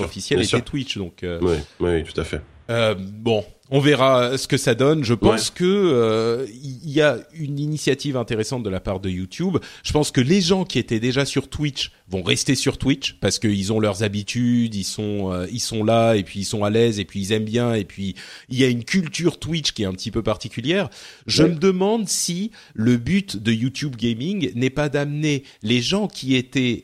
officiel 0.00 0.42
était 0.42 0.60
Twitch, 0.60 0.98
donc. 0.98 1.20
Oui, 1.22 1.56
oui, 1.80 2.04
tout 2.04 2.20
à 2.20 2.24
fait. 2.24 2.42
Euh, 2.70 2.94
bon, 2.98 3.44
on 3.70 3.80
verra 3.80 4.38
ce 4.38 4.48
que 4.48 4.56
ça 4.56 4.74
donne. 4.74 5.04
Je 5.04 5.14
pense 5.14 5.50
que 5.50 5.64
euh, 5.64 6.46
il 6.62 6.90
y 6.90 7.02
a 7.02 7.18
une 7.34 7.58
initiative 7.58 8.16
intéressante 8.16 8.62
de 8.62 8.70
la 8.70 8.80
part 8.80 9.00
de 9.00 9.10
YouTube. 9.10 9.58
Je 9.82 9.92
pense 9.92 10.10
que 10.10 10.20
les 10.20 10.40
gens 10.40 10.64
qui 10.64 10.78
étaient 10.78 11.00
déjà 11.00 11.24
sur 11.24 11.48
Twitch 11.48 11.92
vont 12.08 12.22
rester 12.22 12.54
sur 12.54 12.78
Twitch 12.78 13.18
parce 13.20 13.38
qu'ils 13.38 13.72
ont 13.72 13.80
leurs 13.80 14.02
habitudes, 14.02 14.74
ils 14.74 14.84
sont 14.84 15.30
euh, 15.32 15.46
ils 15.52 15.60
sont 15.60 15.84
là 15.84 16.14
et 16.14 16.22
puis 16.22 16.40
ils 16.40 16.44
sont 16.44 16.64
à 16.64 16.70
l'aise 16.70 16.98
et 16.98 17.04
puis 17.04 17.20
ils 17.20 17.32
aiment 17.32 17.44
bien 17.44 17.74
et 17.74 17.84
puis 17.84 18.14
il 18.48 18.58
y 18.58 18.64
a 18.64 18.68
une 18.68 18.84
culture 18.84 19.38
Twitch 19.38 19.72
qui 19.72 19.82
est 19.82 19.86
un 19.86 19.92
petit 19.92 20.10
peu 20.10 20.22
particulière. 20.22 20.88
Je 21.26 21.42
me 21.42 21.56
demande 21.56 22.08
si 22.08 22.50
le 22.74 22.96
but 22.96 23.36
de 23.36 23.52
YouTube 23.52 23.96
Gaming 23.96 24.50
n'est 24.54 24.70
pas 24.70 24.88
d'amener 24.88 25.44
les 25.62 25.82
gens 25.82 26.08
qui 26.08 26.36
étaient 26.36 26.82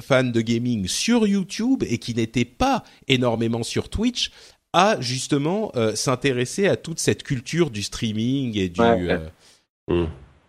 fans 0.00 0.24
de 0.24 0.40
gaming 0.40 0.88
sur 0.88 1.26
YouTube 1.26 1.84
et 1.86 1.98
qui 1.98 2.14
n'étaient 2.14 2.44
pas 2.44 2.82
énormément 3.06 3.62
sur 3.62 3.88
Twitch 3.88 4.30
à 4.76 5.00
justement 5.00 5.72
euh, 5.74 5.94
s'intéresser 5.94 6.68
à 6.68 6.76
toute 6.76 6.98
cette 6.98 7.22
culture 7.22 7.70
du 7.70 7.82
streaming 7.82 8.58
et 8.58 8.68
du. 8.68 8.80
Euh, 8.82 9.18
mmh. 9.88 10.04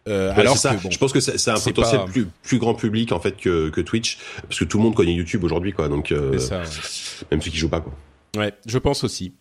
Euh, 0.09 0.33
alors 0.35 0.57
ça. 0.57 0.75
je 0.77 0.97
pense 0.97 1.13
que 1.13 1.21
c'est 1.21 1.49
un 1.49 1.59
potentiel 1.59 2.01
plus, 2.05 2.27
plus 2.43 2.59
grand 2.59 2.73
public 2.73 3.13
en 3.13 3.19
fait 3.19 3.37
que, 3.37 3.69
que 3.69 3.79
Twitch, 3.79 4.19
parce 4.43 4.59
que 4.59 4.65
tout 4.65 4.77
le 4.77 4.83
monde 4.83 4.95
connaît 4.95 5.13
YouTube 5.13 5.45
aujourd'hui, 5.45 5.71
quoi. 5.71 5.87
Donc 5.87 6.11
euh, 6.11 6.37
ça, 6.39 6.63
même 7.31 7.41
ceux 7.41 7.51
qui 7.51 7.57
jouent 7.57 7.69
pas, 7.69 7.79
quoi. 7.79 7.93
Ouais, 8.35 8.53
je 8.65 8.77
pense 8.77 9.05
aussi. 9.05 9.33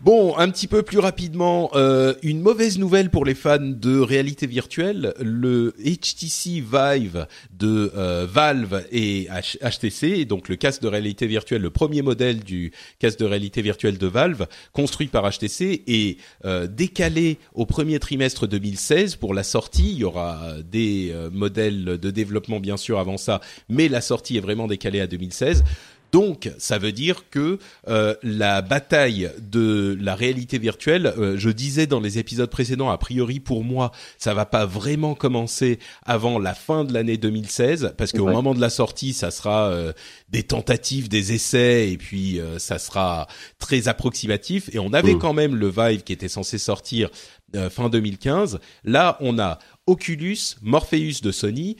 Bon, 0.00 0.36
un 0.36 0.50
petit 0.50 0.66
peu 0.66 0.82
plus 0.82 0.98
rapidement, 0.98 1.70
euh, 1.74 2.14
une 2.22 2.40
mauvaise 2.40 2.78
nouvelle 2.78 3.10
pour 3.10 3.24
les 3.24 3.34
fans 3.34 3.58
de 3.60 3.98
réalité 3.98 4.46
virtuelle. 4.46 5.14
Le 5.20 5.74
HTC 5.78 6.60
Vive 6.60 7.26
de 7.52 7.92
euh, 7.96 8.26
Valve 8.30 8.84
et 8.92 9.28
HTC, 9.62 10.24
donc 10.24 10.48
le 10.48 10.56
casque 10.56 10.82
de 10.82 10.88
réalité 10.88 11.26
virtuelle, 11.26 11.62
le 11.62 11.70
premier 11.70 12.02
modèle 12.02 12.40
du 12.40 12.72
casque 12.98 13.18
de 13.18 13.24
réalité 13.24 13.62
virtuelle 13.62 13.98
de 13.98 14.06
Valve, 14.06 14.46
construit 14.72 15.08
par 15.08 15.28
HTC, 15.30 15.82
est 15.86 16.18
euh, 16.44 16.66
décalé 16.66 17.38
au 17.54 17.66
premier 17.66 17.98
trimestre 17.98 18.46
2016 18.46 19.16
pour 19.16 19.34
la 19.34 19.42
sortie. 19.42 19.92
Il 19.92 19.98
y 19.98 20.04
aura 20.04 20.40
des 20.64 21.14
modèles 21.32 21.84
de 21.84 22.10
développement 22.10 22.60
bien 22.60 22.76
sûr 22.76 22.98
avant 22.98 23.16
ça, 23.16 23.40
mais 23.68 23.88
la 23.88 24.00
sortie 24.00 24.36
est 24.36 24.40
vraiment 24.40 24.66
décalée 24.66 25.00
à 25.00 25.06
2016. 25.06 25.64
Donc, 26.12 26.50
ça 26.58 26.78
veut 26.78 26.92
dire 26.92 27.28
que 27.30 27.58
euh, 27.88 28.14
la 28.22 28.62
bataille 28.62 29.30
de 29.40 29.96
la 30.00 30.14
réalité 30.14 30.58
virtuelle, 30.58 31.12
euh, 31.18 31.36
je 31.36 31.50
disais 31.50 31.86
dans 31.86 32.00
les 32.00 32.18
épisodes 32.18 32.50
précédents, 32.50 32.90
a 32.90 32.98
priori 32.98 33.40
pour 33.40 33.64
moi, 33.64 33.92
ça 34.18 34.34
va 34.34 34.46
pas 34.46 34.66
vraiment 34.66 35.14
commencer 35.14 35.78
avant 36.04 36.38
la 36.38 36.54
fin 36.54 36.84
de 36.84 36.92
l'année 36.92 37.16
2016, 37.16 37.94
parce 37.96 38.12
qu'au 38.12 38.26
moment 38.26 38.54
de 38.54 38.60
la 38.60 38.70
sortie, 38.70 39.12
ça 39.12 39.30
sera 39.30 39.68
euh, 39.68 39.92
des 40.30 40.42
tentatives, 40.42 41.08
des 41.08 41.32
essais, 41.32 41.90
et 41.92 41.98
puis 41.98 42.40
ça 42.58 42.78
sera 42.78 43.26
très 43.58 43.88
approximatif. 43.88 44.74
Et 44.74 44.78
on 44.78 44.92
avait 44.92 45.14
mmh. 45.14 45.18
quand 45.18 45.32
même 45.32 45.54
le 45.54 45.68
Vive 45.68 46.02
qui 46.02 46.12
était 46.12 46.28
censé 46.28 46.58
sortir 46.58 47.10
fin 47.70 47.88
2015. 47.88 48.58
Là, 48.84 49.16
on 49.20 49.38
a 49.38 49.58
Oculus, 49.86 50.56
Morpheus 50.62 51.20
de 51.22 51.30
Sony 51.30 51.76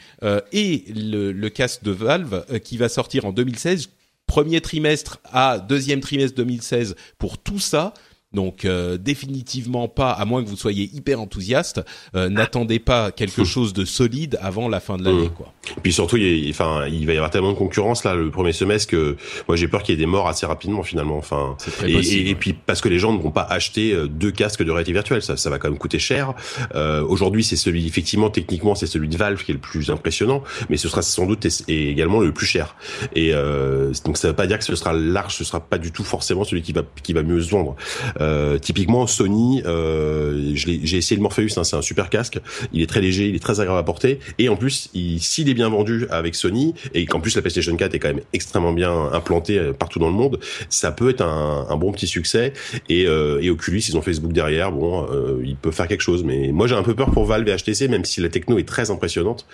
et 0.52 0.84
le, 0.94 1.32
le 1.32 1.48
casque 1.50 1.82
de 1.82 1.90
Valve 1.90 2.44
qui 2.62 2.76
va 2.76 2.88
sortir 2.88 3.24
en 3.24 3.32
2016 3.32 3.88
premier 4.26 4.60
trimestre 4.60 5.18
à 5.24 5.58
deuxième 5.58 6.00
trimestre 6.00 6.36
2016 6.36 6.96
pour 7.18 7.38
tout 7.38 7.58
ça. 7.58 7.94
Donc 8.36 8.66
euh, 8.66 8.98
définitivement 8.98 9.88
pas, 9.88 10.10
à 10.10 10.26
moins 10.26 10.44
que 10.44 10.48
vous 10.48 10.58
soyez 10.58 10.90
hyper 10.92 11.20
enthousiaste, 11.22 11.80
euh, 12.14 12.28
n'attendez 12.28 12.78
pas 12.78 13.10
quelque 13.10 13.44
chose 13.44 13.72
de 13.72 13.86
solide 13.86 14.38
avant 14.42 14.68
la 14.68 14.78
fin 14.78 14.98
de 14.98 15.04
l'année, 15.04 15.28
mmh. 15.28 15.30
quoi. 15.30 15.54
Puis 15.82 15.92
surtout, 15.92 16.18
il, 16.18 16.50
enfin, 16.50 16.86
il 16.86 17.06
va 17.06 17.14
y 17.14 17.16
avoir 17.16 17.30
tellement 17.30 17.52
de 17.52 17.56
concurrence 17.56 18.04
là 18.04 18.14
le 18.14 18.30
premier 18.30 18.52
semestre 18.52 18.90
que 18.90 19.16
moi 19.48 19.56
j'ai 19.56 19.68
peur 19.68 19.82
qu'il 19.82 19.94
y 19.94 19.96
ait 19.96 19.98
des 19.98 20.06
morts 20.06 20.28
assez 20.28 20.44
rapidement 20.44 20.82
finalement. 20.82 21.16
Enfin, 21.16 21.56
et, 21.86 22.30
et, 22.30 22.34
puis 22.34 22.52
parce 22.52 22.82
que 22.82 22.90
les 22.90 22.98
gens 22.98 23.14
ne 23.14 23.18
vont 23.18 23.30
pas 23.30 23.46
acheter 23.48 23.92
euh, 23.92 24.06
deux 24.06 24.30
casques 24.30 24.62
de 24.62 24.70
réalité 24.70 24.92
virtuelle, 24.92 25.22
ça, 25.22 25.38
ça 25.38 25.48
va 25.48 25.58
quand 25.58 25.70
même 25.70 25.78
coûter 25.78 25.98
cher. 25.98 26.34
Euh, 26.74 27.02
Aujourd'hui, 27.06 27.42
c'est 27.42 27.56
celui 27.56 27.86
effectivement 27.86 28.28
techniquement 28.28 28.74
c'est 28.74 28.86
celui 28.86 29.08
de 29.08 29.16
Valve 29.16 29.42
qui 29.42 29.50
est 29.50 29.54
le 29.54 29.60
plus 29.60 29.90
impressionnant, 29.90 30.42
mais 30.68 30.76
ce 30.76 30.90
sera 30.90 31.00
sans 31.00 31.24
doute 31.24 31.46
et, 31.68 31.90
également 31.90 32.20
le 32.20 32.32
plus 32.32 32.46
cher. 32.46 32.76
Et 33.14 33.30
euh, 33.32 33.92
donc 34.04 34.18
ça 34.18 34.28
veut 34.28 34.34
pas 34.34 34.46
dire 34.46 34.58
que 34.58 34.64
ce 34.64 34.76
sera 34.76 34.92
large, 34.92 35.34
ce 35.36 35.44
sera 35.44 35.60
pas 35.60 35.78
du 35.78 35.90
tout 35.90 36.04
forcément 36.04 36.44
celui 36.44 36.60
qui 36.60 36.72
va 36.72 36.82
qui 37.02 37.14
va 37.14 37.22
mieux 37.22 37.40
se 37.40 37.50
vendre. 37.50 37.76
Euh, 38.20 38.25
typiquement 38.60 39.06
Sony, 39.06 39.62
euh, 39.66 40.52
j'ai 40.54 40.96
essayé 40.96 41.16
le 41.16 41.22
Morpheus, 41.22 41.48
hein, 41.56 41.64
c'est 41.64 41.76
un 41.76 41.82
super 41.82 42.10
casque, 42.10 42.38
il 42.72 42.82
est 42.82 42.86
très 42.86 43.00
léger, 43.00 43.28
il 43.28 43.34
est 43.34 43.40
très 43.40 43.60
agréable 43.60 43.78
à 43.78 43.82
porter, 43.82 44.18
et 44.38 44.48
en 44.48 44.56
plus, 44.56 44.90
s'il 45.18 45.48
est 45.48 45.54
bien 45.54 45.68
vendu 45.68 46.06
avec 46.10 46.34
Sony, 46.34 46.74
et 46.94 47.06
qu'en 47.06 47.20
plus 47.20 47.36
la 47.36 47.42
PlayStation 47.42 47.76
4 47.76 47.94
est 47.94 47.98
quand 47.98 48.08
même 48.08 48.22
extrêmement 48.32 48.72
bien 48.72 48.92
implantée 49.12 49.58
euh, 49.58 49.72
partout 49.72 49.98
dans 49.98 50.08
le 50.08 50.14
monde, 50.14 50.38
ça 50.68 50.92
peut 50.92 51.10
être 51.10 51.22
un, 51.22 51.76
bon 51.76 51.92
petit 51.92 52.06
succès. 52.06 52.52
Et, 52.88 53.06
euh, 53.06 53.40
Oculus, 53.50 53.82
ils 53.88 53.96
ont 53.96 54.02
Facebook 54.02 54.32
derrière, 54.32 54.72
bon, 54.72 55.06
euh, 55.10 55.40
ils 55.44 55.56
peuvent 55.56 55.72
faire 55.72 55.88
quelque 55.88 56.02
chose. 56.02 56.24
Mais 56.24 56.50
moi, 56.52 56.66
j'ai 56.66 56.74
un 56.74 56.82
peu 56.82 56.94
peur 56.94 57.10
pour 57.10 57.24
Valve 57.24 57.48
et 57.48 57.56
HTC, 57.56 57.88
même 57.88 58.04
si 58.04 58.20
la 58.20 58.28
techno 58.28 58.58
est 58.58 58.68
très 58.68 58.90
impressionnante, 58.90 59.46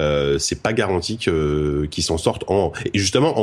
euh, 0.00 0.38
c'est 0.38 0.62
pas 0.62 0.72
garanti 0.72 1.18
qu'ils 1.18 2.02
s'en 2.02 2.18
sortent 2.18 2.44
en. 2.48 2.72
Et 2.92 2.98
justement, 2.98 3.34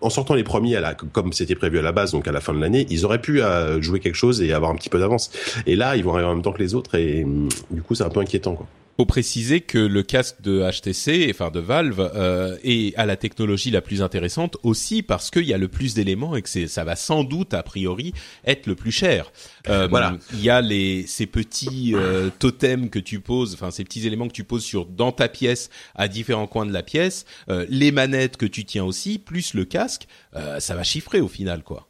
en, 0.00 0.10
sortant 0.10 0.34
les 0.34 0.44
premiers, 0.44 0.80
comme 1.12 1.32
c'était 1.32 1.54
prévu 1.54 1.78
à 1.78 1.82
la 1.82 1.92
base, 1.92 2.12
donc 2.12 2.28
à 2.28 2.32
la 2.32 2.40
fin 2.40 2.52
de 2.52 2.60
l'année, 2.60 2.86
ils 2.90 3.04
auraient 3.04 3.20
pu 3.20 3.42
euh, 3.42 3.80
jouer 3.80 3.91
quelque 4.00 4.16
chose 4.16 4.42
et 4.42 4.52
avoir 4.52 4.70
un 4.70 4.76
petit 4.76 4.90
peu 4.90 4.98
d'avance. 4.98 5.30
Et 5.66 5.76
là, 5.76 5.96
ils 5.96 6.04
vont 6.04 6.12
arriver 6.12 6.28
en 6.28 6.34
même 6.34 6.42
temps 6.42 6.52
que 6.52 6.62
les 6.62 6.74
autres, 6.74 6.94
et 6.96 7.26
du 7.70 7.82
coup, 7.82 7.94
c'est 7.94 8.04
un 8.04 8.10
peu 8.10 8.20
inquiétant, 8.20 8.54
quoi 8.54 8.66
faut 8.96 9.06
préciser 9.06 9.60
que 9.60 9.78
le 9.78 10.02
casque 10.02 10.42
de 10.42 10.62
HTC, 10.70 11.28
enfin 11.30 11.50
de 11.50 11.60
Valve, 11.60 12.10
euh, 12.14 12.56
est 12.62 12.94
à 12.96 13.06
la 13.06 13.16
technologie 13.16 13.70
la 13.70 13.80
plus 13.80 14.02
intéressante 14.02 14.56
aussi 14.62 15.02
parce 15.02 15.30
qu'il 15.30 15.44
y 15.44 15.54
a 15.54 15.58
le 15.58 15.68
plus 15.68 15.94
d'éléments 15.94 16.36
et 16.36 16.42
que 16.42 16.66
ça 16.66 16.84
va 16.84 16.96
sans 16.96 17.24
doute 17.24 17.54
a 17.54 17.62
priori 17.62 18.12
être 18.44 18.66
le 18.66 18.74
plus 18.74 18.92
cher. 18.92 19.32
Euh, 19.68 19.86
voilà. 19.88 20.16
Il 20.34 20.42
y 20.42 20.50
a 20.50 20.60
les 20.60 21.06
ces 21.06 21.26
petits 21.26 21.92
euh, 21.94 22.30
totems 22.38 22.90
que 22.90 22.98
tu 22.98 23.20
poses, 23.20 23.54
enfin 23.54 23.70
ces 23.70 23.84
petits 23.84 24.06
éléments 24.06 24.28
que 24.28 24.32
tu 24.32 24.44
poses 24.44 24.64
sur 24.64 24.86
dans 24.86 25.12
ta 25.12 25.28
pièce 25.28 25.70
à 25.94 26.08
différents 26.08 26.46
coins 26.46 26.66
de 26.66 26.72
la 26.72 26.82
pièce, 26.82 27.24
euh, 27.48 27.64
les 27.68 27.92
manettes 27.92 28.36
que 28.36 28.46
tu 28.46 28.64
tiens 28.64 28.84
aussi, 28.84 29.18
plus 29.18 29.54
le 29.54 29.64
casque, 29.64 30.06
euh, 30.36 30.60
ça 30.60 30.74
va 30.74 30.82
chiffrer 30.84 31.20
au 31.20 31.28
final 31.28 31.62
quoi. 31.62 31.88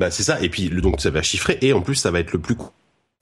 Bah 0.00 0.10
c'est 0.10 0.22
ça. 0.22 0.40
Et 0.40 0.48
puis 0.48 0.70
donc 0.70 0.98
ça 0.98 1.10
va 1.10 1.20
chiffrer. 1.20 1.58
Et 1.60 1.74
en 1.74 1.82
plus 1.82 1.94
ça 1.94 2.10
va 2.10 2.20
être 2.20 2.32
le 2.32 2.38
plus 2.38 2.56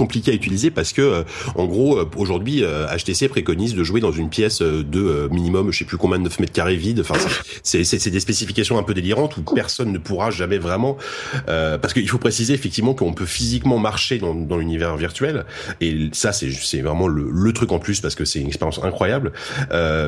compliqué 0.01 0.31
à 0.31 0.35
utiliser 0.35 0.71
parce 0.71 0.93
que 0.93 1.03
euh, 1.03 1.23
en 1.57 1.67
gros 1.67 1.99
euh, 1.99 2.09
aujourd'hui 2.17 2.63
HTC 2.63 3.25
euh, 3.25 3.29
préconise 3.29 3.75
de 3.75 3.83
jouer 3.83 4.01
dans 4.01 4.13
une 4.13 4.29
pièce 4.29 4.63
de 4.63 5.29
minimum 5.33 5.73
je 5.73 5.79
sais 5.81 5.85
plus 5.85 5.97
combien 5.97 6.19
de 6.19 6.23
9 6.23 6.39
mètres 6.39 6.53
carrés 6.53 6.77
vide. 6.77 7.01
Enfin 7.01 7.17
c'est 7.65 7.83
c'est 7.83 8.11
des 8.11 8.21
spécifications 8.21 8.79
un 8.79 8.85
peu 8.85 8.95
délirantes 8.95 9.37
où 9.37 9.43
personne 9.43 9.91
ne 9.91 9.99
pourra 9.99 10.31
jamais 10.31 10.59
vraiment 10.59 10.99
parce 11.47 11.93
qu'il 11.95 12.09
faut 12.09 12.19
préciser 12.19 12.55
effectivement 12.55 12.95
qu'on 12.95 13.13
peut 13.13 13.27
physiquement 13.27 13.79
marcher 13.79 14.19
dans, 14.19 14.37
dans 14.37 14.57
l'univers 14.57 14.97
virtuel. 14.97 15.45
Et 15.81 16.11
ça 16.13 16.33
c'est 16.33 16.53
c'est 16.53 16.81
vraiment 16.81 17.09
le, 17.09 17.29
le, 17.33 17.53
truc 17.53 17.73
en 17.73 17.81
plus 17.81 18.01
parce 18.01 18.15
que 18.15 18.25
c'est 18.25 18.39
une 18.39 18.47
expérience 18.47 18.79
incroyable. 18.85 19.33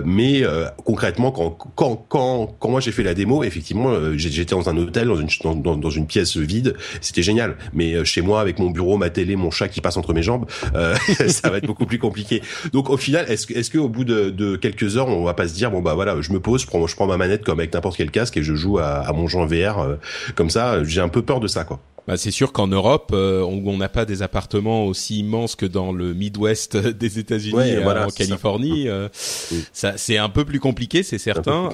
Mais 0.04 0.44
concrètement 0.84 1.32
quand 1.32 1.50
quand 1.74 1.96
quand 2.08 2.54
quand 2.60 2.68
moi 2.68 2.78
j'ai 2.78 2.92
fait 2.92 3.02
la 3.02 3.14
démo 3.14 3.42
effectivement 3.42 3.92
j'étais 4.16 4.54
dans 4.54 4.68
un 4.68 4.76
hôtel 4.76 5.08
dans 5.08 5.16
une 5.16 5.28
dans, 5.42 5.76
dans 5.76 5.90
une 5.90 6.06
pièce 6.06 6.36
vide. 6.36 6.76
C'était 7.00 7.24
génial. 7.24 7.56
Mais 7.72 8.04
chez 8.04 8.22
moi 8.22 8.40
avec 8.40 8.60
mon 8.60 8.70
bureau 8.70 8.96
ma 8.96 9.10
télé 9.10 9.34
mon 9.34 9.50
chat 9.50 9.66
qui 9.66 9.79
passe 9.80 9.96
entre 9.96 10.12
mes 10.12 10.22
jambes, 10.22 10.46
euh, 10.74 10.94
ça 11.28 11.50
va 11.50 11.58
être 11.58 11.66
beaucoup 11.66 11.86
plus 11.86 11.98
compliqué. 11.98 12.42
Donc 12.72 12.90
au 12.90 12.96
final, 12.96 13.26
est-ce 13.28 13.46
que, 13.46 13.54
est-ce 13.54 13.70
que 13.70 13.78
au 13.78 13.88
bout 13.88 14.04
de, 14.04 14.30
de, 14.30 14.56
quelques 14.56 14.96
heures, 14.96 15.08
on 15.08 15.24
va 15.24 15.34
pas 15.34 15.48
se 15.48 15.54
dire 15.54 15.70
bon 15.70 15.82
bah 15.82 15.94
voilà, 15.94 16.20
je 16.20 16.32
me 16.32 16.40
pose, 16.40 16.62
je 16.62 16.66
prends, 16.66 16.86
je 16.86 16.94
prends 16.94 17.06
ma 17.06 17.16
manette 17.16 17.44
comme 17.44 17.60
avec 17.60 17.72
n'importe 17.74 17.96
quel 17.96 18.10
casque 18.10 18.36
et 18.36 18.42
je 18.42 18.54
joue 18.54 18.78
à, 18.78 18.86
à 18.86 19.12
mon 19.12 19.26
jeu 19.28 19.38
en 19.38 19.46
VR 19.46 19.78
euh, 19.78 19.96
comme 20.34 20.50
ça. 20.50 20.82
J'ai 20.84 21.00
un 21.00 21.08
peu 21.08 21.22
peur 21.22 21.40
de 21.40 21.48
ça 21.48 21.64
quoi. 21.64 21.80
Bah, 22.06 22.16
c'est 22.16 22.30
sûr 22.30 22.52
qu'en 22.52 22.66
Europe, 22.66 23.10
euh, 23.12 23.42
on 23.42 23.76
n'a 23.76 23.90
pas 23.90 24.04
des 24.04 24.22
appartements 24.22 24.86
aussi 24.86 25.18
immenses 25.18 25.54
que 25.54 25.66
dans 25.66 25.92
le 25.92 26.14
Midwest 26.14 26.76
des 26.76 27.18
États-Unis, 27.18 27.76
voilà, 27.82 28.06
en 28.06 28.10
Californie. 28.10 28.88
Ça, 29.12 29.60
ça 29.72 29.98
c'est 29.98 30.16
un 30.16 30.30
peu 30.30 30.44
plus 30.44 30.60
compliqué, 30.60 31.02
c'est 31.02 31.18
certain. 31.18 31.68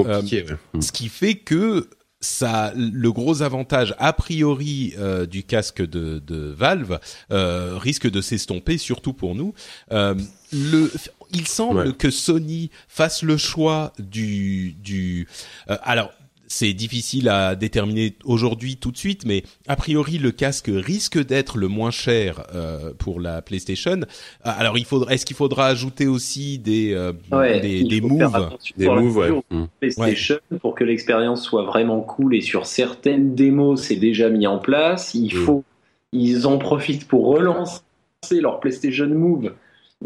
Ce 0.81 0.93
qui 0.93 1.09
fait 1.09 1.35
que 1.35 1.89
ça, 2.27 2.72
le 2.74 3.12
gros 3.12 3.43
avantage 3.43 3.95
a 3.99 4.12
priori 4.12 4.95
euh, 4.99 5.27
du 5.27 5.45
casque 5.45 5.81
de, 5.81 6.18
de 6.18 6.37
Valve 6.37 6.99
euh, 7.31 7.79
risque 7.79 8.11
de 8.11 8.20
s'estomper, 8.20 8.79
surtout 8.79 9.12
pour 9.12 9.35
nous. 9.35 9.55
Euh, 9.93 10.14
le, 10.53 10.93
il 11.33 11.47
semble 11.47 11.95
que 11.95 12.11
Sony 12.11 12.70
fasse 12.89 13.22
le 13.22 13.37
choix 13.37 13.93
du, 13.99 14.74
du 14.74 15.29
alors 15.66 16.12
c'est 16.49 16.73
difficile 16.73 17.29
à 17.29 17.57
déterminer 17.57 18.15
aujourd'hui 18.25 18.77
tout 18.77 18.91
de 18.91 18.97
suite, 18.97 19.25
mais 19.27 19.43
a 19.67 19.77
priori 19.77 20.19
le 20.19 20.31
casque 20.31 20.71
risque 20.73 21.19
d'être 21.25 21.59
le 21.59 21.69
moins 21.69 21.91
cher 21.91 22.47
euh, 22.55 22.93
pour 22.99 23.21
la 23.21 23.43
PlayStation. 23.43 24.01
Alors 24.43 24.79
il 24.79 24.85
faudra, 24.85 25.13
est-ce 25.13 25.27
qu'il 25.27 25.37
faudra 25.37 25.67
ajouter 25.67 26.07
aussi 26.07 26.59
des 26.59 26.93
euh, 26.95 27.13
des, 27.61 27.85
des 27.85 28.01
moves, 28.01 28.51
des 28.77 28.89
moves 28.89 29.17
ouais. 29.17 29.31
Mm. 29.51 29.65
PlayStation 29.81 30.39
pour 30.61 30.75
que 30.75 30.85
l'expérience 30.85 31.43
soit 31.43 31.65
vraiment 31.65 32.01
cool 32.01 32.35
et 32.37 32.41
sur 32.41 32.67
certaines 32.67 33.35
démos 33.35 33.83
c'est 33.83 33.97
déjà 33.97 34.29
mis 34.29 34.47
en 34.47 34.59
place. 34.59 35.15
Il 35.15 35.35
mm. 35.35 35.45
faut, 35.45 35.65
ils 36.13 36.47
en 36.47 36.59
profitent 36.59 37.09
pour 37.09 37.27
relancer 37.27 37.81
leur 38.33 38.61
PlayStation 38.61 39.09
Move 39.09 39.53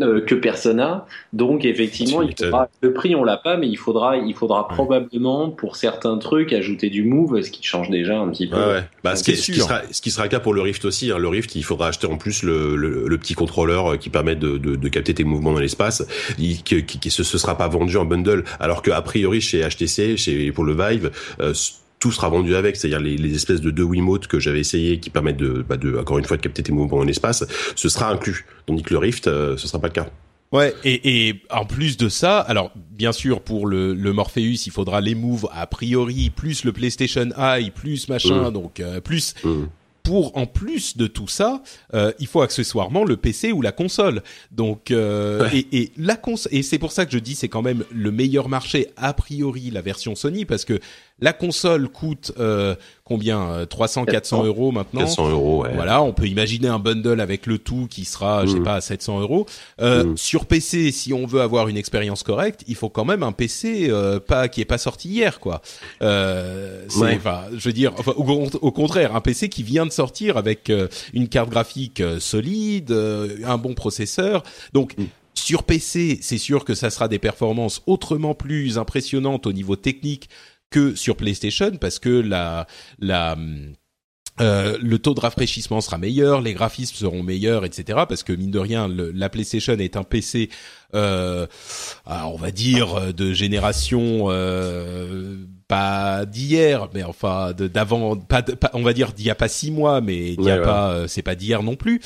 euh, 0.01 0.21
que 0.21 0.37
Persona. 0.37 1.05
Donc 1.33 1.65
effectivement, 1.65 2.23
il 2.23 2.33
faudra, 2.37 2.69
le 2.81 2.93
prix 2.93 3.17
on 3.17 3.25
l'a 3.25 3.37
pas, 3.37 3.57
mais 3.57 3.69
il 3.69 3.77
faudra, 3.77 4.17
il 4.17 4.35
faudra 4.35 4.69
probablement 4.69 5.51
pour 5.51 5.75
certains 5.75 6.17
trucs 6.19 6.53
ajouter 6.53 6.91
du 6.91 7.03
move, 7.03 7.43
ce 7.43 7.51
qui 7.51 7.65
change 7.65 7.91
déjà 7.91 8.17
un 8.19 8.29
petit 8.29 8.49
peu. 8.49 8.57
Ouais, 8.57 8.85
Bah, 9.03 9.17
ce, 9.17 9.25
qui, 9.25 9.37
ce, 9.37 9.51
qui 9.51 9.59
sera, 9.59 9.83
ce 9.91 10.01
qui 10.01 10.13
sera 10.13 10.25
le 10.25 10.31
cas 10.31 10.39
pour 10.39 10.55
le 10.55 10.61
Rift 10.61 10.85
aussi. 10.85 11.11
Hein. 11.11 11.19
Le 11.19 11.27
Rift, 11.27 11.57
il 11.57 11.65
faudra 11.65 11.89
acheter 11.89 12.07
en 12.07 12.19
plus 12.19 12.45
le, 12.45 12.77
le, 12.77 13.09
le 13.09 13.19
petit 13.19 13.35
contrôleur 13.35 13.99
qui 13.99 14.11
permet 14.11 14.37
de, 14.37 14.59
de, 14.59 14.77
de, 14.77 14.89
capter 14.89 15.13
tes 15.13 15.25
mouvements 15.25 15.53
dans 15.53 15.59
l'espace. 15.59 16.07
Qui, 16.37 16.63
qui, 16.63 16.85
qui, 16.85 17.11
ce, 17.11 17.25
ce 17.25 17.37
sera 17.37 17.59
pas 17.59 17.67
vendu 17.67 17.97
en 17.97 18.05
bundle, 18.05 18.45
alors 18.61 18.83
que 18.83 18.93
a 18.93 19.03
priori 19.03 19.41
chez 19.41 19.69
HTC, 19.69 20.17
chez 20.17 20.53
pour 20.53 20.63
le 20.63 20.75
Vive. 20.75 21.11
Euh, 21.41 21.53
tout 22.01 22.11
sera 22.11 22.29
vendu 22.31 22.57
avec, 22.57 22.77
c'est-à-dire 22.77 22.99
les, 22.99 23.17
les, 23.17 23.35
espèces 23.35 23.61
de 23.61 23.71
deux 23.71 23.85
Wiimote 23.85 24.27
que 24.27 24.41
j'avais 24.41 24.61
essayé 24.61 24.99
qui 24.99 25.11
permettent 25.11 25.37
de, 25.37 25.63
bah 25.63 25.77
de, 25.77 25.97
encore 25.97 26.19
une 26.19 26.25
fois, 26.25 26.39
de 26.39 26.43
capter 26.43 26.63
tes 26.63 26.73
mouvements 26.73 26.97
dans 26.99 27.05
l'espace, 27.05 27.45
ce 27.77 27.89
sera 27.89 28.11
inclus. 28.11 28.47
Tandis 28.67 28.83
que 28.83 28.95
le 28.95 28.99
Rift, 28.99 29.29
euh, 29.29 29.57
ce 29.59 29.69
sera 29.69 29.79
pas 29.79 29.89
le 29.89 29.93
cas. 29.93 30.09
Ouais, 30.51 30.75
et, 30.83 31.29
et, 31.29 31.43
en 31.51 31.65
plus 31.65 31.97
de 31.97 32.09
ça, 32.09 32.41
alors 32.41 32.73
bien 32.75 33.13
sûr 33.13 33.41
pour 33.41 33.69
le, 33.69 33.95
le 33.95 34.13
Morpheus, 34.13 34.67
il 34.67 34.73
faudra 34.73 35.01
les 35.01 35.15
moves 35.15 35.47
a 35.53 35.65
priori 35.67 36.31
plus 36.31 36.65
le 36.65 36.73
PlayStation 36.73 37.29
Eye 37.39 37.71
plus 37.71 38.09
machin, 38.09 38.51
mmh. 38.51 38.53
donc 38.53 38.81
euh, 38.81 39.01
plus 39.01 39.35
mmh 39.45 39.67
pour 40.03 40.37
en 40.37 40.47
plus 40.47 40.97
de 40.97 41.07
tout 41.07 41.29
ça, 41.29 41.63
euh, 41.95 42.13
il 42.19 42.27
faut 42.27 42.43
accessoirement 42.43 43.05
le 43.05 43.17
PC 43.17 43.53
ou 43.53 43.63
la 43.63 43.73
console. 43.73 44.23
Donc 44.51 44.91
euh, 44.91 45.43
ouais. 45.43 45.59
et, 45.71 45.83
et, 45.83 45.93
la 45.97 46.17
cons 46.17 46.35
et 46.51 46.63
c'est 46.63 46.79
pour 46.79 46.93
ça 46.93 47.07
que 47.07 47.13
je 47.13 47.19
dis 47.19 47.35
c'est 47.35 47.49
quand 47.49 47.63
même 47.63 47.85
le 47.93 48.11
meilleur 48.11 48.49
marché 48.49 48.89
a 48.97 49.13
priori 49.13 49.71
la 49.71 49.83
version 49.83 50.15
Sony 50.15 50.45
parce 50.45 50.65
que 50.65 50.81
la 51.21 51.33
console 51.33 51.89
coûte 51.89 52.33
euh, 52.39 52.75
combien 53.05 53.67
300 53.69 54.05
400 54.05 54.45
euros 54.45 54.73
maintenant 54.73 55.01
400 55.01 55.31
euros 55.31 55.63
ouais. 55.65 55.75
voilà 55.75 56.03
on 56.03 56.13
peut 56.13 56.27
imaginer 56.27 56.69
un 56.69 56.79
bundle 56.79 57.21
avec 57.21 57.47
le 57.47 57.59
tout 57.59 57.89
qui 57.91 58.05
sera 58.05 58.43
mmh. 58.43 58.47
je 58.47 58.53
sais 58.53 58.61
mm. 58.61 58.65
pas 58.65 58.75
à 58.77 58.81
700 58.81 59.21
euros 59.21 59.47
euh, 59.81 60.05
mmh. 60.05 60.17
sur 60.17 60.47
PC 60.47 60.93
si 60.93 61.13
on 61.13 61.27
veut 61.27 61.41
avoir 61.41 61.69
une 61.69 61.77
expérience 61.77 62.23
correcte 62.23 62.63
il 62.69 62.77
faut 62.77 62.89
quand 62.89 63.05
même 63.05 63.23
un 63.23 63.33
PC 63.33 63.89
euh, 63.91 64.21
pas 64.21 64.49
qui 64.49 64.61
est 64.61 64.67
pas 64.67 64.79
sorti 64.79 65.09
hier 65.09 65.41
quoi 65.41 65.61
euh, 66.03 66.85
c'est 66.89 67.01
ouais. 67.01 67.17
enfin 67.17 67.45
je 67.53 67.69
veux 67.69 67.73
dire 67.73 67.93
enfin, 67.99 68.13
au, 68.17 68.49
au, 68.61 68.73
contraire 68.73 69.17
un 69.17 69.21
PC 69.21 69.49
qui 69.49 69.63
vient 69.63 69.87
de 69.87 69.93
sortir 69.93 70.37
avec 70.37 70.71
euh, 70.71 70.89
une 71.13 71.29
carte 71.29 71.51
graphique 71.51 72.01
euh, 72.01 72.21
solide 72.21 72.93
un 72.93 73.59
bon 73.59 73.75
processeur 73.75 74.43
donc 74.73 74.97
mmh. 74.97 75.05
Sur 75.35 75.63
PC, 75.63 76.19
c'est 76.21 76.39
sûr 76.39 76.65
que 76.65 76.75
ça 76.75 76.91
sera 76.91 77.09
des 77.09 77.19
performances 77.19 77.83
autrement 77.87 78.35
plus 78.35 78.79
impressionnantes 78.79 79.47
au 79.47 79.53
niveau 79.53 79.75
technique 79.75 80.29
que 80.71 80.95
sur 80.95 81.17
PlayStation 81.17 81.73
parce 81.81 81.99
que 81.99 82.09
la 82.09 82.67
la 82.99 83.37
euh, 84.41 84.79
le 84.81 84.99
taux 84.99 85.13
de 85.13 85.21
rafraîchissement 85.21 85.81
sera 85.81 85.99
meilleur, 85.99 86.41
les 86.41 86.55
graphismes 86.55 86.97
seront 86.97 87.23
meilleurs, 87.23 87.65
etc. 87.65 88.05
Parce 88.09 88.23
que 88.23 88.33
mine 88.33 88.51
de 88.51 88.59
rien, 88.59 88.89
le, 88.89 89.11
la 89.11 89.29
PlayStation 89.29 89.75
est 89.75 89.97
un 89.97 90.03
PC, 90.03 90.49
euh, 90.95 91.47
on 92.07 92.37
va 92.37 92.51
dire 92.51 93.13
de 93.13 93.33
génération 93.35 94.27
euh, 94.29 95.37
pas 95.69 96.25
d'hier, 96.25 96.89
mais 96.95 97.03
enfin 97.03 97.53
d'avant, 97.53 98.17
pas, 98.17 98.43
pas, 98.43 98.71
on 98.73 98.83
va 98.83 98.95
dire 98.95 99.13
d'il 99.13 99.27
y 99.27 99.31
a 99.31 99.35
pas 99.35 99.49
six 99.49 99.71
mois, 99.71 100.01
mais 100.01 100.33
il 100.33 100.43
y 100.43 100.51
a 100.51 100.59
ouais, 100.59 100.65
pas, 100.65 101.01
ouais. 101.01 101.09
c'est 101.09 101.23
pas 101.23 101.35
d'hier 101.35 101.63
non 101.63 101.77
plus. 101.77 102.01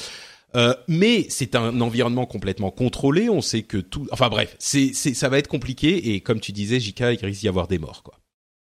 Euh, 0.57 0.75
mais 0.87 1.27
c'est 1.31 1.57
un 1.57 1.81
environnement 1.81 2.27
complètement 2.27 2.71
contrôlé. 2.71 3.29
On 3.29 3.41
sait 3.41 3.63
que 3.63 3.79
tout, 3.79 4.07
enfin 4.13 4.29
bref, 4.29 4.55
c'est, 4.59 4.93
c'est, 4.95 5.15
ça 5.15 5.29
va 5.29 5.39
être 5.39 5.49
compliqué. 5.49 6.15
Et 6.15 6.21
comme 6.21 6.41
tu 6.41 6.53
disais, 6.53 6.81
JK, 6.81 7.01
il 7.01 7.27
risque 7.27 7.41
d'y 7.41 7.49
avoir 7.49 7.67
des 7.67 7.79
morts, 7.79 8.03
quoi. 8.03 8.15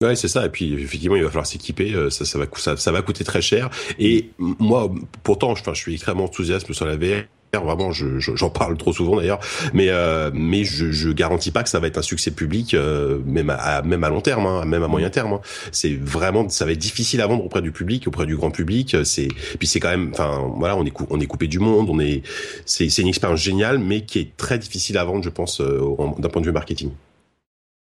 Ouais, 0.01 0.15
c'est 0.15 0.29
ça. 0.29 0.45
Et 0.45 0.49
puis 0.49 0.73
effectivement, 0.75 1.17
il 1.17 1.23
va 1.23 1.27
falloir 1.27 1.45
s'équiper. 1.45 1.93
Euh, 1.93 2.09
ça, 2.09 2.23
ça 2.23 2.39
va, 2.39 2.45
ça, 2.55 2.77
ça 2.77 2.91
va 2.93 3.01
coûter 3.01 3.25
très 3.25 3.41
cher. 3.41 3.69
Et 3.99 4.29
moi, 4.37 4.89
pourtant, 5.23 5.55
je, 5.55 5.61
enfin, 5.61 5.73
je 5.73 5.81
suis 5.81 5.93
extrêmement 5.93 6.23
enthousiaste 6.23 6.71
sur 6.71 6.85
la 6.85 6.95
VR. 6.95 7.25
Vraiment, 7.51 7.91
je, 7.91 8.19
j'en 8.19 8.35
je, 8.35 8.45
parle 8.45 8.77
trop 8.77 8.93
souvent 8.93 9.17
d'ailleurs, 9.17 9.39
mais 9.73 9.89
euh, 9.89 10.29
mais 10.33 10.63
je, 10.63 10.91
je 10.91 11.09
garantis 11.09 11.49
pas 11.49 11.63
que 11.63 11.69
ça 11.69 11.79
va 11.79 11.87
être 11.87 11.97
un 11.97 12.03
succès 12.03 12.29
public, 12.29 12.75
euh, 12.75 13.19
même 13.25 13.49
à 13.49 13.81
même 13.81 14.03
à 14.03 14.09
long 14.09 14.21
terme, 14.21 14.45
hein, 14.45 14.65
même 14.65 14.83
à 14.83 14.87
moyen 14.87 15.09
terme. 15.09 15.33
Hein. 15.33 15.41
C'est 15.71 15.95
vraiment, 15.99 16.47
ça 16.47 16.65
va 16.65 16.73
être 16.73 16.77
difficile 16.77 17.21
à 17.21 17.27
vendre 17.27 17.43
auprès 17.43 17.63
du 17.63 17.71
public, 17.71 18.07
auprès 18.07 18.27
du 18.27 18.37
grand 18.37 18.51
public. 18.51 18.95
C'est 19.03 19.27
puis 19.57 19.67
c'est 19.67 19.79
quand 19.79 19.89
même, 19.89 20.11
enfin 20.13 20.53
voilà, 20.57 20.77
on 20.77 20.85
est 20.85 20.93
on 21.09 21.19
est 21.19 21.25
coupé 21.25 21.47
du 21.47 21.59
monde, 21.59 21.89
on 21.89 21.99
est, 21.99 22.21
c'est 22.65 22.87
c'est 22.89 23.01
une 23.01 23.07
expérience 23.07 23.41
géniale, 23.41 23.79
mais 23.79 24.01
qui 24.05 24.19
est 24.19 24.37
très 24.37 24.59
difficile 24.59 24.97
à 24.99 25.03
vendre, 25.03 25.23
je 25.23 25.29
pense, 25.29 25.59
euh, 25.59 25.81
d'un 26.19 26.29
point 26.29 26.41
de 26.41 26.45
vue 26.45 26.53
marketing. 26.53 26.91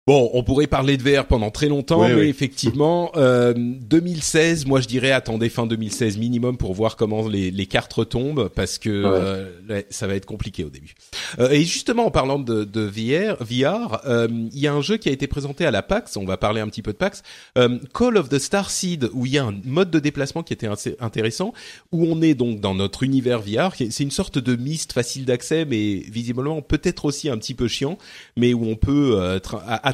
Bon, 0.09 0.27
on 0.33 0.41
pourrait 0.41 0.65
parler 0.65 0.97
de 0.97 1.03
VR 1.07 1.27
pendant 1.27 1.51
très 1.51 1.67
longtemps, 1.67 2.07
mais 2.07 2.15
oui. 2.15 2.29
effectivement, 2.29 3.11
euh, 3.15 3.53
2016, 3.55 4.65
moi 4.65 4.81
je 4.81 4.87
dirais 4.87 5.11
attendez 5.11 5.49
fin 5.49 5.67
2016 5.67 6.17
minimum 6.17 6.57
pour 6.57 6.73
voir 6.73 6.95
comment 6.95 7.27
les, 7.27 7.51
les 7.51 7.67
cartes 7.67 7.93
retombent, 7.93 8.49
parce 8.55 8.79
que 8.79 8.89
ouais. 8.89 9.69
euh, 9.69 9.81
ça 9.91 10.07
va 10.07 10.15
être 10.15 10.25
compliqué 10.25 10.63
au 10.63 10.71
début. 10.71 10.95
Euh, 11.37 11.51
et 11.51 11.61
justement, 11.61 12.07
en 12.07 12.09
parlant 12.09 12.39
de, 12.39 12.63
de 12.63 12.81
VR, 12.81 13.37
VR, 13.39 14.01
euh, 14.07 14.27
il 14.51 14.59
y 14.59 14.65
a 14.65 14.73
un 14.73 14.81
jeu 14.81 14.97
qui 14.97 15.09
a 15.09 15.11
été 15.11 15.27
présenté 15.27 15.63
à 15.63 15.69
la 15.69 15.83
PAX, 15.83 16.17
on 16.17 16.25
va 16.25 16.37
parler 16.37 16.59
un 16.59 16.69
petit 16.69 16.81
peu 16.81 16.91
de 16.91 16.97
PAX, 16.97 17.21
euh, 17.59 17.77
Call 17.93 18.17
of 18.17 18.29
the 18.29 18.39
Star 18.39 18.71
Seed, 18.71 19.11
où 19.13 19.27
il 19.27 19.33
y 19.33 19.37
a 19.37 19.45
un 19.45 19.53
mode 19.63 19.91
de 19.91 19.99
déplacement 19.99 20.41
qui 20.41 20.53
était 20.53 20.69
intéressant, 20.99 21.53
où 21.91 22.03
on 22.05 22.19
est 22.23 22.33
donc 22.33 22.61
dans 22.61 22.73
notre 22.73 23.03
univers 23.03 23.41
VR, 23.41 23.75
c'est 23.75 23.99
une 24.03 24.09
sorte 24.09 24.39
de 24.39 24.55
mist 24.55 24.91
facile 24.91 25.25
d'accès, 25.25 25.65
mais 25.65 25.97
visiblement 25.97 26.63
peut-être 26.63 27.05
aussi 27.05 27.29
un 27.29 27.37
petit 27.37 27.53
peu 27.53 27.67
chiant, 27.67 27.99
mais 28.37 28.55
où 28.55 28.65
on 28.65 28.75
peut 28.75 29.19
euh, 29.19 29.37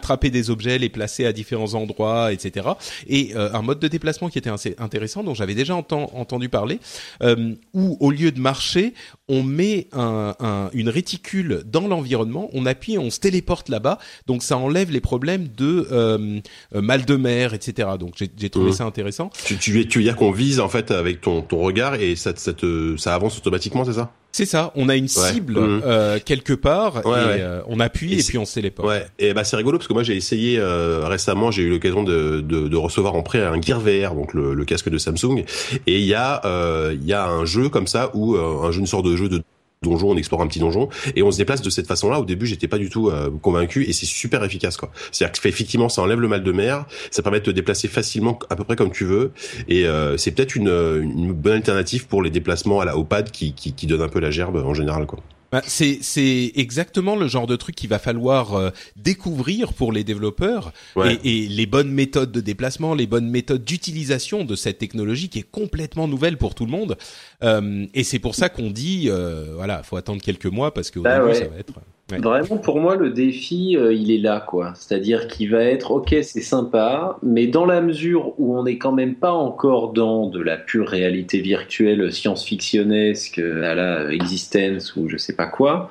attraper 0.06 0.30
des 0.30 0.52
objets, 0.52 0.78
les 0.78 0.90
placer 0.90 1.26
à 1.26 1.34
différents 1.34 1.74
endroits, 1.74 2.32
etc. 2.32 2.68
Et 3.08 3.32
euh, 3.36 3.50
un 3.54 3.64
mode 3.64 3.80
de 3.80 3.88
déplacement 3.88 4.30
qui 4.30 4.38
était 4.38 4.52
assez 4.52 4.76
intéressant, 4.78 5.24
dont 5.24 5.34
j'avais 5.34 5.56
déjà 5.56 5.76
enten 5.76 6.08
entendu 6.14 6.48
parler, 6.48 6.80
euh, 7.24 7.56
où 7.74 7.98
au 8.00 8.12
lieu 8.12 8.32
de 8.32 8.40
marcher, 8.40 8.94
on 9.28 9.44
met 9.44 9.88
un, 9.92 10.36
un, 10.40 10.70
une 10.74 10.90
réticule 10.90 11.64
dans 11.66 11.88
l'environnement, 11.88 12.50
on 12.54 12.66
appuie, 12.66 12.98
on 12.98 13.10
se 13.10 13.20
téléporte 13.20 13.70
là-bas, 13.70 13.98
donc 14.28 14.44
ça 14.44 14.58
enlève 14.58 14.92
les 14.92 15.02
problèmes 15.02 15.48
de 15.48 15.88
euh, 15.92 16.40
mal 16.74 17.06
de 17.06 17.16
mer, 17.16 17.54
etc. 17.54 17.90
Donc 18.00 18.16
j'ai 18.18 18.50
trouvé 18.50 18.72
mmh. 18.72 18.74
ça 18.74 18.86
intéressant. 18.86 19.30
Tu, 19.46 19.58
tu, 19.58 19.88
tu 19.88 20.00
veux 20.00 20.04
dire 20.04 20.16
qu'on 20.16 20.32
vise 20.32 20.60
en 20.60 20.70
fait 20.70 20.92
avec 20.92 21.22
ton, 21.22 21.42
ton 21.42 21.60
regard 21.60 21.96
et 21.96 22.16
ça, 22.16 22.34
ça, 22.36 22.54
te, 22.54 22.98
ça 22.98 23.16
avance 23.16 23.38
automatiquement, 23.38 23.86
c'est 23.86 23.94
ça? 23.94 24.12
C'est 24.32 24.46
ça, 24.46 24.74
on 24.76 24.90
a 24.90 24.98
une 24.98 25.08
cible 25.08 25.58
ouais. 25.58 25.66
mmh. 25.66 25.82
euh, 25.86 26.20
quelque 26.24 26.52
part 26.52 26.96
ouais, 27.06 27.22
et 27.22 27.26
ouais. 27.26 27.38
Euh, 27.40 27.62
on 27.68 27.80
appuie 27.80 28.16
et, 28.16 28.20
et 28.20 28.24
puis 28.24 28.38
on 28.38 28.44
se 28.44 28.56
téléporte. 28.56 28.90
Ouais. 28.90 29.06
Et 29.18 29.34
bah 29.34 29.46
c'est 29.46 29.56
rigolo 29.56 29.78
parce 29.78 29.88
que 29.88 29.94
moi 29.94 30.04
j'ai 30.04 30.18
essayé 30.18 30.60
euh, 30.60 31.08
récemment, 31.08 31.52
j'ai 31.52 31.64
eu 31.64 31.70
l'occasion 31.70 32.04
de, 32.04 32.42
de, 32.42 32.68
de, 32.68 32.76
recevoir 32.76 33.16
en 33.16 33.24
prêt 33.24 33.42
un 33.42 33.62
Gear 33.62 33.80
VR, 33.80 34.14
donc 34.14 34.34
le, 34.34 34.54
le 34.54 34.66
casque 34.66 34.90
de 34.90 34.98
Samsung, 34.98 35.46
et 35.88 36.00
il 36.00 36.06
y 36.06 36.14
a 36.14 36.42
euh, 36.44 36.94
il 36.94 37.08
y 37.08 37.14
a 37.14 37.26
un 37.30 37.46
jeu 37.46 37.70
comme 37.70 37.88
ça 37.88 38.12
où 38.14 38.36
euh, 38.36 38.68
un 38.68 38.72
jeu 38.72 38.82
une 38.82 38.88
sorte 38.88 39.06
de 39.06 39.15
jeu 39.16 39.30
de 39.30 39.44
donjon, 39.84 40.10
on 40.10 40.18
explore 40.18 40.42
un 40.42 40.48
petit 40.48 40.60
donjon 40.60 40.90
et 41.16 41.24
on 41.24 41.32
se 41.32 41.38
déplace 41.38 41.62
de 41.62 41.70
cette 41.70 41.88
façon-là. 41.88 42.20
Au 42.20 42.26
début, 42.26 42.46
j'étais 42.46 42.68
pas 42.68 42.78
du 42.78 42.90
tout 42.90 43.10
euh, 43.10 43.30
convaincu 43.42 43.84
et 43.84 43.94
c'est 43.94 44.06
super 44.06 44.44
efficace 44.44 44.78
quoi. 44.78 44.92
C'est-à-dire 45.12 45.40
que 45.40 45.48
effectivement, 45.48 45.90
ça 45.90 46.02
enlève 46.02 46.20
le 46.20 46.28
mal 46.28 46.44
de 46.44 46.52
mer, 46.52 46.86
ça 47.12 47.22
permet 47.22 47.40
de 47.40 47.46
te 47.46 47.52
déplacer 47.52 47.88
facilement 47.88 48.40
à 48.50 48.56
peu 48.56 48.64
près 48.64 48.76
comme 48.76 48.92
tu 48.92 49.06
veux 49.06 49.32
et 49.68 49.86
euh, 49.86 50.18
c'est 50.18 50.32
peut-être 50.32 50.56
une, 50.56 51.34
bonne 51.34 51.54
alternative 51.54 52.08
pour 52.08 52.24
les 52.24 52.30
déplacements 52.30 52.80
à 52.80 52.86
la 52.86 52.98
au 52.98 53.04
pad 53.04 53.32
qui, 53.32 53.54
qui, 53.54 53.74
qui 53.74 53.88
donne 53.88 54.02
un 54.02 54.08
peu 54.08 54.20
la 54.20 54.32
gerbe 54.32 54.58
en 54.58 54.74
général 54.74 55.06
quoi. 55.06 55.20
Bah, 55.56 55.62
c'est 55.66 56.00
c'est 56.02 56.52
exactement 56.56 57.16
le 57.16 57.30
genre 57.30 57.48
de 57.48 57.56
truc 57.56 57.76
qu'il 57.76 57.90
va 57.90 57.98
falloir 57.98 58.56
euh, 58.56 58.72
découvrir 58.98 59.72
pour 59.72 59.94
les 59.94 60.04
développeurs 60.04 60.74
ouais. 60.98 61.18
et, 61.24 61.46
et, 61.46 61.48
les 61.48 61.66
bonnes 61.66 61.92
méthodes 61.92 62.34
de 62.34 62.42
déplacement, 62.42 62.94
les 62.94 63.08
bonnes 63.08 63.30
méthodes 63.30 63.64
d'utilisation 63.64 64.44
de 64.44 64.54
cette 64.58 64.80
technologie 64.80 65.30
qui 65.30 65.40
est 65.40 65.50
complètement 65.50 66.10
nouvelle 66.10 66.36
pour 66.36 66.56
tout 66.56 66.66
le 66.66 66.72
monde. 66.72 66.98
Euh, 67.42 67.86
et 67.94 68.04
c'est 68.04 68.20
pour 68.20 68.36
ça 68.36 68.50
qu'on 68.50 68.70
dit 68.70 69.06
euh, 69.08 69.54
voilà, 69.56 69.82
faut 69.82 69.96
attendre 69.96 70.22
quelques 70.22 70.46
mois 70.46 70.74
parce 70.74 70.92
que 70.92 71.00
bah 71.00 71.20
début, 71.20 71.30
ouais. 71.30 71.36
ça 71.36 71.48
va 71.48 71.58
être. 71.58 71.72
Vraiment, 72.10 72.58
pour 72.58 72.80
moi, 72.80 72.96
le 72.96 73.10
défi, 73.10 73.76
euh, 73.76 73.92
il 73.92 74.12
est 74.12 74.20
là, 74.20 74.40
quoi. 74.40 74.74
C'est-à-dire 74.76 75.28
qu'il 75.28 75.50
va 75.50 75.64
être, 75.64 75.90
ok, 75.90 76.16
c'est 76.22 76.42
sympa, 76.42 77.18
mais 77.24 77.48
dans 77.48 77.66
la 77.66 77.82
mesure 77.82 78.40
où 78.40 78.56
on 78.56 78.64
n'est 78.64 78.78
quand 78.78 78.92
même 78.92 79.16
pas 79.16 79.32
encore 79.32 79.92
dans 79.92 80.28
de 80.28 80.40
la 80.40 80.58
pure 80.58 80.88
réalité 80.88 81.42
virtuelle 81.42 82.12
science-fictionnesque 82.14 83.40
à 83.40 83.74
la 83.74 84.12
existence 84.12 84.96
ou 84.96 85.10
je 85.10 85.18
sais 85.18 85.36
pas 85.36 85.48
quoi, 85.48 85.90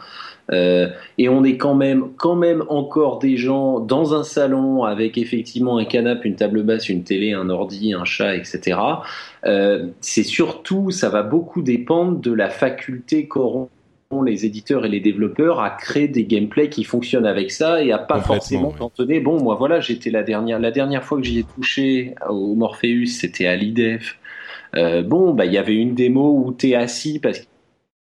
euh, 0.52 0.88
et 1.18 1.28
on 1.28 1.42
est 1.44 1.56
quand 1.56 1.74
même, 1.74 2.12
quand 2.16 2.36
même 2.36 2.62
encore 2.68 3.18
des 3.18 3.36
gens 3.36 3.80
dans 3.80 4.14
un 4.14 4.22
salon 4.24 4.84
avec 4.84 5.16
effectivement 5.16 5.78
un 5.78 5.84
canapé, 5.84 6.28
une 6.28 6.36
table 6.36 6.62
basse, 6.62 6.88
une 6.88 7.02
télé, 7.02 7.32
un 7.32 7.48
ordi, 7.48 7.94
un 7.94 8.04
chat, 8.04 8.36
etc. 8.36 8.78
Euh, 9.46 9.88
c'est 10.00 10.22
surtout, 10.22 10.90
ça 10.90 11.08
va 11.08 11.22
beaucoup 11.22 11.62
dépendre 11.62 12.20
de 12.20 12.32
la 12.32 12.50
faculté 12.50 13.26
qu'auront 13.26 13.68
les 14.22 14.46
éditeurs 14.46 14.84
et 14.84 14.88
les 14.88 15.00
développeurs 15.00 15.60
à 15.60 15.70
créer 15.70 16.08
des 16.08 16.24
gameplays 16.24 16.68
qui 16.68 16.84
fonctionnent 16.84 17.26
avec 17.26 17.50
ça 17.50 17.82
et 17.82 17.92
à 17.92 17.98
pas 17.98 18.20
forcément 18.20 18.70
cantonner. 18.70 19.20
Bon, 19.20 19.42
moi 19.42 19.54
voilà, 19.54 19.80
j'étais 19.80 20.10
la 20.10 20.22
dernière, 20.22 20.58
la 20.58 20.70
dernière 20.70 21.04
fois 21.04 21.18
que 21.18 21.24
j'y 21.24 21.40
ai 21.40 21.44
touché 21.44 22.14
au 22.28 22.54
Morpheus, 22.54 23.06
c'était 23.06 23.46
à 23.46 23.56
l'IDEF. 23.56 24.18
Euh, 24.76 25.02
bon, 25.02 25.34
bah 25.34 25.46
il 25.46 25.52
y 25.52 25.58
avait 25.58 25.74
une 25.74 25.94
démo 25.94 26.42
où 26.44 26.52
t'es 26.52 26.74
assis 26.74 27.18
parce 27.18 27.38
qu'il 27.38 27.48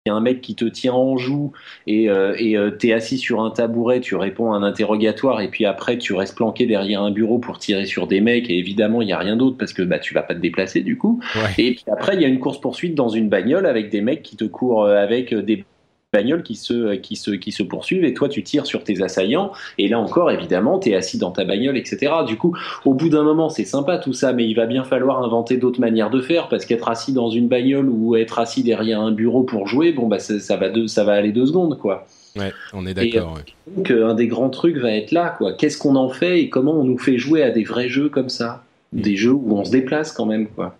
y 0.06 0.10
a 0.10 0.14
un 0.14 0.20
mec 0.20 0.40
qui 0.40 0.54
te 0.54 0.64
tient 0.64 0.94
en 0.94 1.16
joue 1.16 1.52
et 1.86 2.08
euh, 2.08 2.34
et 2.38 2.56
euh, 2.56 2.70
t'es 2.70 2.92
assis 2.92 3.18
sur 3.18 3.42
un 3.42 3.50
tabouret, 3.50 4.00
tu 4.00 4.16
réponds 4.16 4.52
à 4.52 4.56
un 4.56 4.62
interrogatoire 4.62 5.40
et 5.40 5.48
puis 5.48 5.64
après 5.66 5.98
tu 5.98 6.14
restes 6.14 6.36
planqué 6.36 6.66
derrière 6.66 7.02
un 7.02 7.10
bureau 7.10 7.38
pour 7.38 7.58
tirer 7.58 7.84
sur 7.84 8.06
des 8.06 8.20
mecs 8.20 8.48
et 8.50 8.58
évidemment 8.58 9.02
il 9.02 9.08
y 9.08 9.12
a 9.12 9.18
rien 9.18 9.36
d'autre 9.36 9.56
parce 9.58 9.72
que 9.72 9.82
bah 9.82 9.98
tu 9.98 10.14
vas 10.14 10.22
pas 10.22 10.34
te 10.34 10.40
déplacer 10.40 10.80
du 10.80 10.96
coup. 10.96 11.20
Ouais. 11.34 11.64
Et 11.64 11.74
puis 11.74 11.84
après 11.92 12.14
il 12.14 12.22
y 12.22 12.24
a 12.24 12.28
une 12.28 12.40
course 12.40 12.60
poursuite 12.60 12.94
dans 12.94 13.08
une 13.08 13.28
bagnole 13.28 13.66
avec 13.66 13.90
des 13.90 14.00
mecs 14.00 14.22
qui 14.22 14.36
te 14.36 14.44
courent 14.44 14.86
avec 14.86 15.34
des 15.34 15.64
bagnoles 16.12 16.42
qui 16.42 16.56
se, 16.56 16.94
qui, 16.96 17.16
se, 17.16 17.30
qui 17.30 17.52
se 17.52 17.62
poursuivent 17.62 18.04
et 18.04 18.12
toi 18.12 18.28
tu 18.28 18.42
tires 18.42 18.66
sur 18.66 18.84
tes 18.84 19.02
assaillants 19.02 19.52
et 19.78 19.88
là 19.88 19.98
encore 19.98 20.30
évidemment 20.30 20.78
tu 20.78 20.90
es 20.90 20.94
assis 20.94 21.16
dans 21.16 21.30
ta 21.30 21.44
bagnole 21.44 21.78
etc. 21.78 22.12
Du 22.26 22.36
coup 22.36 22.54
au 22.84 22.92
bout 22.92 23.08
d'un 23.08 23.22
moment 23.22 23.48
c'est 23.48 23.64
sympa 23.64 23.96
tout 23.96 24.12
ça 24.12 24.34
mais 24.34 24.46
il 24.46 24.54
va 24.54 24.66
bien 24.66 24.84
falloir 24.84 25.22
inventer 25.22 25.56
d'autres 25.56 25.80
manières 25.80 26.10
de 26.10 26.20
faire 26.20 26.48
parce 26.48 26.66
qu'être 26.66 26.88
assis 26.88 27.14
dans 27.14 27.30
une 27.30 27.48
bagnole 27.48 27.88
ou 27.88 28.14
être 28.16 28.38
assis 28.38 28.62
derrière 28.62 29.00
un 29.00 29.12
bureau 29.12 29.42
pour 29.42 29.66
jouer 29.66 29.92
bon 29.92 30.06
bah 30.06 30.18
ça, 30.18 30.56
va, 30.56 30.68
deux, 30.68 30.86
ça 30.86 31.04
va 31.04 31.14
aller 31.14 31.32
deux 31.32 31.46
secondes 31.46 31.78
quoi. 31.78 32.06
Ouais, 32.36 32.52
on 32.74 32.86
est 32.86 32.94
d'accord. 32.94 33.38
Donc 33.66 33.90
un 33.90 34.14
des 34.14 34.26
grands 34.26 34.50
trucs 34.50 34.76
va 34.76 34.92
être 34.92 35.12
là 35.12 35.34
quoi. 35.36 35.54
Qu'est-ce 35.54 35.78
qu'on 35.78 35.96
en 35.96 36.10
fait 36.10 36.40
et 36.40 36.50
comment 36.50 36.74
on 36.74 36.84
nous 36.84 36.98
fait 36.98 37.16
jouer 37.16 37.42
à 37.42 37.50
des 37.50 37.64
vrais 37.64 37.88
jeux 37.88 38.10
comme 38.10 38.28
ça? 38.28 38.64
Des 38.92 39.16
jeux 39.16 39.32
où 39.32 39.56
on 39.56 39.64
se 39.64 39.70
déplace 39.70 40.12
quand 40.12 40.26
même 40.26 40.46
quoi. 40.48 40.76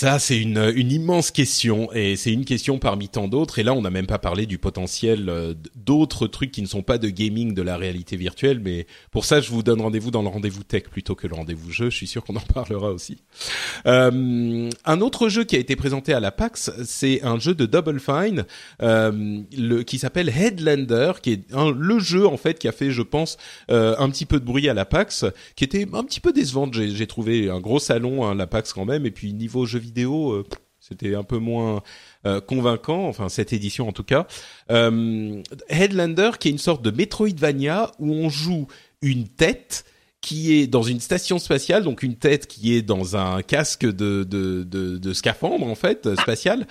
Ça, 0.00 0.18
c'est 0.18 0.40
une, 0.40 0.72
une 0.76 0.92
immense 0.92 1.30
question 1.30 1.92
et 1.92 2.16
c'est 2.16 2.32
une 2.32 2.46
question 2.46 2.78
parmi 2.78 3.10
tant 3.10 3.28
d'autres. 3.28 3.58
Et 3.58 3.62
là, 3.62 3.74
on 3.74 3.82
n'a 3.82 3.90
même 3.90 4.06
pas 4.06 4.18
parlé 4.18 4.46
du 4.46 4.56
potentiel 4.56 5.28
euh, 5.28 5.52
d'autres 5.76 6.26
trucs 6.26 6.52
qui 6.52 6.62
ne 6.62 6.66
sont 6.66 6.80
pas 6.80 6.96
de 6.96 7.10
gaming 7.10 7.52
de 7.52 7.60
la 7.60 7.76
réalité 7.76 8.16
virtuelle. 8.16 8.60
Mais 8.64 8.86
pour 9.10 9.26
ça, 9.26 9.42
je 9.42 9.50
vous 9.50 9.62
donne 9.62 9.82
rendez-vous 9.82 10.10
dans 10.10 10.22
le 10.22 10.28
rendez-vous 10.28 10.62
tech 10.62 10.84
plutôt 10.84 11.14
que 11.14 11.26
le 11.26 11.34
rendez-vous 11.34 11.70
jeu. 11.70 11.90
Je 11.90 11.96
suis 11.96 12.06
sûr 12.06 12.24
qu'on 12.24 12.36
en 12.36 12.40
parlera 12.54 12.92
aussi. 12.92 13.18
Euh, 13.84 14.70
un 14.86 15.00
autre 15.02 15.28
jeu 15.28 15.44
qui 15.44 15.56
a 15.56 15.58
été 15.58 15.76
présenté 15.76 16.14
à 16.14 16.20
la 16.20 16.32
PAX, 16.32 16.70
c'est 16.82 17.22
un 17.22 17.38
jeu 17.38 17.54
de 17.54 17.66
Double 17.66 18.00
Fine 18.00 18.46
euh, 18.80 19.42
le, 19.54 19.82
qui 19.82 19.98
s'appelle 19.98 20.30
Headlander, 20.30 21.12
qui 21.22 21.32
est 21.32 21.42
le 21.52 21.98
jeu 21.98 22.26
en 22.26 22.38
fait 22.38 22.58
qui 22.58 22.68
a 22.68 22.72
fait, 22.72 22.90
je 22.90 23.02
pense, 23.02 23.36
euh, 23.70 23.94
un 23.98 24.08
petit 24.08 24.24
peu 24.24 24.40
de 24.40 24.46
bruit 24.46 24.66
à 24.70 24.72
la 24.72 24.86
PAX, 24.86 25.26
qui 25.56 25.64
était 25.64 25.86
un 25.92 26.04
petit 26.04 26.20
peu 26.20 26.32
décevante. 26.32 26.72
J'ai 26.72 27.06
trouvé 27.06 27.50
un 27.50 27.60
gros 27.60 27.78
salon 27.78 28.24
à 28.24 28.28
hein, 28.28 28.34
la 28.34 28.46
PAX 28.46 28.72
quand 28.72 28.86
même. 28.86 29.04
Et 29.04 29.10
puis 29.10 29.34
niveau 29.34 29.66
jeu 29.66 29.89
euh, 29.98 30.44
c'était 30.80 31.14
un 31.14 31.22
peu 31.22 31.38
moins 31.38 31.82
euh, 32.26 32.40
convaincant, 32.40 33.06
enfin 33.06 33.28
cette 33.28 33.52
édition 33.52 33.88
en 33.88 33.92
tout 33.92 34.04
cas. 34.04 34.26
Euh, 34.70 35.42
Headlander, 35.68 36.32
qui 36.38 36.48
est 36.48 36.52
une 36.52 36.58
sorte 36.58 36.82
de 36.82 36.90
Metroidvania 36.90 37.92
où 37.98 38.12
on 38.12 38.28
joue 38.28 38.66
une 39.02 39.28
tête 39.28 39.84
qui 40.20 40.54
est 40.54 40.66
dans 40.66 40.82
une 40.82 41.00
station 41.00 41.38
spatiale, 41.38 41.82
donc 41.82 42.02
une 42.02 42.16
tête 42.16 42.46
qui 42.46 42.74
est 42.74 42.82
dans 42.82 43.16
un 43.16 43.40
casque 43.42 43.86
de, 43.86 44.24
de, 44.24 44.64
de, 44.64 44.98
de 44.98 45.12
scaphandre 45.12 45.66
en 45.66 45.74
fait 45.74 46.14
spatial, 46.16 46.66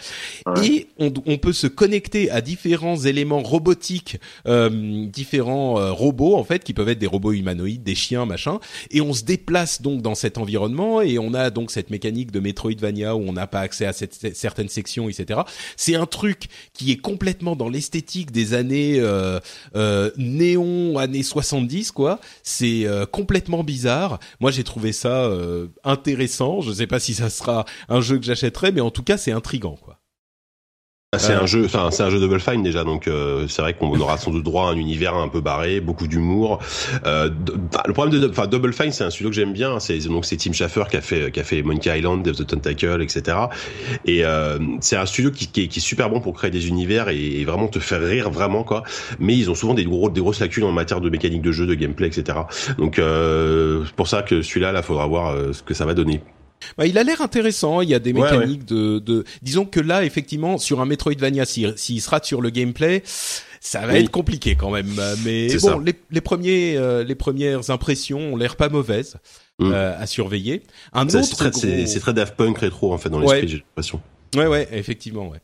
et 0.64 0.88
on, 1.00 1.12
on, 1.26 1.38
peut 1.38 1.54
se 1.54 1.68
connecter 1.68 2.30
à 2.30 2.42
différents 2.42 2.98
éléments 2.98 3.42
robotiques, 3.42 4.18
euh, 4.48 5.08
différents 5.08 5.80
euh, 5.80 5.92
robots 5.92 6.36
en 6.36 6.44
fait 6.44 6.64
qui 6.64 6.74
peuvent 6.74 6.90
être 6.90 7.00
des 7.00 7.08
robots 7.08 7.34
humanoïdes, 7.34 7.84
des 7.84 7.96
chiens, 7.96 8.26
machin, 8.26 8.60
et 8.92 9.02
on 9.02 9.14
se 9.14 9.24
déplace 9.24 9.82
donc 9.82 10.02
dans 10.02 10.16
cet 10.16 10.38
environnement 10.38 11.02
et 11.02 11.18
on 11.18 11.34
a 11.34 11.50
donc 11.50 11.72
cette 11.72 11.90
mécanique 11.90 12.32
de 12.32 12.40
Metroidvania 12.40 13.16
où 13.16 13.22
on 13.28 13.34
n'a 13.34 13.48
pas 13.48 13.62
accès 13.62 13.86
à 13.86 13.94
cette, 13.94 14.36
certaines 14.36 14.70
sections, 14.70 15.10
etc. 15.10 15.42
C'est 15.76 15.96
un 15.96 16.06
truc 16.06 16.46
qui 16.74 16.92
est 16.92 16.98
complètement 16.98 17.56
dans 17.56 17.70
l'esthétique 17.70 18.32
des 18.32 18.54
années 18.54 19.00
euh, 19.00 19.40
euh 19.76 20.12
néon, 20.18 20.98
années 20.98 21.24
70 21.24 21.92
quoi. 21.92 22.20
C'est 22.44 22.86
euh, 22.86 23.06
complètement 23.06 23.39
bizarre. 23.64 24.20
Moi, 24.40 24.52
j'ai 24.52 24.64
trouvé 24.64 24.92
ça 24.92 25.26
euh, 25.26 25.68
intéressant. 25.84 26.62
Je 26.62 26.70
ne 26.70 26.76
sais 26.76 26.88
pas 26.88 27.00
si 27.00 27.14
ça 27.14 27.30
sera 27.30 27.66
un 27.88 28.02
jeu 28.02 28.18
que 28.18 28.26
j'achèterai, 28.26 28.72
mais 28.72 28.82
en 28.82 28.92
tout 28.92 29.04
cas, 29.04 29.18
c'est 29.18 29.32
intrigant, 29.32 29.76
quoi. 29.76 29.99
Ah, 31.12 31.18
c'est 31.18 31.34
un 31.34 31.48
jeu, 31.48 31.66
enfin 31.66 31.90
c'est 31.90 32.04
un 32.04 32.12
jeu 32.12 32.20
Double 32.20 32.40
Fine 32.40 32.62
déjà, 32.62 32.84
donc 32.84 33.08
euh, 33.08 33.48
c'est 33.48 33.64
vrai 33.64 33.74
qu'on 33.74 34.00
aura 34.00 34.20
sans 34.20 34.30
doute 34.30 34.44
droit 34.44 34.68
à 34.68 34.74
un 34.74 34.76
univers 34.76 35.16
un 35.16 35.28
peu 35.28 35.42
barré, 35.42 35.80
beaucoup 35.80 36.06
d'humour. 36.06 36.60
Euh, 37.08 37.32
le 37.88 37.94
problème 37.94 38.22
de, 38.22 38.30
enfin 38.30 38.46
Double 38.46 38.72
Fine, 38.72 38.92
c'est 38.92 39.06
un 39.06 39.10
studio 39.10 39.32
que 39.32 39.36
j'aime 39.36 39.52
bien. 39.52 39.80
C'est 39.80 39.98
donc 40.08 40.26
c'est 40.26 40.38
Tim 40.38 40.54
Schafer 40.54 40.84
qui 40.88 40.98
a 40.98 41.02
fait 41.02 41.32
qui 41.32 41.40
a 41.40 41.44
fait 41.44 41.64
Monkey 41.64 41.98
Island, 41.98 42.32
The 42.32 42.46
Tentacle, 42.46 43.02
etc. 43.02 43.38
Et 44.06 44.24
euh, 44.24 44.60
c'est 44.82 44.98
un 44.98 45.08
studio 45.08 45.32
qui, 45.32 45.48
qui, 45.48 45.64
est, 45.64 45.68
qui, 45.68 45.80
est, 45.80 45.82
super 45.82 46.12
bon 46.12 46.22
pour 46.22 46.36
créer 46.36 46.52
des 46.52 46.68
univers 46.68 47.10
et, 47.10 47.44
vraiment 47.44 47.70
te 47.70 47.80
faire 47.80 48.04
rire 48.04 48.30
vraiment 48.30 48.64
quoi. 48.64 48.84
Mais 49.18 49.36
ils 49.36 49.50
ont 49.50 49.56
souvent 49.56 49.74
des 49.74 49.86
gros 49.86 50.12
des 50.12 50.22
grosses 50.22 50.42
lacunes 50.42 50.66
en 50.66 50.72
matière 50.72 51.02
de 51.02 51.10
mécanique 51.10 51.42
de 51.42 51.52
jeu, 51.52 51.66
de 51.66 51.74
gameplay, 51.74 52.06
etc. 52.06 52.38
Donc 52.78 53.00
euh, 53.00 53.84
pour 53.96 54.08
ça 54.08 54.22
que 54.22 54.44
celui-là, 54.44 54.72
là, 54.72 54.84
faudra 54.84 55.08
voir 55.08 55.32
euh, 55.32 55.54
ce 55.54 55.64
que 55.64 55.74
ça 55.74 55.88
va 55.88 55.96
donner. 55.96 56.22
Bah, 56.78 56.86
il 56.86 56.98
a 56.98 57.04
l'air 57.04 57.22
intéressant. 57.22 57.82
Il 57.82 57.90
y 57.90 57.94
a 57.94 58.00
des 58.00 58.14
mécaniques 58.14 58.66
de, 58.66 59.00
de, 59.00 59.24
disons 59.42 59.66
que 59.66 59.80
là, 59.80 60.04
effectivement, 60.04 60.58
sur 60.58 60.82
un 60.82 60.86
Metroidvania, 60.86 61.46
s'il 61.46 61.74
si, 61.78 62.00
sera 62.00 62.22
sur 62.24 62.42
le 62.42 62.50
gameplay, 62.50 63.04
ça 63.60 63.86
va 63.86 63.98
être 64.00 64.12
compliqué 64.12 64.56
quand 64.56 64.72
même. 64.72 64.90
Mais 65.26 65.56
bon, 65.58 65.80
les, 65.80 65.96
les, 66.12 66.22
premiers, 66.22 66.78
euh, 66.78 67.04
les 67.04 67.16
premières 67.16 67.70
impressions 67.70 68.34
ont 68.34 68.36
l'air 68.36 68.56
pas 68.56 68.70
mauvaises 68.70 69.18
mm. 69.60 69.72
euh, 69.72 70.00
à 70.00 70.06
surveiller. 70.06 70.64
Un 70.94 71.08
autre, 71.08 71.24
c'est 71.24 71.36
très, 71.36 71.52
très 72.00 72.14
Daft 72.14 72.36
Punk 72.36 72.58
rétro 72.60 72.94
en 72.94 72.98
fait 72.98 73.10
dans 73.10 73.20
l'esprit, 73.20 73.48
j'ai 73.48 73.58
l'impression. 73.58 74.02
Ouais, 74.36 74.46
ouais, 74.46 74.68
effectivement, 74.72 75.28
ouais. 75.28 75.40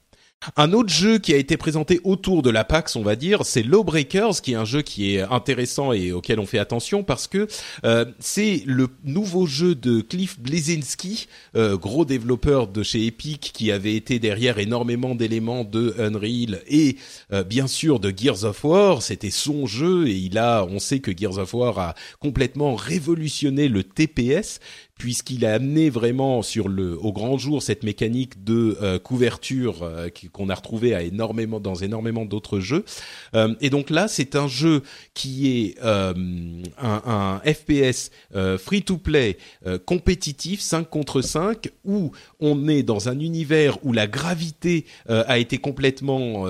Un 0.57 0.73
autre 0.73 0.89
jeu 0.89 1.17
qui 1.17 1.34
a 1.34 1.38
été 1.38 1.57
présenté 1.57 1.99
autour 2.03 2.41
de 2.41 2.49
la 2.49 2.63
PAX, 2.63 2.95
on 2.95 3.01
va 3.01 3.15
dire, 3.15 3.45
c'est 3.45 3.63
Lawbreakers, 3.63 4.41
qui 4.41 4.53
est 4.53 4.55
un 4.55 4.65
jeu 4.65 4.81
qui 4.81 5.15
est 5.15 5.22
intéressant 5.22 5.91
et 5.91 6.11
auquel 6.11 6.39
on 6.39 6.45
fait 6.45 6.59
attention 6.59 7.03
parce 7.03 7.27
que 7.27 7.47
euh, 7.84 8.05
c'est 8.19 8.63
le 8.65 8.88
nouveau 9.03 9.45
jeu 9.45 9.76
de 9.76 10.01
Cliff 10.01 10.39
Bleszinski, 10.39 11.27
euh, 11.55 11.77
gros 11.77 12.05
développeur 12.05 12.67
de 12.67 12.84
chez 12.84 13.05
Epic, 13.05 13.51
qui 13.53 13.72
avait 13.72 13.95
été 13.95 14.19
derrière 14.19 14.59
énormément 14.59 15.15
d'éléments 15.15 15.63
de 15.63 15.95
Unreal 15.99 16.61
et 16.67 16.97
euh, 17.34 17.43
bien 17.43 17.67
sûr 17.67 17.99
de 17.99 18.13
Gears 18.15 18.43
of 18.43 18.63
War. 18.63 19.01
C'était 19.01 19.31
son 19.31 19.65
jeu 19.65 20.07
et 20.07 20.15
il 20.15 20.38
a, 20.38 20.65
on 20.65 20.80
sait 20.80 20.99
que 20.99 21.15
Gears 21.15 21.38
of 21.39 21.53
War 21.53 21.80
a 21.80 21.95
complètement 22.19 22.76
révolutionné 22.76 23.67
le 23.67 23.84
TPS 23.84 24.59
puisqu'il 24.97 25.45
a 25.45 25.53
amené 25.53 25.89
vraiment 25.89 26.41
sur 26.41 26.69
le 26.69 26.97
au 26.97 27.11
grand 27.11 27.38
jour 27.38 27.61
cette 27.61 27.84
mécanique 27.84 28.43
de 28.43 28.77
euh, 28.81 28.97
couverture 28.97 29.84
euh, 29.84 30.09
qu'on 30.31 30.49
a 30.49 30.55
retrouvé 30.55 30.95
à 30.95 31.01
énormément 31.01 31.59
dans 31.59 31.76
énormément 31.76 32.26
d'autres 32.26 32.59
jeux. 32.59 32.85
Euh, 33.35 33.55
et 33.59 33.69
donc 33.69 33.89
là, 33.89 34.07
c'est 34.07 34.35
un 34.35 34.47
jeu 34.47 34.84
qui 35.13 35.47
est 35.47 35.76
un, 35.81 36.13
un, 36.77 37.41
FPS 37.45 38.11
free 38.57 38.81
to 38.81 38.97
play 38.97 39.38
compétitif 39.85 40.61
5 40.61 40.89
contre 40.89 41.22
5 41.22 41.69
où 41.84 42.11
on 42.39 42.67
est 42.67 42.84
dans 42.84 43.09
un 43.09 43.19
univers 43.19 43.77
où 43.84 43.93
la 43.93 44.07
gravité 44.07 44.85
a 45.07 45.38
été 45.38 45.57
complètement 45.57 46.45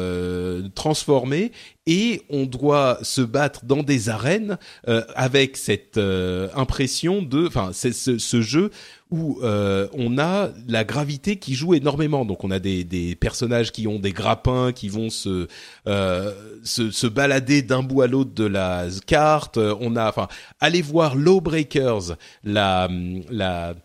transformée 0.75 1.51
et 1.87 2.23
on 2.29 2.45
doit 2.45 2.99
se 3.03 3.21
battre 3.21 3.65
dans 3.65 3.83
des 3.83 4.09
arènes 4.09 4.57
euh, 4.87 5.03
avec 5.15 5.55
cette 5.55 5.97
euh, 5.97 6.47
impression 6.55 7.21
de, 7.21 7.47
enfin, 7.47 7.69
c'est 7.73 7.93
ce, 7.93 8.17
ce, 8.17 8.41
jeu 8.41 8.71
où 9.11 9.39
euh, 9.43 9.87
on 9.93 10.17
a 10.17 10.49
la 10.67 10.83
gravité 10.83 11.37
qui 11.37 11.53
joue 11.53 11.75
énormément. 11.75 12.25
Donc 12.25 12.43
on 12.43 12.49
a 12.49 12.57
des, 12.57 12.83
des 12.83 13.15
personnages 13.15 13.71
qui 13.71 13.87
ont 13.87 13.99
des 13.99 14.13
grappins, 14.13 14.71
qui 14.71 14.89
vont 14.89 15.09
se 15.09 15.47
se, 15.85 16.89
se, 16.89 17.07
balader 17.07 17.61
d'un 17.61 17.83
bout 17.83 18.01
à 18.01 18.07
l'autre 18.07 18.33
de 18.33 18.45
la 18.45 18.87
carte. 19.05 19.57
On 19.57 19.95
a, 19.95 20.09
enfin, 20.09 20.27
allez 20.59 20.81
voir 20.81 21.15
Lawbreakers, 21.15 22.17
la 22.43 22.89
la 23.29 23.75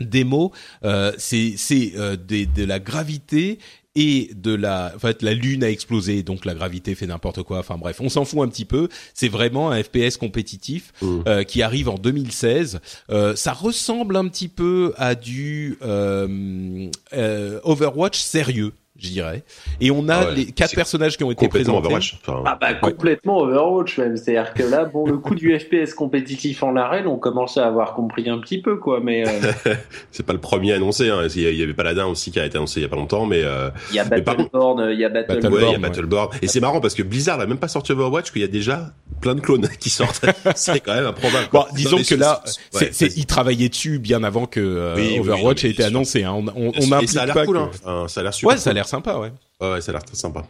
démo, 0.00 0.52
euh, 0.84 1.12
c'est 1.18 1.54
c'est 1.56 1.92
de 1.96 2.64
la 2.64 2.78
gravité 2.78 3.58
et 3.96 4.30
de 4.34 4.54
la, 4.54 4.92
en 4.94 4.98
fait, 4.98 5.22
la 5.22 5.34
lune 5.34 5.62
a 5.62 5.70
explosé, 5.70 6.22
donc 6.22 6.44
la 6.44 6.54
gravité 6.54 6.94
fait 6.94 7.06
n'importe 7.06 7.42
quoi. 7.42 7.58
Enfin 7.58 7.76
bref, 7.78 8.00
on 8.00 8.08
s'en 8.08 8.24
fout 8.24 8.40
un 8.40 8.48
petit 8.48 8.64
peu. 8.64 8.88
C'est 9.14 9.28
vraiment 9.28 9.70
un 9.70 9.82
FPS 9.82 10.16
compétitif 10.16 10.92
mmh. 11.00 11.20
euh, 11.26 11.44
qui 11.44 11.62
arrive 11.62 11.88
en 11.88 11.96
2016. 11.96 12.80
Euh, 13.10 13.36
ça 13.36 13.52
ressemble 13.52 14.16
un 14.16 14.26
petit 14.28 14.48
peu 14.48 14.94
à 14.96 15.14
du 15.14 15.78
euh, 15.82 16.88
euh 17.12 17.60
Overwatch 17.62 18.18
sérieux 18.18 18.72
je 18.96 19.08
dirais. 19.08 19.42
Et 19.80 19.90
on 19.90 20.08
a 20.08 20.14
ah 20.14 20.30
les 20.30 20.46
quatre 20.46 20.74
personnages 20.74 21.16
qui 21.16 21.24
ont 21.24 21.30
été 21.30 21.48
présentés. 21.48 21.86
Overwatch. 21.86 22.18
ah 22.28 22.56
bah 22.60 22.74
complètement 22.74 23.38
Overwatch 23.40 23.98
même. 23.98 24.16
C'est-à-dire 24.16 24.54
que 24.54 24.62
là, 24.62 24.84
bon, 24.84 25.06
le 25.06 25.18
coup 25.18 25.34
du 25.34 25.58
FPS 25.58 25.94
compétitif 25.94 26.62
en 26.62 26.76
arène, 26.76 27.08
on 27.08 27.16
commence 27.16 27.58
à 27.58 27.66
avoir 27.66 27.94
compris 27.94 28.28
un 28.28 28.38
petit 28.38 28.60
peu 28.60 28.76
quoi. 28.76 29.00
Mais 29.00 29.26
euh... 29.26 29.74
c'est 30.12 30.24
pas 30.24 30.32
le 30.32 30.40
premier 30.40 30.72
annoncé. 30.72 31.10
Hein. 31.10 31.26
Il 31.34 31.42
y 31.42 31.62
avait 31.62 31.74
Paladin 31.74 32.06
aussi 32.06 32.30
qui 32.30 32.38
a 32.38 32.46
été 32.46 32.56
annoncé 32.56 32.80
il 32.80 32.82
y 32.84 32.86
a 32.86 32.88
pas 32.88 32.96
longtemps, 32.96 33.26
mais 33.26 33.42
euh... 33.42 33.70
il 33.90 33.96
y 33.96 33.98
a 33.98 34.04
Battleborn, 34.04 34.88
il 34.92 35.00
y 35.00 35.04
a 35.04 35.08
Battleborn, 35.08 35.54
ouais, 35.54 35.68
il 35.68 35.72
y 35.72 35.74
a 35.74 35.78
Battleborn. 35.78 36.30
Et 36.40 36.46
c'est 36.46 36.60
marrant 36.60 36.80
parce 36.80 36.94
que 36.94 37.02
Blizzard 37.02 37.38
n'a 37.38 37.46
même 37.46 37.58
pas 37.58 37.68
sorti 37.68 37.90
Overwatch, 37.92 38.30
qu'il 38.30 38.42
y 38.42 38.44
a 38.44 38.48
déjà 38.48 38.92
plein 39.20 39.34
de 39.34 39.40
clones 39.40 39.68
qui 39.80 39.90
sortent. 39.90 40.24
c'est 40.54 40.78
quand 40.80 40.94
même 40.94 41.06
improbable. 41.06 41.48
Bon, 41.52 41.64
disons 41.74 41.98
que 41.98 42.14
là, 42.14 42.42
c'est, 42.70 43.16
ils 43.16 43.26
travaillaient 43.26 43.68
dessus 43.68 43.98
bien 43.98 44.22
avant 44.22 44.46
que 44.46 44.60
euh, 44.60 45.20
Overwatch 45.20 45.64
ait 45.64 45.70
été 45.70 45.82
annoncé. 45.82 46.22
Hein. 46.22 46.34
On, 46.34 46.46
on, 46.48 46.72
on 46.80 46.92
a 46.92 47.04
ça 47.06 47.22
a 47.22 47.26
l'air 47.26 47.44
cool. 47.44 47.58
Hein. 47.58 48.06
ça 48.06 48.20
a 48.20 48.22
l'air 48.22 48.34
super. 48.34 48.52
L'air 48.84 48.88
sympa, 48.88 49.18
ouais. 49.18 49.32
Ouais, 49.60 49.80
ça 49.80 49.90
a 49.90 49.94
l'air 49.94 50.04
très 50.04 50.16
sympa. 50.16 50.44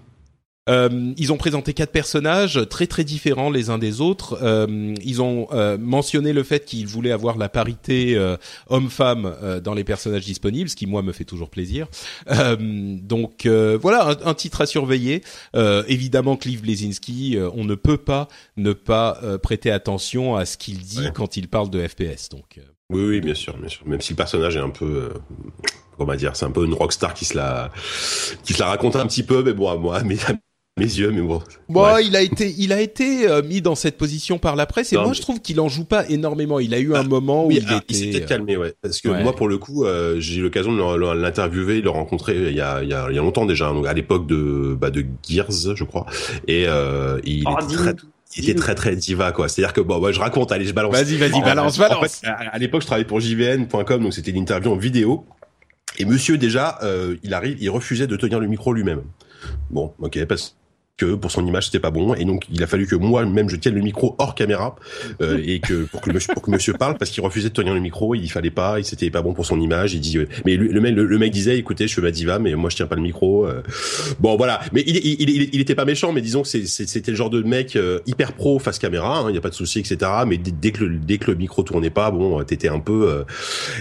Euh, 0.68 1.12
ils 1.18 1.32
ont 1.32 1.36
présenté 1.36 1.74
quatre 1.74 1.92
personnages 1.92 2.60
très 2.70 2.86
très 2.86 3.04
différents 3.04 3.50
les 3.50 3.68
uns 3.68 3.78
des 3.78 4.00
autres. 4.00 4.38
Euh, 4.42 4.94
ils 5.04 5.20
ont 5.20 5.48
euh, 5.52 5.76
mentionné 5.78 6.32
le 6.32 6.42
fait 6.42 6.64
qu'ils 6.64 6.86
voulaient 6.86 7.10
avoir 7.10 7.36
la 7.36 7.48
parité 7.48 8.18
homme-femme 8.68 9.60
dans 9.62 9.74
les 9.74 9.84
personnages 9.84 10.24
disponibles, 10.24 10.68
ce 10.68 10.76
qui 10.76 10.86
moi 10.86 11.02
me 11.02 11.12
fait 11.12 11.24
toujours 11.24 11.50
plaisir. 11.50 11.88
donc 12.28 13.46
voilà 13.46 14.08
un, 14.08 14.26
un, 14.26 14.34
titre 14.34 14.60
à 14.60 14.66
surveiller. 14.66 15.22
évidemment, 15.88 16.36
Cliff 16.36 16.62
Blesinski, 16.62 17.38
on 17.54 17.64
ne 17.64 17.74
peut 17.74 17.98
pas 17.98 18.28
ne 18.56 18.72
pas 18.72 19.20
prêter 19.42 19.70
attention 19.70 20.36
à 20.36 20.44
ce 20.44 20.56
qu'il 20.56 20.78
dit 20.78 21.08
quand 21.14 21.36
il 21.36 21.48
parle 21.48 21.70
de 21.70 21.86
FPS. 21.86 22.28
Donc 22.30 22.60
oui, 22.90 23.04
oui, 23.04 23.20
bien 23.20 23.34
sûr, 23.34 23.56
bien 23.56 23.68
sûr. 23.68 23.86
Même 23.86 24.00
si 24.00 24.12
le 24.12 24.16
personnage 24.16 24.56
est 24.56 24.60
un 24.60 24.70
peu 24.70 25.10
comment 25.96 26.14
dire, 26.14 26.36
c'est 26.36 26.46
un 26.46 26.50
peu 26.50 26.64
une 26.64 26.74
rockstar 26.74 27.14
qui 27.14 27.24
se 27.24 27.36
la, 27.36 27.70
qui 28.42 28.52
se 28.52 28.60
la 28.60 28.66
raconte 28.66 28.96
un 28.96 29.06
petit 29.06 29.22
peu, 29.22 29.42
mais 29.42 29.52
bon, 29.52 29.78
moi, 29.78 30.02
mais 30.04 30.16
mes 30.76 30.86
yeux, 30.86 31.12
mais 31.12 31.20
bon. 31.20 31.40
Bon, 31.68 31.98
il 31.98 32.16
a 32.16 32.22
été, 32.22 32.52
il 32.58 32.72
a 32.72 32.80
été 32.80 33.28
euh, 33.28 33.42
mis 33.42 33.62
dans 33.62 33.76
cette 33.76 33.96
position 33.96 34.38
par 34.38 34.56
la 34.56 34.66
presse 34.66 34.92
et 34.92 34.96
moi 34.96 35.12
je 35.12 35.20
trouve 35.20 35.40
qu'il 35.40 35.60
en 35.60 35.68
joue 35.68 35.84
pas 35.84 36.08
énormément. 36.08 36.58
Il 36.58 36.74
a 36.74 36.80
eu 36.80 36.94
un 36.94 37.00
ah, 37.00 37.04
moment 37.04 37.46
où 37.46 37.52
il 37.52 37.64
ah, 37.68 37.76
était. 37.76 37.84
Il 37.90 37.96
s'est 37.96 38.10
peut-être 38.10 38.26
calmé, 38.26 38.56
ouais. 38.56 38.74
Parce 38.82 39.00
que 39.00 39.08
moi, 39.22 39.36
pour 39.36 39.46
le 39.46 39.58
coup, 39.58 39.84
euh, 39.84 40.16
j'ai 40.18 40.40
eu 40.40 40.42
l'occasion 40.42 40.72
de 40.72 41.12
l'interviewer, 41.14 41.78
de 41.78 41.84
le 41.84 41.90
rencontrer 41.90 42.34
il 42.34 42.56
y 42.56 42.60
a, 42.60 42.82
il 42.82 42.88
y 42.88 42.92
a, 42.92 43.06
il 43.08 43.14
y 43.14 43.18
a 43.18 43.22
longtemps 43.22 43.46
déjà, 43.46 43.72
donc 43.72 43.86
à 43.86 43.92
l'époque 43.92 44.26
de, 44.26 44.76
bah, 44.78 44.90
de 44.90 45.06
Gears, 45.28 45.76
je 45.76 45.84
crois. 45.84 46.06
Et 46.48 46.64
euh, 46.66 47.20
il 47.24 47.44
oh, 47.46 47.54
était 47.62 47.74
très 47.76 47.94
il 48.36 48.50
était 48.50 48.58
très 48.58 48.74
très 48.74 48.96
diva 48.96 49.30
quoi. 49.30 49.48
C'est-à-dire 49.48 49.72
que 49.72 49.80
bon, 49.80 50.00
moi 50.00 50.10
je 50.10 50.18
raconte, 50.18 50.50
allez, 50.50 50.64
je 50.64 50.72
balance. 50.72 50.92
Vas-y, 50.92 51.16
vas-y, 51.16 51.40
balance, 51.40 51.78
balance. 51.78 52.22
à, 52.24 52.58
l'époque, 52.58 52.82
je 52.82 52.86
travaillais 52.86 53.06
pour 53.06 53.20
JVN.com, 53.20 54.02
donc 54.02 54.12
c'était 54.12 54.32
une 54.32 54.38
interview 54.38 54.72
en 54.72 54.76
vidéo. 54.76 55.24
Et 55.98 56.04
monsieur 56.04 56.38
déjà, 56.38 56.78
euh, 56.82 57.16
il 57.22 57.34
arrive, 57.34 57.56
il 57.60 57.70
refusait 57.70 58.06
de 58.06 58.16
tenir 58.16 58.40
le 58.40 58.46
micro 58.46 58.72
lui-même. 58.72 59.02
Bon, 59.70 59.92
ok, 59.98 60.24
parce 60.26 60.56
que 60.96 61.14
pour 61.14 61.30
son 61.30 61.44
image 61.46 61.66
c'était 61.66 61.80
pas 61.80 61.90
bon. 61.90 62.14
Et 62.14 62.24
donc 62.24 62.44
il 62.50 62.62
a 62.62 62.66
fallu 62.66 62.86
que 62.86 62.94
moi-même 62.94 63.48
je 63.48 63.56
tienne 63.56 63.74
le 63.74 63.80
micro 63.80 64.14
hors 64.18 64.34
caméra 64.34 64.76
euh, 65.20 65.42
et 65.44 65.60
que 65.60 65.84
pour 65.84 66.00
que 66.00 66.12
monsieur, 66.12 66.32
pour 66.34 66.42
que 66.42 66.50
monsieur 66.50 66.72
parle 66.74 66.96
parce 66.98 67.10
qu'il 67.10 67.22
refusait 67.22 67.48
de 67.48 67.54
tenir 67.54 67.74
le 67.74 67.80
micro 67.80 68.14
il 68.14 68.28
fallait 68.28 68.50
pas 68.50 68.78
il 68.78 68.84
c'était 68.84 69.10
pas 69.10 69.22
bon 69.22 69.34
pour 69.34 69.46
son 69.46 69.60
image. 69.60 69.94
Il 69.94 70.00
dit 70.00 70.18
euh, 70.18 70.28
mais 70.44 70.56
le, 70.56 70.80
mec 70.80 70.94
le, 70.94 71.18
mec 71.18 71.32
disait 71.32 71.58
écoutez 71.58 71.88
je 71.88 71.92
suis 71.92 72.02
ma 72.02 72.10
diva 72.10 72.38
mais 72.38 72.54
moi 72.54 72.70
je 72.70 72.76
tiens 72.76 72.86
pas 72.86 72.96
le 72.96 73.02
micro 73.02 73.46
euh. 73.46 73.62
bon 74.20 74.36
voilà. 74.36 74.60
Mais 74.72 74.84
il, 74.86 74.96
il, 74.96 75.30
il, 75.30 75.48
il, 75.52 75.60
était 75.60 75.74
pas 75.74 75.84
méchant 75.84 76.12
mais 76.12 76.20
disons 76.20 76.42
que 76.42 76.48
c'était 76.48 77.10
le 77.10 77.16
genre 77.16 77.30
de 77.30 77.42
mec 77.42 77.78
hyper 78.06 78.32
pro 78.32 78.58
face 78.58 78.78
caméra 78.78 79.22
il 79.24 79.30
hein, 79.30 79.34
y 79.34 79.38
a 79.38 79.40
pas 79.40 79.50
de 79.50 79.54
souci 79.54 79.80
etc 79.80 80.10
mais 80.26 80.38
dès, 80.38 80.70
que 80.70 80.84
le, 80.84 80.98
dès 80.98 81.18
que 81.18 81.30
le 81.30 81.36
micro 81.36 81.62
tournait 81.62 81.90
pas 81.90 82.10
bon 82.10 82.42
t'étais 82.44 82.68
un 82.68 82.80
peu 82.80 83.24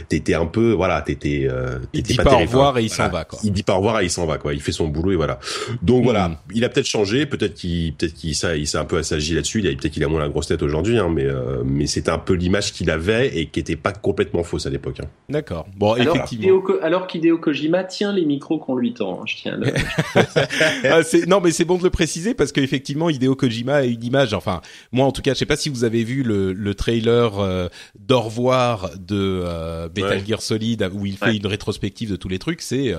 t'étais 0.10 0.34
un 0.34 0.45
peu 0.45 0.72
voilà 0.72 1.02
t'étais 1.02 1.48
il 1.94 2.02
dit 2.02 2.15
pas, 2.15 2.34
au 2.34 2.40
revoir 2.40 2.77
et 2.77 2.84
il 2.84 2.90
s'en 2.90 3.10
va 3.10 3.23
quoi. 3.26 3.40
Il 3.44 3.52
dit 3.52 3.64
pas 3.64 3.73
au 3.73 3.77
revoir 3.77 4.02
et 4.02 4.06
il 4.06 4.10
s'en 4.10 4.26
va 4.26 4.38
quoi. 4.38 4.53
Il 4.53 4.61
fait 4.61 4.72
son 4.72 4.88
boulot 4.88 5.11
et 5.11 5.15
voilà. 5.15 5.40
Donc 5.81 6.03
voilà. 6.03 6.30
Hmm. 6.30 6.35
il 6.53 6.64
a 6.64 6.69
peut-être 6.69 6.85
changé 6.85 7.03
Peut-être 7.04 7.54
qu'il, 7.54 7.94
peut-être 7.94 8.14
qu'il 8.14 8.36
ça, 8.36 8.56
il 8.56 8.68
s'est 8.68 8.78
un 8.78 8.86
peu 8.86 8.98
assagi 8.98 9.36
là-dessus. 9.36 9.60
Il 9.60 9.68
a, 9.68 9.72
peut-être 9.72 9.92
qu'il 9.92 10.04
a 10.04 10.08
moins 10.08 10.20
la 10.20 10.30
grosse 10.30 10.48
tête 10.48 10.62
aujourd'hui, 10.64 10.98
hein, 10.98 11.10
mais 11.10 11.26
euh, 11.26 11.64
mais 11.66 11.88
c'était 11.88 12.10
un 12.10 12.18
peu 12.18 12.34
l'image 12.34 12.74
qu'il 12.74 12.90
avait 12.90 13.38
et 13.38 13.48
qui 13.48 13.60
était 13.60 13.76
pas 13.76 13.92
complètement 13.92 14.44
fausse 14.44 14.66
à 14.66 14.70
l'époque. 14.70 15.00
Hein. 15.02 15.08
D'accord. 15.30 15.66
Bon, 15.76 15.94
alors, 15.94 16.16
effectivement. 16.16 16.62
alors 16.82 17.08
qu'Hideo 17.08 17.38
Kojima 17.38 17.84
tient 17.84 18.14
les 18.14 18.26
micros 18.26 18.60
qu'on 18.60 18.76
lui 18.76 18.94
tend. 18.94 19.22
Hein, 19.22 19.26
je 19.26 19.36
tiens. 19.36 19.58
Le... 19.58 19.68
ah, 20.86 21.02
non, 21.28 21.42
mais 21.42 21.52
c'est 21.52 21.66
bon 21.66 21.78
de 21.78 21.84
le 21.84 21.90
préciser 21.90 22.34
parce 22.34 22.52
qu'effectivement, 22.52 23.10
Hideo 23.10 23.36
Kojima 23.36 23.76
a 23.76 23.84
une 23.84 24.04
image. 24.04 24.34
Enfin, 24.34 24.62
moi 24.92 25.06
en 25.06 25.12
tout 25.12 25.22
cas, 25.22 25.34
je 25.34 25.40
sais 25.40 25.46
pas 25.46 25.58
si 25.58 25.70
vous 25.70 25.84
avez 25.84 26.04
vu 26.04 26.24
le, 26.24 26.54
le 26.54 26.76
trailer 26.76 27.40
euh, 27.40 27.68
d'au 28.00 28.22
revoir 28.22 28.92
de 28.98 29.42
euh, 29.44 29.90
Metal 29.96 30.26
Gear 30.26 30.42
Solid 30.42 30.90
où 30.94 31.06
il 31.06 31.18
fait 31.18 31.36
une 31.36 31.48
rétrospective 31.48 32.12
de 32.12 32.16
tous 32.16 32.30
les 32.30 32.40
trucs. 32.40 32.62
C'est 32.62 32.94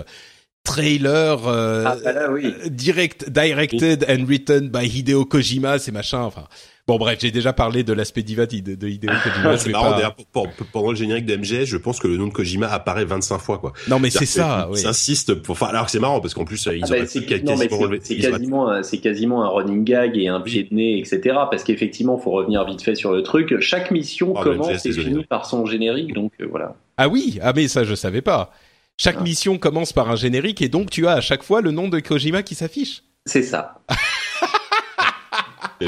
trailer 0.65 1.47
euh, 1.47 1.85
ah, 1.86 1.97
bah 2.03 2.12
direct 2.70 3.28
directed 3.28 4.05
and 4.09 4.24
written 4.24 4.70
by 4.70 4.86
Hideo 4.86 5.27
Kojima 5.27 5.78
c'est 5.78 5.93
machin 5.93 6.23
enfin. 6.23 6.45
Bon 6.86 6.97
bref 6.97 7.19
j'ai 7.20 7.31
déjà 7.31 7.53
parlé 7.53 7.85
de 7.85 7.93
l'aspect 7.93 8.23
diva 8.23 8.47
de, 8.47 8.74
de 8.74 8.89
Hideo 8.89 9.11
Kojima 9.23 9.59
c'est 9.59 9.70
marrant 9.70 9.93
pas... 10.32 10.43
pendant 10.73 10.91
le 10.91 10.97
générique 10.97 11.27
de 11.27 11.36
MGS 11.36 11.66
je 11.66 11.77
pense 11.77 12.01
que 12.01 12.09
le 12.09 12.16
nom 12.16 12.28
de 12.28 12.32
Kojima 12.32 12.66
apparaît 12.66 13.05
25 13.05 13.39
fois 13.39 13.59
quoi. 13.59 13.74
Non 13.89 13.99
mais 13.99 14.09
c'est 14.09 14.24
ça 14.24 14.69
oui. 14.73 14.86
insiste 14.86 15.35
pour 15.35 15.53
enfin 15.53 15.66
alors 15.66 15.91
c'est 15.91 16.01
marrant 16.01 16.20
parce 16.20 16.32
qu'en 16.32 16.47
plus 16.47 16.66
ils 16.73 16.82
ah, 16.82 16.86
bah, 16.89 17.07
c'est 17.07 17.24
quasiment 17.27 18.82
c'est 18.82 18.99
quasiment 18.99 19.45
un 19.45 19.49
running 19.49 19.85
gag 19.85 20.16
et 20.16 20.28
un 20.28 20.41
pied 20.41 20.65
de 20.65 20.74
nez 20.74 20.99
etc 20.99 21.20
parce 21.51 21.62
qu'effectivement 21.62 22.16
faut 22.16 22.31
revenir 22.31 22.65
vite 22.65 22.82
fait 22.82 22.95
sur 22.95 23.12
le 23.12 23.23
truc. 23.23 23.61
Chaque 23.61 23.91
mission 23.91 24.32
oh, 24.35 24.43
commence 24.43 24.86
et 24.86 24.93
finit 24.93 25.24
par 25.24 25.45
son 25.45 25.66
générique 25.66 26.15
donc 26.15 26.32
euh, 26.41 26.47
voilà. 26.49 26.74
Ah 26.97 27.09
oui 27.09 27.39
ah 27.43 27.53
mais 27.55 27.69
ça 27.69 27.85
je 27.85 27.95
savais 27.95 28.23
pas 28.23 28.51
chaque 28.97 29.21
mission 29.21 29.59
commence 29.59 29.93
par 29.93 30.11
un 30.11 30.16
générique 30.16 30.62
et 30.62 30.69
donc 30.69 30.91
tu 30.91 31.07
as 31.07 31.12
à 31.12 31.21
chaque 31.21 31.43
fois 31.43 31.61
le 31.61 31.71
nom 31.71 31.89
de 31.89 32.01
Kojima 32.01 32.43
qui 32.43 32.55
s'affiche. 32.55 33.03
C'est 33.27 33.43
ça. 33.43 33.81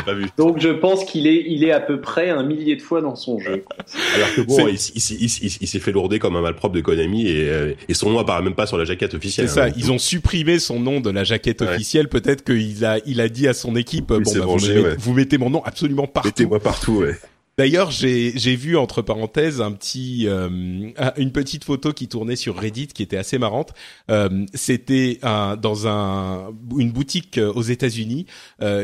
pas 0.02 0.14
vu. 0.14 0.26
Donc 0.36 0.60
je 0.60 0.68
pense 0.68 1.04
qu'il 1.04 1.26
est, 1.26 1.44
il 1.46 1.64
est 1.64 1.72
à 1.72 1.80
peu 1.80 2.00
près 2.00 2.30
un 2.30 2.42
millier 2.42 2.76
de 2.76 2.82
fois 2.82 3.00
dans 3.00 3.16
son 3.16 3.38
jeu. 3.38 3.64
Alors 4.14 4.34
que 4.34 4.40
bon, 4.42 4.68
il, 4.68 4.78
s'est 4.78 5.78
fait 5.78 5.92
lourder 5.92 6.18
comme 6.18 6.36
un 6.36 6.40
malpropre 6.40 6.74
de 6.74 6.80
Konami 6.80 7.26
et, 7.26 7.48
euh, 7.48 7.74
et 7.88 7.94
son 7.94 8.10
nom 8.10 8.18
apparaît 8.18 8.42
même 8.42 8.54
pas 8.54 8.66
sur 8.66 8.78
la 8.78 8.84
jaquette 8.84 9.14
officielle. 9.14 9.48
C'est 9.48 9.54
ça, 9.54 9.64
hein. 9.66 9.72
ils 9.76 9.92
ont 9.92 9.98
supprimé 9.98 10.58
son 10.58 10.80
nom 10.80 11.00
de 11.00 11.10
la 11.10 11.24
jaquette 11.24 11.62
officielle. 11.62 12.08
Peut-être 12.08 12.44
qu'il 12.44 12.84
a, 12.84 12.98
il 13.06 13.20
a 13.20 13.28
dit 13.28 13.48
à 13.48 13.54
son 13.54 13.76
équipe, 13.76 14.08
bon, 14.08 14.20
bah, 14.20 14.94
vous, 14.98 15.12
mettez, 15.14 15.38
mon 15.38 15.50
nom 15.50 15.62
absolument 15.64 16.06
partout. 16.06 16.28
Mettez-moi 16.28 16.60
partout, 16.60 16.98
ouais. 16.98 17.16
D'ailleurs, 17.58 17.90
j'ai 17.90 18.54
vu 18.54 18.76
entre 18.76 19.00
parenthèses 19.00 19.62
un 19.62 19.72
petit 19.72 20.28
euh, 20.28 20.50
une 21.16 21.32
petite 21.32 21.64
photo 21.64 21.94
qui 21.94 22.06
tournait 22.06 22.36
sur 22.36 22.54
Reddit 22.54 22.88
qui 22.88 23.02
était 23.02 23.16
assez 23.16 23.38
marrante. 23.38 23.72
Euh, 24.10 24.44
C'était 24.52 25.20
dans 25.22 25.88
un 25.88 26.54
une 26.76 26.92
boutique 26.92 27.38
euh, 27.38 27.50
aux 27.54 27.62
États-Unis, 27.62 28.26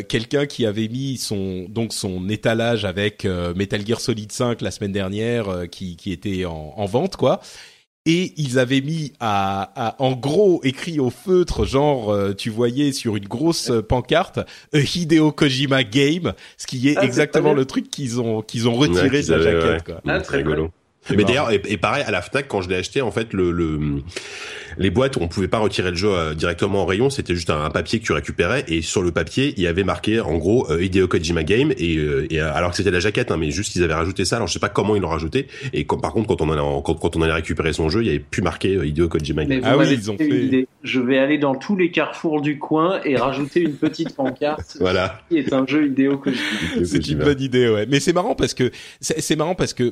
quelqu'un 0.09 0.47
qui 0.47 0.65
avait 0.65 0.89
mis 0.89 1.19
son 1.19 1.66
donc 1.69 1.93
son 1.93 2.31
étalage 2.31 2.86
avec 2.86 3.24
Metal 3.24 3.86
Gear 3.86 4.01
Solid 4.01 4.32
5 4.32 4.62
la 4.62 4.70
semaine 4.70 4.93
dernière 4.93 5.69
qui 5.70 5.97
qui 5.97 6.11
était 6.11 6.47
en, 6.47 6.73
en 6.74 6.86
vente 6.86 7.16
quoi 7.16 7.40
et 8.05 8.33
ils 8.37 8.59
avaient 8.59 8.81
mis 8.81 9.12
à, 9.20 9.95
en 9.99 10.12
gros 10.12 10.61
écrit 10.65 10.99
au 10.99 11.11
feutre 11.11 11.65
genre 11.65 12.11
euh, 12.11 12.33
tu 12.33 12.51
voyais 12.51 12.93
sur 12.93 13.16
une 13.16 13.29
grosse 13.29 13.70
pancarte 13.89 14.39
A 14.73 14.79
Hideo 14.79 15.31
Kojima 15.31 15.85
game 15.85 16.33
ce 16.57 16.66
qui 16.66 16.89
est 16.89 16.97
ah, 16.97 17.05
exactement 17.05 17.55
le 17.55 17.65
truc 17.65 17.91
qu'ils 17.91 18.20
ont 18.20 18.43
qu'ils 18.43 18.69
ont 18.69 18.74
retiré 18.74 19.23
de 19.23 19.35
la 19.35 19.43
jaquette 19.43 19.85
quoi. 19.85 20.01
Ah, 20.07 20.20
très 20.20 20.39
rigolo. 20.39 20.70
Mais 21.11 21.24
d'ailleurs, 21.24 21.51
et, 21.51 21.77
pareil, 21.77 22.05
à 22.07 22.11
la 22.11 22.23
Fnac, 22.23 22.47
quand 22.47 22.62
je 22.62 22.69
l'ai 22.69 22.77
acheté, 22.77 23.03
en 23.03 23.11
fait, 23.11 23.33
le, 23.33 23.51
le, 23.51 24.03
les 24.79 24.91
boîtes, 24.91 25.16
on 25.16 25.27
pouvait 25.27 25.49
pas 25.49 25.59
retirer 25.59 25.91
le 25.91 25.97
jeu 25.97 26.11
euh, 26.11 26.35
directement 26.35 26.83
en 26.83 26.87
rayon, 26.87 27.11
c'était 27.11 27.35
juste 27.35 27.51
un, 27.51 27.70
papier 27.70 27.99
que 27.99 28.05
tu 28.05 28.12
récupérais, 28.12 28.65
et 28.69 28.83
sur 28.83 29.03
le 29.03 29.11
papier, 29.11 29.53
il 29.57 29.62
y 29.62 29.66
avait 29.66 29.83
marqué, 29.83 30.20
en 30.20 30.37
gros, 30.39 30.70
euh, 30.70 30.83
Hideo 30.83 31.09
Kojima 31.09 31.43
Game, 31.43 31.73
et, 31.77 31.97
euh, 31.97 32.27
et 32.31 32.41
alors 32.41 32.70
que 32.70 32.77
c'était 32.77 32.93
la 32.93 33.01
jaquette, 33.01 33.33
hein, 33.33 33.37
mais 33.37 33.51
juste 33.51 33.73
qu'ils 33.73 33.83
avaient 33.83 33.95
rajouté 33.95 34.24
ça, 34.24 34.37
alors 34.37 34.47
je 34.47 34.53
sais 34.53 34.59
pas 34.61 34.69
comment 34.69 34.95
ils 34.95 35.03
l'ont 35.03 35.09
rajouté, 35.09 35.49
et 35.73 35.85
par 35.85 36.12
contre, 36.12 36.29
quand 36.29 36.41
on, 36.41 36.51
a, 36.51 36.83
quand, 36.83 36.95
quand, 36.95 37.16
on 37.16 37.23
allait 37.23 37.33
récupérer 37.33 37.73
son 37.73 37.89
jeu, 37.89 38.03
il 38.03 38.07
y 38.07 38.11
avait 38.11 38.20
plus 38.20 38.43
marqué 38.43 38.74
Hideo 38.74 39.09
Kojima 39.09 39.45
Game. 39.45 39.61
ah 39.65 39.77
oui, 39.77 39.87
ils 39.91 40.11
ont 40.11 40.16
fait... 40.16 40.66
Je 40.85 41.01
vais 41.01 41.19
aller 41.19 41.39
dans 41.39 41.55
tous 41.55 41.77
les 41.77 41.91
carrefours 41.91 42.41
du 42.41 42.59
coin 42.59 43.01
et 43.05 43.16
rajouter 43.16 43.61
une 43.61 43.74
petite 43.74 44.16
pancarte. 44.16 44.77
voilà. 44.81 45.20
Qui 45.29 45.39
est 45.39 45.53
un 45.53 45.65
jeu 45.66 45.87
Hideo 45.87 46.19
Kojima. 46.19 46.43
C'est 46.85 47.09
une 47.09 47.19
bonne 47.19 47.41
idée, 47.41 47.69
ouais. 47.69 47.87
Mais 47.89 48.01
c'est 48.01 48.12
marrant 48.12 48.35
parce 48.35 48.55
que, 48.55 48.70
c'est 49.01 49.37
marrant 49.37 49.55
parce 49.55 49.74
que, 49.74 49.85
euh, 49.85 49.91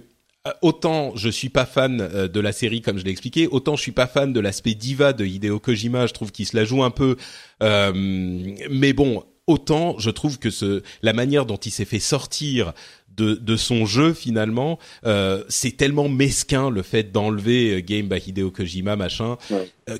autant 0.62 1.12
je 1.16 1.28
suis 1.28 1.48
pas 1.48 1.66
fan 1.66 2.00
euh, 2.00 2.28
de 2.28 2.40
la 2.40 2.52
série 2.52 2.80
comme 2.80 2.98
je 2.98 3.04
l'ai 3.04 3.10
expliqué, 3.10 3.46
autant 3.48 3.76
je 3.76 3.82
suis 3.82 3.92
pas 3.92 4.06
fan 4.06 4.32
de 4.32 4.40
l'aspect 4.40 4.74
diva 4.74 5.12
de 5.12 5.24
Hideo 5.24 5.58
Kojima. 5.58 6.06
Je 6.06 6.12
trouve 6.12 6.32
qu'il 6.32 6.46
se 6.46 6.56
la 6.56 6.64
joue 6.64 6.82
un 6.82 6.90
peu, 6.90 7.16
euh, 7.62 7.92
mais 7.94 8.92
bon, 8.92 9.24
autant 9.46 9.98
je 9.98 10.10
trouve 10.10 10.38
que 10.38 10.50
ce 10.50 10.82
la 11.02 11.12
manière 11.12 11.46
dont 11.46 11.56
il 11.56 11.70
s'est 11.70 11.84
fait 11.84 12.00
sortir 12.00 12.72
de, 13.16 13.34
de 13.34 13.56
son 13.56 13.84
jeu 13.84 14.14
finalement, 14.14 14.78
euh, 15.04 15.44
c'est 15.48 15.76
tellement 15.76 16.08
mesquin 16.08 16.70
le 16.70 16.82
fait 16.82 17.12
d'enlever 17.12 17.82
Game 17.82 18.08
by 18.08 18.18
Hideo 18.26 18.50
Kojima 18.50 18.96
machin 18.96 19.36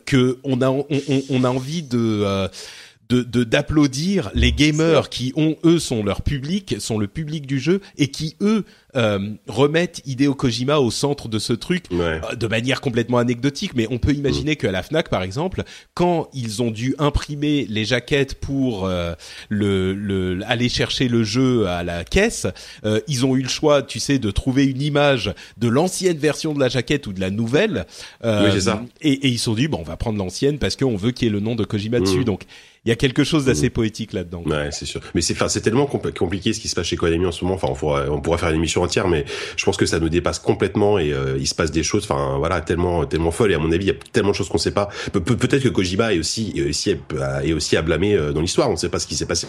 que 0.07 0.39
on 0.45 0.62
a 0.62 0.71
on, 0.71 0.87
on, 1.29 1.45
a 1.45 1.51
envie 1.51 1.83
de 1.83 2.49
de 3.11 3.45
d'applaudir 3.45 4.31
les 4.35 4.53
gamers 4.53 5.09
qui 5.09 5.32
ont 5.37 5.57
eux 5.65 5.78
sont 5.78 6.05
leur 6.05 6.23
public, 6.23 6.77
sont 6.78 6.99
le 6.99 7.07
public 7.07 7.47
du 7.47 7.59
jeu 7.59 7.81
et 7.99 8.09
qui 8.09 8.37
eux 8.41 8.65
euh, 8.97 9.31
remettent 9.49 10.03
Hideo 10.07 10.35
Kojima 10.35 10.78
au 10.78 10.91
centre 10.91 11.28
de 11.28 11.39
ce 11.39 11.53
truc 11.53 11.85
euh, 11.93 12.20
de 12.35 12.47
manière 12.47 12.81
complètement 12.81 13.19
anecdotique. 13.19 13.73
Mais 13.74 13.87
on 13.91 13.99
peut 13.99 14.12
imaginer 14.12 14.53
mm. 14.53 14.57
qu'à 14.57 14.73
la 14.73 14.82
Fnac 14.82 15.09
par 15.09 15.23
exemple, 15.23 15.62
quand 15.95 16.28
ils 16.35 16.62
ont 16.62 16.70
dû 16.70 16.95
imprimer 16.99 17.66
les 17.69 17.85
jaquettes 17.85 18.35
pour 18.35 18.87
euh, 18.87 19.15
le, 19.49 19.95
le, 19.95 20.41
aller 20.47 20.69
chercher 20.69 21.09
le 21.09 21.24
jeu 21.24 21.66
à 21.69 21.82
la 21.82 22.05
caisse, 22.05 22.47
euh, 22.85 23.01
ils 23.09 23.24
ont 23.27 23.37
eu 23.37 23.43
le 23.43 23.49
choix, 23.49 23.82
tu 23.82 24.01
sais, 24.01 24.19
de 24.19 24.31
trouver 24.31 24.65
une 24.65 24.82
image 24.82 25.32
de 25.57 25.69
l'ancienne 25.69 26.19
version 26.19 26.55
de 26.55 26.61
la 26.61 26.69
jaquette 26.69 27.07
ou 27.07 27.12
de 27.12 27.20
la 27.20 27.31
nouvelle. 27.31 27.87
oui, 28.24 28.61
ça. 28.61 28.82
Et, 29.01 29.12
et, 29.12 29.28
ils 29.28 29.39
se 29.39 29.45
sont 29.45 29.55
dit 29.55 29.69
bon, 29.69 29.78
on 29.78 29.85
va 29.85 29.97
prendre 29.97 30.19
l'ancienne 30.19 30.59
parce 30.59 30.77
qu'on 30.77 30.97
veut 30.97 31.11
qu'il 31.12 31.27
y 31.27 31.31
ait 31.31 31.32
le 31.32 31.41
nom 31.41 31.55
de 31.55 31.65
Kojima 31.65 32.01
dessus. 32.01 32.20
Mm. 32.20 32.24
Donc 32.24 32.45
il 32.86 32.89
y 32.89 32.93
a 32.93 32.97
quelque 32.97 33.24
chose 33.24 33.44
d'assez 33.44 33.66
mmh. 33.66 33.73
poétique 33.73 34.12
là-dedans. 34.15 34.43
Ouais, 34.47 34.70
c'est 34.73 34.86
sûr. 34.86 35.02
Mais 35.15 35.20
c'est, 35.20 35.35
enfin, 35.35 35.48
c'est 35.48 35.61
tellement 35.61 35.86
compliqué 35.86 36.55
ce 36.55 36.61
qui 36.61 36.69
se 36.69 36.74
passe 36.74 36.86
chez 36.86 36.97
Konami 36.97 37.27
en 37.27 37.32
ce 37.32 37.44
moment. 37.44 37.57
Enfin, 37.57 37.69
on 37.70 37.74
pourrait, 37.74 38.09
on 38.09 38.36
faire 38.39 38.48
une 38.48 38.57
émission 38.57 38.82
entière, 38.82 39.07
mais 39.07 39.27
je 39.57 39.65
pense 39.65 39.77
que 39.77 39.85
ça 39.85 40.01
nous 40.01 40.09
dépasse 40.09 40.39
complètement 40.39 40.98
et 40.98 41.12
euh, 41.12 41.36
il 41.39 41.47
se 41.47 41.55
passe 41.55 41.70
des 41.70 41.82
choses, 41.82 42.05
enfin, 42.05 42.39
voilà, 42.39 42.62
tellement, 42.62 43.05
tellement 43.05 43.32
folles. 43.32 43.52
Et 43.52 43.55
à 43.55 43.59
mon 43.59 43.70
avis, 43.70 43.85
il 43.85 43.89
y 43.89 43.90
a 43.93 43.98
tellement 44.12 44.31
de 44.31 44.36
choses 44.36 44.48
qu'on 44.48 44.59
sait 44.59 44.73
pas. 44.73 44.89
peut-être 45.12 45.62
que 45.62 45.69
Kojima 45.69 46.15
est 46.15 46.19
aussi, 46.19 46.55
est 46.57 46.69
aussi, 46.69 46.90
est 46.90 47.52
aussi 47.52 47.77
à 47.77 47.82
blâmer 47.82 48.15
euh, 48.15 48.32
dans 48.32 48.40
l'histoire. 48.40 48.69
On 48.70 48.73
ne 48.73 48.78
sait 48.78 48.89
pas 48.89 48.98
ce 48.98 49.07
qui 49.07 49.15
s'est 49.15 49.27
passé 49.27 49.47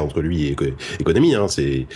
entre 0.00 0.20
lui 0.20 0.46
et, 0.46 0.56
Konami. 1.04 1.34
Hein. 1.34 1.46
C'est 1.48 1.86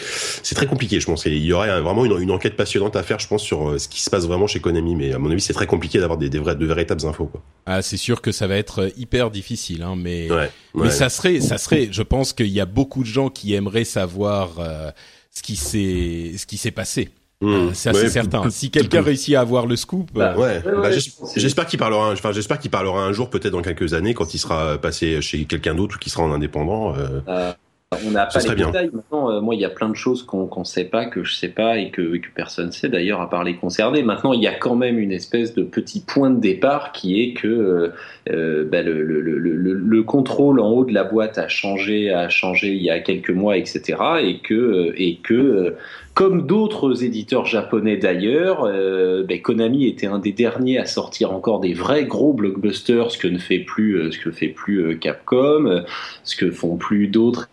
c'est 0.42 0.54
très 0.54 0.66
compliqué. 0.66 1.00
Je 1.00 1.06
pense 1.06 1.22
qu'il 1.22 1.44
y 1.44 1.52
aurait 1.52 1.80
vraiment 1.80 2.04
une, 2.04 2.20
une, 2.20 2.30
enquête 2.30 2.56
passionnante 2.56 2.96
à 2.96 3.02
faire, 3.02 3.18
je 3.18 3.26
pense, 3.26 3.42
sur 3.42 3.70
euh, 3.70 3.78
ce 3.78 3.88
qui 3.88 4.00
se 4.00 4.10
passe 4.10 4.26
vraiment 4.26 4.46
chez 4.46 4.60
Konami. 4.60 4.94
Mais 4.94 5.12
à 5.12 5.18
mon 5.18 5.30
avis, 5.30 5.40
c'est 5.40 5.52
très 5.52 5.66
compliqué 5.66 5.98
d'avoir 5.98 6.18
des, 6.18 6.28
des 6.28 6.38
vrais, 6.38 6.54
de 6.54 6.66
véritables 6.66 7.04
infos. 7.06 7.26
Quoi. 7.26 7.42
Ah, 7.66 7.82
c'est 7.82 7.96
sûr 7.96 8.20
que 8.22 8.32
ça 8.32 8.46
va 8.46 8.56
être 8.56 8.92
hyper 8.96 9.30
difficile, 9.30 9.82
hein, 9.82 9.94
mais 9.96 10.28
mais 10.74 10.90
ça 10.90 11.08
serait, 11.08 11.40
ça 11.40 11.58
serait. 11.58 11.88
Je 11.90 12.02
pense 12.02 12.32
qu'il 12.32 12.48
y 12.48 12.60
a 12.60 12.66
beaucoup 12.66 13.02
de 13.02 13.08
gens 13.08 13.30
qui 13.30 13.54
aimeraient 13.54 13.84
savoir 13.84 14.50
euh, 14.58 14.90
ce 15.30 15.42
qui 15.42 15.56
s'est 15.56 16.34
ce 16.36 16.46
qui 16.46 16.56
s'est 16.56 16.70
passé. 16.70 17.10
Euh, 17.44 17.70
c'est 17.72 17.90
assez 17.90 18.08
certain. 18.08 18.50
Si 18.50 18.70
quelqu'un 18.70 19.02
réussit 19.02 19.34
à 19.34 19.40
avoir 19.40 19.66
le 19.66 19.76
scoop, 19.76 20.10
bah, 20.12 20.36
ouais. 20.36 20.60
Bah, 20.64 20.90
j'espère 21.36 21.66
qu'il 21.66 21.78
parlera. 21.78 22.12
Enfin, 22.12 22.32
j'espère 22.32 22.58
qu'il 22.58 22.70
parlera 22.70 23.04
un 23.04 23.12
jour, 23.12 23.30
peut-être 23.30 23.52
dans 23.52 23.62
quelques 23.62 23.94
années, 23.94 24.14
quand 24.14 24.34
il 24.34 24.38
sera 24.38 24.78
passé 24.78 25.20
chez 25.20 25.44
quelqu'un 25.44 25.74
d'autre 25.74 25.96
ou 25.96 25.98
qu'il 25.98 26.10
sera 26.10 26.24
en 26.24 26.32
indépendant. 26.32 26.94
Euh, 26.96 27.52
on 28.06 28.10
n'a 28.10 28.26
pas 28.26 28.40
les 28.40 28.54
détails. 28.54 28.90
Maintenant, 28.92 29.30
euh, 29.30 29.40
moi, 29.40 29.54
il 29.54 29.60
y 29.60 29.64
a 29.64 29.70
plein 29.70 29.88
de 29.88 29.94
choses 29.94 30.22
qu'on 30.22 30.48
ne 30.56 30.64
sait 30.64 30.84
pas, 30.84 31.06
que 31.06 31.24
je 31.24 31.34
sais 31.34 31.48
pas 31.48 31.78
et 31.78 31.90
que, 31.90 32.16
que 32.16 32.28
personne 32.34 32.72
sait 32.72 32.88
d'ailleurs, 32.88 33.20
à 33.20 33.30
part 33.30 33.44
les 33.44 33.56
concernés. 33.56 34.02
Maintenant, 34.02 34.32
il 34.32 34.42
y 34.42 34.46
a 34.46 34.54
quand 34.54 34.76
même 34.76 34.98
une 34.98 35.12
espèce 35.12 35.54
de 35.54 35.62
petit 35.62 36.00
point 36.00 36.30
de 36.30 36.40
départ 36.40 36.92
qui 36.92 37.20
est 37.20 37.32
que 37.32 37.48
euh, 37.48 37.88
euh 38.30 38.64
bah, 38.64 38.82
le, 38.82 39.02
le, 39.02 39.20
le, 39.20 39.38
le, 39.38 40.02
contrôle 40.02 40.60
en 40.60 40.70
haut 40.70 40.84
de 40.84 40.92
la 40.92 41.04
boîte 41.04 41.38
a 41.38 41.48
changé, 41.48 42.10
a 42.12 42.28
changé 42.28 42.68
il 42.72 42.82
y 42.82 42.90
a 42.90 43.00
quelques 43.00 43.30
mois, 43.30 43.56
etc. 43.56 43.96
Et 44.22 44.38
que, 44.38 44.54
euh, 44.54 44.92
et 44.96 45.16
que 45.16 45.74
comme 46.14 46.46
d'autres 46.46 47.04
éditeurs 47.04 47.46
japonais 47.46 47.96
d'ailleurs, 47.96 48.64
euh, 48.64 49.22
ben, 49.24 49.40
Konami 49.40 49.86
était 49.86 50.06
un 50.06 50.18
des 50.18 50.32
derniers 50.32 50.78
à 50.78 50.86
sortir 50.86 51.32
encore 51.32 51.60
des 51.60 51.72
vrais 51.72 52.04
gros 52.04 52.32
blockbusters, 52.32 53.10
ce 53.12 53.18
que 53.18 53.28
ne 53.28 53.38
fait 53.38 53.60
plus, 53.60 54.12
ce 54.12 54.18
que 54.18 54.30
fait 54.30 54.48
plus 54.48 54.98
Capcom, 54.98 55.84
ce 56.24 56.36
que 56.36 56.50
font 56.50 56.76
plus 56.76 57.06
d'autres 57.06 57.48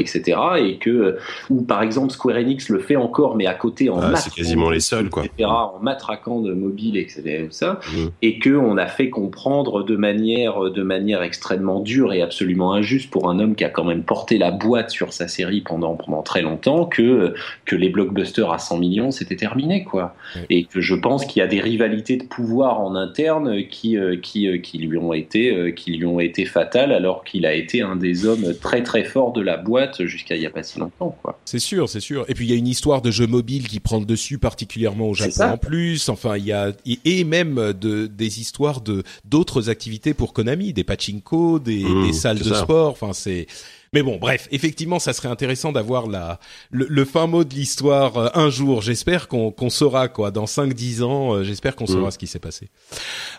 etc. 0.00 0.36
Et 0.58 0.78
que, 0.78 1.18
ou 1.50 1.62
par 1.62 1.82
exemple 1.82 2.12
Square 2.12 2.36
Enix 2.36 2.68
le 2.68 2.80
fait 2.80 2.96
encore, 2.96 3.36
mais 3.36 3.46
à 3.46 3.54
côté 3.54 3.90
en 3.90 4.00
ah, 4.00 4.16
c'est 4.16 4.34
quasiment 4.34 4.68
les 4.70 4.80
seuls, 4.80 5.08
quoi. 5.08 5.22
en 5.44 5.78
matraquant 5.80 6.40
de 6.40 6.52
mobile, 6.52 6.96
etc. 6.96 7.46
Ça, 7.50 7.78
mmh. 7.86 7.98
Et 8.22 8.40
que 8.40 8.50
on 8.50 8.76
a 8.76 8.88
fait 8.88 9.08
comprendre 9.08 9.84
de 9.84 9.94
manière, 9.94 10.70
de 10.70 10.82
manière 10.82 11.22
extrêmement 11.22 11.78
dure 11.78 12.12
et 12.12 12.22
absolument 12.22 12.72
injuste 12.74 13.08
pour 13.08 13.30
un 13.30 13.38
homme 13.38 13.54
qui 13.54 13.62
a 13.62 13.68
quand 13.68 13.84
même 13.84 14.02
porté 14.02 14.36
la 14.36 14.50
boîte 14.50 14.90
sur 14.90 15.12
sa 15.12 15.28
série 15.28 15.60
pendant 15.60 15.94
pendant 15.94 16.22
très 16.22 16.42
longtemps 16.42 16.86
que 16.86 17.34
que 17.64 17.76
les 17.76 17.88
blockbusters 17.88 18.52
à 18.52 18.58
100 18.58 18.78
millions 18.78 19.10
c'était 19.12 19.36
terminé, 19.36 19.84
quoi. 19.84 20.16
Et 20.50 20.64
que 20.64 20.80
je 20.80 20.96
pense 20.96 21.24
qu'il 21.24 21.38
y 21.38 21.42
a 21.42 21.46
des 21.46 21.60
rivalités 21.60 22.16
de 22.16 22.24
pouvoir 22.24 22.80
en 22.80 22.96
interne 22.96 23.64
qui 23.68 23.96
euh, 23.96 24.16
qui 24.16 24.48
euh, 24.48 24.58
qui 24.58 24.78
lui 24.78 24.98
ont 24.98 25.12
été 25.12 25.54
euh, 25.54 25.70
qui 25.70 25.92
lui 25.92 26.06
ont 26.06 26.18
été 26.18 26.46
fatales 26.46 26.90
alors 26.90 27.22
qu'il 27.22 27.46
a 27.46 27.54
été 27.54 27.80
un 27.80 27.94
des 27.94 28.26
hommes 28.26 28.54
très 28.60 28.82
très 28.82 29.04
forts 29.04 29.32
de 29.32 29.40
la 29.40 29.56
boîte 29.56 29.83
jusqu'à 30.04 30.36
il 30.36 30.40
n'y 30.40 30.46
a 30.46 30.50
pas 30.50 30.62
si 30.62 30.78
longtemps. 30.78 31.16
C'est 31.44 31.58
sûr, 31.58 31.88
c'est 31.88 32.00
sûr. 32.00 32.24
Et 32.28 32.34
puis 32.34 32.46
il 32.46 32.50
y 32.50 32.54
a 32.54 32.56
une 32.56 32.68
histoire 32.68 33.02
de 33.02 33.10
jeu 33.10 33.26
mobile 33.26 33.68
qui 33.68 33.80
prend 33.80 33.98
le 33.98 34.04
dessus, 34.04 34.38
particulièrement 34.38 35.08
au 35.08 35.14
Japon 35.14 35.52
en 35.52 35.58
plus. 35.58 36.08
Enfin, 36.08 36.36
il 36.36 36.44
y 36.44 36.52
a 36.52 36.72
et 37.04 37.24
même 37.24 37.72
de 37.72 38.06
des 38.06 38.40
histoires 38.40 38.80
de 38.80 39.02
d'autres 39.24 39.70
activités 39.70 40.14
pour 40.14 40.32
Konami, 40.32 40.72
des 40.72 40.84
pachinko, 40.84 41.58
des, 41.58 41.84
mmh, 41.84 42.06
des 42.06 42.12
salles 42.12 42.38
de 42.38 42.54
sport. 42.54 42.90
Enfin, 42.90 43.12
c'est 43.12 43.46
mais 43.94 44.02
bon, 44.02 44.16
bref, 44.16 44.48
effectivement, 44.50 44.98
ça 44.98 45.12
serait 45.12 45.28
intéressant 45.28 45.70
d'avoir 45.70 46.08
la 46.08 46.40
le, 46.72 47.04
fin 47.04 47.28
mot 47.28 47.44
de 47.44 47.54
l'histoire 47.54 48.16
euh, 48.16 48.28
un 48.34 48.50
jour. 48.50 48.82
J'espère 48.82 49.28
qu'on 49.28 49.52
qu'on 49.52 49.70
saura 49.70 50.08
quoi 50.08 50.32
dans 50.32 50.46
5-10 50.46 51.04
ans. 51.04 51.34
Euh, 51.34 51.44
j'espère 51.44 51.76
qu'on 51.76 51.86
saura 51.86 52.08
mmh. 52.08 52.10
ce 52.10 52.18
qui 52.18 52.26
s'est 52.26 52.40
passé. 52.40 52.70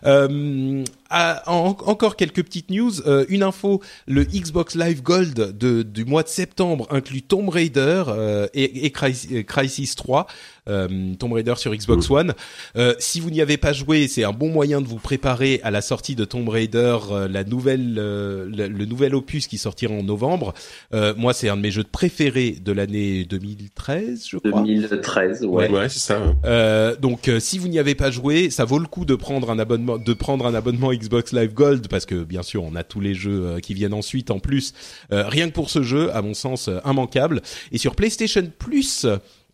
Euh, 0.05 0.85
encore 1.11 2.15
quelques 2.15 2.43
petites 2.43 2.69
news. 2.69 3.01
Euh, 3.07 3.25
une 3.29 3.43
info, 3.43 3.81
le 4.07 4.23
Xbox 4.23 4.75
Live 4.75 5.01
Gold 5.01 5.57
de, 5.57 5.83
du 5.83 6.05
mois 6.05 6.23
de 6.23 6.27
septembre 6.27 6.87
inclut 6.89 7.21
Tomb 7.21 7.49
Raider 7.49 8.03
euh, 8.07 8.47
et, 8.53 8.85
et, 8.85 8.91
Crisis 8.91 9.95
3. 9.95 10.27
Euh, 10.67 11.13
Tomb 11.19 11.33
Raider 11.33 11.53
sur 11.57 11.75
Xbox 11.75 12.09
One. 12.09 12.33
Euh, 12.75 12.95
si 12.97 13.19
vous 13.19 13.29
n'y 13.29 13.41
avez 13.41 13.57
pas 13.57 13.71
joué, 13.71 14.07
c'est 14.07 14.23
un 14.23 14.31
bon 14.31 14.49
moyen 14.49 14.81
de 14.81 14.87
vous 14.87 14.97
préparer 14.97 15.59
à 15.63 15.69
la 15.69 15.81
sortie 15.81 16.15
de 16.15 16.25
Tomb 16.25 16.49
Raider, 16.49 16.97
euh, 17.11 17.27
la 17.27 17.43
nouvelle, 17.43 17.93
le, 17.93 18.49
le, 18.49 18.85
nouvel 18.85 19.13
opus 19.13 19.45
qui 19.45 19.59
sortira 19.59 19.93
en 19.93 20.01
novembre. 20.03 20.53
moi, 20.91 21.33
c'est 21.33 21.49
un 21.49 21.57
de 21.57 21.61
mes 21.61 21.71
jeux 21.71 21.83
préférés 21.83 22.57
de 22.63 22.71
l'année 22.71 23.25
2013, 23.25 24.25
je 24.27 24.37
crois. 24.37 24.61
2013, 24.61 25.45
ouais. 25.45 25.69
Ouais, 25.69 25.89
c'est 25.89 25.99
ça. 25.99 26.95
donc, 26.99 27.29
si 27.39 27.59
vous 27.59 27.67
n'y 27.67 27.79
avez 27.79 27.95
pas 27.95 28.09
joué, 28.09 28.49
ça 28.49 28.65
vaut 28.65 28.79
le 28.79 28.87
coup 28.87 29.05
de 29.05 29.15
prendre 29.15 29.51
un 29.51 29.59
abonnement, 29.59 29.97
de 29.97 30.13
prendre 30.13 30.47
un 30.47 30.55
abonnement 30.55 30.91
Xbox 30.91 31.04
Live 31.33 31.53
Gold 31.53 31.87
parce 31.87 32.05
que 32.05 32.23
bien 32.23 32.43
sûr, 32.43 32.63
on 32.63 32.75
a 32.75 32.83
tous 32.83 32.99
les 32.99 33.13
jeux 33.13 33.59
qui 33.61 33.73
viennent 33.73 33.93
ensuite 33.93 34.31
en 34.31 34.39
plus. 34.39 34.73
rien 35.11 35.49
que 35.49 35.53
pour 35.53 35.69
ce 35.69 35.83
jeu, 35.83 36.13
à 36.15 36.21
mon 36.21 36.33
sens, 36.33 36.69
immanquable. 36.85 37.41
Et 37.71 37.77
sur 37.77 37.95
PlayStation 37.95 38.51
Plus 38.57 39.05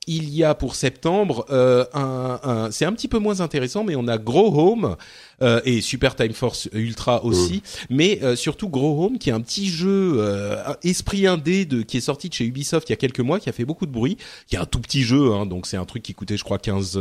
il 0.08 0.30
y 0.30 0.44
a 0.44 0.56
pour 0.56 0.74
septembre 0.74 1.46
euh, 1.52 1.86
un, 1.94 2.40
un 2.44 2.72
c'est 2.72 2.86
un 2.86 2.94
petit 2.94 3.08
peu 3.08 3.20
moins 3.20 3.40
intéressant, 3.40 3.84
mais 3.84 3.96
on 3.96 4.08
a 4.08 4.18
Grow 4.18 4.52
Home 4.60 4.96
euh, 5.44 5.62
et 5.64 5.82
Super 5.82 6.16
Time 6.16 6.34
Force 6.34 6.70
Ultra 6.74 7.24
aussi, 7.24 7.58
mmh. 7.58 7.86
mais 7.92 8.20
euh, 8.24 8.36
surtout 8.36 8.68
Grow 8.68 9.06
Home 9.06 9.20
qui 9.20 9.30
est 9.30 9.34
un 9.34 9.42
petit 9.42 9.70
jeu 9.70 10.16
euh, 10.18 10.58
esprit 10.84 11.28
indé 11.28 11.66
de 11.66 11.84
qui 11.84 11.98
est 11.98 12.02
sorti 12.02 12.30
de 12.30 12.34
chez 12.34 12.46
Ubisoft 12.46 12.90
il 12.90 12.94
y 12.94 12.94
a 12.94 12.98
quelques 12.98 13.20
mois, 13.20 13.40
qui 13.40 13.50
a 13.50 13.52
fait 13.52 13.66
beaucoup 13.66 13.86
de 13.86 13.92
bruit, 13.92 14.18
qui 14.48 14.56
est 14.56 14.60
un 14.60 14.66
tout 14.66 14.80
petit 14.80 15.04
jeu, 15.04 15.34
hein, 15.34 15.46
donc 15.46 15.68
c'est 15.68 15.78
un 15.78 15.86
truc 15.86 16.02
qui 16.02 16.16
coûtait 16.16 16.38
je 16.38 16.44
crois 16.44 16.58
15 16.58 17.00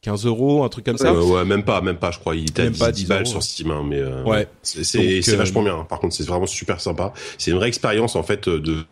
15 0.00 0.26
euros, 0.26 0.64
un 0.64 0.68
truc 0.68 0.84
comme 0.84 0.98
ça. 0.98 1.14
ouais, 1.14 1.44
même 1.44 1.64
pas, 1.64 1.80
même 1.80 1.98
pas, 1.98 2.10
je 2.10 2.18
crois, 2.18 2.34
il 2.34 2.50
était 2.50 2.64
même 2.64 2.72
10, 2.72 2.78
pas 2.80 2.90
10 2.90 3.06
balles 3.06 3.26
sur 3.26 3.42
Steam, 3.42 3.70
hein, 3.70 3.84
mais 3.86 4.02
ouais, 4.02 4.48
c'est 4.62 4.82
c'est 4.84 5.36
vachement 5.36 5.62
bien. 5.62 5.86
Par 5.88 6.00
contre, 6.00 6.14
c'est 6.14 6.26
vraiment 6.26 6.46
super 6.46 6.80
sympa. 6.80 7.12
C'est 7.38 7.52
une 7.52 7.56
vraie 7.56 7.68
expérience 7.68 8.16
en 8.16 8.24
fait 8.24 8.48
de 8.48 8.84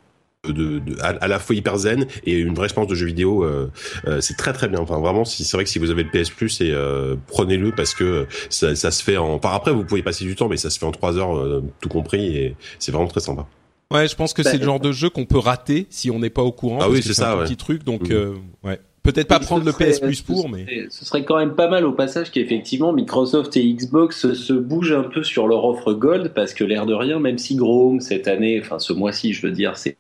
de, 0.49 0.79
de 0.79 0.97
à, 1.03 1.29
la 1.29 1.39
fois 1.39 1.55
hyper 1.55 1.77
zen 1.77 2.07
et 2.25 2.33
une 2.33 2.55
vraie 2.55 2.67
expérience 2.67 2.91
de 2.91 2.95
jeu 2.95 3.07
vidéo. 3.07 3.45
Euh, 3.45 3.71
euh, 4.07 4.21
c'est 4.21 4.37
très 4.37 4.53
très 4.53 4.69
bien. 4.69 4.81
Enfin 4.81 4.99
vraiment, 4.99 5.25
si 5.25 5.45
c'est 5.45 5.57
vrai 5.57 5.65
que 5.65 5.71
si 5.71 5.79
vous 5.79 5.91
avez 5.91 6.05
le 6.05 6.11
PS 6.11 6.31
Plus, 6.31 6.61
et 6.61 6.71
euh, 6.73 7.17
prenez-le 7.27 7.73
parce 7.73 7.95
que 7.95 8.27
ça, 8.49 8.75
ça, 8.75 8.91
se 8.91 9.03
fait 9.03 9.17
en. 9.17 9.39
Par 9.39 9.55
après, 9.55 9.73
vous 9.73 9.85
pouvez 9.85 10.03
passer 10.03 10.25
du 10.25 10.35
temps, 10.35 10.49
mais 10.49 10.57
ça 10.57 10.71
se 10.71 10.79
fait 10.79 10.87
en 10.87 10.93
trois 10.93 11.19
heures, 11.19 11.63
tout 11.81 11.89
compris, 11.89 12.37
et 12.37 12.57
c'est 12.79 12.93
vraiment 12.93 13.09
très 13.09 13.21
sympa. 13.21 13.47
Ouais, 13.93 14.07
je 14.07 14.15
pense 14.15 14.33
que 14.33 14.43
c'est 14.43 14.59
le 14.59 14.65
genre 14.65 14.81
de 14.81 14.93
jeu 14.93 15.11
qu'on 15.11 15.27
peut 15.27 15.39
rater 15.39 15.87
si 15.91 16.11
on 16.11 16.21
n'est 16.21 16.31
pas 16.31 16.43
au 16.43 16.53
courant. 16.53 16.79
Ah 16.81 16.89
oui, 16.89 17.03
c'est 17.03 17.15
ça. 17.15 17.33
Un 17.33 17.45
petit 17.45 17.57
truc, 17.57 17.85
donc 17.85 18.09
mmh. 18.09 18.35
ouais. 18.65 18.81
Peut-être 19.03 19.29
pas 19.29 19.41
prendre 19.41 19.65
le 19.65 19.73
PS 19.73 19.99
Plus 19.99 20.21
pour, 20.21 20.51
mais 20.51 20.67
ce 20.91 21.07
serait 21.07 21.25
quand 21.25 21.39
même 21.39 21.55
pas 21.55 21.69
mal 21.69 21.87
au 21.87 21.93
passage 21.93 22.31
qu'effectivement 22.31 22.93
Microsoft 22.93 23.57
et 23.57 23.65
Xbox 23.73 24.35
se 24.35 24.53
bougent 24.53 24.93
un 24.93 25.05
peu 25.05 25.23
sur 25.23 25.49
leur 25.49 25.65
offre 25.65 25.95
Gold 25.95 26.35
parce 26.35 26.53
que 26.53 26.65
l'air 26.65 26.85
de 26.85 26.93
rien, 26.93 27.19
même 27.19 27.39
si 27.39 27.57
Chrome 27.57 28.01
cette 28.01 28.29
année, 28.29 28.61
enfin 28.63 28.79
ce 28.79 28.93
mois-ci, 28.93 29.33
je 29.33 29.47
veux 29.47 29.53
dire, 29.53 29.79
c'est 29.79 29.97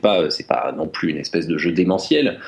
pas, 0.00 0.30
c'est 0.30 0.46
pas 0.46 0.72
non 0.76 0.86
plus 0.86 1.10
une 1.10 1.18
espèce 1.18 1.46
de 1.46 1.58
jeu 1.58 1.72
démentiel. 1.72 2.38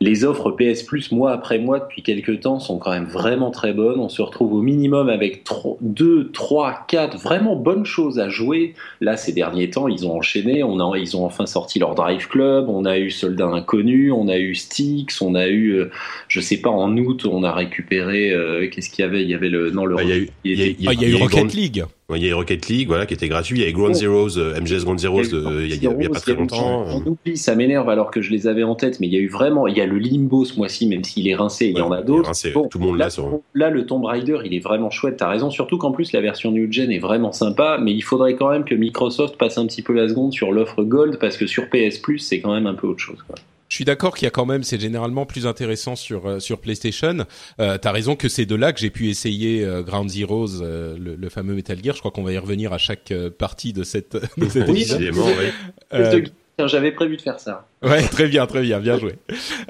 Les 0.00 0.24
offres 0.24 0.52
PS 0.52 0.84
Plus 0.84 1.10
mois 1.10 1.32
après 1.32 1.58
mois 1.58 1.80
depuis 1.80 2.04
quelques 2.04 2.38
temps 2.38 2.60
sont 2.60 2.78
quand 2.78 2.92
même 2.92 3.06
vraiment 3.06 3.50
très 3.50 3.72
bonnes. 3.72 3.98
On 3.98 4.08
se 4.08 4.22
retrouve 4.22 4.52
au 4.52 4.62
minimum 4.62 5.08
avec 5.08 5.44
2, 5.80 6.30
3, 6.30 6.84
4 6.86 7.18
vraiment 7.18 7.56
bonnes 7.56 7.84
choses 7.84 8.20
à 8.20 8.28
jouer. 8.28 8.74
Là, 9.00 9.16
ces 9.16 9.32
derniers 9.32 9.70
temps, 9.70 9.88
ils 9.88 10.06
ont 10.06 10.16
enchaîné. 10.16 10.62
On 10.62 10.78
a, 10.78 10.96
ils 10.96 11.16
ont 11.16 11.24
enfin 11.24 11.46
sorti 11.46 11.80
leur 11.80 11.96
Drive 11.96 12.28
Club. 12.28 12.68
On 12.68 12.84
a 12.84 12.96
eu 12.96 13.10
Soldat 13.10 13.46
Inconnu. 13.46 14.12
On 14.12 14.28
a 14.28 14.38
eu 14.38 14.54
Styx. 14.54 15.20
On 15.20 15.34
a 15.34 15.48
eu, 15.48 15.70
euh, 15.70 15.90
je 16.28 16.38
sais 16.38 16.58
pas, 16.58 16.70
en 16.70 16.96
août, 16.96 17.26
on 17.28 17.42
a 17.42 17.52
récupéré. 17.52 18.30
Euh, 18.30 18.68
qu'est-ce 18.70 18.90
qu'il 18.90 19.04
y 19.04 19.08
avait? 19.08 19.24
Il 19.24 19.28
y 19.28 19.34
avait 19.34 19.48
le. 19.48 19.72
Non, 19.72 19.84
le. 19.84 19.96
il 20.00 20.08
y 20.08 20.12
a 20.12 20.16
eu, 20.16 20.30
il 20.44 20.84
y 20.84 21.04
a 21.04 21.08
eu 21.08 21.14
Rocket 21.16 21.52
League. 21.54 21.84
Il 22.16 22.24
y 22.24 22.32
a 22.32 22.34
Rocket 22.34 22.68
League, 22.68 22.88
voilà, 22.88 23.04
qui 23.04 23.12
était 23.12 23.28
gratuit. 23.28 23.58
Il 23.58 23.64
y 23.66 23.68
a 23.68 23.70
Ground 23.70 23.94
Zeroes, 23.94 24.38
euh, 24.38 24.58
MGS 24.58 24.84
Ground 24.84 24.98
Zeroes, 24.98 25.34
euh, 25.34 25.66
il, 25.66 25.82
y 25.82 25.86
a, 25.86 26.08
pas 26.08 26.20
très 26.20 26.34
longtemps. 26.34 26.86
On 26.88 27.06
oublie, 27.06 27.36
ça 27.36 27.54
m'énerve 27.54 27.86
alors 27.90 28.10
que 28.10 28.22
je 28.22 28.30
les 28.30 28.46
avais 28.46 28.62
en 28.62 28.74
tête, 28.74 28.98
mais 28.98 29.08
il 29.08 29.12
y 29.12 29.18
a 29.18 29.20
eu 29.20 29.28
vraiment, 29.28 29.66
il 29.66 29.76
y 29.76 29.82
a 29.82 29.86
le 29.86 29.98
Limbo 29.98 30.46
ce 30.46 30.56
mois-ci, 30.56 30.86
même 30.86 31.04
s'il 31.04 31.28
est 31.28 31.34
rincé, 31.34 31.66
il 31.66 31.76
y 31.76 31.82
en 31.82 31.92
a 31.92 32.00
d'autres. 32.00 32.32
tout 32.70 32.78
le 32.78 32.84
monde 32.86 32.96
là, 32.96 33.10
sur... 33.10 33.40
là, 33.52 33.68
le 33.68 33.84
Tomb 33.84 34.06
Raider, 34.06 34.38
il 34.46 34.54
est 34.54 34.60
vraiment 34.60 34.88
chouette. 34.88 35.18
T'as 35.18 35.28
raison, 35.28 35.50
surtout 35.50 35.76
qu'en 35.76 35.92
plus 35.92 36.12
la 36.12 36.22
version 36.22 36.50
New 36.50 36.72
Gen 36.72 36.90
est 36.90 36.98
vraiment 36.98 37.32
sympa, 37.32 37.78
mais 37.78 37.92
il 37.92 38.02
faudrait 38.02 38.36
quand 38.36 38.48
même 38.48 38.64
que 38.64 38.74
Microsoft 38.74 39.36
passe 39.36 39.58
un 39.58 39.66
petit 39.66 39.82
peu 39.82 39.92
la 39.92 40.08
seconde 40.08 40.32
sur 40.32 40.50
l'offre 40.50 40.84
Gold 40.84 41.18
parce 41.18 41.36
que 41.36 41.46
sur 41.46 41.68
PS 41.68 41.98
Plus, 41.98 42.20
c'est 42.20 42.40
quand 42.40 42.54
même 42.54 42.66
un 42.66 42.74
peu 42.74 42.86
autre 42.86 43.00
chose. 43.00 43.22
Quoi. 43.26 43.36
Je 43.68 43.74
suis 43.74 43.84
d'accord 43.84 44.16
qu'il 44.16 44.24
y 44.24 44.28
a 44.28 44.30
quand 44.30 44.46
même, 44.46 44.62
c'est 44.62 44.80
généralement 44.80 45.26
plus 45.26 45.46
intéressant 45.46 45.94
sur 45.94 46.26
euh, 46.26 46.40
sur 46.40 46.60
PlayStation. 46.60 47.26
Euh, 47.60 47.78
T'as 47.78 47.92
raison 47.92 48.16
que 48.16 48.28
c'est 48.28 48.46
de 48.46 48.54
là 48.54 48.72
que 48.72 48.80
j'ai 48.80 48.90
pu 48.90 49.08
essayer 49.08 49.64
euh, 49.64 49.82
Ground 49.82 50.08
Zeroes, 50.08 50.62
euh, 50.62 50.96
le, 50.98 51.16
le, 51.16 51.28
fameux 51.28 51.54
Metal 51.54 51.78
Gear. 51.82 51.94
Je 51.94 52.00
crois 52.00 52.10
qu'on 52.10 52.22
va 52.22 52.32
y 52.32 52.38
revenir 52.38 52.72
à 52.72 52.78
chaque 52.78 53.12
partie 53.38 53.72
de 53.72 53.84
cette 53.84 54.16
de 54.36 54.48
cette 54.48 54.68
oui, 54.68 54.86
J'avais 56.66 56.92
prévu 56.92 57.16
de 57.16 57.22
faire 57.22 57.38
ça. 57.38 57.66
Ouais, 57.82 58.02
très 58.10 58.26
bien, 58.26 58.46
très 58.46 58.62
bien, 58.62 58.80
bien 58.80 58.98
joué. 58.98 59.14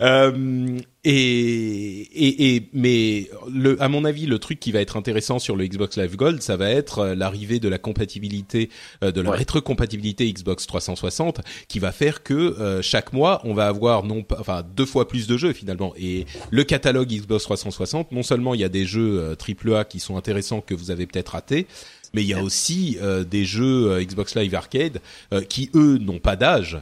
Euh, 0.01 0.79
et, 1.05 1.11
et, 1.11 2.57
et, 2.57 2.69
mais 2.73 3.31
le, 3.53 3.81
à 3.83 3.89
mon 3.89 4.05
avis, 4.05 4.27
le 4.27 4.39
truc 4.39 4.59
qui 4.59 4.73
va 4.73 4.81
être 4.81 4.97
intéressant 4.97 5.39
sur 5.39 5.55
le 5.57 5.67
Xbox 5.67 5.97
Live 5.97 6.17
Gold, 6.17 6.43
ça 6.43 6.57
va 6.57 6.71
être 6.71 6.99
euh, 6.99 7.15
l'arrivée 7.15 7.61
de 7.61 7.69
la 7.69 7.79
compatibilité, 7.79 8.71
euh, 9.05 9.13
de 9.13 9.21
la 9.21 9.31
rétrocompatibilité 9.31 10.31
Xbox 10.33 10.67
360, 10.67 11.41
qui 11.69 11.79
va 11.79 11.93
faire 11.93 12.23
que 12.23 12.35
euh, 12.35 12.83
chaque 12.83 13.13
mois, 13.13 13.41
on 13.45 13.55
va 13.55 13.69
avoir 13.69 14.03
non 14.03 14.23
pas, 14.23 14.37
enfin 14.41 14.63
deux 14.75 14.87
fois 14.87 15.07
plus 15.07 15.27
de 15.27 15.37
jeux 15.37 15.53
finalement. 15.53 15.93
Et 15.97 16.27
le 16.51 16.65
catalogue 16.65 17.09
Xbox 17.09 17.45
360, 17.45 18.13
non 18.13 18.23
seulement 18.23 18.55
il 18.55 18.61
y 18.61 18.65
a 18.65 18.69
des 18.69 18.85
jeux 18.85 19.37
AAA 19.37 19.85
qui 19.85 20.01
sont 20.01 20.17
intéressants 20.17 20.61
que 20.61 20.75
vous 20.75 20.91
avez 20.91 21.07
peut-être 21.07 21.29
ratés, 21.29 21.67
mais 22.15 22.23
il 22.23 22.29
y 22.29 22.35
a 22.35 22.43
aussi 22.43 22.99
euh, 23.01 23.25
des 23.25 23.45
jeux 23.45 23.91
euh, 23.91 24.05
Xbox 24.05 24.35
Live 24.35 24.55
Arcade 24.55 25.01
euh, 25.33 25.43
qui 25.43 25.71
eux 25.75 25.99
n'ont 25.99 26.19
pas 26.19 26.37
d'âge, 26.37 26.79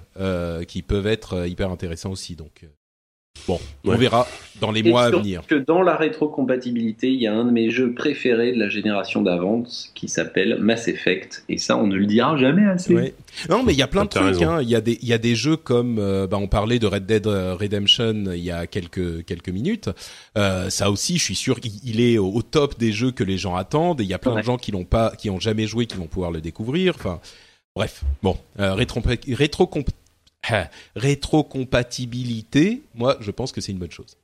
qui 0.69 0.83
peuvent 0.83 1.07
être 1.07 1.47
hyper 1.47 1.71
intéressants 1.71 2.11
aussi. 2.11 2.37
Donc 2.37 2.67
Bon, 3.49 3.61
on 3.85 3.95
verra 3.97 4.27
dans 4.61 4.73
les 4.73 4.81
Et 4.81 4.91
mois 4.91 5.05
à 5.05 5.11
venir. 5.11 5.47
que 5.47 5.55
dans 5.55 5.83
la 5.83 5.97
rétrocompatibilité, 5.97 7.09
il 7.13 7.21
y 7.21 7.27
a 7.27 7.33
un 7.35 7.45
de 7.45 7.51
mes 7.51 7.71
jeux 7.71 7.93
préférés 7.93 8.53
de 8.53 8.59
la 8.59 8.69
génération 8.69 9.23
d'avance 9.23 9.93
qui 9.95 10.09
s'appelle 10.09 10.59
Mass 10.61 10.89
Effect. 10.89 11.45
Et 11.49 11.59
ça, 11.59 11.77
on 11.77 11.87
ne 11.87 11.95
le 11.95 12.07
dira 12.07 12.37
jamais 12.37 12.67
assez. 12.67 12.95
Ouais. 12.95 13.15
Non, 13.49 13.63
mais 13.63 13.73
il 13.73 13.79
y 13.79 13.83
a 13.83 13.87
plein 13.87 14.05
de 14.05 14.09
T'as 14.09 14.33
trucs. 14.33 14.43
Hein. 14.43 14.61
Il 14.63 14.69
y 14.69 14.75
a 14.75 14.81
des, 14.81 14.99
il 15.01 15.09
y 15.09 15.13
a 15.13 15.19
des 15.19 15.35
jeux 15.37 15.57
comme, 15.57 15.99
euh, 15.99 16.27
bah, 16.27 16.39
on 16.41 16.49
parlait 16.49 16.79
de 16.79 16.87
Red 16.87 17.07
Dead 17.07 17.27
euh, 17.27 17.55
Redemption 17.55 18.25
il 18.33 18.43
y 18.43 18.51
a 18.51 18.67
quelques 18.67 19.25
quelques 19.27 19.51
minutes. 19.51 19.91
Euh, 20.37 20.71
ça 20.71 20.91
aussi, 20.91 21.19
je 21.19 21.23
suis 21.23 21.37
sûr, 21.37 21.59
il, 21.63 21.73
il 21.85 22.01
est 22.01 22.19
au, 22.19 22.29
au 22.33 22.43
top 22.43 22.79
des 22.79 22.93
jeux 22.93 23.13
que 23.13 23.23
les 23.25 23.39
gens 23.39 23.55
attendent. 23.55 24.01
Et 24.01 24.05
il 24.05 24.11
y 24.11 24.15
a 24.15 24.19
plein 24.19 24.33
Ouais. 24.35 24.41
de 24.41 24.47
gens 24.47 24.57
qui 24.57 24.73
l'ont 24.73 24.85
pas, 24.85 25.13
qui 25.17 25.31
ont 25.31 25.39
jamais 25.41 25.67
joué, 25.67 25.87
qui 25.87 25.97
vont 25.97 26.07
pouvoir 26.09 26.31
le 26.33 26.41
découvrir. 26.41 26.95
Enfin, 26.97 27.21
bref. 27.77 28.03
Bon, 28.23 28.37
euh, 28.59 28.75
rétro 28.75 29.01
rétro 29.29 29.67
rétrocompatibilité. 30.97 32.83
Moi, 32.95 33.17
je 33.21 33.31
pense 33.31 33.53
que 33.53 33.61
c'est 33.61 33.73
une 33.73 33.79
bonne 33.79 33.91
chose. 33.91 34.17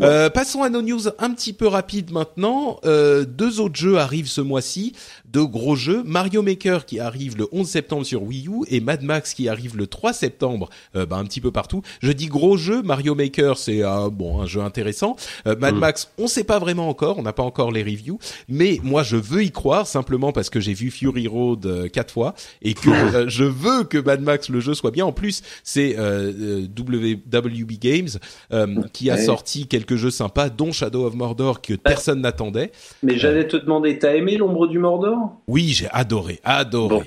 Euh, 0.00 0.30
passons 0.30 0.62
à 0.62 0.68
nos 0.70 0.82
news 0.82 1.08
un 1.18 1.32
petit 1.32 1.52
peu 1.52 1.66
rapides 1.66 2.10
maintenant. 2.12 2.78
Euh, 2.84 3.24
deux 3.24 3.60
autres 3.60 3.76
jeux 3.76 3.98
arrivent 3.98 4.28
ce 4.28 4.40
mois-ci, 4.40 4.94
deux 5.26 5.46
gros 5.46 5.76
jeux. 5.76 6.02
Mario 6.04 6.42
Maker 6.42 6.84
qui 6.86 7.00
arrive 7.00 7.36
le 7.36 7.46
11 7.52 7.68
septembre 7.68 8.04
sur 8.06 8.22
Wii 8.22 8.46
U 8.48 8.64
et 8.68 8.80
Mad 8.80 9.02
Max 9.02 9.34
qui 9.34 9.48
arrive 9.48 9.76
le 9.76 9.86
3 9.86 10.12
septembre, 10.12 10.68
euh, 10.96 11.06
bah, 11.06 11.16
un 11.16 11.24
petit 11.24 11.40
peu 11.40 11.50
partout. 11.50 11.82
Je 12.00 12.12
dis 12.12 12.26
gros 12.26 12.56
jeu, 12.56 12.82
Mario 12.82 13.14
Maker 13.14 13.58
c'est 13.58 13.82
un 13.82 14.08
bon 14.08 14.40
un 14.40 14.46
jeu 14.46 14.60
intéressant. 14.60 15.16
Euh, 15.46 15.56
Mad 15.56 15.74
Mm. 15.74 15.78
Max, 15.78 16.10
on 16.18 16.26
sait 16.26 16.44
pas 16.44 16.58
vraiment 16.58 16.88
encore, 16.88 17.18
on 17.18 17.22
n'a 17.22 17.32
pas 17.32 17.42
encore 17.42 17.70
les 17.72 17.82
reviews, 17.82 18.18
mais 18.48 18.80
moi 18.82 19.02
je 19.02 19.16
veux 19.16 19.44
y 19.44 19.50
croire 19.52 19.86
simplement 19.86 20.32
parce 20.32 20.50
que 20.50 20.58
j'ai 20.60 20.74
vu 20.74 20.90
Fury 20.90 21.26
Road 21.28 21.64
euh, 21.66 21.88
quatre 21.88 22.12
fois 22.12 22.34
et 22.62 22.74
que 22.74 22.90
euh, 23.16 23.28
je 23.28 23.44
veux 23.44 23.84
que 23.84 23.98
Mad 23.98 24.20
Max 24.20 24.48
le 24.48 24.60
jeu 24.60 24.74
soit 24.74 24.90
bien. 24.90 25.06
En 25.06 25.12
plus, 25.12 25.42
c'est 25.62 25.96
WB 25.96 27.72
Games 27.80 28.08
euh, 28.52 28.82
qui 28.92 29.10
a 29.10 29.14
Ouais. 29.14 29.24
sorti 29.24 29.59
quelques 29.66 29.96
jeux 29.96 30.10
sympas, 30.10 30.48
dont 30.48 30.72
Shadow 30.72 31.06
of 31.06 31.14
Mordor 31.14 31.60
que 31.60 31.74
personne 31.74 32.20
n'attendait. 32.20 32.72
Mais 33.02 33.16
j'allais 33.18 33.46
te 33.48 33.56
demander, 33.56 33.98
t'as 33.98 34.14
aimé 34.14 34.36
l'ombre 34.36 34.66
du 34.66 34.78
Mordor? 34.78 35.40
Oui, 35.48 35.68
j'ai 35.68 35.88
adoré, 35.90 36.40
adoré. 36.44 36.88
Bon. 36.96 37.02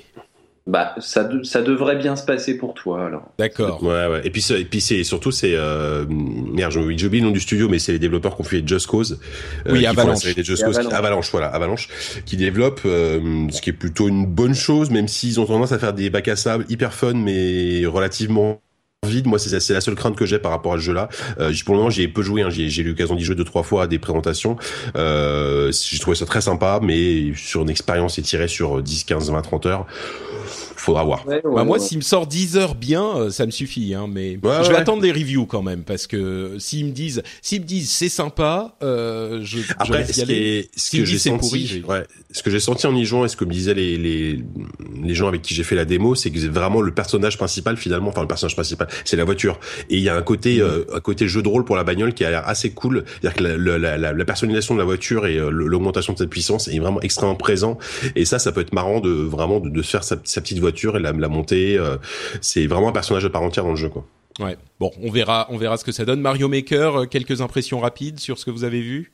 Bah, 0.66 0.94
ça, 0.98 1.24
de- 1.24 1.42
ça 1.42 1.60
devrait 1.60 1.96
bien 1.96 2.16
se 2.16 2.24
passer 2.24 2.56
pour 2.56 2.72
toi 2.72 3.04
alors. 3.04 3.24
D'accord. 3.38 3.82
Ouais, 3.82 4.06
ouais. 4.06 4.22
Et 4.24 4.30
puis, 4.30 4.42
et 4.58 4.64
puis 4.64 4.80
c'est 4.80 5.04
surtout 5.04 5.30
c'est 5.30 5.52
euh, 5.54 6.06
merde, 6.08 6.74
oublié 6.76 7.20
le 7.20 7.26
nom 7.26 7.32
du 7.32 7.40
studio, 7.40 7.68
mais 7.68 7.78
c'est 7.78 7.92
les 7.92 7.98
développeurs 7.98 8.34
qui 8.34 8.40
ont 8.40 8.44
fait 8.44 8.66
Just 8.66 8.86
Cause. 8.86 9.20
euh, 9.66 9.72
Oui, 9.72 9.80
qui 9.80 9.84
font 9.84 9.92
la 9.94 10.00
Avalanche. 10.00 10.18
série 10.20 10.34
des 10.34 10.42
Just 10.42 10.62
Et 10.62 10.64
Cause, 10.64 10.78
Avalanche. 10.78 10.94
Avalanche. 10.98 11.30
voilà, 11.32 11.48
Avalanche, 11.48 11.88
qui 12.24 12.38
développe, 12.38 12.80
euh, 12.86 13.46
ce 13.50 13.60
qui 13.60 13.68
est 13.68 13.74
plutôt 13.74 14.08
une 14.08 14.24
bonne 14.24 14.54
chose, 14.54 14.88
même 14.88 15.06
s'ils 15.06 15.38
ont 15.38 15.44
tendance 15.44 15.72
à 15.72 15.78
faire 15.78 15.92
des 15.92 16.08
bacs 16.08 16.28
à 16.28 16.36
sable 16.36 16.64
hyper 16.70 16.94
fun, 16.94 17.12
mais 17.12 17.84
relativement 17.84 18.62
vide. 19.04 19.26
Moi, 19.26 19.38
c'est 19.38 19.72
la 19.72 19.80
seule 19.80 19.94
crainte 19.94 20.16
que 20.16 20.26
j'ai 20.26 20.38
par 20.38 20.50
rapport 20.50 20.74
à 20.74 20.76
ce 20.76 20.82
jeu-là. 20.82 21.08
Euh, 21.40 21.52
pour 21.64 21.74
le 21.74 21.78
moment, 21.78 21.90
j'y 21.90 22.02
ai 22.02 22.08
peu 22.08 22.22
joué. 22.22 22.42
Hein. 22.42 22.50
J'ai 22.50 22.68
j'ai 22.68 22.82
eu 22.82 22.88
l'occasion 22.88 23.14
d'y 23.14 23.24
jouer 23.24 23.34
deux 23.34 23.44
trois 23.44 23.62
fois 23.62 23.84
à 23.84 23.86
des 23.86 23.98
présentations. 23.98 24.56
Euh, 24.96 25.72
j'ai 25.72 25.98
trouvé 25.98 26.16
ça 26.16 26.26
très 26.26 26.40
sympa, 26.40 26.80
mais 26.82 27.32
sur 27.36 27.62
une 27.62 27.70
expérience 27.70 28.18
étirée 28.18 28.48
sur 28.48 28.82
10, 28.82 29.04
15, 29.04 29.30
20, 29.30 29.42
30 29.42 29.66
heures, 29.66 29.86
faudra 30.84 31.04
voir. 31.04 31.26
Ouais, 31.26 31.34
ouais, 31.44 31.54
Bah, 31.54 31.64
moi, 31.64 31.78
ouais. 31.78 31.84
s'il 31.84 31.98
me 31.98 32.02
sort 32.02 32.26
10 32.26 32.56
heures 32.56 32.74
bien, 32.74 33.04
euh, 33.16 33.30
ça 33.30 33.46
me 33.46 33.50
suffit. 33.50 33.94
Hein, 33.94 34.06
mais 34.10 34.38
Ouais, 34.42 34.58
je 34.62 34.68
vais 34.68 34.74
ouais. 34.74 34.76
attendre 34.76 35.02
les 35.02 35.12
reviews 35.12 35.46
quand 35.46 35.62
même 35.62 35.82
parce 35.82 36.06
que 36.06 36.56
s'ils 36.58 36.86
me 36.86 36.90
disent, 36.92 37.22
s'ils 37.42 37.60
me 37.60 37.66
disent 37.66 37.90
c'est 37.90 38.08
sympa, 38.08 38.76
euh, 38.82 39.40
je, 39.42 39.58
je 39.58 39.72
Après, 39.78 40.02
y 40.02 40.06
ce, 40.06 40.12
qui 40.12 40.22
aller. 40.22 40.34
est, 40.34 40.70
ce 40.78 40.90
S'il 40.90 41.00
que 41.00 41.06
j'ai 41.06 41.18
c'est 41.18 41.30
senti, 41.30 41.48
pourri, 41.48 41.66
j'ai- 41.66 41.82
ouais, 41.82 42.04
ce 42.30 42.42
que 42.42 42.50
j'ai 42.50 42.60
senti 42.60 42.86
en 42.86 42.94
y 42.94 43.04
jouant 43.04 43.24
et 43.24 43.28
ce 43.28 43.36
que 43.36 43.44
me 43.44 43.52
disaient 43.52 43.74
les, 43.74 43.96
les, 43.96 44.38
les 45.02 45.14
gens 45.14 45.28
avec 45.28 45.42
qui 45.42 45.54
j'ai 45.54 45.64
fait 45.64 45.74
la 45.76 45.84
démo, 45.84 46.14
c'est 46.14 46.30
que 46.30 46.38
vraiment 46.48 46.80
le 46.80 46.92
personnage 46.92 47.36
principal 47.38 47.76
finalement, 47.76 48.08
enfin 48.10 48.22
le 48.22 48.28
personnage 48.28 48.54
principal, 48.54 48.88
c'est 49.04 49.16
la 49.16 49.24
voiture. 49.24 49.58
Et 49.90 49.96
il 49.96 50.02
y 50.02 50.08
a 50.08 50.16
un 50.16 50.22
côté, 50.22 50.60
euh, 50.60 50.84
un 50.94 51.00
côté 51.00 51.28
jeu 51.28 51.42
de 51.42 51.48
rôle 51.48 51.64
pour 51.64 51.76
la 51.76 51.84
bagnole 51.84 52.14
qui 52.14 52.24
a 52.24 52.30
l'air 52.30 52.46
assez 52.46 52.70
cool. 52.70 53.04
C'est-à-dire 53.20 53.36
que 53.38 53.42
la, 53.44 53.78
la, 53.78 53.96
la, 53.98 54.12
la 54.12 54.24
personnalisation 54.24 54.74
de 54.74 54.78
la 54.80 54.84
voiture 54.84 55.26
et 55.26 55.36
euh, 55.38 55.50
l'augmentation 55.50 56.12
de 56.12 56.18
cette 56.18 56.30
puissance 56.30 56.68
est 56.68 56.78
vraiment 56.78 57.00
extrêmement 57.00 57.34
présent. 57.36 57.78
Et 58.16 58.24
ça, 58.24 58.38
ça 58.38 58.52
peut 58.52 58.60
être 58.60 58.72
marrant 58.74 59.00
de 59.00 59.10
vraiment 59.10 59.60
de, 59.60 59.68
de 59.70 59.82
se 59.82 59.90
faire 59.90 60.04
sa, 60.04 60.16
sa 60.24 60.40
petite 60.40 60.58
voiture 60.58 60.73
et 60.74 61.00
la, 61.00 61.12
la 61.12 61.28
monter. 61.28 61.78
euh, 61.78 61.96
c'est 62.40 62.66
vraiment 62.66 62.88
un 62.88 62.92
personnage 62.92 63.24
à 63.24 63.30
part 63.30 63.42
entière 63.42 63.64
dans 63.64 63.70
le 63.70 63.76
jeu, 63.76 63.88
quoi. 63.88 64.04
Ouais. 64.40 64.56
Bon, 64.80 64.90
on 65.00 65.10
verra, 65.10 65.46
on 65.50 65.56
verra 65.56 65.76
ce 65.76 65.84
que 65.84 65.92
ça 65.92 66.04
donne. 66.04 66.20
Mario 66.20 66.48
Maker, 66.48 66.96
euh, 67.02 67.06
quelques 67.06 67.40
impressions 67.40 67.78
rapides 67.80 68.18
sur 68.18 68.38
ce 68.38 68.44
que 68.44 68.50
vous 68.50 68.64
avez 68.64 68.80
vu? 68.80 69.12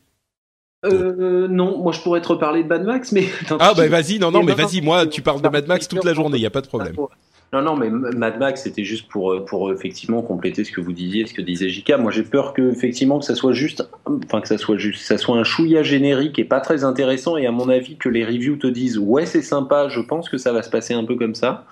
Euh, 0.87 1.47
non, 1.47 1.77
moi 1.83 1.93
je 1.93 2.01
pourrais 2.01 2.23
te 2.23 2.29
reparler 2.29 2.63
de 2.63 2.69
Mad 2.69 2.85
Max, 2.85 3.13
mais. 3.13 3.27
Ah 3.59 3.75
bah 3.77 3.87
vas-y, 3.87 4.19
non 4.19 4.31
non, 4.31 4.43
mais 4.43 4.55
vas-y, 4.55 4.81
moi 4.81 5.07
tu 5.07 5.21
parles 5.21 5.43
de 5.43 5.49
Mad 5.51 5.67
Max 5.67 5.89
toute 5.89 6.05
la 6.05 6.15
journée, 6.15 6.39
il 6.39 6.43
y 6.43 6.47
a 6.47 6.51
pas 6.51 6.63
de 6.63 6.69
problème. 6.69 6.97
Non, 7.53 7.63
non, 7.63 7.77
mais 7.77 7.91
Mad 7.91 8.39
Max, 8.39 8.63
c'était 8.63 8.85
juste 8.85 9.09
pour, 9.09 9.33
euh, 9.33 9.45
pour 9.45 9.73
effectivement 9.73 10.23
compléter 10.23 10.63
ce 10.63 10.71
que 10.71 10.81
vous 10.81 10.93
disiez, 10.93 11.27
ce 11.27 11.35
que 11.35 11.43
disait 11.43 11.69
Jika. 11.69 11.99
Moi, 11.99 12.13
j'ai 12.13 12.23
peur 12.23 12.55
que, 12.55 12.71
effectivement, 12.71 13.19
que 13.19 13.25
ça 13.25 13.35
soit 13.35 13.53
juste, 13.53 13.89
enfin, 14.07 14.41
que 14.41 14.47
ça 14.47 14.57
soit 14.57 14.77
juste, 14.77 15.03
ça 15.03 15.19
soit 15.19 15.37
un 15.37 15.43
chouïa 15.43 15.83
générique 15.83 16.39
et 16.39 16.45
pas 16.45 16.61
très 16.61 16.85
intéressant. 16.85 17.37
Et 17.37 17.47
à 17.47 17.51
mon 17.51 17.69
avis, 17.69 17.97
que 17.97 18.09
les 18.09 18.25
reviews 18.25 18.57
te 18.57 18.69
disent, 18.69 18.99
ouais, 18.99 19.27
c'est 19.27 19.43
sympa, 19.43 19.89
je 19.89 20.01
pense 20.01 20.29
que 20.29 20.39
ça 20.39 20.53
va 20.53 20.63
se 20.63 20.71
passer 20.71 20.95
un 20.95 21.05
peu 21.05 21.17
comme 21.17 21.35
ça. 21.35 21.67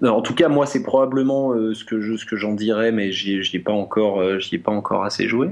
Non, 0.00 0.12
En 0.12 0.22
tout 0.22 0.34
cas, 0.34 0.48
moi, 0.48 0.64
c'est 0.66 0.84
probablement 0.84 1.52
euh, 1.52 1.74
ce 1.74 1.84
que 1.84 2.00
je, 2.00 2.16
ce 2.16 2.36
j'en 2.36 2.52
dirais, 2.52 2.92
mais 2.92 3.10
j'y 3.10 3.40
ai 3.52 3.58
pas 3.58 3.72
encore, 3.72 4.20
euh, 4.20 4.38
j'y 4.38 4.54
ai 4.54 4.58
pas 4.58 4.70
encore 4.70 5.04
assez 5.04 5.26
joué. 5.26 5.48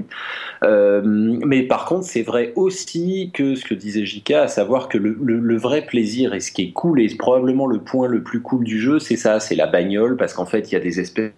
Euh, 0.63 1.01
mais 1.03 1.63
par 1.63 1.85
contre, 1.85 2.05
c'est 2.05 2.21
vrai 2.21 2.53
aussi 2.55 3.31
que 3.33 3.55
ce 3.55 3.65
que 3.65 3.73
disait 3.73 4.05
Jika, 4.05 4.43
à 4.43 4.47
savoir 4.47 4.87
que 4.87 4.97
le, 4.97 5.17
le, 5.21 5.39
le 5.39 5.57
vrai 5.57 5.85
plaisir 5.85 6.33
et 6.33 6.39
ce 6.39 6.53
qui 6.53 6.61
est 6.61 6.71
cool 6.71 7.01
et 7.01 7.13
probablement 7.17 7.67
le 7.67 7.79
point 7.79 8.07
le 8.07 8.23
plus 8.23 8.41
cool 8.41 8.63
du 8.63 8.79
jeu, 8.79 8.99
c'est 8.99 9.17
ça, 9.17 9.41
c'est 9.47 9.55
la 9.55 9.67
bagnole, 9.67 10.17
parce 10.17 10.33
qu'en 10.33 10.45
fait, 10.45 10.71
il 10.71 10.73
y 10.73 10.77
a 10.77 10.81
des 10.81 10.99
espèces 10.99 11.33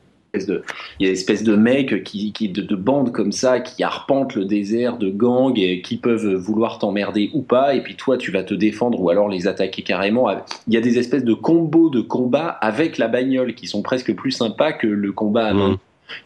de, 0.48 0.64
il 1.00 1.58
mecs 1.58 2.04
qui, 2.04 2.32
qui 2.34 2.50
de, 2.50 2.62
de 2.62 2.76
bandes 2.76 3.12
comme 3.12 3.32
ça 3.32 3.60
qui 3.60 3.84
arpentent 3.84 4.36
le 4.36 4.46
désert 4.46 4.98
de 4.98 5.10
gangs 5.10 5.58
et 5.58 5.82
qui 5.82 5.98
peuvent 5.98 6.36
vouloir 6.36 6.78
t'emmerder 6.78 7.32
ou 7.34 7.42
pas 7.42 7.74
et 7.74 7.82
puis 7.82 7.96
toi 7.96 8.18
tu 8.18 8.32
vas 8.32 8.44
te 8.44 8.54
défendre 8.54 9.02
ou 9.02 9.10
alors 9.10 9.28
les 9.28 9.48
attaquer 9.48 9.82
carrément 9.82 10.30
il 10.68 10.74
y 10.74 10.78
a 10.78 10.82
des 10.82 11.00
espèces 11.00 11.24
de 11.24 11.34
combos 11.34 11.90
de 11.90 12.02
combat 12.02 12.48
avec 12.48 12.98
la 12.98 13.08
bagnole 13.08 13.56
qui 13.56 13.66
sont 13.66 13.82
presque 13.82 14.14
plus 14.16 14.32
sympas 14.32 14.74
que 14.74 14.88
le 14.88 15.12
combat 15.12 15.48
à 15.48 15.54
Mhm. 15.54 15.78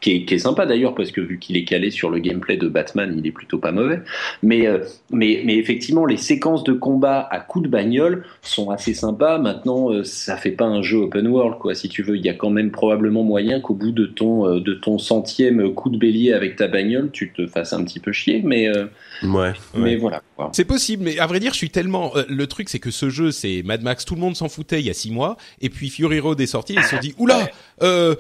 Qui 0.01 0.11
est, 0.15 0.25
qui 0.25 0.33
est 0.35 0.39
sympa 0.39 0.65
d'ailleurs 0.65 0.95
parce 0.95 1.11
que 1.11 1.21
vu 1.21 1.39
qu'il 1.39 1.57
est 1.57 1.63
calé 1.65 1.91
sur 1.91 2.09
le 2.09 2.19
gameplay 2.19 2.57
de 2.57 2.67
Batman, 2.67 3.13
il 3.17 3.25
est 3.27 3.31
plutôt 3.31 3.57
pas 3.57 3.71
mauvais. 3.71 3.99
Mais, 4.41 4.67
euh, 4.67 4.79
mais, 5.11 5.41
mais 5.45 5.57
effectivement, 5.57 6.05
les 6.05 6.17
séquences 6.17 6.63
de 6.63 6.73
combat 6.73 7.27
à 7.31 7.39
coups 7.39 7.65
de 7.65 7.69
bagnole 7.69 8.25
sont 8.41 8.69
assez 8.69 8.93
sympas. 8.93 9.37
Maintenant, 9.37 9.91
euh, 9.91 10.03
ça 10.03 10.37
fait 10.37 10.51
pas 10.51 10.65
un 10.65 10.81
jeu 10.81 10.97
open 10.97 11.27
world, 11.27 11.57
quoi. 11.59 11.75
Si 11.75 11.89
tu 11.89 12.03
veux, 12.03 12.17
il 12.17 12.25
y 12.25 12.29
a 12.29 12.33
quand 12.33 12.49
même 12.49 12.71
probablement 12.71 13.23
moyen 13.23 13.59
qu'au 13.59 13.73
bout 13.73 13.91
de 13.91 14.05
ton, 14.05 14.47
euh, 14.47 14.59
de 14.59 14.73
ton 14.73 14.97
centième 14.97 15.73
coup 15.73 15.89
de 15.89 15.97
bélier 15.97 16.33
avec 16.33 16.55
ta 16.55 16.67
bagnole, 16.67 17.09
tu 17.11 17.31
te 17.31 17.47
fasses 17.47 17.73
un 17.73 17.83
petit 17.83 17.99
peu 17.99 18.11
chier. 18.11 18.41
Mais, 18.43 18.67
euh, 18.67 18.85
Ouais. 19.23 19.53
mais 19.75 19.95
voilà. 19.95 20.21
C'est 20.51 20.65
possible, 20.65 21.03
mais 21.05 21.19
à 21.19 21.27
vrai 21.27 21.39
dire, 21.39 21.53
je 21.53 21.57
suis 21.57 21.69
tellement. 21.69 22.11
euh, 22.15 22.23
le 22.27 22.47
truc, 22.47 22.67
c'est 22.69 22.79
que 22.79 22.91
ce 22.91 23.09
jeu, 23.09 23.31
c'est 23.31 23.61
Mad 23.63 23.81
Max. 23.83 24.03
Tout 24.05 24.15
le 24.15 24.21
monde 24.21 24.35
s'en 24.35 24.49
foutait 24.49 24.79
il 24.81 24.85
y 24.85 24.89
a 24.89 24.93
six 24.93 25.11
mois, 25.11 25.37
et 25.61 25.69
puis 25.69 25.89
Fury 25.89 26.19
Road 26.19 26.39
est 26.41 26.45
sorti. 26.47 26.73
Et 26.73 26.77
ils 26.77 26.83
se 26.83 26.89
sont 26.89 26.99
dit, 26.99 27.13
oula, 27.17 27.49
euh, 27.81 28.15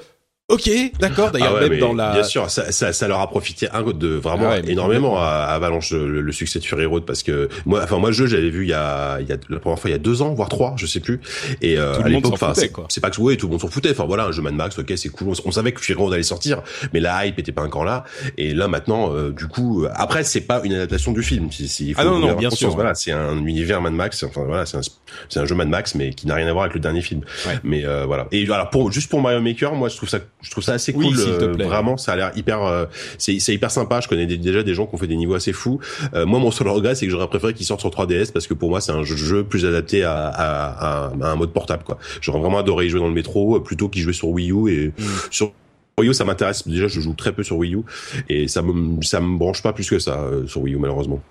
ok, 0.53 0.69
d'accord. 0.99 1.31
D'ailleurs, 1.31 1.55
Ah 1.57 1.63
ouais, 1.63 1.69
même 1.69 1.79
dans 1.79 1.93
la. 1.93 2.11
Bien 2.13 2.23
sûr, 2.23 2.49
ça, 2.49 2.71
ça, 2.71 2.93
ça 2.93 3.07
leur 3.07 3.19
a 3.19 3.29
profité 3.29 3.69
un, 3.71 3.81
de 3.83 4.07
vraiment 4.09 4.49
Ah 4.49 4.55
ouais, 4.61 4.71
énormément 4.71 5.17
à, 5.19 5.25
à 5.25 5.53
Avalanche 5.55 5.91
le, 5.91 6.21
le 6.21 6.31
succès 6.31 6.59
de 6.59 6.65
Fury 6.65 6.85
Road 6.85 7.03
parce 7.05 7.23
que 7.23 7.49
moi, 7.65 7.81
enfin 7.83 7.97
moi 7.97 8.09
le 8.09 8.15
jeu 8.15 8.27
j'avais 8.27 8.49
vu 8.49 8.63
il 8.63 8.69
y 8.69 8.73
a, 8.73 9.19
il 9.19 9.27
y 9.27 9.31
a 9.31 9.37
la 9.49 9.59
première 9.59 9.77
fois 9.79 9.89
il 9.89 9.93
y 9.93 9.95
a 9.95 9.99
deux 9.99 10.21
ans 10.21 10.33
voire 10.33 10.49
trois, 10.49 10.73
je 10.77 10.85
sais 10.85 10.99
plus. 10.99 11.19
Et 11.61 11.77
euh, 11.77 11.93
Tout 11.95 11.99
le 12.01 12.05
à 12.05 12.09
monde 12.09 12.23
l'époque, 12.23 12.37
s'en 12.39 12.45
enfin 12.45 12.53
c'est 12.55 12.69
quoi. 12.69 12.85
c'est 12.89 13.01
pas 13.01 13.09
que 13.09 13.19
ouais, 13.21 13.35
tout 13.35 13.47
le 13.47 13.51
monde 13.51 13.61
s'en 13.61 13.67
foutait. 13.67 13.91
Enfin 13.91 14.05
voilà, 14.05 14.25
un 14.25 14.31
jeu 14.31 14.41
Mad 14.41 14.53
Max, 14.53 14.77
ok, 14.79 14.93
c'est 14.95 15.09
cool. 15.09 15.29
On, 15.29 15.33
on 15.45 15.51
savait 15.51 15.71
que 15.71 15.81
Fury 15.81 15.99
Road 15.99 16.13
allait 16.13 16.23
sortir, 16.23 16.61
mais 16.93 16.99
la 16.99 17.25
hype 17.25 17.37
était 17.39 17.51
pas 17.51 17.63
encore 17.63 17.83
là. 17.85 18.03
Et 18.37 18.53
là 18.53 18.67
maintenant, 18.67 19.13
euh, 19.13 19.31
du 19.31 19.47
coup, 19.47 19.83
euh, 19.83 19.89
après 19.95 20.23
c'est 20.23 20.41
pas 20.41 20.61
une 20.63 20.73
adaptation 20.73 21.11
du 21.11 21.23
film. 21.23 21.49
Faut 21.51 21.93
Ah 21.97 22.05
non, 22.05 22.19
non, 22.19 22.33
bien 22.35 22.49
sûr. 22.49 22.69
Voilà, 22.71 22.95
c'est 22.95 23.11
un 23.11 23.37
univers 23.45 23.81
Mad 23.81 23.93
Max. 23.93 24.23
Enfin 24.23 24.43
voilà, 24.45 24.65
c'est 24.65 24.77
un, 24.77 25.41
un 25.41 25.45
jeu 25.45 25.55
Mad 25.55 25.67
Max, 25.67 25.95
mais 25.95 26.11
qui 26.11 26.27
n'a 26.27 26.35
rien 26.35 26.47
à 26.47 26.51
voir 26.53 26.63
avec 26.63 26.73
le 26.75 26.79
dernier 26.79 27.01
film. 27.01 27.21
Ouais. 27.47 27.57
Mais 27.63 27.85
euh, 27.85 28.05
voilà. 28.05 28.27
Et 28.31 28.45
voilà, 28.45 28.65
pour 28.65 28.91
juste 28.91 29.09
pour 29.09 29.21
Mario 29.21 29.41
Maker, 29.41 29.73
moi 29.75 29.89
je 29.89 29.97
trouve 29.97 30.09
ça, 30.09 30.19
je 30.43 30.51
trouve 30.51 30.63
ça 30.63 30.73
assez 30.73 30.93
cool. 30.93 31.15
te 31.15 31.21
euh, 31.21 31.53
plaît. 31.53 31.65
vraiment, 31.65 31.97
ça 31.97 32.11
a 32.13 32.15
l'air 32.15 32.31
hyper, 32.35 32.61
euh, 32.63 32.85
c'est 33.17 33.33
hyper 33.53 33.71
sympa. 33.71 33.99
Je 34.01 34.07
connais 34.07 34.27
des- 34.27 34.37
déjà 34.37 34.61
des 34.61 34.75
gens 34.75 34.85
qui 34.85 34.93
ont 34.93 34.97
fait 34.99 35.07
des 35.07 35.15
niveaux 35.15 35.33
assez 35.33 35.53
fous. 35.53 35.79
Euh, 36.13 36.25
moi, 36.27 36.37
mon 36.39 36.51
seul 36.51 36.67
regret, 36.67 36.93
c'est 36.95 37.05
que 37.07 37.11
j'aurais 37.11 37.27
préféré 37.27 37.53
qu'il 37.55 37.65
sorte 37.65 37.79
sur 37.79 37.89
3DS 37.89 38.31
parce 38.31 38.45
que 38.45 38.53
pour 38.53 38.69
moi, 38.69 38.79
c'est 38.81 38.91
un 38.91 39.03
jeu- 39.03 39.43
plus 39.43 39.65
adapté 39.65 40.03
à, 40.03 40.27
à, 40.27 41.05
à, 41.07 41.11
à 41.21 41.31
un 41.31 41.35
mode 41.35 41.51
portable. 41.53 41.83
quoi. 41.83 41.97
J'aurais 42.21 42.39
vraiment 42.39 42.59
adoré 42.59 42.85
y 42.85 42.89
jouer 42.89 42.99
dans 42.99 43.07
le 43.07 43.13
métro 43.13 43.59
plutôt 43.61 43.89
qu'y 43.89 44.01
jouer 44.01 44.13
sur 44.13 44.27
Wii 44.29 44.51
U 44.51 44.69
et 44.69 44.87
Mm. 44.89 45.03
sur 45.31 45.51
Wii 45.99 46.09
U, 46.09 46.13
ça 46.13 46.25
m'intéresse. 46.25 46.67
Déjà, 46.67 46.87
je 46.87 46.99
joue 46.99 47.13
très 47.13 47.31
peu 47.31 47.43
sur 47.43 47.57
Wii 47.57 47.75
U 47.75 47.81
et 48.29 48.47
ça 48.47 48.61
me 48.61 49.01
ça 49.01 49.19
me 49.21 49.37
branche 49.37 49.61
pas 49.63 49.73
plus 49.73 49.89
que 49.89 49.99
ça 49.99 50.19
euh, 50.21 50.45
sur 50.47 50.61
Wii 50.61 50.75
U 50.75 50.77
malheureusement. 50.77 51.21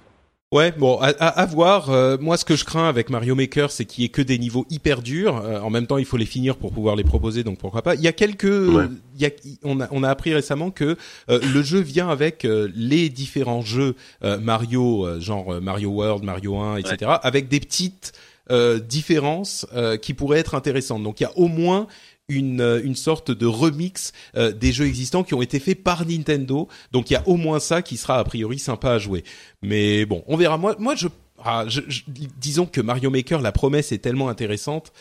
Ouais, 0.53 0.71
bon, 0.71 0.99
à, 0.99 1.07
à, 1.09 1.29
à 1.29 1.47
voir. 1.47 1.89
Euh, 1.89 2.19
moi, 2.21 2.37
ce 2.37 2.45
que 2.45 2.57
je 2.57 2.65
crains 2.67 2.87
avec 2.87 3.09
Mario 3.09 3.35
Maker, 3.35 3.71
c'est 3.71 3.87
qu'il 3.87 4.03
y 4.03 4.05
ait 4.05 4.11
que 4.11 4.21
des 4.21 4.39
niveaux 4.39 4.67
hyper 4.69 5.01
durs. 5.01 5.39
Euh, 5.39 5.59
en 5.61 5.71
même 5.71 5.87
temps, 5.87 5.97
il 5.97 6.05
faut 6.05 6.19
les 6.19 6.27
finir 6.27 6.57
pour 6.59 6.73
pouvoir 6.73 6.95
les 6.95 7.05
proposer, 7.05 7.43
donc 7.43 7.57
pourquoi 7.59 7.81
pas. 7.81 7.95
Il 7.95 8.03
y 8.03 8.07
a 8.09 8.13
quelques, 8.13 8.45
Ouais. 8.45 8.85
il 9.17 9.23
y 9.23 9.27
a, 9.27 9.31
on 9.65 9.81
a, 9.81 9.89
on 9.91 10.03
a 10.03 10.11
appris 10.11 10.35
récemment 10.35 10.71
que 10.71 10.99
euh, 11.31 11.41
le 11.55 11.63
jeu 11.63 11.81
vient 11.81 12.11
avec 12.11 12.45
euh, 12.45 12.69
les 12.75 13.09
différents 13.09 13.63
jeux 13.63 13.95
euh, 14.25 14.39
Mario, 14.39 15.07
euh, 15.07 15.21
genre 15.21 15.59
Mario 15.63 15.89
World, 15.89 16.23
Mario 16.23 16.59
1, 16.59 16.77
etc., 16.77 17.13
avec 17.23 17.49
des 17.49 17.59
petites 17.61 18.13
euh, 18.51 18.79
différences 18.79 19.67
euh, 19.75 19.97
qui 19.97 20.13
pourraient 20.15 20.41
être 20.41 20.55
intéressantes. 20.55 21.03
Donc 21.03 21.21
il 21.21 21.23
y 21.23 21.27
a 21.27 21.33
au 21.39 21.49
moins 21.49 21.87
une, 22.29 22.61
euh, 22.61 22.81
une 22.83 22.95
sorte 22.97 23.31
de 23.31 23.47
remix 23.47 24.13
euh, 24.37 24.53
des 24.53 24.73
jeux 24.73 24.87
existants 24.87 25.25
qui 25.25 25.35
ont 25.35 25.43
été 25.43 25.59
faits 25.61 25.83
par 25.83 26.07
Nintendo. 26.07 26.69
Donc 26.93 27.11
il 27.11 27.15
y 27.15 27.17
a 27.17 27.27
au 27.29 27.37
moins 27.37 27.61
ça 27.61 27.83
qui 27.83 27.97
sera 27.97 28.19
a 28.19 28.25
priori 28.25 28.59
sympa 28.59 28.93
à 28.93 28.99
jouer. 28.99 29.25
Mais 29.63 30.07
bon, 30.07 30.23
on 30.27 30.37
verra. 30.37 30.57
Moi, 30.59 30.77
moi 30.79 30.95
je, 30.95 31.09
ah, 31.45 31.65
je, 31.69 31.81
je- 31.89 32.03
disons 32.39 32.67
que 32.67 32.81
Mario 32.81 33.11
Maker, 33.11 33.41
la 33.41 33.53
promesse 33.53 33.93
est 33.93 33.99
tellement 33.99 34.29
intéressante. 34.29 34.93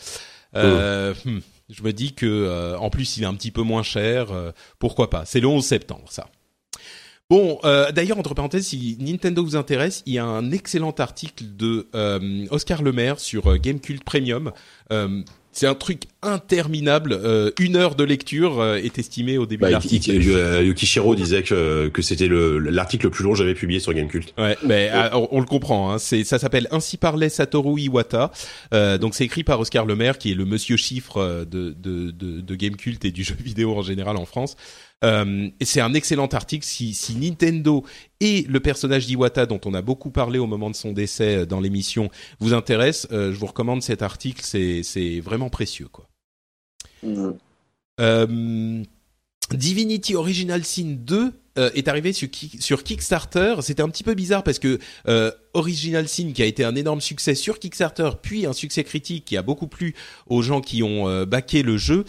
Euh, 0.54 1.14
hmm, 1.24 1.38
je 1.70 1.82
me 1.82 1.92
dis 1.92 2.12
que 2.12 2.26
euh, 2.26 2.76
en 2.78 2.90
plus 2.90 3.16
il 3.16 3.22
est 3.22 3.26
un 3.26 3.34
petit 3.34 3.50
peu 3.50 3.62
moins 3.62 3.82
cher. 3.82 4.28
pourquoi 4.78 5.08
pas 5.08 5.24
C'est 5.24 5.40
le 5.40 5.46
11 5.48 5.64
septembre, 5.64 6.04
ça. 6.10 6.28
Bon, 7.30 7.58
euh, 7.64 7.90
d'ailleurs, 7.92 8.18
entre 8.18 8.34
parenthèses, 8.34 8.66
si 8.66 8.98
Nintendo 9.00 9.42
vous 9.42 9.56
intéresse, 9.56 10.02
il 10.04 10.12
y 10.12 10.18
a 10.18 10.24
un 10.26 10.50
excellent 10.50 10.90
article 10.90 11.44
de 11.56 11.88
euh, 11.94 12.44
Oscar 12.50 12.82
Lemaire 12.82 13.18
sur 13.18 13.56
Gamecult 13.56 14.04
Premium. 14.04 14.52
Euh, 14.92 15.22
c'est 15.52 15.66
un 15.66 15.74
truc 15.74 16.02
interminable. 16.22 17.12
Euh, 17.12 17.50
une 17.60 17.76
heure 17.76 17.94
de 17.94 18.04
lecture 18.04 18.60
euh, 18.60 18.76
est 18.76 18.98
estimée 18.98 19.38
au 19.38 19.46
début 19.46 19.60
Bah, 19.62 19.66
de 19.68 19.72
l'article. 19.72 20.10
Iki- 20.10 20.30
euh, 20.30 20.62
Yukishiro 20.62 21.14
disait 21.14 21.42
que, 21.42 21.88
que 21.88 22.02
c'était 22.02 22.26
le- 22.28 22.58
l'article 22.58 23.06
le 23.06 23.10
plus 23.10 23.22
long 23.24 23.32
que 23.32 23.38
j'avais 23.38 23.54
publié 23.54 23.78
sur 23.80 23.92
Gamecult. 23.92 24.32
Ouais, 24.38 24.56
mais 24.64 24.90
euh, 24.92 25.10
on, 25.14 25.28
on 25.32 25.40
le 25.40 25.46
comprend. 25.46 25.92
Hein, 25.92 25.98
ça 25.98 26.38
s'appelle 26.38 26.68
Ainsi 26.70 26.96
parlait 26.96 27.28
Satoru 27.28 27.80
Iwata. 27.80 28.30
Euh, 28.74 28.98
donc 28.98 29.14
c'est 29.14 29.24
écrit 29.24 29.44
par 29.44 29.60
Oscar 29.60 29.84
Lemaire, 29.86 30.18
qui 30.18 30.32
est 30.32 30.34
le 30.34 30.44
monsieur 30.44 30.76
chiffre 30.76 31.18
euh, 31.18 31.44
de 31.44 31.74
de 31.78 32.10
de, 32.10 32.40
de 32.40 32.54
Gamecult 32.54 33.04
et 33.04 33.10
du 33.10 33.22
jeu 33.24 33.34
vidéo 33.38 33.74
en 33.76 33.82
général 33.82 34.16
en 34.16 34.24
France. 34.26 34.56
Euh, 35.04 35.48
et 35.58 35.64
c'est 35.64 35.80
un 35.80 35.94
excellent 35.94 36.28
article. 36.28 36.64
Si, 36.64 36.94
si 36.94 37.16
Nintendo 37.16 37.84
et 38.20 38.42
le 38.48 38.60
personnage 38.60 39.06
d'Iwata, 39.06 39.46
dont 39.46 39.60
on 39.64 39.74
a 39.74 39.82
beaucoup 39.82 40.10
parlé 40.10 40.38
au 40.38 40.46
moment 40.46 40.70
de 40.70 40.76
son 40.76 40.92
décès 40.92 41.38
euh, 41.38 41.46
dans 41.46 41.60
l'émission, 41.60 42.10
vous 42.38 42.54
intéressent, 42.54 43.10
euh, 43.12 43.32
je 43.32 43.38
vous 43.38 43.46
recommande 43.46 43.82
cet 43.82 44.02
article. 44.02 44.42
C'est 44.44 44.82
c'est 44.82 45.20
vraiment 45.20 45.50
précieux, 45.50 45.88
quoi. 45.88 46.08
Mm. 47.02 47.30
Euh, 48.00 48.82
Divinity 49.50 50.14
Original 50.14 50.64
Sin 50.64 50.96
2 50.98 51.32
euh, 51.58 51.70
est 51.74 51.88
arrivé 51.88 52.12
sur, 52.12 52.28
Kick- 52.28 52.60
sur 52.60 52.82
Kickstarter. 52.82 53.56
C'était 53.60 53.82
un 53.82 53.88
petit 53.88 54.04
peu 54.04 54.14
bizarre 54.14 54.42
parce 54.42 54.58
que 54.58 54.78
euh, 55.08 55.30
Original 55.54 56.08
Sin, 56.08 56.32
qui 56.32 56.42
a 56.42 56.46
été 56.46 56.64
un 56.64 56.74
énorme 56.74 57.00
succès 57.00 57.34
sur 57.34 57.58
Kickstarter, 57.58 58.10
puis 58.22 58.46
un 58.46 58.52
succès 58.52 58.84
critique 58.84 59.24
qui 59.26 59.36
a 59.36 59.42
beaucoup 59.42 59.66
plu 59.66 59.94
aux 60.26 60.42
gens 60.42 60.60
qui 60.60 60.82
ont 60.82 61.08
euh, 61.08 61.26
backé 61.26 61.62
le 61.62 61.76
jeu, 61.76 62.04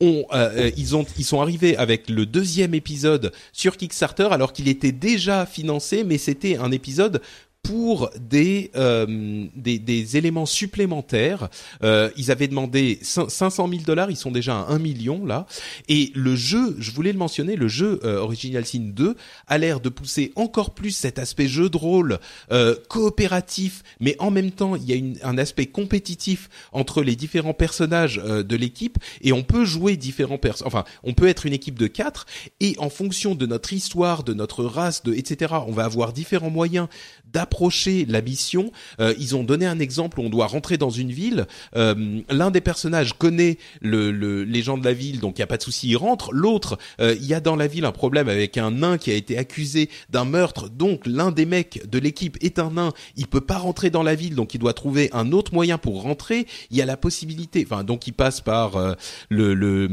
ont, 0.00 0.24
euh, 0.32 0.50
euh, 0.56 0.70
ils 0.76 0.96
ont, 0.96 1.06
ils 1.16 1.24
sont 1.24 1.40
arrivés 1.40 1.76
avec 1.76 2.08
le 2.08 2.26
deuxième 2.26 2.74
épisode 2.74 3.32
sur 3.52 3.76
Kickstarter 3.76 4.28
alors 4.30 4.52
qu'il 4.52 4.68
était 4.68 4.92
déjà 4.92 5.46
financé, 5.46 6.04
mais 6.04 6.18
c'était 6.18 6.56
un 6.56 6.72
épisode 6.72 7.20
pour 7.68 8.08
des, 8.18 8.70
euh, 8.76 9.44
des 9.54 9.78
des 9.78 10.16
éléments 10.16 10.46
supplémentaires. 10.46 11.50
Euh, 11.82 12.08
ils 12.16 12.30
avaient 12.30 12.48
demandé 12.48 12.98
cin- 13.02 13.28
500 13.28 13.68
000 13.68 13.82
dollars, 13.82 14.10
ils 14.10 14.16
sont 14.16 14.30
déjà 14.30 14.58
à 14.60 14.72
1 14.72 14.78
million 14.78 15.26
là. 15.26 15.46
Et 15.90 16.10
le 16.14 16.34
jeu, 16.34 16.76
je 16.78 16.90
voulais 16.92 17.12
le 17.12 17.18
mentionner, 17.18 17.56
le 17.56 17.68
jeu 17.68 18.00
euh, 18.04 18.20
Original 18.20 18.64
Sin 18.64 18.90
2 18.94 19.16
a 19.48 19.58
l'air 19.58 19.80
de 19.80 19.90
pousser 19.90 20.32
encore 20.34 20.70
plus 20.70 20.92
cet 20.92 21.18
aspect 21.18 21.46
jeu 21.46 21.68
de 21.68 21.76
rôle 21.76 22.18
euh, 22.52 22.74
coopératif, 22.88 23.82
mais 24.00 24.16
en 24.18 24.30
même 24.30 24.50
temps 24.50 24.74
il 24.74 24.84
y 24.84 24.92
a 24.94 24.96
une, 24.96 25.18
un 25.22 25.36
aspect 25.36 25.66
compétitif 25.66 26.48
entre 26.72 27.02
les 27.02 27.16
différents 27.16 27.52
personnages 27.52 28.18
euh, 28.24 28.42
de 28.42 28.56
l'équipe 28.56 28.96
et 29.20 29.32
on 29.32 29.42
peut 29.42 29.66
jouer 29.66 29.98
différents 29.98 30.38
personnages. 30.38 30.66
Enfin, 30.66 30.84
on 31.02 31.12
peut 31.12 31.28
être 31.28 31.44
une 31.44 31.52
équipe 31.52 31.78
de 31.78 31.86
quatre 31.86 32.24
et 32.60 32.76
en 32.78 32.88
fonction 32.88 33.34
de 33.34 33.44
notre 33.44 33.74
histoire, 33.74 34.24
de 34.24 34.32
notre 34.32 34.64
race, 34.64 35.02
de 35.02 35.12
etc. 35.12 35.52
On 35.66 35.72
va 35.72 35.84
avoir 35.84 36.14
différents 36.14 36.48
moyens 36.50 36.88
d'approcher 37.32 38.04
la 38.08 38.20
mission. 38.22 38.72
Euh, 39.00 39.14
ils 39.18 39.36
ont 39.36 39.44
donné 39.44 39.66
un 39.66 39.78
exemple 39.78 40.20
où 40.20 40.22
on 40.22 40.30
doit 40.30 40.46
rentrer 40.46 40.78
dans 40.78 40.90
une 40.90 41.10
ville. 41.12 41.46
Euh, 41.76 42.20
L'un 42.30 42.50
des 42.50 42.60
personnages 42.60 43.12
connaît 43.14 43.58
le, 43.80 44.10
le- 44.10 44.44
les 44.44 44.62
gens 44.62 44.78
de 44.78 44.84
la 44.84 44.92
ville, 44.92 45.20
donc 45.20 45.38
il 45.38 45.40
y 45.40 45.42
a 45.42 45.46
pas 45.46 45.56
de 45.56 45.62
souci, 45.62 45.88
il 45.88 45.96
rentre. 45.96 46.32
L'autre, 46.32 46.78
euh, 47.00 47.14
il 47.18 47.26
y 47.26 47.34
a 47.34 47.40
dans 47.40 47.56
la 47.56 47.66
ville 47.66 47.84
un 47.84 47.92
problème 47.92 48.28
avec 48.28 48.56
un 48.58 48.70
nain 48.70 48.98
qui 48.98 49.10
a 49.10 49.14
été 49.14 49.36
accusé 49.38 49.90
d'un 50.10 50.24
meurtre. 50.24 50.68
Donc 50.68 51.06
l'un 51.06 51.30
des 51.32 51.46
mecs 51.46 51.88
de 51.90 51.98
l'équipe 51.98 52.36
est 52.40 52.58
un 52.58 52.70
nain. 52.72 52.92
Il 53.16 53.26
peut 53.26 53.40
pas 53.40 53.58
rentrer 53.58 53.90
dans 53.90 54.02
la 54.02 54.14
ville, 54.14 54.34
donc 54.34 54.54
il 54.54 54.58
doit 54.58 54.72
trouver 54.74 55.10
un 55.12 55.32
autre 55.32 55.52
moyen 55.54 55.78
pour 55.78 56.02
rentrer. 56.02 56.46
Il 56.70 56.76
y 56.76 56.82
a 56.82 56.86
la 56.86 56.96
possibilité, 56.96 57.66
enfin 57.68 57.84
donc 57.84 58.06
il 58.06 58.12
passe 58.12 58.40
par 58.40 58.76
euh, 58.76 58.94
le, 59.28 59.54
le, 59.54 59.88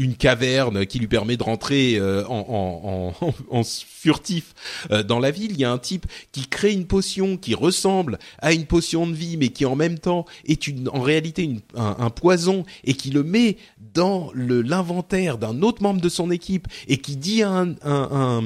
une 0.00 0.14
caverne 0.14 0.86
qui 0.86 0.98
lui 0.98 1.08
permet 1.08 1.36
de 1.36 1.42
rentrer 1.42 1.96
euh, 1.98 2.24
en, 2.28 3.12
en, 3.20 3.26
en, 3.26 3.34
en 3.58 3.62
furtif 3.64 4.54
euh, 4.90 5.02
dans 5.02 5.18
la 5.18 5.30
ville. 5.30 5.52
Il 5.52 5.58
y 5.58 5.64
a 5.64 5.72
un 5.72 5.78
type 5.78 6.06
qui 6.32 6.46
crée 6.46 6.61
une 6.70 6.86
potion 6.86 7.36
qui 7.36 7.54
ressemble 7.54 8.18
à 8.38 8.52
une 8.52 8.66
potion 8.66 9.06
de 9.06 9.14
vie, 9.14 9.36
mais 9.36 9.48
qui 9.48 9.64
en 9.64 9.76
même 9.76 9.98
temps 9.98 10.24
est 10.46 10.62
en 10.92 11.00
réalité 11.00 11.50
un, 11.76 12.10
poison 12.10 12.64
et 12.84 12.94
qui 12.94 13.10
le 13.10 13.22
met 13.22 13.56
dans 13.94 14.30
l'inventaire 14.34 15.38
d'un 15.38 15.62
autre 15.62 15.82
membre 15.82 16.00
de 16.00 16.08
son 16.08 16.30
équipe 16.30 16.68
et 16.88 16.98
qui 16.98 17.16
dit 17.16 17.42
à 17.42 17.50
un, 17.50 17.74
un, 17.84 18.42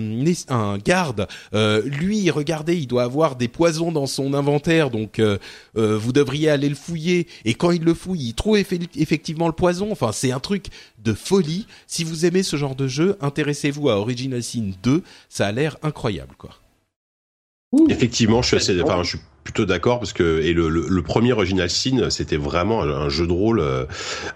un, 0.48 0.78
garde, 0.78 1.28
euh, 1.55 1.82
lui, 1.82 2.30
regardez, 2.30 2.76
il 2.76 2.86
doit 2.86 3.05
avoir 3.05 3.36
des 3.36 3.48
poisons 3.48 3.93
dans 3.93 4.06
son 4.06 4.34
inventaire, 4.34 4.90
donc 4.90 5.18
euh, 5.18 5.38
euh, 5.76 5.97
vous 5.97 6.12
devriez 6.12 6.51
aller 6.51 6.68
le 6.68 6.74
fouiller. 6.74 7.26
Et 7.44 7.55
quand 7.55 7.70
il 7.70 7.82
le 7.82 7.94
fouille, 7.94 8.28
il 8.28 8.34
trouve 8.34 8.56
effe- 8.56 8.88
effectivement 8.97 9.47
le 9.47 9.52
poison. 9.52 9.90
Enfin, 9.93 10.12
c'est 10.12 10.32
un 10.32 10.40
truc 10.40 10.66
de 11.02 11.12
folie. 11.12 11.66
Si 11.86 12.05
vous 12.05 12.26
aimez 12.26 12.43
ce 12.43 12.56
genre 12.56 12.74
de 12.74 12.88
jeu, 12.88 13.16
intéressez-vous 13.20 13.88
à 13.88 13.97
Original 13.97 14.43
Sin 14.43 14.70
2. 14.82 15.02
Ça 15.28 15.47
a 15.47 15.52
l'air 15.52 15.76
incroyable, 15.82 16.34
quoi. 16.38 16.51
Effectivement, 17.88 18.43
je 18.43 18.48
suis 18.48 18.56
assez, 18.56 18.80
enfin, 18.80 19.02
je 19.02 19.10
suis 19.10 19.18
plutôt 19.47 19.64
d'accord 19.64 20.01
parce 20.01 20.12
que 20.12 20.40
et 20.43 20.52
le, 20.52 20.68
le, 20.68 20.86
le 20.89 21.02
premier 21.02 21.32
Original 21.32 21.70
Sin, 21.70 22.10
c'était 22.10 22.36
vraiment 22.36 22.82
un, 22.82 23.09
jeu 23.09 23.28
de 23.28 23.32
rôle 23.32 23.60
euh, 23.60 23.85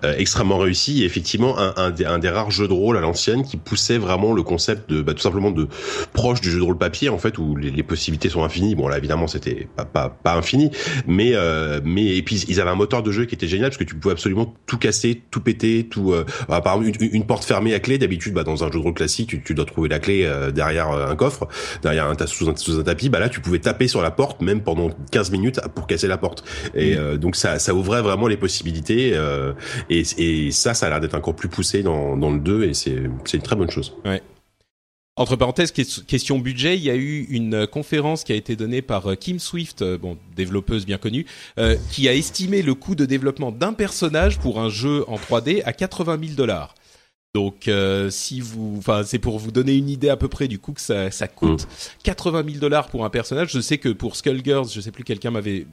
euh, 0.05 0.15
extrêmement 0.17 0.59
réussi 0.59 1.03
et 1.03 1.05
effectivement 1.05 1.59
un, 1.59 1.75
un, 1.77 1.91
des, 1.91 2.05
un 2.05 2.21
des 2.21 2.29
rares 2.29 2.53
jeux 2.53 2.69
de 2.69 2.73
rôle 2.73 2.97
à 2.97 3.01
l'ancienne 3.01 3.43
qui 3.43 3.57
poussait 3.57 3.99
vraiment 3.99 4.33
le 4.33 4.45
concept 4.45 4.89
de 4.89 5.03
bah, 5.03 5.13
tout 5.13 5.21
simplement 5.21 5.51
de 5.51 5.67
proche 6.13 6.41
du 6.41 6.49
jeu 6.49 6.59
de 6.59 6.65
rôle 6.65 6.79
papier 6.79 7.09
en 7.09 7.19
fait 7.19 7.39
où 7.39 7.57
les, 7.57 7.73
les 7.73 7.83
possibilités 7.83 8.29
sont 8.29 8.45
infinies. 8.45 8.77
Bon 8.77 8.87
là 8.87 8.99
évidemment 8.99 9.27
c'était 9.27 9.67
pas 9.75 9.85
pas 9.85 10.09
pas 10.09 10.35
infini, 10.37 10.71
mais 11.09 11.33
euh, 11.35 11.81
mais 11.85 12.17
et 12.17 12.23
puis 12.23 12.37
ils 12.49 12.61
avaient 12.61 12.71
un 12.71 12.77
moteur 12.77 13.03
de 13.03 13.11
jeu 13.11 13.25
qui 13.25 13.35
était 13.35 13.49
génial 13.49 13.71
parce 13.71 13.79
que 13.79 13.85
tu 13.85 13.97
pouvais 13.97 14.13
absolument 14.13 14.55
tout 14.67 14.79
casser, 14.79 15.23
tout 15.33 15.41
péter, 15.41 15.89
tout. 15.91 16.13
Euh, 16.13 16.25
bah, 16.49 16.61
par 16.61 16.77
exemple 16.77 17.03
une, 17.03 17.15
une 17.15 17.27
porte 17.27 17.45
fermée 17.45 17.75
à 17.75 17.81
clé 17.81 17.99
d'habitude 17.99 18.33
bah, 18.33 18.45
dans 18.45 18.63
un 18.63 18.69
jeu 18.69 18.79
de 18.79 18.85
rôle 18.85 18.95
classique 18.95 19.31
tu, 19.31 19.43
tu 19.43 19.55
dois 19.55 19.65
trouver 19.65 19.89
la 19.89 19.99
clé 19.99 20.23
euh, 20.25 20.53
derrière 20.53 20.91
euh, 20.91 21.09
un 21.09 21.17
coffre, 21.17 21.49
derrière 21.83 22.07
un 22.07 22.27
sous 22.27 22.49
un, 22.49 22.57
sous 22.57 22.79
un 22.79 22.83
tapis. 22.83 23.09
Bah 23.09 23.19
là 23.19 23.29
tu 23.29 23.41
pouvais 23.41 23.59
taper 23.59 23.89
sur 23.89 24.03
la 24.03 24.11
porte 24.11 24.41
même 24.43 24.61
pendant 24.63 24.91
15 25.11 25.31
minutes 25.31 25.61
pour 25.75 25.87
casser 25.87 26.07
la 26.09 26.19
porte. 26.19 26.45
Et 26.75 26.97
euh, 26.97 27.17
donc 27.17 27.37
ça, 27.37 27.59
ça 27.59 27.75
ouvrait 27.75 28.03
vraiment 28.03 28.27
les 28.29 28.37
possibilités. 28.37 29.13
Euh, 29.15 29.53
et, 29.89 30.03
et 30.19 30.51
ça, 30.51 30.75
ça 30.75 30.87
a 30.87 30.91
l'air 30.91 31.01
d'être 31.01 31.15
encore 31.15 31.35
plus 31.37 31.49
poussé 31.49 31.83
dans, 31.83 32.17
dans 32.17 32.31
le 32.31 32.41
2 32.41 32.65
et 32.65 32.75
c'est 32.75 32.93
une 33.35 33.43
très 33.43 33.57
bonne 33.57 33.71
chose. 33.71 33.95
Entre 35.17 35.37
parenthèses, 35.37 35.73
ques- 35.73 36.07
question 36.07 36.39
budget, 36.39 36.77
il 36.79 36.83
y 36.85 36.89
a 36.91 36.95
eu 36.95 37.27
une 37.31 37.67
conférence 37.67 38.25
qui 38.25 38.33
a 38.33 38.37
été 38.37 38.57
donnée 38.57 38.81
par 38.81 39.11
euh, 39.11 39.15
Kim 39.17 39.39
Swift, 39.39 39.83
bon, 40.01 40.17
développeuse 40.35 40.87
bien 40.87 40.97
connue, 40.99 41.27
euh, 41.59 41.77
qui 41.91 42.09
a 42.09 42.15
estimé 42.15 42.63
le 42.63 42.75
coût 42.75 42.95
de 42.95 43.05
développement 43.05 43.51
d'un 43.53 43.73
personnage 43.75 44.39
pour 44.39 44.61
un 44.61 44.71
jeu 44.71 45.05
en 45.09 45.17
3D 45.17 45.63
à 45.65 45.73
80 45.75 46.19
000 46.23 46.35
dollars. 46.37 46.75
Donc, 47.35 47.69
euh, 47.69 48.11
si 48.11 48.41
vous, 48.41 48.75
enfin, 48.79 49.03
c'est 49.05 49.21
pour 49.21 49.39
vous 49.39 49.53
donner 49.53 49.77
une 49.77 49.89
idée 49.89 50.09
à 50.09 50.17
peu 50.17 50.29
près 50.29 50.49
du 50.49 50.59
coût 50.59 50.73
que 50.73 50.81
ça, 50.81 51.11
ça 51.11 51.29
coûte. 51.29 51.69
80 52.03 52.45
000 52.45 52.59
dollars 52.59 52.89
pour 52.89 53.05
un 53.05 53.11
personnage. 53.11 53.53
Je 53.53 53.61
sais 53.61 53.79
que 53.79 53.89
pour 53.89 54.17
Skullgirls, 54.17 54.69
je 54.73 54.81
sais 54.81 54.91
plus, 54.91 55.05
quelqu'un 55.05 55.31
m'avait 55.31 55.67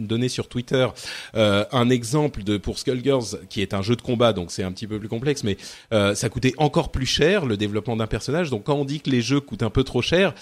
donné 0.00 0.28
sur 0.28 0.48
Twitter 0.48 0.88
euh, 1.36 1.64
un 1.70 1.88
exemple 1.88 2.42
de 2.42 2.56
pour 2.56 2.80
Skullgirls 2.80 3.38
qui 3.48 3.62
est 3.62 3.74
un 3.74 3.82
jeu 3.82 3.94
de 3.94 4.02
combat 4.02 4.32
donc 4.32 4.50
c'est 4.50 4.64
un 4.64 4.72
petit 4.72 4.88
peu 4.88 4.98
plus 4.98 5.08
complexe 5.08 5.44
mais 5.44 5.56
euh, 5.92 6.16
ça 6.16 6.28
coûtait 6.28 6.52
encore 6.56 6.90
plus 6.90 7.06
cher 7.06 7.46
le 7.46 7.56
développement 7.56 7.96
d'un 7.96 8.08
personnage 8.08 8.50
donc 8.50 8.64
quand 8.64 8.74
on 8.74 8.84
dit 8.84 9.00
que 9.00 9.08
les 9.08 9.22
jeux 9.22 9.40
coûtent 9.40 9.62
un 9.62 9.70
peu 9.70 9.84
trop 9.84 10.02
cher 10.02 10.34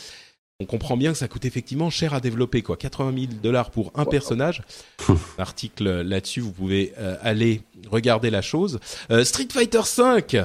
on 0.62 0.66
comprend 0.66 0.96
bien 0.96 1.12
que 1.12 1.18
ça 1.18 1.28
coûte 1.28 1.44
effectivement 1.44 1.90
cher 1.90 2.14
à 2.14 2.20
développer 2.20 2.62
quoi. 2.62 2.76
80 2.76 3.12
000 3.14 3.26
dollars 3.42 3.70
pour 3.70 3.90
un 3.94 4.04
personnage. 4.04 4.62
Article 5.38 6.02
là-dessus 6.02 6.40
vous 6.40 6.52
pouvez 6.52 6.92
euh, 6.98 7.16
aller 7.22 7.62
regarder 7.90 8.30
la 8.30 8.42
chose. 8.42 8.78
Euh, 9.10 9.24
Street 9.24 9.48
Fighter 9.52 9.82
5 9.84 10.36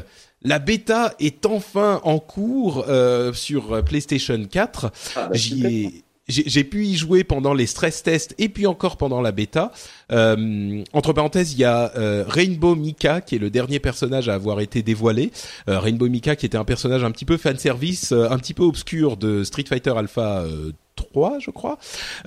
la 0.44 0.60
bêta 0.60 1.16
est 1.20 1.46
enfin 1.48 2.00
en 2.04 2.20
cours 2.20 2.86
euh, 2.88 3.34
sur 3.34 3.84
PlayStation 3.84 4.44
4 4.46 4.86
Ah, 5.16 5.28
bah, 5.28 5.30
J'y 5.34 5.56
super. 5.56 5.72
ai- 5.72 6.04
j'ai 6.28 6.64
pu 6.64 6.86
y 6.86 6.96
jouer 6.96 7.24
pendant 7.24 7.54
les 7.54 7.66
stress 7.68 8.04
tests 8.04 8.36
et 8.38 8.50
puis 8.50 8.68
encore 8.68 8.98
pendant 8.98 9.22
la 9.22 9.32
bêta. 9.32 9.72
Euh, 10.12 10.84
entre 10.92 11.14
parenthèses, 11.14 11.54
il 11.54 11.60
y 11.60 11.64
a 11.64 11.94
euh, 11.98 12.26
Rainbow 12.28 12.76
Mika 12.76 13.22
qui 13.22 13.36
est 13.36 13.40
le 13.40 13.50
dernier 13.50 13.80
personnage 13.80 14.28
à 14.28 14.34
avoir 14.34 14.60
été 14.60 14.84
dévoilé. 14.84 15.32
Euh, 15.70 15.80
Rainbow 15.80 16.10
Mika 16.10 16.36
qui 16.36 16.46
était 16.46 16.58
un 16.58 16.66
personnage 16.66 17.04
un 17.04 17.12
petit 17.12 17.26
peu 17.26 17.38
fan 17.38 17.58
service, 17.58 18.12
euh, 18.12 18.30
un 18.30 18.38
petit 18.40 18.54
peu 18.54 18.64
obscur 18.64 19.16
de 19.16 19.44
Street 19.44 19.66
Fighter 19.68 19.94
Alpha 19.98 20.42
euh, 20.42 20.72
3, 20.98 21.40
je 21.40 21.52
crois. 21.52 21.78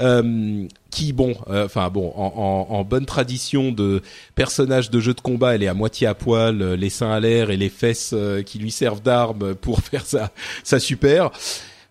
Euh, 0.01 0.67
qui 0.91 1.13
bon, 1.13 1.35
euh, 1.49 1.67
enfin 1.67 1.91
bon, 1.91 2.13
en, 2.17 2.33
en, 2.71 2.75
en 2.75 2.85
bonne 2.85 3.07
tradition 3.07 3.71
de 3.71 4.01
personnage 4.35 4.91
de 4.91 4.99
jeu 5.01 5.13
de 5.13 5.21
combat, 5.21 5.55
elle 5.55 5.63
est 5.63 5.69
à 5.69 5.75
moitié 5.75 6.07
à 6.07 6.15
poil, 6.15 6.63
euh, 6.63 6.77
les 6.77 6.91
seins 6.91 7.13
à 7.13 7.21
l'air 7.21 7.51
et 7.51 7.57
les 7.57 7.69
fesses 7.69 8.13
euh, 8.15 8.43
qui 8.43 8.59
lui 8.59 8.71
servent 8.71 9.03
d'armes 9.03 9.55
pour 9.55 9.81
faire 9.83 10.07
sa 10.07 10.31
sa 10.65 10.81
super 10.81 11.31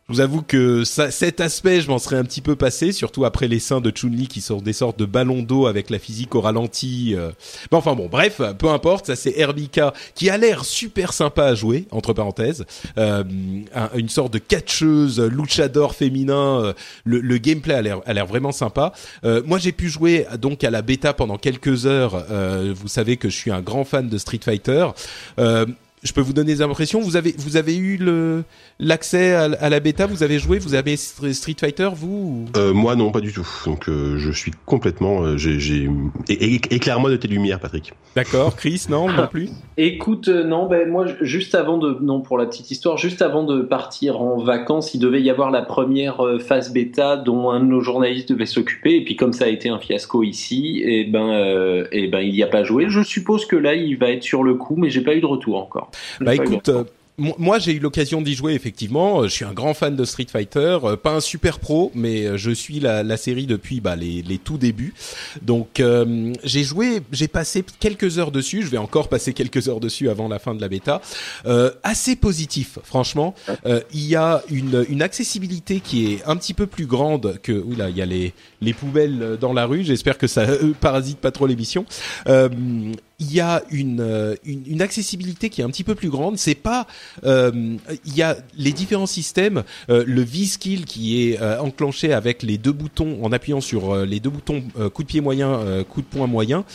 Je 0.09 0.15
vous 0.15 0.21
avoue 0.21 0.41
que 0.41 0.83
ça, 0.85 1.11
cet 1.11 1.39
aspect, 1.39 1.81
je 1.81 1.87
m'en 1.87 1.99
serais 1.99 2.15
un 2.15 2.23
petit 2.23 2.41
peu 2.41 2.55
passé, 2.55 2.91
surtout 2.91 3.25
après 3.25 3.47
les 3.47 3.59
seins 3.59 3.79
de 3.79 3.91
Chun-Li 3.91 4.27
qui 4.27 4.41
sont 4.41 4.57
des 4.57 4.73
sortes 4.73 4.97
de 4.97 5.05
ballons 5.05 5.43
d'eau 5.43 5.67
avec 5.67 5.91
la 5.91 5.99
physique 5.99 6.33
au 6.33 6.41
ralenti. 6.41 7.13
Euh. 7.15 7.29
Bon, 7.69 7.77
enfin 7.77 7.93
bon, 7.93 8.07
bref, 8.07 8.41
peu 8.57 8.69
importe. 8.69 9.05
Ça, 9.05 9.15
c'est 9.15 9.37
Herbika 9.37 9.93
qui 10.15 10.31
a 10.31 10.37
l'air 10.39 10.65
super 10.65 11.13
sympa 11.13 11.45
à 11.45 11.53
jouer, 11.53 11.85
entre 11.91 12.13
parenthèses. 12.13 12.65
Euh, 12.97 13.23
une 13.95 14.09
sorte 14.09 14.33
de 14.33 14.39
catcheuse, 14.39 15.19
luchador 15.21 15.93
féminin. 15.93 16.63
Euh, 16.63 16.73
le, 17.03 17.19
le 17.19 17.37
gameplay 17.37 17.75
a 17.75 17.81
l'air, 17.83 18.25
vraiment 18.25 18.51
sympa. 18.51 18.93
Euh, 19.25 19.43
moi, 19.45 19.59
j'ai 19.59 19.73
pu 19.73 19.89
jouer 19.89 20.25
donc 20.41 20.63
à 20.63 20.71
la 20.71 20.81
bêta 20.81 21.13
pendant 21.13 21.37
quelques 21.37 21.85
heures. 21.85 22.25
vous 22.73 22.87
savez 22.87 23.17
que 23.17 23.29
je 23.29 23.35
suis 23.35 23.51
un 23.51 23.61
grand 23.61 23.83
fan 23.83 24.09
de 24.09 24.17
Street 24.17 24.39
Fighter. 24.43 24.87
Je 26.01 26.13
peux 26.13 26.21
vous 26.21 26.31
donner 26.31 26.53
des 26.53 26.61
impressions. 26.61 27.01
Vous 27.01 27.17
avez 27.17 27.35
vous 27.37 27.57
avez 27.57 27.75
eu 27.75 27.97
le 27.97 28.43
l'accès 28.79 29.33
à, 29.33 29.69
la 29.69 29.79
bêta? 29.81 30.05
Vous 30.05 30.23
avez 30.23 30.39
joué? 30.39 30.57
Vous 30.57 30.73
avez 30.73 30.95
Street 30.95 31.55
Fighter 31.59 31.89
vous 31.93 32.45
euh, 32.55 32.73
Moi 32.73 32.95
non, 32.95 33.11
pas 33.11 33.19
du 33.19 33.33
tout. 33.33 33.47
Donc 33.65 33.89
euh, 33.89 34.17
je 34.17 34.31
suis 34.31 34.51
complètement. 34.65 35.23
Euh, 35.23 35.37
j'ai 35.37 35.89
éclaire-moi 36.29 37.09
de 37.11 37.17
tes 37.17 37.27
lumières, 37.27 37.59
Patrick. 37.59 37.93
D'accord, 38.15 38.55
Chris, 38.55 38.85
non, 38.89 39.09
non 39.09 39.27
plus? 39.27 39.49
Écoute, 39.77 40.29
euh, 40.29 40.43
non, 40.45 40.67
ben 40.67 40.89
moi 40.89 41.05
juste 41.19 41.53
avant 41.53 41.77
de 41.77 41.97
non 42.01 42.21
pour 42.21 42.37
la 42.37 42.45
petite 42.45 42.71
histoire, 42.71 42.97
juste 42.97 43.21
avant 43.21 43.43
de 43.43 43.61
partir 43.61 44.21
en 44.21 44.37
vacances, 44.37 44.93
il 44.93 44.99
devait 44.99 45.21
y 45.21 45.29
avoir 45.29 45.51
la 45.51 45.61
première 45.61 46.21
phase 46.39 46.71
bêta 46.71 47.17
dont 47.17 47.49
un 47.49 47.59
de 47.59 47.65
nos 47.65 47.81
journalistes 47.81 48.29
devait 48.29 48.45
s'occuper. 48.45 48.95
Et 48.95 49.03
puis 49.03 49.17
comme 49.17 49.33
ça 49.33 49.45
a 49.45 49.49
été 49.49 49.67
un 49.67 49.79
fiasco 49.79 50.23
ici, 50.23 50.81
et 50.81 51.01
eh 51.01 51.03
ben 51.05 51.85
et 51.91 52.07
ben 52.07 52.21
il 52.21 52.31
n'y 52.31 52.43
a 52.43 52.47
pas 52.47 52.63
joué. 52.63 52.85
Je 52.87 53.03
suppose 53.03 53.45
que 53.45 53.57
là 53.57 53.75
il 53.75 53.97
va 53.97 54.11
être 54.11 54.23
sur 54.23 54.43
le 54.43 54.53
coup, 54.55 54.75
mais 54.77 54.89
j'ai 54.89 55.01
pas 55.01 55.13
eu 55.13 55.19
de 55.19 55.25
retour 55.25 55.57
encore. 55.57 55.88
Bah 56.21 56.35
écoute, 56.35 56.69
moi, 57.37 57.59
j'ai 57.59 57.73
eu 57.73 57.79
l'occasion 57.79 58.21
d'y 58.21 58.33
jouer 58.33 58.53
effectivement. 58.53 59.23
Je 59.23 59.27
suis 59.27 59.45
un 59.45 59.51
grand 59.51 59.73
fan 59.73 59.95
de 59.95 60.05
Street 60.05 60.27
Fighter, 60.31 60.77
euh, 60.83 60.95
pas 60.95 61.11
un 61.11 61.19
super 61.19 61.59
pro, 61.59 61.91
mais 61.93 62.25
euh, 62.25 62.37
je 62.37 62.51
suis 62.51 62.79
la, 62.79 63.03
la 63.03 63.17
série 63.17 63.45
depuis 63.45 63.81
bah, 63.81 63.95
les, 63.95 64.21
les 64.21 64.37
tout 64.37 64.57
débuts. 64.57 64.93
Donc, 65.41 65.79
euh, 65.79 66.33
j'ai 66.43 66.63
joué, 66.63 67.01
j'ai 67.11 67.27
passé 67.27 67.63
quelques 67.79 68.19
heures 68.19 68.31
dessus. 68.31 68.63
Je 68.63 68.69
vais 68.69 68.77
encore 68.77 69.09
passer 69.09 69.33
quelques 69.33 69.67
heures 69.67 69.81
dessus 69.81 70.09
avant 70.09 70.29
la 70.29 70.39
fin 70.39 70.55
de 70.55 70.61
la 70.61 70.69
bêta. 70.69 71.01
Euh, 71.45 71.71
assez 71.83 72.15
positif, 72.15 72.79
franchement. 72.83 73.35
il 73.93 74.07
y 74.07 74.15
a 74.15 74.41
une, 74.49 74.85
une 74.89 75.01
accessibilité 75.01 75.81
qui 75.81 76.13
est 76.13 76.23
un 76.25 76.37
petit 76.37 76.53
peu 76.53 76.67
plus 76.67 76.85
grande 76.85 77.37
que. 77.43 77.51
Oula, 77.51 77.89
il 77.89 77.97
y 77.97 78.01
a 78.01 78.05
les 78.05 78.33
les 78.61 78.73
poubelles 78.73 79.37
dans 79.39 79.53
la 79.53 79.65
rue. 79.65 79.83
J'espère 79.83 80.17
que 80.17 80.27
ça 80.27 80.45
parasite 80.79 81.17
pas 81.19 81.31
trop 81.31 81.47
l'émission. 81.47 81.85
Il 83.19 83.33
y 83.33 83.39
a 83.39 83.63
une, 83.69 84.37
une, 84.45 84.63
une 84.65 84.81
accessibilité 84.81 85.49
qui 85.49 85.61
est 85.61 85.63
un 85.63 85.69
petit 85.69 85.83
peu 85.83 85.95
plus 85.95 86.09
grande. 86.09 86.37
C'est 86.37 86.55
pas 86.55 86.87
euh, 87.25 87.77
il 88.05 88.15
y 88.15 88.21
a 88.21 88.37
les 88.57 88.71
différents 88.71 89.05
systèmes, 89.05 89.63
euh, 89.89 90.03
le 90.05 90.21
V-Skill 90.21 90.85
qui 90.85 91.29
est 91.29 91.41
euh, 91.41 91.59
enclenché 91.59 92.13
avec 92.13 92.43
les 92.43 92.57
deux 92.57 92.71
boutons, 92.71 93.23
en 93.23 93.31
appuyant 93.31 93.61
sur 93.61 93.95
les 94.05 94.19
deux 94.19 94.29
boutons 94.29 94.63
coup 94.93 95.03
de 95.03 95.07
pied 95.07 95.21
moyen, 95.21 95.83
coup 95.89 96.01
de 96.01 96.05
poing 96.05 96.27
moyen 96.27 96.65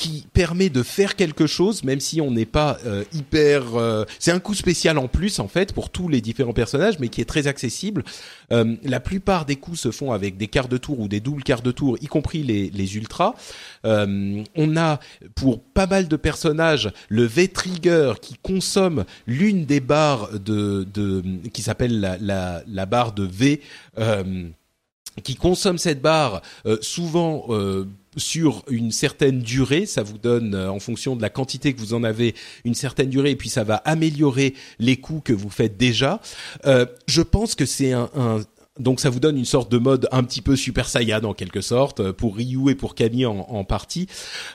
qui 0.00 0.26
permet 0.32 0.70
de 0.70 0.82
faire 0.82 1.14
quelque 1.14 1.46
chose, 1.46 1.84
même 1.84 2.00
si 2.00 2.22
on 2.22 2.30
n'est 2.30 2.46
pas 2.46 2.78
euh, 2.86 3.04
hyper. 3.12 3.76
Euh, 3.76 4.06
c'est 4.18 4.32
un 4.32 4.40
coup 4.40 4.54
spécial 4.54 4.96
en 4.96 5.08
plus 5.08 5.40
en 5.40 5.46
fait 5.46 5.74
pour 5.74 5.90
tous 5.90 6.08
les 6.08 6.22
différents 6.22 6.54
personnages, 6.54 6.98
mais 7.00 7.08
qui 7.08 7.20
est 7.20 7.26
très 7.26 7.46
accessible. 7.46 8.02
Euh, 8.50 8.76
la 8.82 8.98
plupart 8.98 9.44
des 9.44 9.56
coups 9.56 9.78
se 9.78 9.90
font 9.90 10.12
avec 10.12 10.38
des 10.38 10.48
quarts 10.48 10.68
de 10.68 10.78
tour 10.78 11.00
ou 11.00 11.06
des 11.06 11.20
doubles 11.20 11.42
quarts 11.42 11.60
de 11.60 11.70
tour, 11.70 11.98
y 12.00 12.06
compris 12.06 12.42
les, 12.42 12.70
les 12.70 12.96
ultras. 12.96 13.34
on 13.84 14.76
a 14.76 15.00
pour 15.34 15.62
pas 15.62 15.86
mal 15.86 16.08
de 16.08 16.16
personnages 16.16 16.90
le 17.10 17.24
V-trigger 17.24 18.14
qui 18.22 18.36
consomme 18.42 19.04
l'une 19.26 19.66
des 19.66 19.80
barres 19.80 20.30
de, 20.32 20.88
de 20.94 21.22
qui 21.52 21.60
s'appelle 21.60 22.00
la, 22.00 22.16
la, 22.16 22.62
la, 22.66 22.86
barre 22.86 23.12
de 23.12 23.24
V 23.24 23.60
qui 25.22 25.34
consomme 25.34 25.76
cette 25.76 26.00
barre 26.00 26.40
souvent 26.80 27.46
sur 28.16 28.64
une 28.68 28.90
certaine 28.92 29.40
durée, 29.40 29.86
ça 29.86 30.02
vous 30.02 30.18
donne 30.18 30.54
euh, 30.54 30.70
en 30.70 30.80
fonction 30.80 31.16
de 31.16 31.22
la 31.22 31.30
quantité 31.30 31.72
que 31.72 31.78
vous 31.80 31.94
en 31.94 32.04
avez 32.04 32.34
une 32.64 32.74
certaine 32.74 33.08
durée 33.08 33.30
et 33.30 33.36
puis 33.36 33.48
ça 33.48 33.64
va 33.64 33.76
améliorer 33.76 34.54
les 34.78 34.96
coups 34.96 35.22
que 35.24 35.32
vous 35.32 35.50
faites 35.50 35.76
déjà. 35.76 36.20
Euh, 36.66 36.86
je 37.06 37.22
pense 37.22 37.54
que 37.54 37.66
c'est 37.66 37.92
un, 37.92 38.08
donc 38.80 39.00
ça 39.00 39.10
vous 39.10 39.20
donne 39.20 39.36
une 39.36 39.44
sorte 39.44 39.70
de 39.70 39.78
mode 39.78 40.08
un 40.10 40.24
petit 40.24 40.42
peu 40.42 40.56
Super 40.56 40.88
Saiyan 40.88 41.22
en 41.24 41.34
quelque 41.34 41.60
sorte 41.60 42.00
euh, 42.00 42.12
pour 42.12 42.36
Ryu 42.36 42.70
et 42.70 42.74
pour 42.74 42.94
Kami 42.94 43.26
en, 43.26 43.40
en 43.40 43.64
partie, 43.64 44.06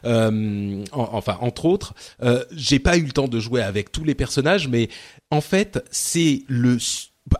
euh, 0.06 0.84
enfin 0.91 1.38
entre 1.41 1.65
autres. 1.65 1.94
Euh, 2.23 2.44
J'ai 2.52 2.80
pas 2.80 2.98
eu 2.98 3.03
le 3.03 3.11
temps 3.11 3.27
de 3.27 3.40
jouer 3.40 3.61
avec 3.61 3.91
tous 3.91 4.03
les 4.03 4.15
personnages, 4.15 4.68
mais 4.68 4.90
en 5.32 5.41
fait 5.41 5.84
c'est 5.91 6.44
le 6.48 6.77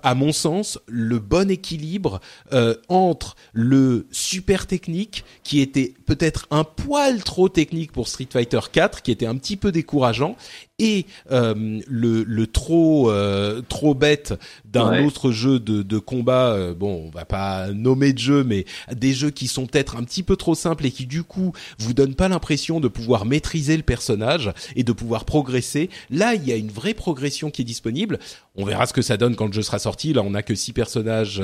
à 0.02 0.16
mon 0.16 0.32
sens, 0.32 0.80
le 0.88 1.20
bon 1.20 1.50
équilibre 1.52 2.20
euh, 2.54 2.76
entre 2.90 3.36
le 3.54 4.08
super 4.12 4.66
technique, 4.68 5.24
qui 5.44 5.62
était 5.62 5.94
peut-être 6.06 6.48
un 6.50 6.64
poil 6.64 7.24
trop 7.24 7.50
technique 7.50 7.92
pour 7.92 8.08
Street 8.08 8.28
Fighter 8.32 8.60
4, 8.72 9.02
qui 9.02 9.12
était 9.12 9.28
un 9.28 9.36
petit 9.36 9.58
peu 9.58 9.72
décourageant, 9.72 10.36
et 10.80 11.06
euh, 11.32 11.80
le, 11.88 12.24
le, 12.24 12.48
trop 12.48 13.10
euh, 13.10 13.62
trop 13.68 13.94
bête 13.94 14.34
d'un 14.66 15.06
autre 15.06 15.32
jeu 15.32 15.60
de, 15.60 15.84
de 15.84 15.98
combat. 16.00 16.52
Euh, 16.52 16.74
bon, 16.74 17.06
on 17.06 17.10
va 17.10 17.24
pas 17.26 17.70
nommer 17.72 18.12
de 18.12 18.20
jeu, 18.20 18.44
mais 18.44 18.66
des 18.92 19.14
jeux 19.14 19.32
qui 19.32 19.48
sont 19.48 19.68
peut-être 19.68 19.96
un 19.96 20.04
petit 20.04 20.24
peu 20.24 20.36
trop 20.36 20.56
simples 20.56 20.86
et 20.86 20.92
qui 20.92 21.06
du 21.06 21.24
coup 21.24 21.54
vous 21.80 21.94
donnent 21.94 22.16
pas 22.16 22.28
l'impression 22.28 22.80
de 22.80 22.88
pouvoir 22.88 23.26
maîtriser 23.26 23.78
le 23.78 23.84
personnage 23.84 24.52
et 24.76 24.84
de 24.84 24.92
pouvoir 24.92 25.24
progresser. 25.26 25.90
Là, 26.10 26.36
il 26.36 26.46
y 26.46 26.52
a 26.52 26.58
une 26.58 26.72
vraie 26.72 26.94
progression 26.94 27.52
qui 27.52 27.62
est 27.62 27.66
disponible. 27.66 28.20
On 28.56 28.66
verra 28.66 28.86
ce 28.86 28.94
que 28.94 29.02
ça 29.02 29.18
donne 29.18 29.36
quand 29.36 29.48
le 29.48 29.54
jeu 29.54 29.62
sera 29.62 29.80
sorti. 29.80 30.14
Là, 30.14 30.24
on 30.26 30.34
a 30.34 30.44
que 30.44 30.56
six 30.56 30.74
personnages 30.74 31.42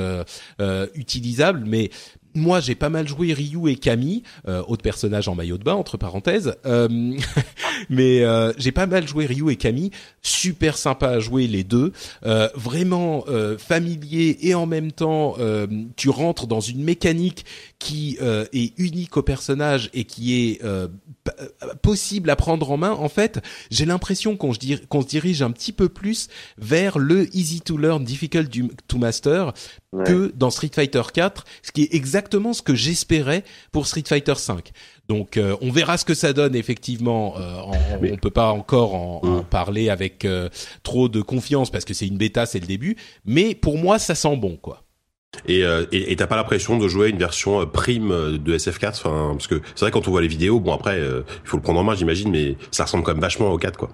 utilisables, 0.94 1.64
mais 1.66 1.90
moi, 2.34 2.60
j'ai 2.60 2.74
pas 2.74 2.88
mal 2.88 3.06
joué 3.06 3.32
Ryu 3.32 3.68
et 3.70 3.76
Camille, 3.76 4.22
euh, 4.48 4.62
autre 4.66 4.82
personnage 4.82 5.28
en 5.28 5.34
maillot 5.34 5.58
de 5.58 5.64
bain 5.64 5.74
entre 5.74 5.96
parenthèses. 5.96 6.54
Euh, 6.66 6.88
mais 7.90 8.20
euh, 8.22 8.52
j'ai 8.56 8.72
pas 8.72 8.86
mal 8.86 9.06
joué 9.06 9.26
Ryu 9.26 9.50
et 9.50 9.56
Camille, 9.56 9.90
super 10.22 10.78
sympa 10.78 11.08
à 11.08 11.20
jouer 11.20 11.46
les 11.46 11.64
deux, 11.64 11.92
euh, 12.24 12.48
vraiment 12.54 13.24
familier 13.58 14.38
et 14.42 14.54
en 14.54 14.66
même 14.66 14.92
temps 14.92 15.36
tu 15.96 16.08
rentres 16.08 16.46
dans 16.46 16.60
une 16.60 16.82
mécanique 16.82 17.44
qui 17.82 18.18
est 18.20 18.72
unique 18.78 19.16
au 19.16 19.22
personnage 19.22 19.90
et 19.92 20.04
qui 20.04 20.34
est 20.34 20.62
possible 21.82 22.30
à 22.30 22.36
prendre 22.36 22.70
en 22.70 22.76
main. 22.76 22.92
En 22.92 23.08
fait, 23.08 23.40
j'ai 23.70 23.84
l'impression 23.84 24.36
qu'on 24.36 24.52
se 24.52 25.06
dirige 25.06 25.42
un 25.42 25.50
petit 25.50 25.72
peu 25.72 25.88
plus 25.88 26.28
vers 26.58 26.98
le 26.98 27.34
easy 27.36 27.60
to 27.60 27.76
learn, 27.76 28.04
difficult 28.04 28.48
to 28.88 28.98
master 28.98 29.52
que 30.04 30.32
dans 30.36 30.50
Street 30.50 30.70
Fighter 30.74 31.02
4, 31.12 31.44
ce 31.62 31.70
qui 31.70 31.82
est 31.82 31.94
exactement 31.94 32.52
ce 32.52 32.62
que 32.62 32.74
j'espérais 32.74 33.44
pour 33.72 33.86
Street 33.86 34.04
Fighter 34.06 34.34
5. 34.36 34.72
Donc 35.08 35.36
euh, 35.36 35.56
on 35.60 35.70
verra 35.70 35.98
ce 35.98 36.04
que 36.04 36.14
ça 36.14 36.32
donne 36.32 36.54
effectivement. 36.54 37.34
Euh, 37.38 37.60
on 38.00 38.16
peut 38.16 38.30
pas 38.30 38.52
encore 38.52 38.94
en, 38.94 39.20
en 39.22 39.42
parler 39.42 39.90
avec 39.90 40.24
euh, 40.24 40.48
trop 40.82 41.08
de 41.08 41.20
confiance 41.20 41.70
parce 41.70 41.84
que 41.84 41.92
c'est 41.92 42.06
une 42.06 42.16
bêta, 42.16 42.46
c'est 42.46 42.60
le 42.60 42.66
début. 42.66 42.96
Mais 43.26 43.54
pour 43.54 43.76
moi, 43.76 43.98
ça 43.98 44.14
sent 44.14 44.36
bon 44.36 44.56
quoi. 44.56 44.81
Et 45.46 45.64
euh, 45.64 45.86
et 45.92 46.14
t'as 46.16 46.26
pas 46.26 46.36
l'impression 46.36 46.78
de 46.78 46.86
jouer 46.88 47.08
une 47.08 47.18
version 47.18 47.66
prime 47.66 48.10
de 48.38 48.56
SF4 48.56 48.88
enfin 48.90 49.30
parce 49.32 49.46
que 49.46 49.62
c'est 49.74 49.86
vrai 49.86 49.90
quand 49.90 50.06
on 50.06 50.10
voit 50.10 50.20
les 50.20 50.28
vidéos 50.28 50.60
bon 50.60 50.74
après 50.74 50.98
il 51.00 51.48
faut 51.48 51.56
le 51.56 51.62
prendre 51.62 51.80
en 51.80 51.84
main 51.84 51.94
j'imagine 51.94 52.30
mais 52.30 52.56
ça 52.70 52.84
ressemble 52.84 53.02
quand 53.02 53.12
même 53.12 53.22
vachement 53.22 53.50
au 53.50 53.56
4 53.56 53.78
quoi. 53.78 53.88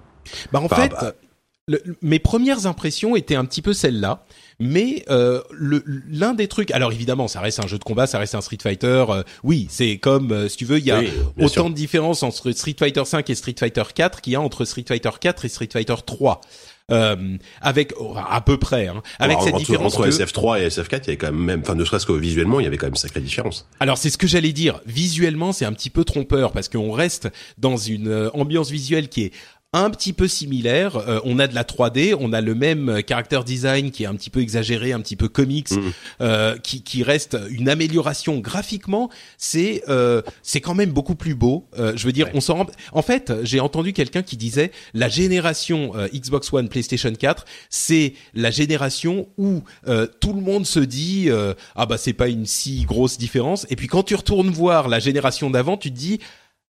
Bah 0.51 0.59
en 0.59 0.67
fait 0.67 0.91
bah, 0.91 1.13
mes 2.01 2.19
premières 2.19 2.65
impressions 2.65 3.15
étaient 3.15 3.35
un 3.35 3.45
petit 3.45 3.61
peu 3.61 3.73
celles-là, 3.73 4.25
mais 4.59 5.03
euh, 5.09 5.41
l'un 5.51 6.33
des 6.33 6.47
trucs, 6.47 6.71
alors 6.71 6.91
évidemment, 6.91 7.27
ça 7.27 7.39
reste 7.41 7.63
un 7.63 7.67
jeu 7.67 7.77
de 7.77 7.83
combat, 7.83 8.07
ça 8.07 8.19
reste 8.19 8.35
un 8.35 8.41
Street 8.41 8.57
Fighter. 8.61 9.05
Euh, 9.09 9.23
oui, 9.43 9.67
c'est 9.69 9.97
comme 9.97 10.31
euh, 10.31 10.49
si 10.49 10.57
tu 10.57 10.65
veux, 10.65 10.79
il 10.79 10.85
y 10.85 10.91
a 10.91 11.01
autant 11.39 11.69
de 11.69 11.75
différences 11.75 12.23
entre 12.23 12.51
Street 12.51 12.75
Fighter 12.77 13.05
5 13.05 13.29
et 13.29 13.35
Street 13.35 13.55
Fighter 13.57 13.83
4 13.93 14.21
qu'il 14.21 14.33
y 14.33 14.35
a 14.35 14.41
entre 14.41 14.65
Street 14.65 14.85
Fighter 14.87 15.11
4 15.19 15.45
et 15.45 15.49
Street 15.49 15.69
Fighter 15.71 15.95
3. 16.05 16.41
Euh, 16.91 17.37
avec 17.61 17.93
à 18.29 18.41
peu 18.41 18.57
près 18.57 18.87
hein, 18.87 19.01
avec 19.19 19.39
cette 19.41 19.53
entre, 19.53 19.59
différence 19.59 19.95
entre 19.95 20.07
SF3 20.07 20.61
et 20.61 20.67
SF4 20.67 21.01
il 21.03 21.05
y 21.05 21.09
avait 21.09 21.17
quand 21.17 21.31
même 21.31 21.61
enfin 21.61 21.75
ne 21.75 21.85
serait-ce 21.85 22.05
que 22.05 22.13
visuellement 22.13 22.59
il 22.59 22.63
y 22.63 22.67
avait 22.67 22.77
quand 22.77 22.87
même 22.87 22.93
une 22.93 22.97
sacrée 22.97 23.21
différence. 23.21 23.67
Alors 23.79 23.97
c'est 23.97 24.09
ce 24.09 24.17
que 24.17 24.27
j'allais 24.27 24.53
dire. 24.53 24.79
Visuellement 24.85 25.51
c'est 25.51 25.65
un 25.65 25.73
petit 25.73 25.89
peu 25.89 26.03
trompeur 26.03 26.51
parce 26.51 26.69
qu'on 26.69 26.91
reste 26.91 27.29
dans 27.57 27.77
une 27.77 28.29
ambiance 28.33 28.71
visuelle 28.71 29.09
qui 29.09 29.23
est 29.25 29.33
un 29.71 29.91
petit 29.91 30.13
peu 30.13 30.27
similaire. 30.27 30.95
Euh, 30.97 31.19
on 31.25 31.37
a 31.37 31.47
de 31.47 31.53
la 31.53 31.63
3D, 31.63 32.15
on 32.19 32.33
a 32.33 32.41
le 32.41 32.55
même 32.55 33.01
character 33.07 33.41
design 33.45 33.91
qui 33.91 34.03
est 34.03 34.07
un 34.07 34.15
petit 34.15 34.31
peu 34.31 34.39
exagéré, 34.39 34.93
un 34.93 34.99
petit 34.99 35.15
peu 35.15 35.27
comics, 35.27 35.71
mm. 35.71 35.91
euh, 36.21 36.57
qui, 36.57 36.81
qui, 36.81 37.03
reste 37.03 37.37
une 37.49 37.69
amélioration 37.69 38.39
graphiquement. 38.39 39.09
C'est 39.37 39.83
euh, 39.87 40.23
c'est 40.41 40.59
quand 40.59 40.73
même 40.73 40.91
beaucoup 40.91 41.13
plus 41.13 41.35
beau. 41.35 41.67
Euh, 41.77 41.93
je 41.95 42.05
veux 42.07 42.11
dire, 42.11 42.29
on 42.33 42.41
s'en 42.41 42.55
rend... 42.55 42.65
En 42.93 43.03
fait, 43.03 43.31
j'ai 43.43 43.59
entendu 43.59 43.93
quelqu'un 43.93 44.23
qui 44.23 44.37
disait 44.37 44.71
la 44.93 45.07
génération 45.07 45.93
Xbox 46.13 46.51
One, 46.51 46.67
PlayStation 46.67 47.13
4, 47.13 47.45
c'est 47.69 48.13
la 48.33 48.49
génération 48.51 49.27
où 49.37 49.63
tout 50.19 50.33
le 50.33 50.41
monde 50.41 50.65
se 50.65 50.79
dit 50.79 51.29
ah 51.75 51.85
bah 51.85 51.97
c'est 51.97 52.13
pas 52.13 52.27
une 52.27 52.45
si 52.45 52.85
grosse 52.85 53.17
différence. 53.17 53.67
Et 53.69 53.75
puis 53.75 53.87
quand 53.87 54.03
tu 54.03 54.15
retournes 54.15 54.49
voir 54.49 54.87
la 54.87 54.99
génération 54.99 55.49
d'avant, 55.49 55.77
tu 55.77 55.91
te 55.91 55.97
dis 55.97 56.19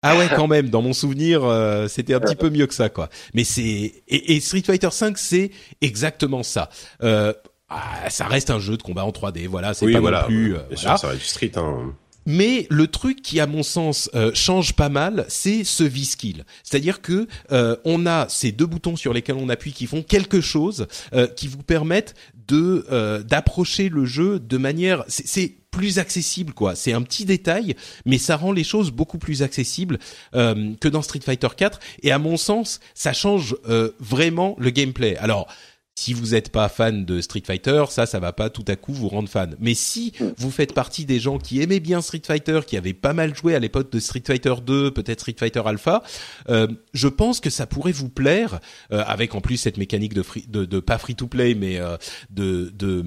ah 0.03 0.17
ouais, 0.17 0.27
quand 0.35 0.47
même. 0.47 0.69
Dans 0.69 0.81
mon 0.81 0.93
souvenir, 0.93 1.43
euh, 1.43 1.87
c'était 1.87 2.13
un 2.13 2.19
petit 2.19 2.35
peu 2.35 2.49
mieux 2.49 2.67
que 2.67 2.73
ça, 2.75 2.89
quoi. 2.89 3.09
Mais 3.33 3.43
c'est 3.43 4.03
et, 4.07 4.39
Street 4.39 4.61
Fighter 4.65 4.89
V, 4.99 5.13
c'est 5.15 5.51
exactement 5.81 6.43
ça. 6.43 6.69
Euh, 7.01 7.33
ah, 7.69 8.09
ça 8.09 8.25
reste 8.27 8.49
un 8.51 8.59
jeu 8.59 8.77
de 8.77 8.83
combat 8.83 9.03
en 9.05 9.11
3D. 9.11 9.47
Voilà, 9.47 9.73
c'est 9.73 9.85
Oui, 9.85 9.93
pas 9.93 9.99
voilà. 9.99 10.21
non 10.21 10.27
plus. 10.27 10.53
euh, 10.55 10.59
Bien 10.69 10.77
voilà. 10.81 10.97
sûr, 10.97 10.97
ça 10.99 11.07
reste 11.07 11.21
du 11.21 11.27
street. 11.27 11.51
Hein. 11.55 11.93
Mais 12.25 12.67
le 12.69 12.87
truc 12.87 13.21
qui, 13.21 13.39
à 13.41 13.47
mon 13.47 13.63
sens, 13.63 14.09
euh, 14.15 14.31
change 14.33 14.73
pas 14.75 14.87
mal, 14.87 15.25
c'est 15.27 15.65
ce 15.65 15.83
V-Skill. 15.83 16.45
C'est-à-dire 16.63 17.01
que 17.01 17.27
euh, 17.51 17.75
on 17.83 18.05
a 18.05 18.27
ces 18.29 18.53
deux 18.53 18.65
boutons 18.65 18.95
sur 18.95 19.11
lesquels 19.13 19.35
on 19.35 19.49
appuie 19.49 19.73
qui 19.73 19.87
font 19.87 20.03
quelque 20.03 20.39
chose 20.39 20.87
euh, 21.13 21.27
qui 21.27 21.49
vous 21.49 21.63
permettent 21.63 22.13
de 22.47 22.85
euh, 22.91 23.23
d'approcher 23.23 23.89
le 23.89 24.05
jeu 24.05 24.39
de 24.39 24.57
manière. 24.57 25.03
C'est 25.09 25.55
plus 25.73 25.99
accessible, 25.99 26.53
quoi. 26.53 26.75
C'est 26.75 26.93
un 26.93 27.01
petit 27.01 27.25
détail, 27.25 27.75
mais 28.05 28.19
ça 28.19 28.37
rend 28.37 28.53
les 28.53 28.63
choses 28.63 28.91
beaucoup 28.91 29.17
plus 29.17 29.41
accessibles 29.41 29.97
euh, 30.35 30.73
que 30.79 30.87
dans 30.87 31.01
Street 31.01 31.19
Fighter 31.19 31.49
4. 31.57 31.79
Et 32.03 32.11
à 32.11 32.19
mon 32.19 32.37
sens, 32.37 32.79
ça 32.93 33.11
change 33.11 33.57
euh, 33.67 33.91
vraiment 33.99 34.55
le 34.59 34.69
gameplay. 34.69 35.17
Alors. 35.17 35.47
Si 35.95 36.13
vous 36.13 36.29
n'êtes 36.29 36.49
pas 36.49 36.69
fan 36.69 37.05
de 37.05 37.21
Street 37.21 37.43
Fighter, 37.45 37.83
ça, 37.89 38.07
ça 38.07 38.19
va 38.19 38.33
pas 38.33 38.49
tout 38.49 38.65
à 38.67 38.75
coup 38.75 38.93
vous 38.93 39.09
rendre 39.09 39.29
fan. 39.29 39.55
Mais 39.59 39.75
si 39.75 40.11
vous 40.37 40.49
faites 40.49 40.73
partie 40.73 41.05
des 41.05 41.19
gens 41.19 41.37
qui 41.37 41.61
aimaient 41.61 41.79
bien 41.79 42.01
Street 42.01 42.21
Fighter, 42.25 42.61
qui 42.65 42.77
avaient 42.77 42.93
pas 42.93 43.13
mal 43.13 43.35
joué 43.35 43.53
à 43.53 43.59
l'époque 43.59 43.91
de 43.91 43.99
Street 43.99 44.23
Fighter 44.25 44.55
2, 44.65 44.89
peut-être 44.91 45.19
Street 45.19 45.35
Fighter 45.37 45.61
Alpha, 45.63 46.01
euh, 46.49 46.67
je 46.93 47.07
pense 47.07 47.39
que 47.39 47.51
ça 47.51 47.67
pourrait 47.67 47.91
vous 47.91 48.09
plaire, 48.09 48.59
euh, 48.91 49.03
avec 49.05 49.35
en 49.35 49.41
plus 49.41 49.57
cette 49.57 49.77
mécanique 49.77 50.15
de, 50.15 50.23
free, 50.23 50.45
de, 50.47 50.65
de 50.65 50.79
pas 50.79 50.97
free 50.97 51.15
to 51.15 51.27
play, 51.27 51.53
mais 51.53 51.77
euh, 51.77 51.95
de, 52.31 52.73
de 52.75 53.05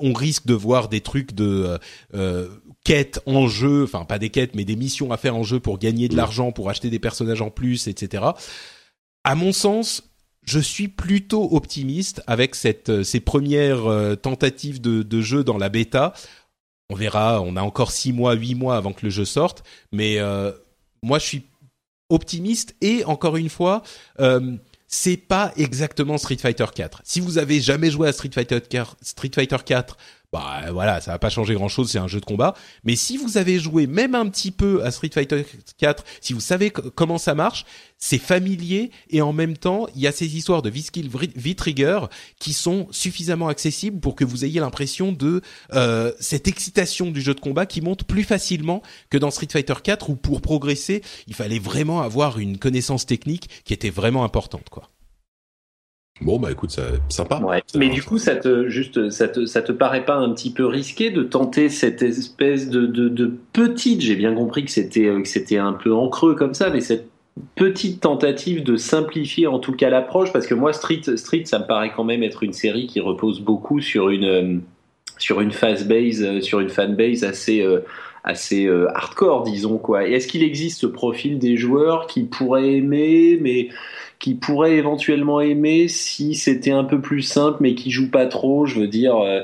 on 0.00 0.14
risque 0.14 0.46
de 0.46 0.54
voir 0.54 0.88
des 0.88 1.02
trucs 1.02 1.34
de 1.34 1.78
quêtes 2.84 3.20
en 3.26 3.48
jeu, 3.48 3.84
enfin 3.84 4.06
pas 4.06 4.18
des 4.18 4.30
quêtes, 4.30 4.54
mais 4.54 4.64
des 4.64 4.76
missions 4.76 5.12
à 5.12 5.18
faire 5.18 5.36
en 5.36 5.42
jeu 5.42 5.60
pour 5.60 5.78
gagner 5.78 6.08
de 6.08 6.16
l'argent, 6.16 6.52
pour 6.52 6.70
acheter 6.70 6.88
des 6.88 6.98
personnages 6.98 7.42
en 7.42 7.50
plus, 7.50 7.86
etc. 7.86 8.24
À 9.24 9.34
mon 9.34 9.52
sens, 9.52 10.13
je 10.44 10.58
suis 10.58 10.88
plutôt 10.88 11.48
optimiste 11.52 12.22
avec 12.26 12.54
cette, 12.54 12.90
euh, 12.90 13.04
ces 13.04 13.20
premières 13.20 13.86
euh, 13.86 14.14
tentatives 14.14 14.80
de, 14.80 15.02
de 15.02 15.20
jeu 15.20 15.44
dans 15.44 15.58
la 15.58 15.68
bêta. 15.68 16.12
On 16.90 16.94
verra, 16.94 17.40
on 17.40 17.56
a 17.56 17.62
encore 17.62 17.90
six 17.90 18.12
mois, 18.12 18.34
huit 18.34 18.54
mois 18.54 18.76
avant 18.76 18.92
que 18.92 19.04
le 19.04 19.10
jeu 19.10 19.24
sorte, 19.24 19.64
mais 19.90 20.18
euh, 20.18 20.52
moi 21.02 21.18
je 21.18 21.24
suis 21.24 21.42
optimiste 22.10 22.76
et 22.80 23.04
encore 23.04 23.36
une 23.36 23.48
fois, 23.48 23.82
euh, 24.20 24.56
c'est 24.86 25.16
pas 25.16 25.52
exactement 25.56 26.18
Street 26.18 26.36
Fighter 26.36 26.66
4. 26.74 27.00
Si 27.04 27.20
vous 27.20 27.38
avez 27.38 27.60
jamais 27.60 27.90
joué 27.90 28.08
à 28.08 28.12
Street 28.12 28.30
Fighter 28.32 28.60
4, 28.60 28.96
Street 29.00 29.30
Fighter 29.34 29.56
4, 29.64 29.96
bah 30.34 30.72
voilà, 30.72 31.00
ça 31.00 31.12
va 31.12 31.18
pas 31.20 31.30
changer 31.30 31.54
grand 31.54 31.68
chose, 31.68 31.88
c'est 31.92 31.98
un 31.98 32.08
jeu 32.08 32.18
de 32.18 32.24
combat. 32.24 32.54
Mais 32.82 32.96
si 32.96 33.16
vous 33.16 33.38
avez 33.38 33.60
joué 33.60 33.86
même 33.86 34.16
un 34.16 34.28
petit 34.28 34.50
peu 34.50 34.84
à 34.84 34.90
Street 34.90 35.10
Fighter 35.14 35.44
4, 35.78 36.04
si 36.20 36.32
vous 36.32 36.40
savez 36.40 36.70
co- 36.70 36.90
comment 36.90 37.18
ça 37.18 37.36
marche, 37.36 37.64
c'est 37.98 38.18
familier 38.18 38.90
et 39.10 39.22
en 39.22 39.32
même 39.32 39.56
temps, 39.56 39.86
il 39.94 40.00
y 40.02 40.08
a 40.08 40.12
ces 40.12 40.36
histoires 40.36 40.60
de 40.60 40.70
V-Skill, 40.70 41.08
V-Trigger 41.36 42.00
qui 42.40 42.52
sont 42.52 42.88
suffisamment 42.90 43.46
accessibles 43.46 44.00
pour 44.00 44.16
que 44.16 44.24
vous 44.24 44.44
ayez 44.44 44.58
l'impression 44.58 45.12
de 45.12 45.40
euh, 45.72 46.12
cette 46.18 46.48
excitation 46.48 47.12
du 47.12 47.20
jeu 47.22 47.34
de 47.34 47.40
combat 47.40 47.64
qui 47.64 47.80
monte 47.80 48.02
plus 48.02 48.24
facilement 48.24 48.82
que 49.10 49.18
dans 49.18 49.30
Street 49.30 49.46
Fighter 49.50 49.74
4 49.82 50.10
où 50.10 50.16
pour 50.16 50.40
progresser, 50.40 51.02
il 51.28 51.34
fallait 51.34 51.60
vraiment 51.60 52.02
avoir 52.02 52.40
une 52.40 52.58
connaissance 52.58 53.06
technique 53.06 53.48
qui 53.64 53.72
était 53.72 53.90
vraiment 53.90 54.24
importante, 54.24 54.68
quoi. 54.68 54.90
Bon, 56.20 56.38
bah 56.38 56.52
écoute, 56.52 56.70
ça, 56.70 56.82
sympa. 57.08 57.40
Ouais. 57.40 57.62
Ça 57.66 57.78
Mais 57.78 57.88
du 57.88 58.02
coup, 58.02 58.18
ça 58.18 58.36
te, 58.36 58.68
juste, 58.68 59.10
ça 59.10 59.26
te, 59.26 59.46
ça 59.46 59.62
te 59.62 59.72
paraît 59.72 60.04
pas 60.04 60.14
un 60.14 60.32
petit 60.32 60.52
peu 60.52 60.64
risqué 60.64 61.10
de 61.10 61.22
tenter 61.24 61.68
cette 61.68 62.02
espèce 62.02 62.70
de, 62.70 62.86
de, 62.86 63.08
de 63.08 63.32
petite, 63.52 64.00
j'ai 64.00 64.14
bien 64.14 64.32
compris 64.34 64.64
que 64.64 64.70
c'était, 64.70 65.06
euh, 65.06 65.22
que 65.22 65.28
c'était 65.28 65.58
un 65.58 65.72
peu 65.72 65.92
en 65.92 66.08
creux 66.08 66.36
comme 66.36 66.54
ça, 66.54 66.70
mais 66.70 66.80
cette 66.80 67.08
petite 67.56 68.00
tentative 68.00 68.62
de 68.62 68.76
simplifier 68.76 69.48
en 69.48 69.58
tout 69.58 69.72
cas 69.72 69.90
l'approche, 69.90 70.32
parce 70.32 70.46
que 70.46 70.54
moi, 70.54 70.72
Street, 70.72 71.02
Street, 71.16 71.42
ça 71.46 71.58
me 71.58 71.66
paraît 71.66 71.92
quand 71.94 72.04
même 72.04 72.22
être 72.22 72.44
une 72.44 72.52
série 72.52 72.86
qui 72.86 73.00
repose 73.00 73.40
beaucoup 73.40 73.80
sur 73.80 74.08
une, 74.08 74.24
euh, 74.24 74.58
sur 75.18 75.40
une 75.40 75.50
base, 75.50 76.22
euh, 76.22 76.40
sur 76.40 76.60
une 76.60 76.68
fanbase 76.68 77.24
assez, 77.24 77.66
assez 78.24 78.66
euh, 78.66 78.88
hardcore, 78.94 79.42
disons 79.42 79.76
quoi. 79.76 80.08
Est-ce 80.08 80.26
qu'il 80.26 80.42
existe 80.42 80.80
ce 80.80 80.86
profil 80.86 81.38
des 81.38 81.56
joueurs 81.56 82.06
qui 82.06 82.24
pourraient 82.24 82.76
aimer, 82.76 83.38
mais 83.40 83.68
qui 84.24 84.34
pourraient 84.34 84.76
éventuellement 84.76 85.42
aimer 85.42 85.86
si 85.86 86.34
c'était 86.34 86.70
un 86.70 86.84
peu 86.84 86.98
plus 86.98 87.20
simple, 87.20 87.58
mais 87.60 87.74
qui 87.74 87.90
jouent 87.90 88.10
pas 88.10 88.24
trop. 88.24 88.64
Je 88.64 88.80
veux 88.80 88.88
dire, 88.88 89.16
euh, 89.16 89.42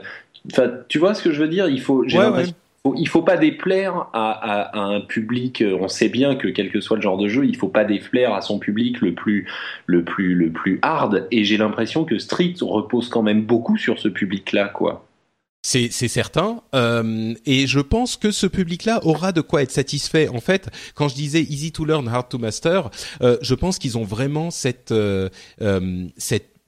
enfin, 0.51 0.71
tu 0.89 0.99
vois 0.99 1.13
ce 1.13 1.23
que 1.23 1.33
je 1.33 1.43
veux 1.43 1.49
dire? 1.49 1.69
Il 1.69 1.83
faut, 1.83 2.03
j'ai 2.09 2.17
Ouais, 2.17 2.25
l'impression 2.25 2.55
faut- 2.83 2.95
il 2.97 3.07
faut 3.07 3.21
pas 3.21 3.37
déplaire 3.37 4.07
à, 4.15 4.31
à- 4.31 4.79
à 4.79 4.81
un 4.81 5.03
public. 5.03 5.61
euh, 5.61 5.77
On 5.79 5.89
sait 5.89 6.09
bien 6.09 6.35
que 6.35 6.49
quel 6.49 6.71
que 6.71 6.81
soit 6.81 6.97
le 6.97 7.03
genre 7.03 7.19
de 7.19 7.29
jeu, 7.29 7.45
il 7.45 7.57
faut 7.59 7.69
pas 7.69 7.85
déplaire 7.85 8.33
à 8.33 8.41
son 8.41 8.59
public 8.59 9.03
le 9.03 9.13
plus, 9.13 9.47
le 9.85 10.03
plus, 10.03 10.35
le 10.35 10.51
plus 10.51 10.79
hard. 10.81 11.27
Et 11.31 11.45
j'ai 11.45 11.59
l'impression 11.59 12.07
que 12.07 12.19
Street 12.19 12.55
repose 12.63 13.11
quand 13.11 13.21
même 13.23 13.43
beaucoup 13.43 13.77
sur 13.77 13.99
ce 13.99 14.09
public-là, 14.09 14.69
quoi. 14.69 15.05
C'est 15.63 15.91
certain, 15.91 16.63
euh, 16.75 17.35
et 17.45 17.67
je 17.67 17.81
pense 17.81 18.17
que 18.17 18.31
ce 18.31 18.47
public-là 18.47 19.01
aura 19.05 19.33
de 19.33 19.43
quoi 19.43 19.63
être 19.63 19.71
satisfait. 19.71 20.27
En 20.29 20.41
fait, 20.41 20.71
quand 20.95 21.09
je 21.09 21.15
disais 21.15 21.43
easy 21.43 21.71
to 21.71 21.85
learn, 21.85 22.09
hard 22.09 22.31
to 22.31 22.39
master, 22.39 22.91
euh, 23.21 23.37
je 23.43 23.55
pense 23.55 23.79
qu'ils 23.79 23.99
ont 23.99 24.05
vraiment 24.05 24.51
cette 24.51 24.91
euh, 24.91 25.29
euh, 25.61 26.07
cette 26.17 26.60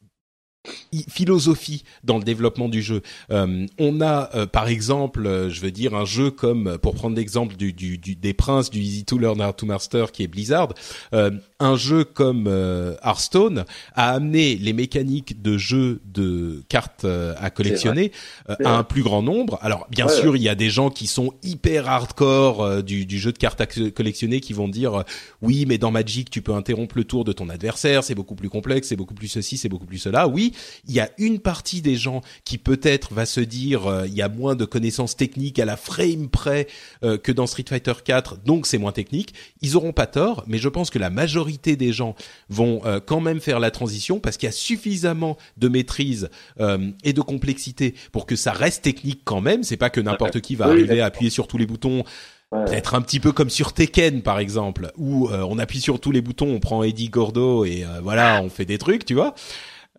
philosophie 1.09 1.84
dans 2.05 2.18
le 2.18 2.24
développement 2.24 2.68
du 2.68 2.82
jeu. 2.82 3.02
Euh, 3.30 3.66
on 3.78 4.01
a 4.01 4.30
euh, 4.34 4.47
par 4.47 4.68
exemple, 4.68 5.26
euh, 5.26 5.51
je 5.51 5.60
veux 5.60 5.70
dire 5.70 5.94
un 5.94 6.05
jeu 6.05 6.30
comme 6.30 6.66
euh, 6.68 6.78
pour 6.78 6.94
prendre 6.94 7.16
l'exemple 7.16 7.56
du, 7.56 7.72
du, 7.72 7.98
du- 7.98 8.14
des 8.14 8.32
princes 8.34 8.70
du 8.70 8.80
Easy 8.80 9.05
to 9.05 9.18
Learn 9.18 9.40
Hard 9.40 9.56
to 9.56 9.66
Master 9.66 10.12
qui 10.12 10.22
est 10.22 10.28
Blizzard, 10.28 10.68
euh, 11.14 11.30
un 11.59 11.76
jeu 11.76 12.05
comme 12.05 12.47
euh, 12.47 12.94
Hearthstone 13.05 13.64
a 13.94 14.10
amené 14.12 14.56
les 14.56 14.72
mécaniques 14.72 15.43
de 15.43 15.59
jeu 15.59 16.01
de 16.05 16.62
cartes 16.68 17.05
à 17.05 17.51
collectionner 17.51 18.12
euh, 18.51 18.55
à 18.64 18.76
un 18.78 18.84
plus 18.84 19.02
grand 19.02 19.22
nombre. 19.22 19.59
Alors 19.62 19.86
bien 19.90 20.06
Ouais, 20.06 20.12
sûr, 20.14 20.36
il 20.36 20.43
y 20.43 20.48
a 20.48 20.55
des 20.55 20.70
gens 20.70 20.90
qui 20.90 21.06
sont 21.06 21.32
hyper 21.43 21.89
hardcore 21.89 22.82
du, 22.82 23.06
du 23.06 23.18
jeu 23.18 23.32
de 23.32 23.39
cartes 23.39 23.60
à 23.60 23.66
co- 23.66 23.90
collectionner 23.90 24.40
qui 24.40 24.52
vont 24.52 24.68
dire 24.68 25.05
oui, 25.40 25.64
mais 25.66 25.78
dans 25.78 25.90
Magic, 25.90 26.30
tu 26.30 26.43
peux 26.43 26.55
interrompre 26.55 26.97
le 26.97 27.05
tour 27.05 27.24
de 27.24 27.32
ton 27.32 27.48
adversaire, 27.48 28.05
c'est 28.05 28.14
beaucoup 28.14 28.34
plus 28.34 28.48
complexe, 28.48 28.89
c'est 28.89 28.97
beaucoup 28.97 29.14
plus 29.14 29.28
ceci, 29.28 29.56
c'est 29.56 29.68
beaucoup 29.68 29.86
plus 29.86 29.98
cela. 29.98 30.28
Oui, 30.28 30.52
il 30.87 30.95
y 30.95 31.01
a 31.01 31.11
une 31.19 31.39
partie 31.39 31.83
des 31.83 31.97
gens 31.97 32.23
qui 32.45 32.59
peut-être 32.59 33.12
va 33.12 33.27
se 33.27 33.41
dire 33.41 33.87
euh, 33.87 34.07
il 34.07 34.15
y 34.15 34.23
a 34.23 34.29
moins 34.29 34.55
de 34.55 34.65
connaissances 34.65 35.16
techniques 35.16 35.59
à 35.59 35.65
la 35.65 35.77
frame 35.77 36.29
près 36.29 36.66
euh, 37.05 37.19
que 37.19 37.33
dans 37.33 37.47
Street 37.47 37.65
Fighter 37.69 37.95
4, 38.05 38.39
donc 38.45 38.66
c'est 38.66 38.79
moins 38.79 38.93
technique. 38.93 39.35
Ils 39.61 39.77
auront 39.77 39.93
pas 39.93 40.07
tort, 40.07 40.45
mais 40.47 40.59
je 40.59 40.69
pense 40.69 40.91
que 40.91 40.99
la 40.99 41.11
majorité 41.11 41.77
des 41.77 41.93
gens 41.93 42.15
vont 42.49 42.83
euh, 42.85 43.01
quand 43.05 43.20
même 43.20 43.41
faire 43.41 43.61
la 43.61 43.70
transition 43.70 44.20
parce 44.20 44.37
qu'il 44.37 44.47
y 44.47 44.51
a 44.51 44.53
suffisamment 44.53 45.37
de 45.57 45.69
maîtrise 45.69 46.31
euh, 46.61 46.91
et 47.05 47.12
de 47.12 47.20
complexité 47.20 47.95
pour 48.12 48.27
que 48.27 48.37
ça 48.37 48.53
reste 48.53 48.83
technique 48.83 49.23
quand 49.24 49.41
même. 49.41 49.62
C'est 49.62 49.77
pas 49.77 49.91
que 49.91 50.01
n'importe 50.01 50.41
qui 50.41 50.55
va 50.55 50.66
Oui, 50.69 50.73
arriver 50.73 51.01
à 51.01 51.07
appuyer 51.07 51.31
sur 51.31 51.47
tous 51.47 51.59
les 51.59 51.66
boutons. 51.66 52.05
Peut-être 52.51 52.95
un 52.95 53.01
petit 53.01 53.19
peu 53.19 53.33
comme 53.33 53.49
sur 53.49 53.73
Tekken 53.73 54.20
par 54.20 54.39
exemple, 54.39 54.93
où 54.99 55.29
euh, 55.29 55.47
on 55.49 55.59
appuie 55.59 55.81
sur 55.81 55.99
tous 55.99 56.11
les 56.11 56.20
boutons, 56.20 56.55
on 56.55 56.61
prend 56.61 56.83
Eddie 56.83 57.09
Gordo 57.09 57.65
et 57.65 57.85
euh, 57.85 58.01
voilà, 58.03 58.43
on 58.43 58.51
fait 58.51 58.66
des 58.66 58.77
trucs, 58.77 59.07
tu 59.07 59.15
vois. 59.15 59.35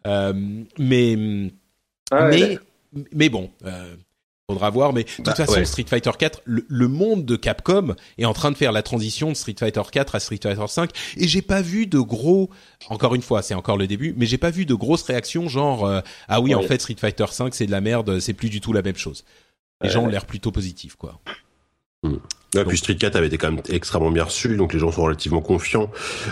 Euh, 0.07 0.33
mais 0.77 1.51
Ah 2.11 2.27
ouais, 2.27 2.59
mais 2.93 3.03
mais 3.11 3.29
bon, 3.29 3.49
euh, 3.65 3.95
faudra 4.49 4.69
voir. 4.69 4.93
Mais 4.93 5.03
de 5.03 5.09
toute 5.09 5.25
Bah, 5.25 5.33
façon, 5.35 5.53
ouais. 5.53 5.65
Street 5.65 5.85
Fighter 5.87 6.11
4, 6.17 6.41
le, 6.45 6.63
le 6.67 6.87
monde 6.87 7.25
de 7.25 7.35
Capcom 7.35 7.95
est 8.17 8.25
en 8.25 8.33
train 8.33 8.51
de 8.51 8.57
faire 8.57 8.71
la 8.71 8.83
transition 8.83 9.29
de 9.29 9.33
Street 9.35 9.55
Fighter 9.57 9.81
4 9.91 10.15
à 10.15 10.19
Street 10.19 10.39
Fighter 10.41 10.67
5, 10.67 10.91
et 11.17 11.27
j'ai 11.27 11.41
pas 11.41 11.61
vu 11.61 11.87
de 11.87 11.99
gros. 11.99 12.49
Encore 12.89 13.15
une 13.15 13.21
fois, 13.23 13.41
c'est 13.41 13.55
encore 13.55 13.77
le 13.77 13.87
début, 13.87 14.13
mais 14.17 14.25
j'ai 14.27 14.37
pas 14.37 14.51
vu 14.51 14.65
de 14.65 14.73
grosses 14.75 15.03
réactions 15.03 15.47
genre 15.47 15.85
euh, 15.85 16.01
ah 16.27 16.39
oui, 16.41 16.53
en 16.53 16.61
fait 16.61 16.79
Street 16.81 16.95
Fighter 16.99 17.25
5 17.31 17.55
c'est 17.55 17.65
de 17.65 17.71
la 17.71 17.81
merde, 17.81 18.19
c'est 18.19 18.33
plus 18.33 18.49
du 18.49 18.61
tout 18.61 18.73
la 18.73 18.81
même 18.83 18.97
chose. 18.97 19.23
Les 19.81 19.87
Ouais. 19.89 19.93
gens 19.93 20.03
ont 20.03 20.07
l'air 20.07 20.25
plutôt 20.25 20.51
positifs 20.51 20.95
quoi. 20.95 21.19
Ouais, 22.55 22.65
puis 22.65 22.77
Street 22.77 22.95
4 22.95 23.15
avait 23.15 23.27
été 23.27 23.37
quand 23.39 23.51
même 23.51 23.61
extrêmement 23.69 24.11
bien 24.11 24.25
reçu, 24.25 24.55
donc 24.57 24.73
les 24.73 24.79
gens 24.79 24.91
sont 24.91 25.01
relativement 25.01 25.41
confiants. 25.41 25.89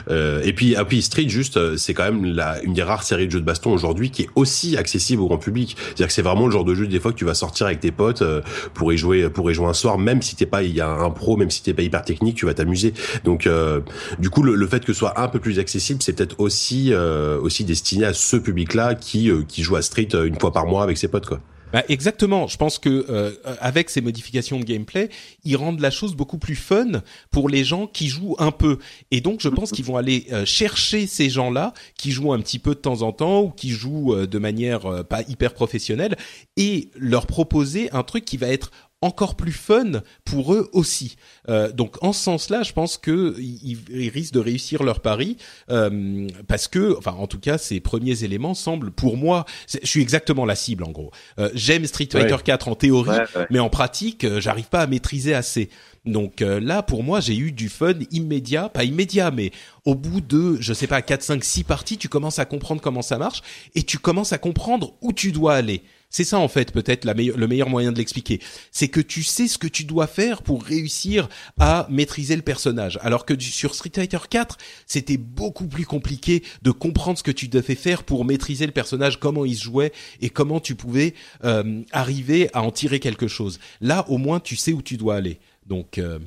Euh, 0.09 0.41
et 0.43 0.53
puis, 0.53 0.75
ah, 0.75 0.85
puis 0.85 1.01
Street, 1.01 1.27
juste, 1.27 1.57
euh, 1.57 1.77
c'est 1.77 1.95
quand 1.95 2.03
même 2.03 2.25
la, 2.25 2.61
une 2.61 2.73
des 2.73 2.83
rares 2.83 3.01
séries 3.01 3.25
de 3.25 3.31
jeux 3.31 3.39
de 3.39 3.45
baston 3.45 3.73
aujourd'hui 3.73 4.11
qui 4.11 4.23
est 4.23 4.29
aussi 4.35 4.77
accessible 4.77 5.23
au 5.23 5.27
grand 5.27 5.39
public. 5.39 5.75
C'est-à-dire 5.79 6.07
que 6.07 6.13
c'est 6.13 6.21
vraiment 6.21 6.45
le 6.45 6.51
genre 6.51 6.63
de 6.63 6.75
jeu 6.75 6.85
des 6.85 6.99
fois 6.99 7.11
que 7.11 7.17
tu 7.17 7.25
vas 7.25 7.33
sortir 7.33 7.65
avec 7.65 7.79
tes 7.79 7.89
potes 7.91 8.21
euh, 8.21 8.41
pour 8.75 8.93
y 8.93 8.97
jouer, 8.97 9.29
pour 9.31 9.49
y 9.49 9.55
jouer 9.55 9.65
un 9.65 9.73
soir, 9.73 9.97
même 9.97 10.21
si 10.21 10.35
t'es 10.35 10.45
pas, 10.45 10.61
il 10.61 10.75
y 10.75 10.81
a 10.81 10.89
un 10.89 11.09
pro, 11.09 11.37
même 11.37 11.49
si 11.49 11.63
t'es 11.63 11.73
pas 11.73 11.81
hyper 11.81 12.03
technique, 12.03 12.35
tu 12.35 12.45
vas 12.45 12.53
t'amuser. 12.53 12.93
Donc, 13.23 13.47
euh, 13.47 13.79
du 14.19 14.29
coup, 14.29 14.43
le, 14.43 14.53
le 14.53 14.67
fait 14.67 14.85
que 14.85 14.93
ce 14.93 14.99
soit 14.99 15.19
un 15.19 15.27
peu 15.27 15.39
plus 15.39 15.57
accessible, 15.57 16.03
c'est 16.03 16.13
peut-être 16.13 16.39
aussi, 16.39 16.93
euh, 16.93 17.39
aussi 17.39 17.63
destiné 17.63 18.05
à 18.05 18.13
ce 18.13 18.37
public-là 18.37 18.93
qui, 18.93 19.31
euh, 19.31 19.41
qui 19.47 19.63
joue 19.63 19.75
à 19.75 19.81
Street 19.81 20.09
une 20.13 20.39
fois 20.39 20.53
par 20.53 20.67
mois 20.67 20.83
avec 20.83 20.97
ses 20.97 21.07
potes, 21.07 21.25
quoi. 21.25 21.39
Bah, 21.73 21.83
exactement. 21.89 22.47
Je 22.47 22.57
pense 22.57 22.79
que 22.79 23.05
euh, 23.09 23.31
avec 23.59 23.89
ces 23.89 24.01
modifications 24.01 24.59
de 24.59 24.65
gameplay, 24.65 25.09
ils 25.43 25.55
rendent 25.55 25.79
la 25.79 25.91
chose 25.91 26.15
beaucoup 26.15 26.37
plus 26.37 26.55
fun 26.55 27.01
pour 27.31 27.49
les 27.49 27.63
gens 27.63 27.87
qui 27.87 28.07
jouent 28.07 28.35
un 28.39 28.51
peu. 28.51 28.77
Et 29.11 29.21
donc, 29.21 29.41
je 29.41 29.49
pense 29.49 29.71
qu'ils 29.71 29.85
vont 29.85 29.97
aller 29.97 30.27
euh, 30.31 30.45
chercher 30.45 31.07
ces 31.07 31.29
gens-là 31.29 31.73
qui 31.97 32.11
jouent 32.11 32.33
un 32.33 32.39
petit 32.39 32.59
peu 32.59 32.71
de 32.71 32.79
temps 32.79 33.01
en 33.01 33.11
temps 33.11 33.41
ou 33.41 33.49
qui 33.49 33.69
jouent 33.69 34.13
euh, 34.13 34.27
de 34.27 34.39
manière 34.39 34.85
euh, 34.85 35.03
pas 35.03 35.21
hyper 35.27 35.53
professionnelle 35.53 36.17
et 36.57 36.89
leur 36.95 37.27
proposer 37.27 37.89
un 37.91 38.03
truc 38.03 38.25
qui 38.25 38.37
va 38.37 38.47
être 38.47 38.71
encore 39.01 39.35
plus 39.35 39.51
fun 39.51 40.03
pour 40.25 40.53
eux 40.53 40.69
aussi. 40.73 41.15
Euh, 41.49 41.71
donc 41.71 42.01
en 42.03 42.13
ce 42.13 42.23
sens-là, 42.23 42.63
je 42.63 42.71
pense 42.73 42.97
que 42.97 43.35
ils, 43.39 43.79
ils, 43.89 44.09
risquent 44.09 44.33
de 44.33 44.39
réussir 44.39 44.83
leur 44.83 44.99
pari 45.01 45.37
euh, 45.69 46.27
parce 46.47 46.67
que, 46.67 46.95
enfin, 46.97 47.11
en 47.13 47.27
tout 47.27 47.39
cas, 47.39 47.57
ces 47.57 47.79
premiers 47.79 48.23
éléments 48.23 48.53
semblent, 48.53 48.91
pour 48.91 49.17
moi, 49.17 49.45
je 49.67 49.87
suis 49.87 50.01
exactement 50.01 50.45
la 50.45 50.55
cible 50.55 50.83
en 50.83 50.91
gros. 50.91 51.11
Euh, 51.39 51.49
J'aime 51.53 51.85
Street 51.85 52.09
Fighter 52.11 52.37
4 52.43 52.67
en 52.67 52.75
théorie, 52.75 53.09
Ouais, 53.09 53.25
ouais. 53.35 53.47
mais 53.49 53.59
en 53.59 53.69
pratique, 53.69 54.23
euh, 54.23 54.39
j'arrive 54.39 54.69
pas 54.69 54.81
à 54.81 54.87
maîtriser 54.87 55.33
assez. 55.33 55.69
Donc 56.05 56.41
euh, 56.41 56.59
là, 56.59 56.81
pour 56.81 57.03
moi, 57.03 57.19
j'ai 57.19 57.37
eu 57.37 57.51
du 57.51 57.69
fun 57.69 57.93
immédiat, 58.09 58.69
pas 58.69 58.83
immédiat, 58.83 59.31
mais 59.31 59.51
au 59.85 59.95
bout 59.95 60.21
de, 60.21 60.57
je 60.59 60.73
sais 60.73 60.87
pas, 60.87 61.01
4, 61.01 61.21
5, 61.21 61.43
6 61.43 61.63
parties, 61.63 61.97
tu 61.97 62.09
commences 62.09 62.39
à 62.39 62.45
comprendre 62.45 62.81
comment 62.81 63.01
ça 63.01 63.17
marche 63.17 63.41
et 63.75 63.83
tu 63.83 63.99
commences 63.99 64.33
à 64.33 64.37
comprendre 64.37 64.93
où 65.01 65.13
tu 65.13 65.31
dois 65.31 65.55
aller. 65.55 65.83
C'est 66.11 66.25
ça 66.25 66.37
en 66.37 66.47
fait 66.49 66.71
peut-être 66.71 67.05
le 67.05 67.47
meilleur 67.47 67.69
moyen 67.69 67.91
de 67.91 67.97
l'expliquer. 67.97 68.39
C'est 68.71 68.89
que 68.89 68.99
tu 68.99 69.23
sais 69.23 69.47
ce 69.47 69.57
que 69.57 69.67
tu 69.67 69.85
dois 69.85 70.07
faire 70.07 70.43
pour 70.43 70.63
réussir 70.63 71.29
à 71.57 71.87
maîtriser 71.89 72.35
le 72.35 72.41
personnage. 72.41 72.99
Alors 73.01 73.25
que 73.25 73.39
sur 73.39 73.73
Street 73.73 73.91
Fighter 73.95 74.19
4, 74.29 74.57
c'était 74.85 75.17
beaucoup 75.17 75.67
plus 75.67 75.85
compliqué 75.85 76.43
de 76.61 76.71
comprendre 76.71 77.17
ce 77.17 77.23
que 77.23 77.31
tu 77.31 77.47
devais 77.47 77.75
faire 77.75 78.03
pour 78.03 78.25
maîtriser 78.25 78.65
le 78.65 78.73
personnage, 78.73 79.19
comment 79.19 79.45
il 79.45 79.55
se 79.55 79.63
jouait 79.63 79.93
et 80.19 80.29
comment 80.29 80.59
tu 80.59 80.75
pouvais 80.75 81.13
euh, 81.45 81.81
arriver 81.91 82.49
à 82.53 82.61
en 82.61 82.71
tirer 82.71 82.99
quelque 82.99 83.27
chose. 83.27 83.59
Là, 83.79 84.05
au 84.09 84.17
moins, 84.17 84.39
tu 84.41 84.55
sais 84.57 84.73
où 84.73 84.81
tu 84.81 84.97
dois 84.97 85.15
aller. 85.15 85.39
Donc 85.65 85.97
euh, 85.97 86.19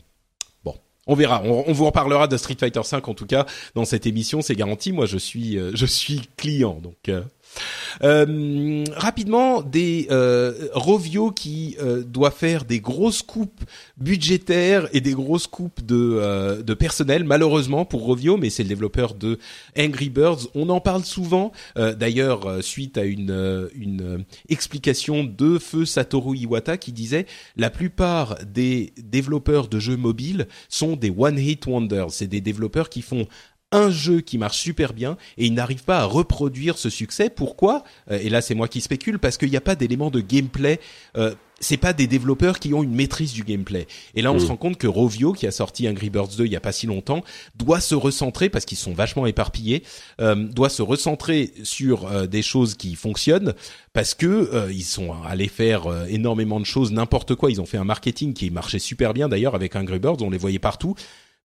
Bon, 0.65 0.75
on 1.07 1.15
verra. 1.15 1.43
On, 1.45 1.65
on 1.67 1.73
vous 1.73 1.85
en 1.85 1.93
parlera 1.93 2.27
de 2.27 2.39
Street 2.39 2.57
Fighter 2.59 2.83
5 2.83 3.07
en 3.07 3.15
tout 3.15 3.27
cas 3.27 3.45
dans 3.75 3.85
cette 3.85 4.07
émission, 4.07 4.41
c'est 4.41 4.57
garanti. 4.57 4.93
Moi, 4.93 5.05
je 5.05 5.19
suis, 5.19 5.59
euh, 5.59 5.73
je 5.75 5.85
suis 5.85 6.23
client, 6.39 6.81
donc. 6.81 7.11
Euh. 8.03 8.85
Rapidement, 8.97 9.63
des 9.63 10.09
euh, 10.11 10.69
Rovio 10.73 11.31
qui 11.31 11.77
euh, 11.81 12.03
doit 12.03 12.31
faire 12.31 12.65
des 12.65 12.81
grosses 12.81 13.23
coupes 13.23 13.63
budgétaires 13.97 14.89
et 14.93 15.01
des 15.01 15.13
grosses 15.13 15.47
coupes 15.47 15.85
de, 15.85 16.75
personnel, 16.75 17.25
malheureusement 17.25 17.85
pour 17.85 18.03
Rovio, 18.03 18.37
mais 18.37 18.51
c'est 18.51 18.63
le 18.63 18.69
développeur 18.69 19.15
de 19.15 19.39
Angry 19.79 20.11
Birds. 20.11 20.49
On 20.55 20.69
en 20.69 20.81
parle 20.81 21.05
souvent, 21.05 21.53
d'ailleurs, 21.77 22.63
suite 22.63 22.99
à 22.99 23.05
une, 23.05 23.69
une 23.75 24.25
explication 24.49 25.25
de 25.25 25.59
feu 25.59 25.85
Satoru 25.85 26.37
Iwata 26.37 26.77
qui 26.77 26.93
disait 26.93 27.27
la 27.57 27.71
plupart 27.71 28.37
des 28.45 28.93
développeurs 29.03 29.69
de 29.69 29.79
jeux 29.79 29.97
mobiles 29.97 30.49
sont 30.69 30.97
des 30.97 31.11
one-hit 31.11 31.67
wonders. 31.67 32.11
C'est 32.11 32.27
des 32.27 32.41
développeurs 32.41 32.89
qui 32.89 33.03
font 33.03 33.27
un 33.75 33.91
jeu 33.91 34.21
qui 34.21 34.39
marche 34.39 34.59
super 34.59 34.93
bien 34.95 35.17
et 35.37 35.47
ils 35.47 35.53
n'arrivent 35.55 35.85
pas 35.85 35.99
à 36.01 36.05
reproduire 36.05 36.79
ce 36.79 36.89
succès. 36.91 37.29
Pourquoi 37.29 37.85
Euh, 38.11 38.19
Et 38.23 38.29
là, 38.31 38.41
c'est 38.41 38.55
moi 38.55 38.69
qui 38.69 38.81
spécule 38.81 39.19
parce 39.19 39.37
qu'il 39.37 39.51
n'y 39.51 39.57
a 39.57 39.61
pas 39.61 39.75
d'éléments 39.75 40.11
de 40.11 40.21
gameplay. 40.21 40.81
Euh, 41.17 41.35
c'est 41.61 41.77
pas 41.77 41.93
des 41.93 42.07
développeurs 42.09 42.59
qui 42.59 42.75
ont 42.75 42.83
une 42.83 42.95
maîtrise 42.95 43.33
du 43.33 43.43
gameplay. 43.45 43.87
Et 44.15 44.23
là, 44.23 44.33
on 44.33 44.37
Mm. 44.37 44.41
se 44.41 44.47
rend 44.47 44.57
compte 44.57 44.77
que 44.77 44.87
Rovio, 44.89 45.33
qui 45.33 45.47
a 45.47 45.51
sorti 45.53 45.89
Angry 45.89 46.11
Birds 46.11 46.37
2 46.37 46.45
il 46.47 46.53
y 46.53 46.57
a 46.57 46.61
pas 46.61 46.73
si 46.73 46.87
longtemps, 46.87 47.23
doit 47.57 47.81
se 47.81 47.95
recentrer 47.95 48.49
parce 48.51 48.65
qu'ils 48.65 48.77
sont 48.77 48.93
vachement 48.93 49.25
éparpillés, 49.25 49.83
euh, 50.21 50.35
doit 50.35 50.69
se 50.69 50.83
recentrer 50.83 51.53
sur 51.63 52.07
euh, 52.07 52.27
des 52.27 52.43
choses 52.43 52.75
qui 52.75 52.97
fonctionnent 52.97 53.55
parce 53.93 54.15
que 54.15 54.27
euh, 54.27 54.73
ils 54.73 54.83
sont 54.85 55.13
allés 55.23 55.49
faire 55.49 55.87
euh, 55.87 56.07
énormément 56.07 56.59
de 56.61 56.67
choses, 56.67 56.91
n'importe 56.93 57.35
quoi. 57.37 57.51
Ils 57.51 57.61
ont 57.61 57.67
fait 57.67 57.79
un 57.79 57.85
marketing 57.85 58.35
qui 58.35 58.51
marchait 58.51 58.81
super 58.81 59.15
bien 59.15 59.29
d'ailleurs 59.29 59.55
avec 59.55 59.75
Angry 59.77 60.01
Birds, 60.01 60.21
on 60.23 60.31
les 60.31 60.39
voyait 60.39 60.59
partout 60.59 60.95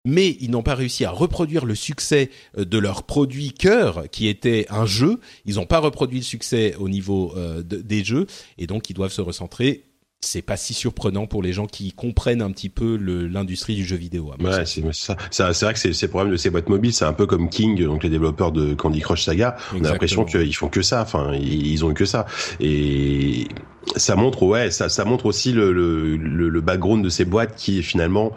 mais 0.04 0.36
ils 0.40 0.50
n'ont 0.50 0.62
pas 0.62 0.74
réussi 0.74 1.04
à 1.04 1.10
reproduire 1.10 1.64
le 1.66 1.74
succès 1.74 2.30
euh, 2.58 2.64
de 2.64 2.78
leur 2.78 3.02
produit 3.02 3.52
cœur, 3.52 4.04
qui 4.10 4.28
était 4.28 4.66
un 4.70 4.86
jeu. 4.86 5.20
Ils 5.44 5.56
n'ont 5.56 5.66
pas 5.66 5.78
reproduit 5.78 6.18
le 6.20 6.24
succès 6.24 6.74
au 6.78 6.88
niveau 6.88 7.32
euh, 7.36 7.62
de- 7.62 7.80
des 7.82 8.04
jeux, 8.04 8.26
et 8.58 8.66
donc 8.66 8.90
ils 8.90 8.94
doivent 8.94 9.12
se 9.12 9.20
recentrer. 9.20 9.84
C'est 10.22 10.42
pas 10.42 10.58
si 10.58 10.74
surprenant 10.74 11.26
pour 11.26 11.42
les 11.42 11.54
gens 11.54 11.66
qui 11.66 11.92
comprennent 11.92 12.42
un 12.42 12.50
petit 12.50 12.68
peu 12.68 12.96
l'industrie 12.96 13.74
du 13.74 13.86
jeu 13.86 13.96
vidéo. 13.96 14.32
Ouais, 14.38 14.66
c'est 14.66 14.82
ça. 14.92 15.16
C'est 15.30 15.62
vrai 15.62 15.72
que 15.72 15.88
le 15.88 16.08
problème 16.08 16.32
de 16.32 16.36
ces 16.36 16.50
boîtes 16.50 16.68
mobiles. 16.68 16.92
C'est 16.92 17.06
un 17.06 17.14
peu 17.14 17.26
comme 17.26 17.48
King, 17.48 17.82
donc 17.84 18.02
les 18.02 18.10
développeurs 18.10 18.52
de 18.52 18.74
Candy 18.74 19.00
Crush 19.00 19.24
Saga. 19.24 19.56
On 19.74 19.82
a 19.82 19.90
l'impression 19.90 20.26
qu'ils 20.26 20.54
font 20.54 20.68
que 20.68 20.82
ça. 20.82 21.00
Enfin, 21.00 21.32
ils 21.34 21.82
ont 21.86 21.90
eu 21.90 21.94
que 21.94 22.04
ça. 22.04 22.26
Et 22.60 23.48
ça 23.96 24.14
montre, 24.14 24.42
ouais, 24.42 24.70
ça, 24.70 24.90
ça 24.90 25.06
montre 25.06 25.24
aussi 25.24 25.52
le, 25.52 25.72
le, 25.72 26.60
background 26.60 27.02
de 27.02 27.08
ces 27.08 27.24
boîtes 27.24 27.56
qui 27.56 27.82
finalement 27.82 28.32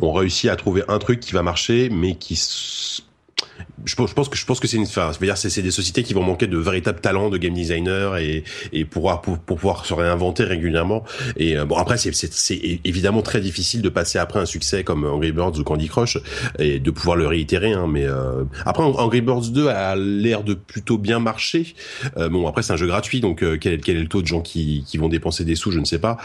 ont 0.00 0.12
réussi 0.12 0.48
à 0.48 0.54
trouver 0.54 0.84
un 0.86 0.98
truc 0.98 1.18
qui 1.18 1.32
va 1.32 1.42
marcher, 1.42 1.90
mais 1.90 2.14
qui 2.14 2.36
je 3.84 3.94
je 3.94 4.14
pense 4.14 4.28
que 4.28 4.36
je 4.36 4.44
pense 4.44 4.60
que 4.60 4.66
c'est 4.66 4.76
une, 4.76 4.84
enfin, 4.84 5.12
dire, 5.20 5.36
c'est 5.36 5.62
des 5.62 5.70
sociétés 5.70 6.02
qui 6.02 6.14
vont 6.14 6.22
manquer 6.22 6.46
de 6.46 6.58
véritables 6.58 7.00
talents 7.00 7.30
de 7.30 7.38
game 7.38 7.54
designer 7.54 8.16
et 8.16 8.44
et 8.72 8.84
pour, 8.84 9.20
pour 9.20 9.38
pouvoir 9.38 9.86
se 9.86 9.94
réinventer 9.94 10.44
régulièrement. 10.44 11.04
Et 11.36 11.56
euh, 11.56 11.64
bon, 11.64 11.76
après, 11.76 11.96
c'est 11.96 12.14
c'est 12.14 12.80
évidemment 12.84 13.22
très 13.22 13.40
difficile 13.40 13.82
de 13.82 13.88
passer 13.88 14.18
après 14.18 14.40
un 14.40 14.46
succès 14.46 14.84
comme 14.84 15.04
Angry 15.04 15.32
Birds 15.32 15.58
ou 15.58 15.64
Candy 15.64 15.88
Crush 15.88 16.18
et 16.58 16.80
de 16.80 16.90
pouvoir 16.90 17.16
le 17.16 17.26
réitérer. 17.26 17.72
Hein, 17.72 17.86
mais 17.88 18.04
euh, 18.04 18.44
après, 18.64 18.82
Angry 18.82 19.20
Birds 19.20 19.50
2 19.50 19.68
a 19.68 19.96
l'air 19.96 20.42
de 20.42 20.54
plutôt 20.54 20.98
bien 20.98 21.18
marcher. 21.18 21.74
Euh, 22.16 22.28
bon, 22.28 22.46
après, 22.46 22.62
c'est 22.62 22.72
un 22.72 22.76
jeu 22.76 22.86
gratuit, 22.86 23.20
donc 23.20 23.42
euh, 23.42 23.56
quel, 23.60 23.74
est, 23.74 23.78
quel 23.78 23.96
est 23.96 24.02
le 24.02 24.08
taux 24.08 24.22
de 24.22 24.26
gens 24.26 24.40
qui 24.40 24.84
qui 24.86 24.98
vont 24.98 25.08
dépenser 25.08 25.44
des 25.44 25.54
sous, 25.54 25.70
je 25.70 25.80
ne 25.80 25.84
sais 25.84 25.98
pas. 25.98 26.16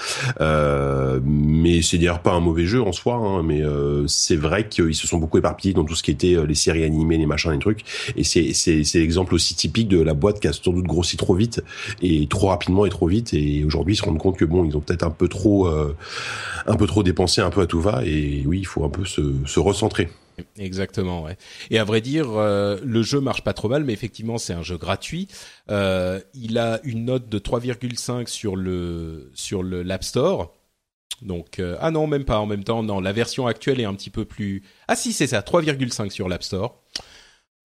Euh, 0.42 1.20
mais 1.24 1.82
c'est 1.82 1.98
d'ailleurs 1.98 2.22
pas 2.22 2.34
un 2.34 2.40
mauvais 2.40 2.66
jeu 2.66 2.82
en 2.82 2.92
soi. 2.92 3.16
Hein, 3.16 3.44
mais 3.44 3.62
c'est 4.08 4.36
vrai 4.36 4.68
qu'ils 4.68 4.96
se 4.96 5.08
sont 5.08 5.18
beaucoup 5.18 5.38
éparpillés 5.38 5.74
dans 5.74 5.84
tout 5.84 5.96
ce 5.96 6.04
qui 6.04 6.12
était 6.12 6.36
les 6.48 6.56
séries 6.56 6.84
animées, 6.84 7.18
les 7.18 7.26
machins, 7.26 7.49
les 7.52 7.60
trucs. 7.60 7.84
Et 8.16 8.24
c'est 8.24 8.54
c'est 8.54 9.00
l'exemple 9.00 9.34
aussi 9.34 9.56
typique 9.56 9.88
de 9.88 10.02
la 10.02 10.14
boîte 10.14 10.40
qui 10.40 10.48
a 10.48 10.54
sans 10.54 10.72
doute 10.72 10.86
grossi 10.86 11.18
trop 11.18 11.36
vite 11.36 11.62
et 12.02 12.28
trop 12.28 12.48
rapidement 12.48 12.86
et 12.86 12.90
trop 12.90 13.08
vite. 13.08 13.34
Et 13.34 13.64
aujourd'hui, 13.64 13.96
ils 13.96 13.98
se 13.98 14.04
rendent 14.04 14.20
compte 14.20 14.38
que 14.38 14.46
bon, 14.46 14.66
ils 14.66 14.76
ont 14.76 14.82
peut-être 14.82 15.04
un 15.04 15.12
peu 15.12 15.28
trop 15.28 15.68
euh, 15.68 15.96
un 16.68 16.76
peu 16.76 16.88
trop 16.88 17.04
dépensé, 17.04 17.42
un 17.42 17.50
peu 17.50 17.62
à 17.62 17.68
tout 17.68 17.82
va. 17.82 18.04
Et 18.06 18.44
oui, 18.46 18.60
il 18.60 18.66
faut 18.66 18.84
un 18.84 18.90
peu 18.90 19.06
se 19.06 19.60
recentrer. 19.60 20.10
Exactement, 20.58 21.24
ouais. 21.24 21.38
Et 21.70 21.80
à 21.80 21.84
vrai 21.84 22.02
dire, 22.02 22.32
euh, 22.32 22.78
le 22.84 23.02
jeu 23.02 23.20
marche 23.20 23.44
pas 23.44 23.54
trop 23.54 23.70
mal, 23.70 23.84
mais 23.84 23.94
effectivement, 23.94 24.38
c'est 24.38 24.54
un 24.54 24.64
jeu 24.64 24.78
gratuit. 24.78 25.28
Euh, 25.70 26.20
il 26.34 26.58
a 26.58 26.80
une 26.84 27.06
note 27.06 27.30
de 27.30 27.40
3,5 27.40 28.28
sur 28.28 28.56
le 28.56 29.32
sur 29.34 29.64
le 29.64 29.84
l'App 29.84 30.04
Store. 30.04 30.54
Donc 31.22 31.62
ah 31.80 31.92
non, 31.92 32.08
même 32.08 32.24
pas 32.24 32.40
en 32.40 32.46
même 32.46 32.64
temps. 32.64 32.82
Non, 32.82 33.02
la 33.02 33.12
version 33.12 33.48
actuelle 33.48 33.82
est 33.82 33.86
un 33.86 33.94
petit 33.94 34.10
peu 34.10 34.24
plus. 34.24 34.64
Ah 34.88 34.96
si, 34.96 35.12
c'est 35.12 35.28
ça, 35.28 35.42
3,5 35.42 36.12
sur 36.12 36.30
l'App 36.30 36.44
Store. 36.44 36.82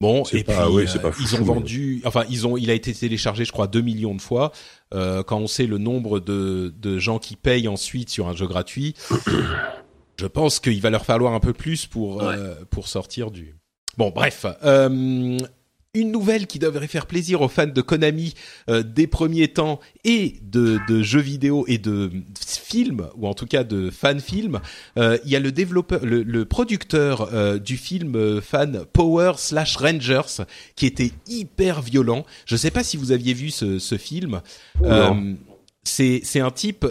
Bon, 0.05 0.25
C'est 0.25 0.41
et 0.41 0.45
pas- 0.45 0.67
puis 0.67 0.75
ouais, 0.75 0.85
euh, 0.87 0.99
pas 0.99 1.09
ils 1.19 1.27
fou, 1.27 1.37
ont 1.37 1.39
mais- 1.39 1.45
vendu, 1.47 2.03
enfin 2.05 2.25
ils 2.29 2.47
ont, 2.47 2.57
il 2.59 2.71
a 2.71 2.75
été 2.75 2.93
téléchargé, 2.93 3.45
je 3.47 3.53
crois, 3.53 3.67
2 3.67 3.81
millions 3.81 4.15
de 4.15 4.21
fois. 4.21 4.53
Euh, 4.93 5.23
quand 5.23 5.39
on 5.39 5.47
sait 5.47 5.67
le 5.67 5.79
nombre 5.79 6.21
de 6.21 6.75
de 6.79 6.99
gens 6.99 7.19
qui 7.19 7.37
payent 7.37 7.69
ensuite 7.69 8.11
sur 8.11 8.29
un 8.29 8.35
jeu 8.35 8.47
gratuit, 8.47 8.95
je 10.19 10.27
pense 10.27 10.61
qu'il 10.61 10.81
va 10.81 10.91
leur 10.91 11.05
falloir 11.05 11.33
un 11.35 11.41
peu 11.41 11.53
plus 11.53 11.87
pour 11.87 12.23
euh, 12.23 12.55
pour 12.71 12.87
sortir 12.89 13.31
du. 13.31 13.57
Bon, 13.97 14.11
bref. 14.15 14.45
Euh, 14.65 15.39
une 15.95 16.11
nouvelle 16.11 16.47
qui 16.47 16.59
devrait 16.59 16.89
faire 16.89 17.07
plaisir 17.07 17.41
aux 17.41 17.49
fans 17.49 17.67
de 17.67 17.81
Konami 17.81 18.35
euh, 18.69 18.83
des 18.83 19.07
premiers 19.07 19.49
temps 19.49 19.81
et 20.05 20.37
de, 20.43 20.79
de 20.89 21.03
jeux 21.03 21.21
vidéo 21.21 21.65
et 21.69 21.79
de 21.79 22.11
films 22.47 23.09
ou 23.17 23.27
en 23.27 23.35
tout 23.35 23.47
cas 23.47 23.65
de 23.65 23.91
fan 23.91 24.21
films. 24.21 24.61
Euh, 24.99 25.19
il 25.25 25.31
y 25.31 25.37
a 25.37 25.41
le 25.41 25.53
développeur, 25.53 26.05
le, 26.05 26.23
le 26.23 26.45
producteur 26.45 27.33
euh, 27.33 27.59
du 27.59 27.77
film 27.77 28.17
euh, 28.17 28.41
fan 28.41 28.85
Power 28.93 29.33
slash 29.37 29.77
Rangers 29.77 30.45
qui 30.77 30.87
était 30.87 31.13
hyper 31.29 31.81
violent. 31.81 32.27
Je 32.47 32.57
sais 32.57 32.71
pas 32.71 32.83
si 32.83 32.97
vous 32.97 33.13
aviez 33.13 33.35
vu 33.35 33.51
ce, 33.51 33.79
ce 33.79 33.97
film. 33.97 34.41
Euh, 34.83 35.35
c'est 35.85 36.21
c'est 36.25 36.41
un 36.41 36.51
type. 36.51 36.87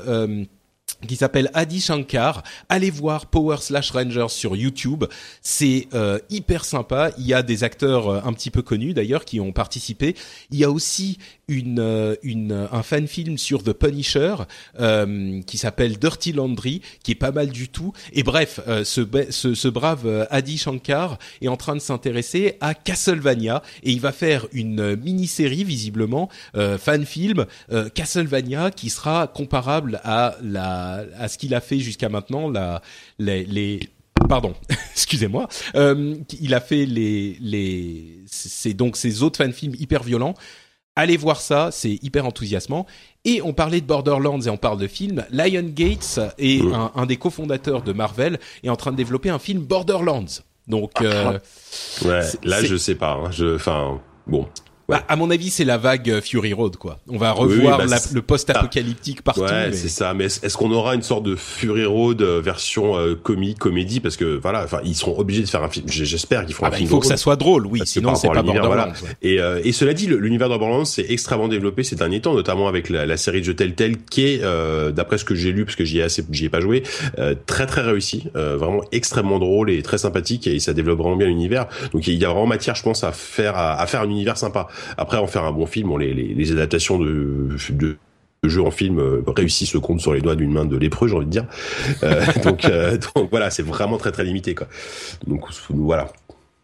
Qui 1.07 1.15
s'appelle 1.15 1.49
Adi 1.53 1.79
Shankar. 1.79 2.43
Allez 2.69 2.89
voir 2.89 3.25
Power 3.27 3.57
Slash 3.59 3.91
Rangers 3.91 4.29
sur 4.29 4.55
YouTube. 4.55 5.05
C'est 5.41 5.87
euh, 5.93 6.19
hyper 6.29 6.65
sympa. 6.65 7.11
Il 7.17 7.25
y 7.25 7.33
a 7.33 7.43
des 7.43 7.63
acteurs 7.63 8.09
euh, 8.09 8.21
un 8.23 8.33
petit 8.33 8.51
peu 8.51 8.61
connus 8.61 8.93
d'ailleurs 8.93 9.25
qui 9.25 9.39
ont 9.39 9.51
participé. 9.51 10.15
Il 10.51 10.59
y 10.59 10.63
a 10.63 10.71
aussi 10.71 11.17
une, 11.47 11.79
euh, 11.79 12.15
une 12.23 12.67
un 12.71 12.83
fan 12.83 13.07
film 13.07 13.37
sur 13.37 13.63
The 13.63 13.73
Punisher 13.73 14.35
euh, 14.79 15.41
qui 15.41 15.57
s'appelle 15.57 15.97
Dirty 15.97 16.31
Laundry, 16.31 16.81
qui 17.03 17.11
est 17.11 17.15
pas 17.15 17.31
mal 17.31 17.49
du 17.49 17.69
tout. 17.69 17.93
Et 18.13 18.23
bref, 18.23 18.59
euh, 18.67 18.83
ce, 18.83 19.01
ce, 19.29 19.53
ce 19.53 19.67
brave 19.67 20.05
euh, 20.05 20.25
Adi 20.29 20.57
Shankar 20.57 21.17
est 21.41 21.47
en 21.47 21.57
train 21.57 21.75
de 21.75 21.81
s'intéresser 21.81 22.57
à 22.61 22.73
Castlevania 22.73 23.61
et 23.83 23.91
il 23.91 23.99
va 23.99 24.11
faire 24.11 24.47
une 24.53 24.79
euh, 24.79 24.95
mini-série 24.95 25.63
visiblement 25.63 26.29
euh, 26.55 26.77
fan 26.77 27.05
film 27.05 27.45
euh, 27.71 27.89
Castlevania 27.89 28.71
qui 28.71 28.89
sera 28.89 29.27
comparable 29.27 29.99
à 30.03 30.35
la 30.41 31.03
à 31.17 31.27
ce 31.27 31.37
qu'il 31.37 31.53
a 31.53 31.61
fait 31.61 31.79
jusqu'à 31.79 32.09
maintenant 32.09 32.49
la 32.49 32.81
les, 33.19 33.45
les 33.45 33.89
pardon 34.29 34.53
excusez-moi 34.93 35.47
euh, 35.75 36.15
il 36.39 36.53
a 36.53 36.61
fait 36.61 36.85
les 36.85 37.37
les 37.41 38.19
c'est 38.25 38.73
donc 38.73 38.97
ces 38.97 39.23
autres 39.23 39.37
fan 39.37 39.51
films 39.53 39.75
hyper 39.77 40.03
violents 40.03 40.35
Allez 40.95 41.17
voir 41.17 41.41
ça, 41.41 41.69
c'est 41.71 41.97
hyper 42.03 42.25
enthousiasmant. 42.25 42.85
Et 43.25 43.41
on 43.41 43.53
parlait 43.53 43.81
de 43.81 43.85
Borderlands 43.85 44.41
et 44.41 44.49
on 44.49 44.57
parle 44.57 44.79
de 44.79 44.87
films. 44.87 45.25
Lion 45.31 45.65
Gates 45.73 46.19
est 46.37 46.61
un, 46.61 46.91
un 46.95 47.05
des 47.05 47.17
cofondateurs 47.17 47.81
de 47.81 47.93
Marvel 47.93 48.39
est 48.63 48.69
en 48.69 48.75
train 48.75 48.91
de 48.91 48.97
développer 48.97 49.29
un 49.29 49.39
film 49.39 49.61
Borderlands. 49.61 50.25
Donc 50.67 51.01
euh, 51.01 51.39
Ouais, 52.05 52.21
là 52.43 52.63
je 52.63 52.75
sais 52.75 52.95
pas. 52.95 53.13
Hein, 53.13 53.31
je, 53.31 53.55
enfin, 53.55 53.99
bon. 54.27 54.47
Bah, 54.89 55.03
à 55.07 55.15
mon 55.15 55.31
avis, 55.31 55.49
c'est 55.49 55.63
la 55.63 55.77
vague 55.77 56.09
euh, 56.09 56.21
Fury 56.21 56.51
Road, 56.53 56.75
quoi. 56.75 56.99
On 57.07 57.17
va 57.17 57.31
revoir 57.31 57.77
bah, 57.77 57.85
la- 57.85 57.99
le 58.13 58.21
post-apocalyptique 58.21 59.21
partout. 59.21 59.41
Ouais, 59.41 59.69
mais- 59.69 59.73
c'est 59.73 59.87
ça. 59.89 60.13
Mais 60.13 60.25
est-ce 60.25 60.57
qu'on 60.57 60.71
aura 60.71 60.93
une 60.95 61.01
sorte 61.01 61.23
de 61.23 61.35
Fury 61.35 61.85
Road 61.85 62.21
euh, 62.21 62.41
version 62.41 62.97
euh, 62.97 63.15
comique, 63.15 63.59
comédie? 63.59 63.99
Parce 64.01 64.17
que 64.17 64.37
voilà, 64.41 64.63
enfin, 64.63 64.79
ils 64.83 64.95
seront 64.95 65.17
obligés 65.17 65.41
de 65.41 65.47
faire 65.47 65.63
un 65.63 65.69
film. 65.69 65.85
J'espère 65.87 66.45
qu'ils 66.45 66.53
feront 66.53 66.65
Ah 66.65 66.69
un 66.69 66.71
bah, 66.71 66.77
film. 66.77 66.87
il 66.87 66.91
faut 66.91 66.99
que 66.99 67.05
ça 67.07 67.17
soit 67.17 67.37
drôle, 67.37 67.65
oui. 67.65 67.79
Parce 67.79 67.91
Sinon, 67.91 68.15
c'est 68.15 68.27
pas 68.27 68.41
Borderlands. 68.43 68.67
voilà. 68.67 68.87
ouais. 68.87 68.93
Et, 69.21 69.39
euh, 69.39 69.61
et 69.63 69.71
cela 69.71 69.93
dit, 69.93 70.07
l'univers 70.07 70.49
de 70.49 70.57
Borderlands 70.57 70.85
c'est 70.85 71.05
extrêmement 71.09 71.47
développé 71.47 71.83
ces 71.83 71.95
derniers 71.95 72.19
temps, 72.21 72.33
notamment 72.33 72.67
avec 72.67 72.89
la, 72.89 73.05
la 73.05 73.17
série 73.17 73.39
de 73.39 73.45
jeux 73.45 73.55
Telltale 73.55 73.97
qui 74.09 74.25
est, 74.25 74.39
euh, 74.43 74.91
d'après 74.91 75.17
ce 75.17 75.23
que 75.25 75.33
j'ai 75.35 75.51
lu, 75.53 75.63
parce 75.65 75.75
que 75.77 75.85
j'y 75.85 75.99
ai 75.99 76.03
assez, 76.03 76.23
j'y 76.31 76.45
ai 76.45 76.49
pas 76.49 76.59
joué, 76.59 76.83
euh, 77.19 77.35
très 77.45 77.65
très 77.67 77.81
réussi, 77.81 78.25
euh, 78.35 78.57
vraiment 78.57 78.81
extrêmement 78.91 79.39
drôle 79.39 79.71
et 79.71 79.81
très 79.81 79.97
sympathique, 79.97 80.45
et 80.47 80.59
ça 80.59 80.73
développe 80.73 80.99
vraiment 80.99 81.15
bien 81.15 81.27
l'univers. 81.27 81.67
Donc 81.93 82.05
il 82.07 82.15
y 82.15 82.25
a 82.25 82.29
vraiment 82.29 82.47
matière, 82.47 82.75
je 82.75 82.83
pense, 82.83 83.03
à 83.03 83.11
faire 83.13 83.55
à, 83.55 83.79
à 83.79 83.87
faire 83.87 84.01
un 84.01 84.09
univers 84.09 84.37
sympa. 84.37 84.67
Après, 84.97 85.17
en 85.17 85.27
faire 85.27 85.43
un 85.43 85.51
bon 85.51 85.65
film, 85.65 85.89
bon, 85.89 85.97
les, 85.97 86.13
les, 86.13 86.33
les 86.33 86.51
adaptations 86.51 86.97
de, 86.99 87.49
de 87.71 87.97
de 88.43 88.49
jeux 88.49 88.61
en 88.61 88.71
film 88.71 88.99
euh, 88.99 89.21
réussissent 89.25 89.73
le 89.73 89.79
compte 89.79 90.01
sur 90.01 90.13
les 90.13 90.19
doigts 90.19 90.35
d'une 90.35 90.51
main 90.51 90.65
de 90.65 90.75
lépreux, 90.75 91.07
j'ai 91.07 91.15
envie 91.15 91.25
de 91.27 91.31
dire. 91.31 91.45
Euh, 92.03 92.21
donc, 92.43 92.65
euh, 92.65 92.97
donc 93.15 93.29
voilà, 93.29 93.49
c'est 93.49 93.63
vraiment 93.63 93.97
très 93.97 94.11
très 94.11 94.25
limité 94.25 94.53
quoi. 94.53 94.67
Donc 95.25 95.45
voilà. 95.69 96.11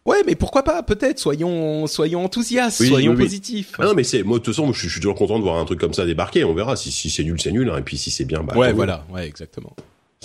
Ouais, 0.04 0.18
mais 0.26 0.34
pourquoi 0.34 0.62
pas 0.62 0.82
Peut-être. 0.82 1.18
Soyons, 1.18 1.86
soyons 1.86 2.22
enthousiastes, 2.22 2.80
Oui, 2.80 2.88
soyons 2.88 3.12
oui, 3.12 3.16
oui. 3.16 3.22
positifs. 3.24 3.72
Ah 3.78 3.86
non 3.86 3.94
mais 3.94 4.04
c'est 4.04 4.22
moi 4.22 4.38
de 4.38 4.42
toute 4.42 4.54
façon 4.54 4.70
je, 4.74 4.78
suis- 4.78 4.88
je 4.88 4.92
suis 4.92 5.00
toujours 5.00 5.14
content 5.16 5.38
de 5.38 5.42
voir 5.42 5.56
un 5.56 5.64
truc 5.64 5.80
comme 5.80 5.94
ça 5.94 6.04
débarquer. 6.04 6.44
On 6.44 6.52
verra 6.52 6.76
si, 6.76 6.90
si 6.92 7.08
c'est 7.08 7.24
nul 7.24 7.40
c'est 7.40 7.50
nul 7.52 7.70
hein, 7.70 7.78
et 7.78 7.82
puis 7.82 7.96
si 7.96 8.10
c'est 8.10 8.26
bien 8.26 8.42
bah 8.42 8.54
ouais, 8.58 8.74
voilà. 8.74 9.06
Ouais, 9.10 9.26
exactement. 9.26 9.74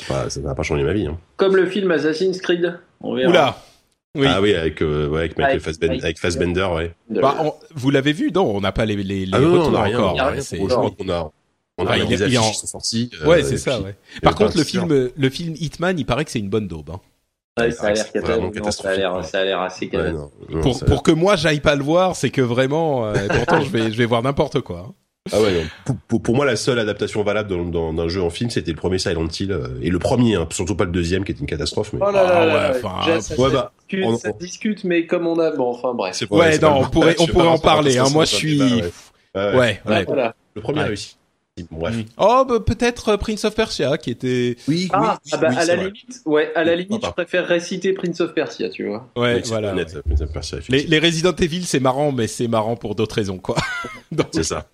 Pas- 0.09 0.29
ça 0.29 0.41
va 0.41 0.55
pas 0.55 0.63
changer 0.63 0.83
ma 0.83 0.91
vie. 0.91 1.07
Hein. 1.07 1.17
Comme 1.37 1.55
le 1.55 1.67
film 1.67 1.89
Assassin's 1.91 2.41
Creed. 2.41 2.79
On 2.99 3.15
verra. 3.15 3.29
Oula. 3.29 3.63
Oui. 4.15 4.27
Ah 4.29 4.41
oui 4.41 4.53
avec 4.55 4.81
euh, 4.81 5.07
ouais, 5.09 5.19
avec 5.19 5.37
Michael 5.37 5.51
Avec- 5.51 5.63
Fassbender, 5.63 5.99
avec- 6.03 6.19
Fassbender 6.19 6.67
ouais. 6.75 6.95
Bah, 7.09 7.35
on- 7.41 7.53
vous 7.75 7.89
l'avez 7.91 8.13
vu 8.13 8.31
Non, 8.33 8.55
on 8.55 8.61
n'a 8.61 8.71
pas 8.71 8.85
les, 8.85 8.95
les, 8.95 9.25
les 9.25 9.29
Ah 9.33 9.39
non, 9.39 9.51
retours 9.53 9.69
on 9.69 9.75
a 9.75 9.83
rien. 9.83 9.99
encore. 9.99 10.31
c'est- 10.39 10.57
Je 10.57 10.63
crois 10.65 10.91
qu'on 10.91 11.09
a 11.09 11.31
on 11.77 11.85
a 11.87 11.91
Ah, 11.93 12.05
des 12.05 12.23
affiches 12.23 12.37
en- 12.37 12.51
qui 12.51 12.57
sont 12.57 12.67
sorties. 12.67 13.11
euh, 13.21 13.27
Ouais, 13.27 13.43
c'est 13.43 13.55
et 13.55 13.57
ça. 13.57 13.75
puis- 13.75 13.83
Ouais. 13.85 13.95
Par 14.23 14.35
contre, 14.35 14.57
le 14.57 14.63
film, 14.63 15.09
le 15.15 15.29
film 15.29 15.55
Hitman, 15.59 15.99
il 15.99 16.05
paraît 16.05 16.23
que 16.25 16.31
c'est 16.31 16.39
une 16.39 16.49
bonne 16.49 16.67
daube. 16.67 16.89
hein. 16.91 17.01
Ouais, 17.59 17.71
ça 17.71 17.87
a 17.87 17.93
l'air 17.93 18.05
c'est 18.11 18.19
vraiment 18.19 18.49
catastrophique. 18.51 19.01
Non, 19.03 19.03
Ça 19.03 19.09
a 19.09 19.15
l'air, 19.17 19.25
ça 19.25 19.39
a 19.39 19.43
l'air 19.45 19.61
assez 19.61 19.85
Ouais, 19.85 19.91
catastrophique. 19.91 20.49
non, 20.49 20.55
non, 20.57 20.61
Pour, 20.61 20.79
pour 20.85 21.03
que 21.03 21.11
moi 21.11 21.35
j'aille 21.37 21.61
pas 21.61 21.75
le 21.75 21.83
voir, 21.83 22.15
c'est 22.15 22.29
que 22.29 22.41
vraiment, 22.41 23.05
euh, 23.07 23.13
pourtant 23.29 23.61
je 23.61 23.69
vais, 23.69 23.91
je 23.91 23.97
vais 23.97 24.05
voir 24.05 24.21
n'importe 24.23 24.59
quoi. 24.61 24.93
Hein. 25.25 25.29
Ah 25.33 25.41
ouais, 25.41 25.53
non. 25.53 25.63
Pour, 25.85 25.95
pour- 26.07 26.21
pour 26.21 26.35
moi, 26.35 26.45
la 26.45 26.55
seule 26.55 26.79
adaptation 26.79 27.23
valable 27.23 27.49
dans- 27.49 27.65
dans- 27.65 27.93
d'un 27.93 28.07
jeu 28.07 28.21
en 28.21 28.29
film, 28.29 28.49
c'était 28.49 28.71
le 28.71 28.77
premier 28.77 28.99
Silent 28.99 29.27
Hill 29.39 29.51
euh, 29.51 29.67
et 29.81 29.89
le 29.89 29.99
premier, 29.99 30.35
hein, 30.35 30.47
surtout 30.51 30.75
pas 30.75 30.85
le 30.85 30.91
deuxième 30.91 31.23
qui 31.23 31.31
était 31.31 31.41
une 31.41 31.47
catastrophe. 31.47 31.93
Mais... 31.93 31.99
Oh 32.01 32.11
là 32.11 32.23
là 32.23 32.29
Ah 32.33 32.45
là 32.45 32.53
ouais, 32.55 32.61
là, 32.61 32.73
enfin, 32.83 33.05
déjà, 33.05 33.21
ça, 33.21 33.35
ouais, 33.39 33.49
se 33.49 33.53
bah, 33.53 33.71
discute, 33.79 34.05
on- 34.05 34.17
ça 34.17 34.29
on- 34.33 34.37
discute, 34.37 34.83
mais 34.83 35.05
comme 35.07 35.27
on 35.27 35.39
a, 35.39 35.51
bon, 35.51 35.69
enfin 35.71 35.93
bref. 35.93 36.19
Pas- 36.27 36.35
Ouais, 36.35 36.57
non, 36.59 36.81
on 36.81 36.89
pourrait- 36.89 37.15
on 37.19 37.27
pourrait 37.27 37.47
en 37.47 37.53
dans 37.55 37.59
parler, 37.59 37.97
hein. 37.97 38.05
Moi, 38.11 38.25
je 38.25 38.35
suis- 38.35 38.57
débat, 38.59 38.75
ouais. 38.75 38.81
Ouais, 39.35 39.55
Ouais, 39.55 39.79
ouais. 39.87 40.03
Voilà. 40.05 40.35
Le 40.55 40.61
premier 40.61 40.79
Ouais. 40.81 40.85
réussi. 40.87 41.17
Bref. 41.71 41.95
Oh, 42.17 42.43
bah, 42.47 42.59
peut-être 42.59 43.09
euh, 43.13 43.17
Prince 43.17 43.45
of 43.45 43.55
Persia 43.55 43.97
qui 43.97 44.11
était. 44.11 44.57
Oui, 44.67 44.89
Ah, 44.91 45.17
ah 45.31 45.37
bah, 45.37 45.51
à 45.57 45.63
la 45.65 45.75
limite, 45.77 46.21
ouais, 46.25 46.51
à 46.53 46.65
la 46.65 46.73
Oui, 46.73 46.83
limite, 46.83 47.05
je 47.05 47.11
préfère 47.11 47.47
réciter 47.47 47.93
Prince 47.93 48.19
of 48.19 48.33
Persia, 48.33 48.67
tu 48.69 48.87
vois. 48.89 49.07
Ouais, 49.15 49.35
Oui, 49.35 49.41
voilà. 49.45 49.71
honnête, 49.71 49.93
ouais. 49.95 50.01
Prince 50.05 50.19
of 50.21 50.33
Persia, 50.33 50.57
Les, 50.67 50.83
les 50.83 50.99
Resident 50.99 51.31
Evil, 51.33 51.63
c'est 51.63 51.79
marrant, 51.79 52.11
mais 52.11 52.27
c'est 52.27 52.49
marrant 52.49 52.75
pour 52.75 52.93
d'autres 52.95 53.15
raisons, 53.15 53.37
quoi. 53.37 53.55
C'est 54.33 54.43
ça. 54.43 54.65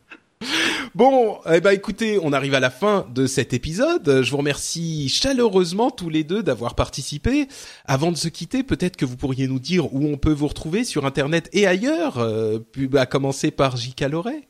Bon, 0.96 1.38
eh 1.50 1.62
ben 1.62 1.72
écoutez, 1.72 2.20
on 2.22 2.34
arrive 2.34 2.54
à 2.54 2.60
la 2.60 2.70
fin 2.70 3.06
de 3.14 3.26
cet 3.26 3.54
épisode. 3.54 4.22
Je 4.24 4.30
vous 4.32 4.38
remercie 4.38 5.08
chaleureusement 5.08 5.90
tous 5.90 6.10
les 6.10 6.24
deux 6.26 6.44
d'avoir 6.44 6.76
participé. 6.76 7.48
Avant 7.86 8.12
de 8.12 8.18
se 8.18 8.28
quitter, 8.28 8.64
peut-être 8.64 8.98
que 8.98 9.06
vous 9.06 9.16
pourriez 9.16 9.48
nous 9.48 9.60
dire 9.60 9.94
où 9.94 10.06
on 10.08 10.18
peut 10.18 10.34
vous 10.34 10.48
retrouver 10.48 10.84
sur 10.84 11.06
Internet 11.06 11.50
et 11.54 11.66
ailleurs, 11.66 12.18
euh, 12.20 12.60
puis, 12.60 12.90
à 12.98 13.06
commencer 13.06 13.52
par 13.52 13.78
J.K. 13.78 14.02
Loret. 14.12 14.42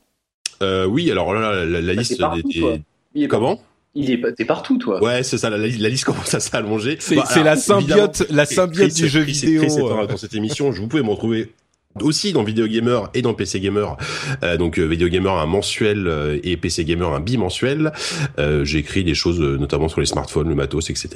Euh, 0.64 0.86
oui, 0.86 1.12
alors 1.12 1.34
là, 1.34 1.42
la, 1.42 1.66
la, 1.66 1.82
la 1.82 1.94
Bah, 1.94 2.00
liste 2.02 2.12
t'es 2.14 2.18
partout, 2.18 2.42
des, 2.52 2.60
toi. 2.60 2.72
des- 2.78 2.84
Il 3.16 3.24
est 3.24 3.28
Comment? 3.28 3.62
Il 3.94 4.10
est, 4.10 4.36
t'es 4.36 4.46
partout, 4.46 4.78
toi. 4.78 5.04
Ouais, 5.04 5.22
c'est 5.22 5.38
ça. 5.38 5.50
La, 5.50 5.58
la- 5.58 5.68
la 5.68 5.90
liste 5.90 6.06
commence 6.06 6.34
à 6.34 6.40
s'allonger. 6.40 6.98
C'est 7.00 7.16
Bah, 7.18 7.26
c'est 7.30 7.44
la 7.44 7.56
symbiote, 7.58 8.24
la 8.30 8.46
symbiote 8.46 8.90
Chris- 8.92 9.02
du 9.02 9.08
jeu 9.10 9.22
Chris- 9.24 9.34
vidéo. 9.34 9.64
Euh. 9.64 9.90
dans, 9.90 10.06
dans 10.06 10.18
cette 10.18 10.34
émission. 10.34 10.72
Je 10.72 10.82
vous 10.82 10.88
pouvez 10.88 11.04
me 11.04 11.10
retrouver 11.10 11.52
aussi 12.00 12.34
dans 12.34 12.44
Vidéo 12.44 12.68
Gamer 12.68 13.10
et 13.14 13.22
dans 13.22 13.34
PC 13.34 13.60
Gamer. 13.60 13.98
Euh, 14.44 14.58
donc 14.58 14.80
euh, 14.80 14.86
Vidéo 14.86 15.10
Gamer 15.10 15.34
un 15.34 15.46
mensuel 15.46 16.08
euh, 16.08 16.40
et 16.44 16.58
PC 16.58 16.86
Gamer 16.86 17.14
un 17.14 17.20
bimensuel. 17.20 17.92
Euh, 18.40 18.64
J'écris 18.64 19.04
des 19.04 19.14
choses 19.14 19.42
euh, 19.42 19.58
notamment 19.58 19.90
sur 19.90 20.00
les 20.00 20.06
smartphones, 20.06 20.48
le 20.48 20.56
matos, 20.56 20.90
etc. 20.90 21.10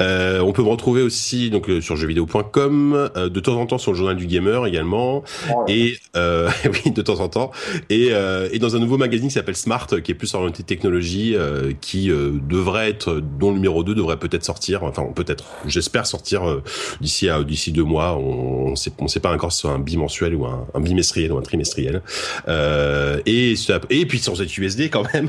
Euh, 0.00 0.40
on 0.40 0.52
peut 0.52 0.62
me 0.62 0.68
retrouver 0.68 1.02
aussi 1.02 1.50
donc 1.50 1.68
euh, 1.70 1.80
sur 1.80 1.96
jeuxvideo.com, 1.96 3.10
euh, 3.16 3.28
de 3.28 3.40
temps 3.40 3.56
en 3.60 3.66
temps 3.66 3.78
sur 3.78 3.92
le 3.92 3.98
journal 3.98 4.16
du 4.16 4.26
gamer 4.26 4.66
également, 4.66 5.22
Oh 5.50 5.64
et 5.68 5.96
euh, 6.16 6.50
oui 6.84 6.90
de 6.90 7.02
temps 7.02 7.20
en 7.20 7.28
temps, 7.28 7.50
et, 7.90 8.08
euh, 8.10 8.48
et 8.52 8.58
dans 8.58 8.76
un 8.76 8.78
nouveau 8.78 8.98
magazine 8.98 9.28
qui 9.28 9.34
s'appelle 9.34 9.56
Smart, 9.56 9.86
qui 10.02 10.12
est 10.12 10.14
plus 10.14 10.34
orienté 10.34 10.62
technologie, 10.62 11.34
euh, 11.34 11.72
qui 11.80 12.10
euh, 12.10 12.32
devrait 12.48 12.90
être, 12.90 13.20
dont 13.20 13.48
le 13.50 13.56
numéro 13.56 13.82
2 13.82 13.94
devrait 13.94 14.18
peut-être 14.18 14.44
sortir, 14.44 14.82
enfin 14.84 15.04
peut-être, 15.14 15.44
j'espère 15.66 16.06
sortir 16.06 16.48
euh, 16.48 16.62
d'ici 17.00 17.28
à 17.28 17.42
d'ici 17.42 17.72
deux 17.72 17.84
mois. 17.84 18.16
On, 18.16 18.72
on 18.72 18.76
sait 18.76 18.92
on 18.98 19.08
sait 19.08 19.20
pas 19.20 19.32
encore 19.32 19.52
si 19.52 19.62
c'est 19.62 19.68
un 19.68 19.78
bimensuel 19.78 20.01
ou 20.34 20.44
un, 20.46 20.66
un 20.74 20.80
bimestriel 20.80 21.32
ou 21.32 21.38
un 21.38 21.42
trimestriel. 21.42 22.02
Euh, 22.48 23.20
et 23.26 23.54
et 23.90 24.06
puis 24.06 24.18
sur 24.18 24.34
ZQSD 24.36 24.88
quand 24.90 25.04
même, 25.14 25.28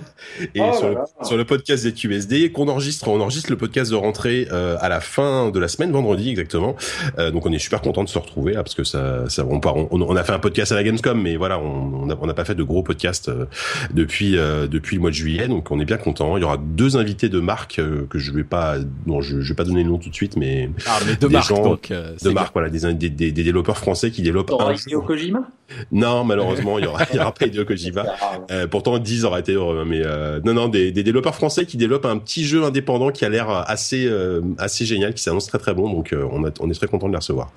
et 0.56 0.62
Oh 0.62 0.72
sur, 0.78 0.88
le, 0.90 0.94
là. 0.96 1.06
sur 1.24 1.38
le 1.38 1.46
podcast 1.46 1.88
ZQSD 1.88 2.52
qu'on 2.52 2.68
enregistre, 2.68 3.08
on 3.08 3.20
enregistre 3.20 3.50
le 3.52 3.58
podcast 3.58 3.92
de 3.92 3.96
rentrée 3.96 4.48
euh, 4.52 4.76
à 4.80 4.90
la 4.90 5.00
fin 5.02 5.50
de 5.52 5.60
la 5.60 5.68
semaine, 5.68 5.92
vendredi 5.92 6.30
exactement. 6.30 6.76
Euh, 7.20 7.32
donc 7.32 7.46
on 7.46 7.52
est 7.52 7.60
super 7.60 7.82
content 7.82 8.04
de 8.04 8.10
se 8.10 8.18
retrouver 8.18 8.54
là, 8.54 8.64
parce 8.64 8.76
que 8.76 8.84
ça, 8.84 9.30
ça 9.30 9.46
on, 9.50 9.60
part- 9.60 9.76
on, 9.78 9.88
on 9.92 10.16
a 10.16 10.24
fait 10.24 10.32
un 10.34 10.40
podcast 10.40 10.72
à 10.72 10.76
la 10.76 10.84
Gamescom, 10.84 11.20
mais 11.22 11.36
voilà, 11.36 11.60
on 11.60 11.94
on 12.04 12.06
n'a 12.08 12.16
on 12.20 12.28
pas 12.34 12.46
fait 12.46 12.56
de 12.56 12.64
gros 12.64 12.84
podcasts 12.84 13.30
euh, 13.30 13.46
depuis 13.94 14.38
euh, 14.38 14.68
depuis 14.68 14.96
le 14.96 15.02
mois 15.02 15.10
de 15.12 15.16
juillet, 15.16 15.48
donc 15.48 15.70
on 15.72 15.80
est 15.80 15.86
bien 15.86 15.98
content. 15.98 16.38
Il 16.38 16.42
y 16.42 16.44
aura 16.44 16.58
deux 16.58 16.98
invités 16.98 17.30
de 17.30 17.40
marque 17.40 17.80
euh, 17.80 18.06
que 18.10 18.18
je 18.20 18.32
vais 18.32 18.44
pas, 18.44 18.78
non, 19.06 19.22
je, 19.22 19.42
je 19.42 19.50
vais 19.50 19.56
pas 19.56 19.64
donner 19.64 19.84
le 19.84 19.90
nom 19.90 19.98
tout 19.98 20.10
de 20.10 20.16
suite, 20.16 20.36
mais 20.38 20.70
Ah, 20.88 21.00
mais 21.06 21.16
de 21.16 21.28
des 21.28 21.34
marque, 21.34 21.50
gens 21.50 21.64
donc. 21.64 21.92
euh, 21.92 22.14
de 22.22 22.30
marque, 22.30 22.54
voilà, 22.54 22.70
des, 22.70 22.80
des, 22.94 23.10
des, 23.10 23.32
des 23.32 23.44
développeurs 23.44 23.78
français 23.78 24.12
qui 24.12 24.22
développent 24.22 24.52
Hideo. 24.72 25.02
Kojima? 25.02 25.48
Non, 25.92 26.24
malheureusement, 26.24 26.78
il 26.78 26.86
y 26.86 26.88
aura, 26.88 27.04
il 27.12 27.16
y 27.16 27.20
aura 27.20 27.34
pas 27.34 27.46
Hideo 27.48 27.66
Kojima. 27.66 28.06
Ah, 28.22 28.38
Euh, 28.52 28.68
pourtant 28.68 28.98
10 29.00 29.26
aurait 29.26 29.40
été 29.42 29.54
heureux, 29.54 29.84
mais 29.86 30.02
euh, 30.04 30.40
non 30.46 30.54
non 30.54 30.68
des, 30.68 30.92
des 30.92 31.04
développeurs 31.04 31.36
français 31.36 31.66
qui 31.66 31.78
développent 31.78 32.06
un 32.06 32.18
petit 32.18 32.46
jeu 32.46 32.64
indépendant 32.64 33.12
qui 33.12 33.26
a 33.26 33.30
l'air 33.30 33.50
assez 33.50 34.06
euh, 34.06 34.42
assez 34.58 34.86
génial, 34.86 35.14
qui 35.14 35.22
s'annonce 35.24 35.48
très 35.48 35.58
très 35.58 35.74
bon, 35.74 35.92
donc 35.92 36.14
euh, 36.14 36.26
on, 36.32 36.46
a, 36.46 36.50
on 36.60 36.70
est 36.70 36.74
très 36.74 36.88
content 36.88 37.08
de 37.08 37.12
les 37.14 37.18
recevoir. 37.18 37.52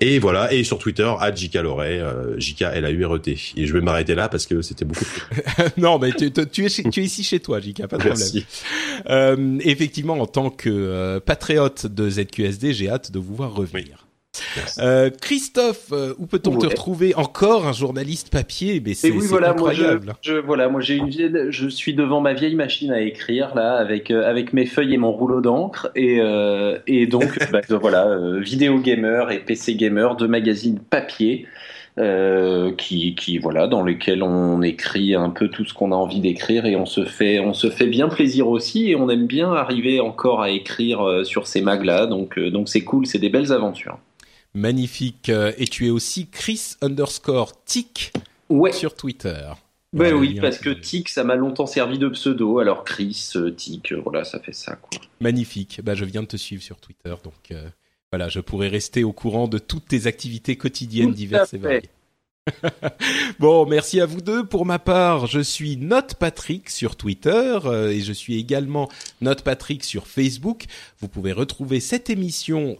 Et 0.00 0.18
voilà, 0.18 0.52
et 0.52 0.64
sur 0.64 0.78
Twitter 0.78 1.10
à 1.20 1.32
JK 1.34 1.54
Loret, 1.56 1.98
euh, 2.00 2.38
JK 2.38 2.62
L 2.62 2.84
A 2.84 2.90
U 2.90 3.04
R 3.04 3.14
E 3.16 3.18
T. 3.18 3.38
Et 3.56 3.66
je 3.66 3.72
vais 3.72 3.80
m'arrêter 3.80 4.14
là 4.14 4.28
parce 4.28 4.46
que 4.46 4.60
c'était 4.62 4.84
beaucoup. 4.84 5.04
trop. 5.04 5.64
non, 5.76 5.98
mais 5.98 6.12
tu, 6.12 6.32
tu- 6.32 6.46
tu 6.48 6.64
es, 6.64 6.68
chez- 6.68 6.84
tu 6.90 7.00
es 7.00 7.04
ici 7.04 7.22
chez 7.22 7.40
toi, 7.40 7.60
J.K. 7.60 7.86
Pas 7.86 7.96
de 7.96 8.02
problème. 8.02 8.18
Merci. 8.18 8.44
Euh, 9.08 9.58
effectivement, 9.60 10.14
en 10.14 10.26
tant 10.26 10.50
que 10.50 10.68
euh, 10.70 11.20
patriote 11.20 11.86
de 11.86 12.10
ZQSD, 12.10 12.72
j'ai 12.72 12.90
hâte 12.90 13.12
de 13.12 13.18
vous 13.18 13.34
voir 13.34 13.54
revenir. 13.54 14.01
Euh, 14.78 15.10
Christophe, 15.10 15.88
euh, 15.92 16.14
où 16.18 16.26
peut-on 16.26 16.56
te 16.56 16.66
retrouver 16.66 17.14
encore 17.14 17.66
un 17.66 17.72
journaliste 17.72 18.30
papier? 18.30 18.82
Mais 18.84 18.94
c'est 18.94 19.08
Et 19.08 19.10
oui, 19.12 19.26
voilà, 19.28 19.52
moi, 19.54 19.72
je, 19.72 19.82
incroyable. 19.82 20.14
je- 20.22 20.34
voilà, 20.34 20.68
moi, 20.68 20.80
j'ai 20.80 20.96
une 20.96 21.08
vieille, 21.08 21.32
je 21.50 21.68
suis 21.68 21.94
devant 21.94 22.20
ma 22.20 22.32
vieille 22.32 22.54
machine 22.54 22.90
à 22.92 23.00
écrire 23.00 23.54
là, 23.54 23.74
avec 23.74 24.10
euh, 24.10 24.28
avec 24.28 24.52
mes 24.52 24.66
feuilles 24.66 24.94
et 24.94 24.98
mon 24.98 25.12
rouleau 25.12 25.40
d'encre, 25.40 25.90
et 25.94 26.18
euh, 26.20 26.78
et 26.86 27.06
donc, 27.06 27.24
bah, 27.52 27.60
voilà, 27.80 28.06
euh, 28.08 28.40
vidéo 28.40 28.78
gamer 28.78 29.30
et 29.30 29.40
PC 29.40 29.74
gamer, 29.74 30.16
deux 30.16 30.28
magazines 30.28 30.78
papier. 30.78 31.46
euh, 31.98 32.72
qui, 32.72 33.14
qui 33.14 33.36
voilà 33.36 33.66
dans 33.66 33.82
lesquels 33.84 34.22
on 34.22 34.62
écrit 34.62 35.14
un 35.14 35.28
peu 35.28 35.48
tout 35.48 35.66
ce 35.66 35.74
qu'on 35.74 35.92
a 35.92 35.94
envie 35.94 36.20
d'écrire 36.20 36.64
et 36.64 36.74
on 36.74 36.86
se 36.86 37.04
fait 37.04 37.38
on 37.38 37.52
se 37.52 37.68
fait 37.68 37.86
bien 37.86 38.08
plaisir 38.08 38.48
aussi 38.48 38.90
et 38.90 38.96
on 38.96 39.10
aime 39.10 39.26
bien 39.26 39.52
arriver 39.52 40.00
encore 40.00 40.40
à 40.40 40.48
écrire 40.48 41.20
sur 41.24 41.46
ces 41.46 41.60
mags 41.60 41.84
là 41.84 42.06
donc 42.06 42.38
euh, 42.38 42.50
donc 42.50 42.70
c'est 42.70 42.80
cool 42.80 43.04
c'est 43.04 43.18
des 43.18 43.28
belles 43.28 43.52
aventures 43.52 43.98
Magnifique. 44.54 45.28
Euh, 45.28 45.52
Et 45.58 45.66
tu 45.66 45.86
es 45.86 45.90
aussi 45.90 46.28
Chris 46.28 46.76
underscore 46.80 47.64
Tic 47.64 48.12
ouais 48.48 48.72
sur 48.72 48.94
Twitter. 48.94 49.50
Ben 49.92 50.14
oui, 50.14 50.38
parce 50.40 50.58
que 50.58 50.70
Tic, 50.70 51.10
ça 51.10 51.22
m'a 51.22 51.36
longtemps 51.36 51.66
servi 51.66 51.98
de 51.98 52.08
pseudo. 52.08 52.58
Alors 52.58 52.82
Chris, 52.84 53.32
euh, 53.36 53.50
Tic, 53.50 53.92
euh, 53.92 54.00
voilà, 54.02 54.24
ça 54.24 54.40
fait 54.40 54.54
ça. 54.54 54.76
Quoi. 54.76 54.98
Magnifique. 55.20 55.80
Bah, 55.84 55.94
je 55.94 56.06
viens 56.06 56.22
de 56.22 56.26
te 56.26 56.38
suivre 56.38 56.62
sur 56.62 56.78
Twitter, 56.78 57.14
donc 57.22 57.50
euh, 57.50 57.68
voilà, 58.10 58.28
je 58.28 58.40
pourrais 58.40 58.68
rester 58.68 59.04
au 59.04 59.12
courant 59.12 59.48
de 59.48 59.58
toutes 59.58 59.88
tes 59.88 60.06
activités 60.06 60.56
quotidiennes 60.56 61.10
Tout 61.10 61.14
diverses 61.14 61.52
et 61.52 61.58
variées. 61.58 61.90
bon, 63.38 63.66
merci 63.66 64.00
à 64.00 64.06
vous 64.06 64.20
deux. 64.20 64.44
Pour 64.44 64.66
ma 64.66 64.80
part, 64.80 65.26
je 65.26 65.38
suis 65.38 65.76
Note 65.76 66.16
Patrick 66.16 66.70
sur 66.70 66.96
Twitter 66.96 67.58
euh, 67.64 67.90
et 67.90 68.00
je 68.00 68.12
suis 68.12 68.36
également 68.36 68.88
Note 69.20 69.42
Patrick 69.42 69.84
sur 69.84 70.08
Facebook. 70.08 70.64
Vous 71.00 71.06
pouvez 71.06 71.30
retrouver 71.30 71.78
cette 71.78 72.10
émission 72.10 72.76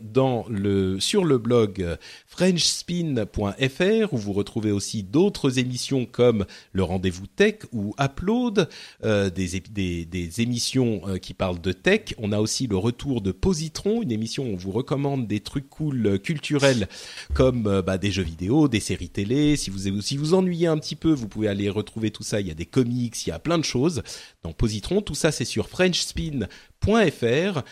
sur 0.99 1.25
le 1.25 1.39
blog 1.39 1.81
euh, 1.81 1.97
frenchspin.fr 2.27 4.13
où 4.13 4.17
vous 4.17 4.33
retrouvez 4.33 4.73
aussi 4.73 5.05
d'autres 5.05 5.61
émissions 5.61 6.07
comme 6.07 6.45
le 6.73 6.83
rendez-vous 6.83 7.29
tech 7.29 7.61
ou 7.71 7.95
Upload, 8.01 8.69
euh, 9.05 9.31
des, 9.31 10.41
émissions 10.41 11.03
qui 11.21 11.35
parlent 11.35 11.61
de 11.61 11.73
tech. 11.73 12.15
On 12.19 12.33
a 12.33 12.41
aussi 12.41 12.67
le 12.67 12.77
retour 12.77 13.21
de 13.21 13.31
Positron, 13.31 14.03
une 14.03 14.11
émission 14.11 14.45
où 14.45 14.55
on 14.55 14.57
vous 14.57 14.73
recommande 14.73 15.29
des 15.29 15.41
trucs 15.41 15.69
cool 15.69 16.19
culturels 16.19 16.89
comme 17.35 17.83
bah, 17.83 17.99
des 17.99 18.11
jeux 18.11 18.23
vidéo, 18.23 18.67
des 18.67 18.81
séries 18.81 19.09
télé, 19.09 19.52
Si 19.57 19.71
vous 19.71 20.01
si 20.01 20.17
vous 20.17 20.35
ennuyez 20.35 20.67
un 20.67 20.79
petit 20.79 20.97
peu, 20.97 21.13
vous 21.13 21.29
pouvez 21.29 21.49
aller 21.49 21.69
retrouver 21.69 22.11
tout 22.11 22.23
ça. 22.23 22.41
Il 22.41 22.47
y 22.47 22.51
a 22.51 22.55
des 22.55 22.67
comics, 22.67 23.27
il 23.27 23.31
y 23.31 23.33
a 23.33 23.39
plein 23.39 23.59
de 23.59 23.65
choses 23.65 24.03
dans 24.43 24.53
Positron. 24.53 25.03
Tout 25.03 25.15
ça, 25.15 25.33
c'est 25.33 25.45
sur 25.45 25.69
FrenchSpin.fr. 25.69 27.63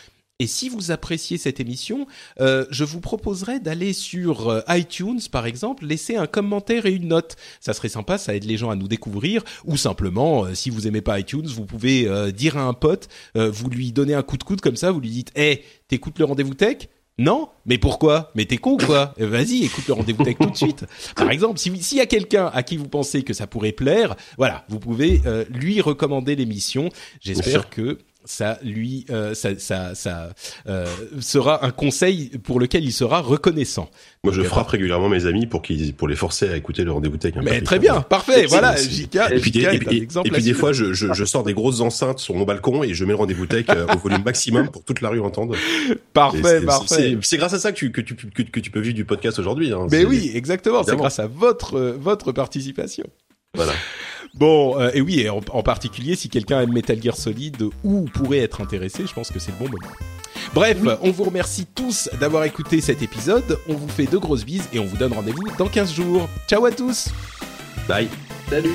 Et 0.41 0.47
si 0.47 0.71
vous 0.71 0.91
appréciez 0.91 1.37
cette 1.37 1.61
émission, 1.61 2.07
euh, 2.41 2.65
je 2.71 2.83
vous 2.83 3.01
proposerais 3.01 3.61
d'aller 3.61 3.93
sur 3.93 4.49
euh, 4.49 4.63
iTunes, 4.69 5.21
par 5.31 5.45
exemple, 5.45 5.85
laisser 5.85 6.17
un 6.17 6.27
commentaire 6.27 6.87
et 6.87 6.93
une 6.93 7.09
note. 7.09 7.37
Ça 7.61 7.75
serait 7.75 7.91
sympa, 7.91 8.17
ça 8.17 8.35
aide 8.35 8.45
les 8.45 8.57
gens 8.57 8.71
à 8.71 8.75
nous 8.75 8.89
découvrir. 8.89 9.45
Ou 9.67 9.77
simplement, 9.77 10.47
euh, 10.47 10.55
si 10.55 10.71
vous 10.71 10.89
aimez 10.89 11.03
pas 11.03 11.21
iTunes, 11.21 11.47
vous 11.47 11.67
pouvez 11.67 12.09
dire 12.33 12.57
à 12.57 12.63
un 12.63 12.73
pote, 12.73 13.09
vous 13.35 13.69
lui 13.69 13.93
donnez 13.93 14.15
un 14.15 14.23
coup 14.23 14.39
de 14.39 14.45
coude 14.45 14.63
comme 14.63 14.77
ça, 14.77 14.91
vous 14.91 15.01
lui 15.01 15.11
dites, 15.11 15.31
hé, 15.37 15.63
t'écoutes 15.89 16.19
le 16.19 16.25
rendez-vous 16.25 16.55
tech? 16.55 16.89
Non, 17.21 17.51
mais 17.67 17.77
pourquoi? 17.77 18.31
Mais 18.35 18.47
t'es 18.47 18.57
con 18.57 18.79
quoi? 18.79 19.13
Eh, 19.19 19.27
Vas-y, 19.27 19.67
écoute 19.67 19.87
le 19.87 19.93
rendez-vous 19.93 20.25
tech 20.25 20.37
tout 20.41 20.49
de 20.49 20.57
suite. 20.57 20.87
Par 21.15 21.31
exemple, 21.31 21.59
si 21.59 21.71
s'il 21.83 21.99
y 21.99 22.01
a 22.01 22.07
quelqu'un 22.07 22.51
à 22.55 22.63
qui 22.63 22.79
vous 22.79 22.89
pensez 22.89 23.25
que 23.25 23.35
ça 23.35 23.47
pourrait 23.47 23.73
plaire, 23.73 24.17
voilà, 24.39 24.65
vous 24.71 24.79
pouvez 24.79 25.21
euh, 25.27 25.45
lui 25.51 25.83
recommander 25.83 26.35
l'émission. 26.35 26.89
J'espère 27.21 27.69
que 27.69 27.99
ça 28.31 28.59
lui 28.63 29.05
euh, 29.11 29.35
ça 29.35 29.59
ça, 29.59 29.95
ça 29.95 30.31
euh, 30.69 30.87
sera 31.21 31.65
un 31.67 31.71
conseil 31.71 32.31
pour 32.45 32.61
lequel 32.61 32.85
il 32.85 32.93
sera 32.93 33.21
reconnaissant. 33.21 33.91
Moi, 34.23 34.33
je 34.35 34.43
frappe 34.43 34.69
régulièrement 34.69 35.09
mes 35.09 35.25
amis 35.27 35.47
pour 35.47 35.63
qu'ils, 35.63 35.95
pour 35.95 36.07
les 36.07 36.15
forcer 36.15 36.49
à 36.51 36.57
écouter 36.57 36.85
le 36.85 36.93
rendez-vous 36.93 37.17
tech. 37.17 37.33
Mais 37.43 37.63
très 37.63 37.79
bien, 37.79 38.03
parfait. 38.03 38.45
Voilà, 38.47 38.77
JK, 38.77 39.17
Et 39.33 39.41
puis, 39.41 39.51
des, 39.51 39.61
et 39.63 39.79
puis- 39.79 40.43
des 40.43 40.53
fois, 40.53 40.73
je, 40.75 40.93
je, 40.93 41.13
je 41.15 41.25
sors 41.25 41.43
des 41.43 41.55
grosses 41.55 41.81
enceintes 41.81 42.19
sur 42.19 42.35
mon 42.35 42.45
balcon 42.45 42.85
et 42.85 42.93
je 42.93 43.05
mets 43.07 43.13
le 43.13 43.17
rendez-vous 43.17 43.47
tech 43.47 43.65
euh, 43.71 43.87
au 43.95 43.99
volume 43.99 44.23
maximum 44.23 44.69
pour 44.71 44.85
toute 44.85 45.01
la 45.01 45.09
rue 45.09 45.21
entendre. 45.21 45.57
Parfait, 46.13 46.41
c'est- 46.43 46.67
parfait. 46.67 47.19
C'est 47.23 47.37
grâce 47.39 47.55
à 47.55 47.59
ça 47.59 47.73
que 47.73 47.79
tu, 47.79 47.93
que 47.93 48.03
tu, 48.03 48.15
que, 48.15 48.43
que 48.43 48.61
tu 48.61 48.71
peux 48.71 48.81
vivre 48.81 48.95
du 48.95 49.05
podcast 49.07 49.39
aujourd'hui. 49.39 49.73
Hein. 49.73 49.87
Mais 49.91 50.05
oui, 50.05 50.31
exactement. 50.35 50.83
C'est 50.85 50.97
grâce 50.97 51.19
à 51.19 51.27
votre 51.27 51.81
votre 51.81 52.31
participation. 52.33 53.07
Voilà. 53.55 53.73
Bon, 54.35 54.79
euh, 54.79 54.91
et 54.95 55.01
oui, 55.01 55.21
et 55.21 55.29
en, 55.31 55.41
en 55.53 55.63
particulier 55.63 56.17
si 56.17 56.29
quelqu'un 56.29 56.61
aime 56.61 56.73
Metal 56.73 57.01
Gear 57.03 57.17
Solid 57.17 57.63
ou 57.85 58.03
pourrait 58.15 58.39
être 58.39 58.61
intéressé, 58.61 59.07
je 59.07 59.13
pense 59.13 59.31
que 59.31 59.39
c'est 59.39 59.53
le 59.53 59.59
bon 59.59 59.71
moment. 59.71 59.93
Bref, 60.55 60.79
on 61.03 61.11
vous 61.11 61.25
remercie 61.25 61.67
tous 61.67 62.09
d'avoir 62.19 62.45
écouté 62.45 62.81
cet 62.81 63.03
épisode. 63.03 63.59
On 63.69 63.75
vous 63.75 63.89
fait 63.89 64.07
de 64.07 64.19
grosses 64.19 64.45
bises 64.45 64.69
et 64.73 64.79
on 64.79 64.85
vous 64.85 64.97
donne 64.97 65.13
rendez-vous 65.13 65.45
dans 65.59 65.69
15 65.69 65.93
jours. 65.95 66.29
Ciao 66.49 66.65
à 66.65 66.71
tous. 66.71 67.09
Bye. 67.89 68.09
Salut 68.49 68.75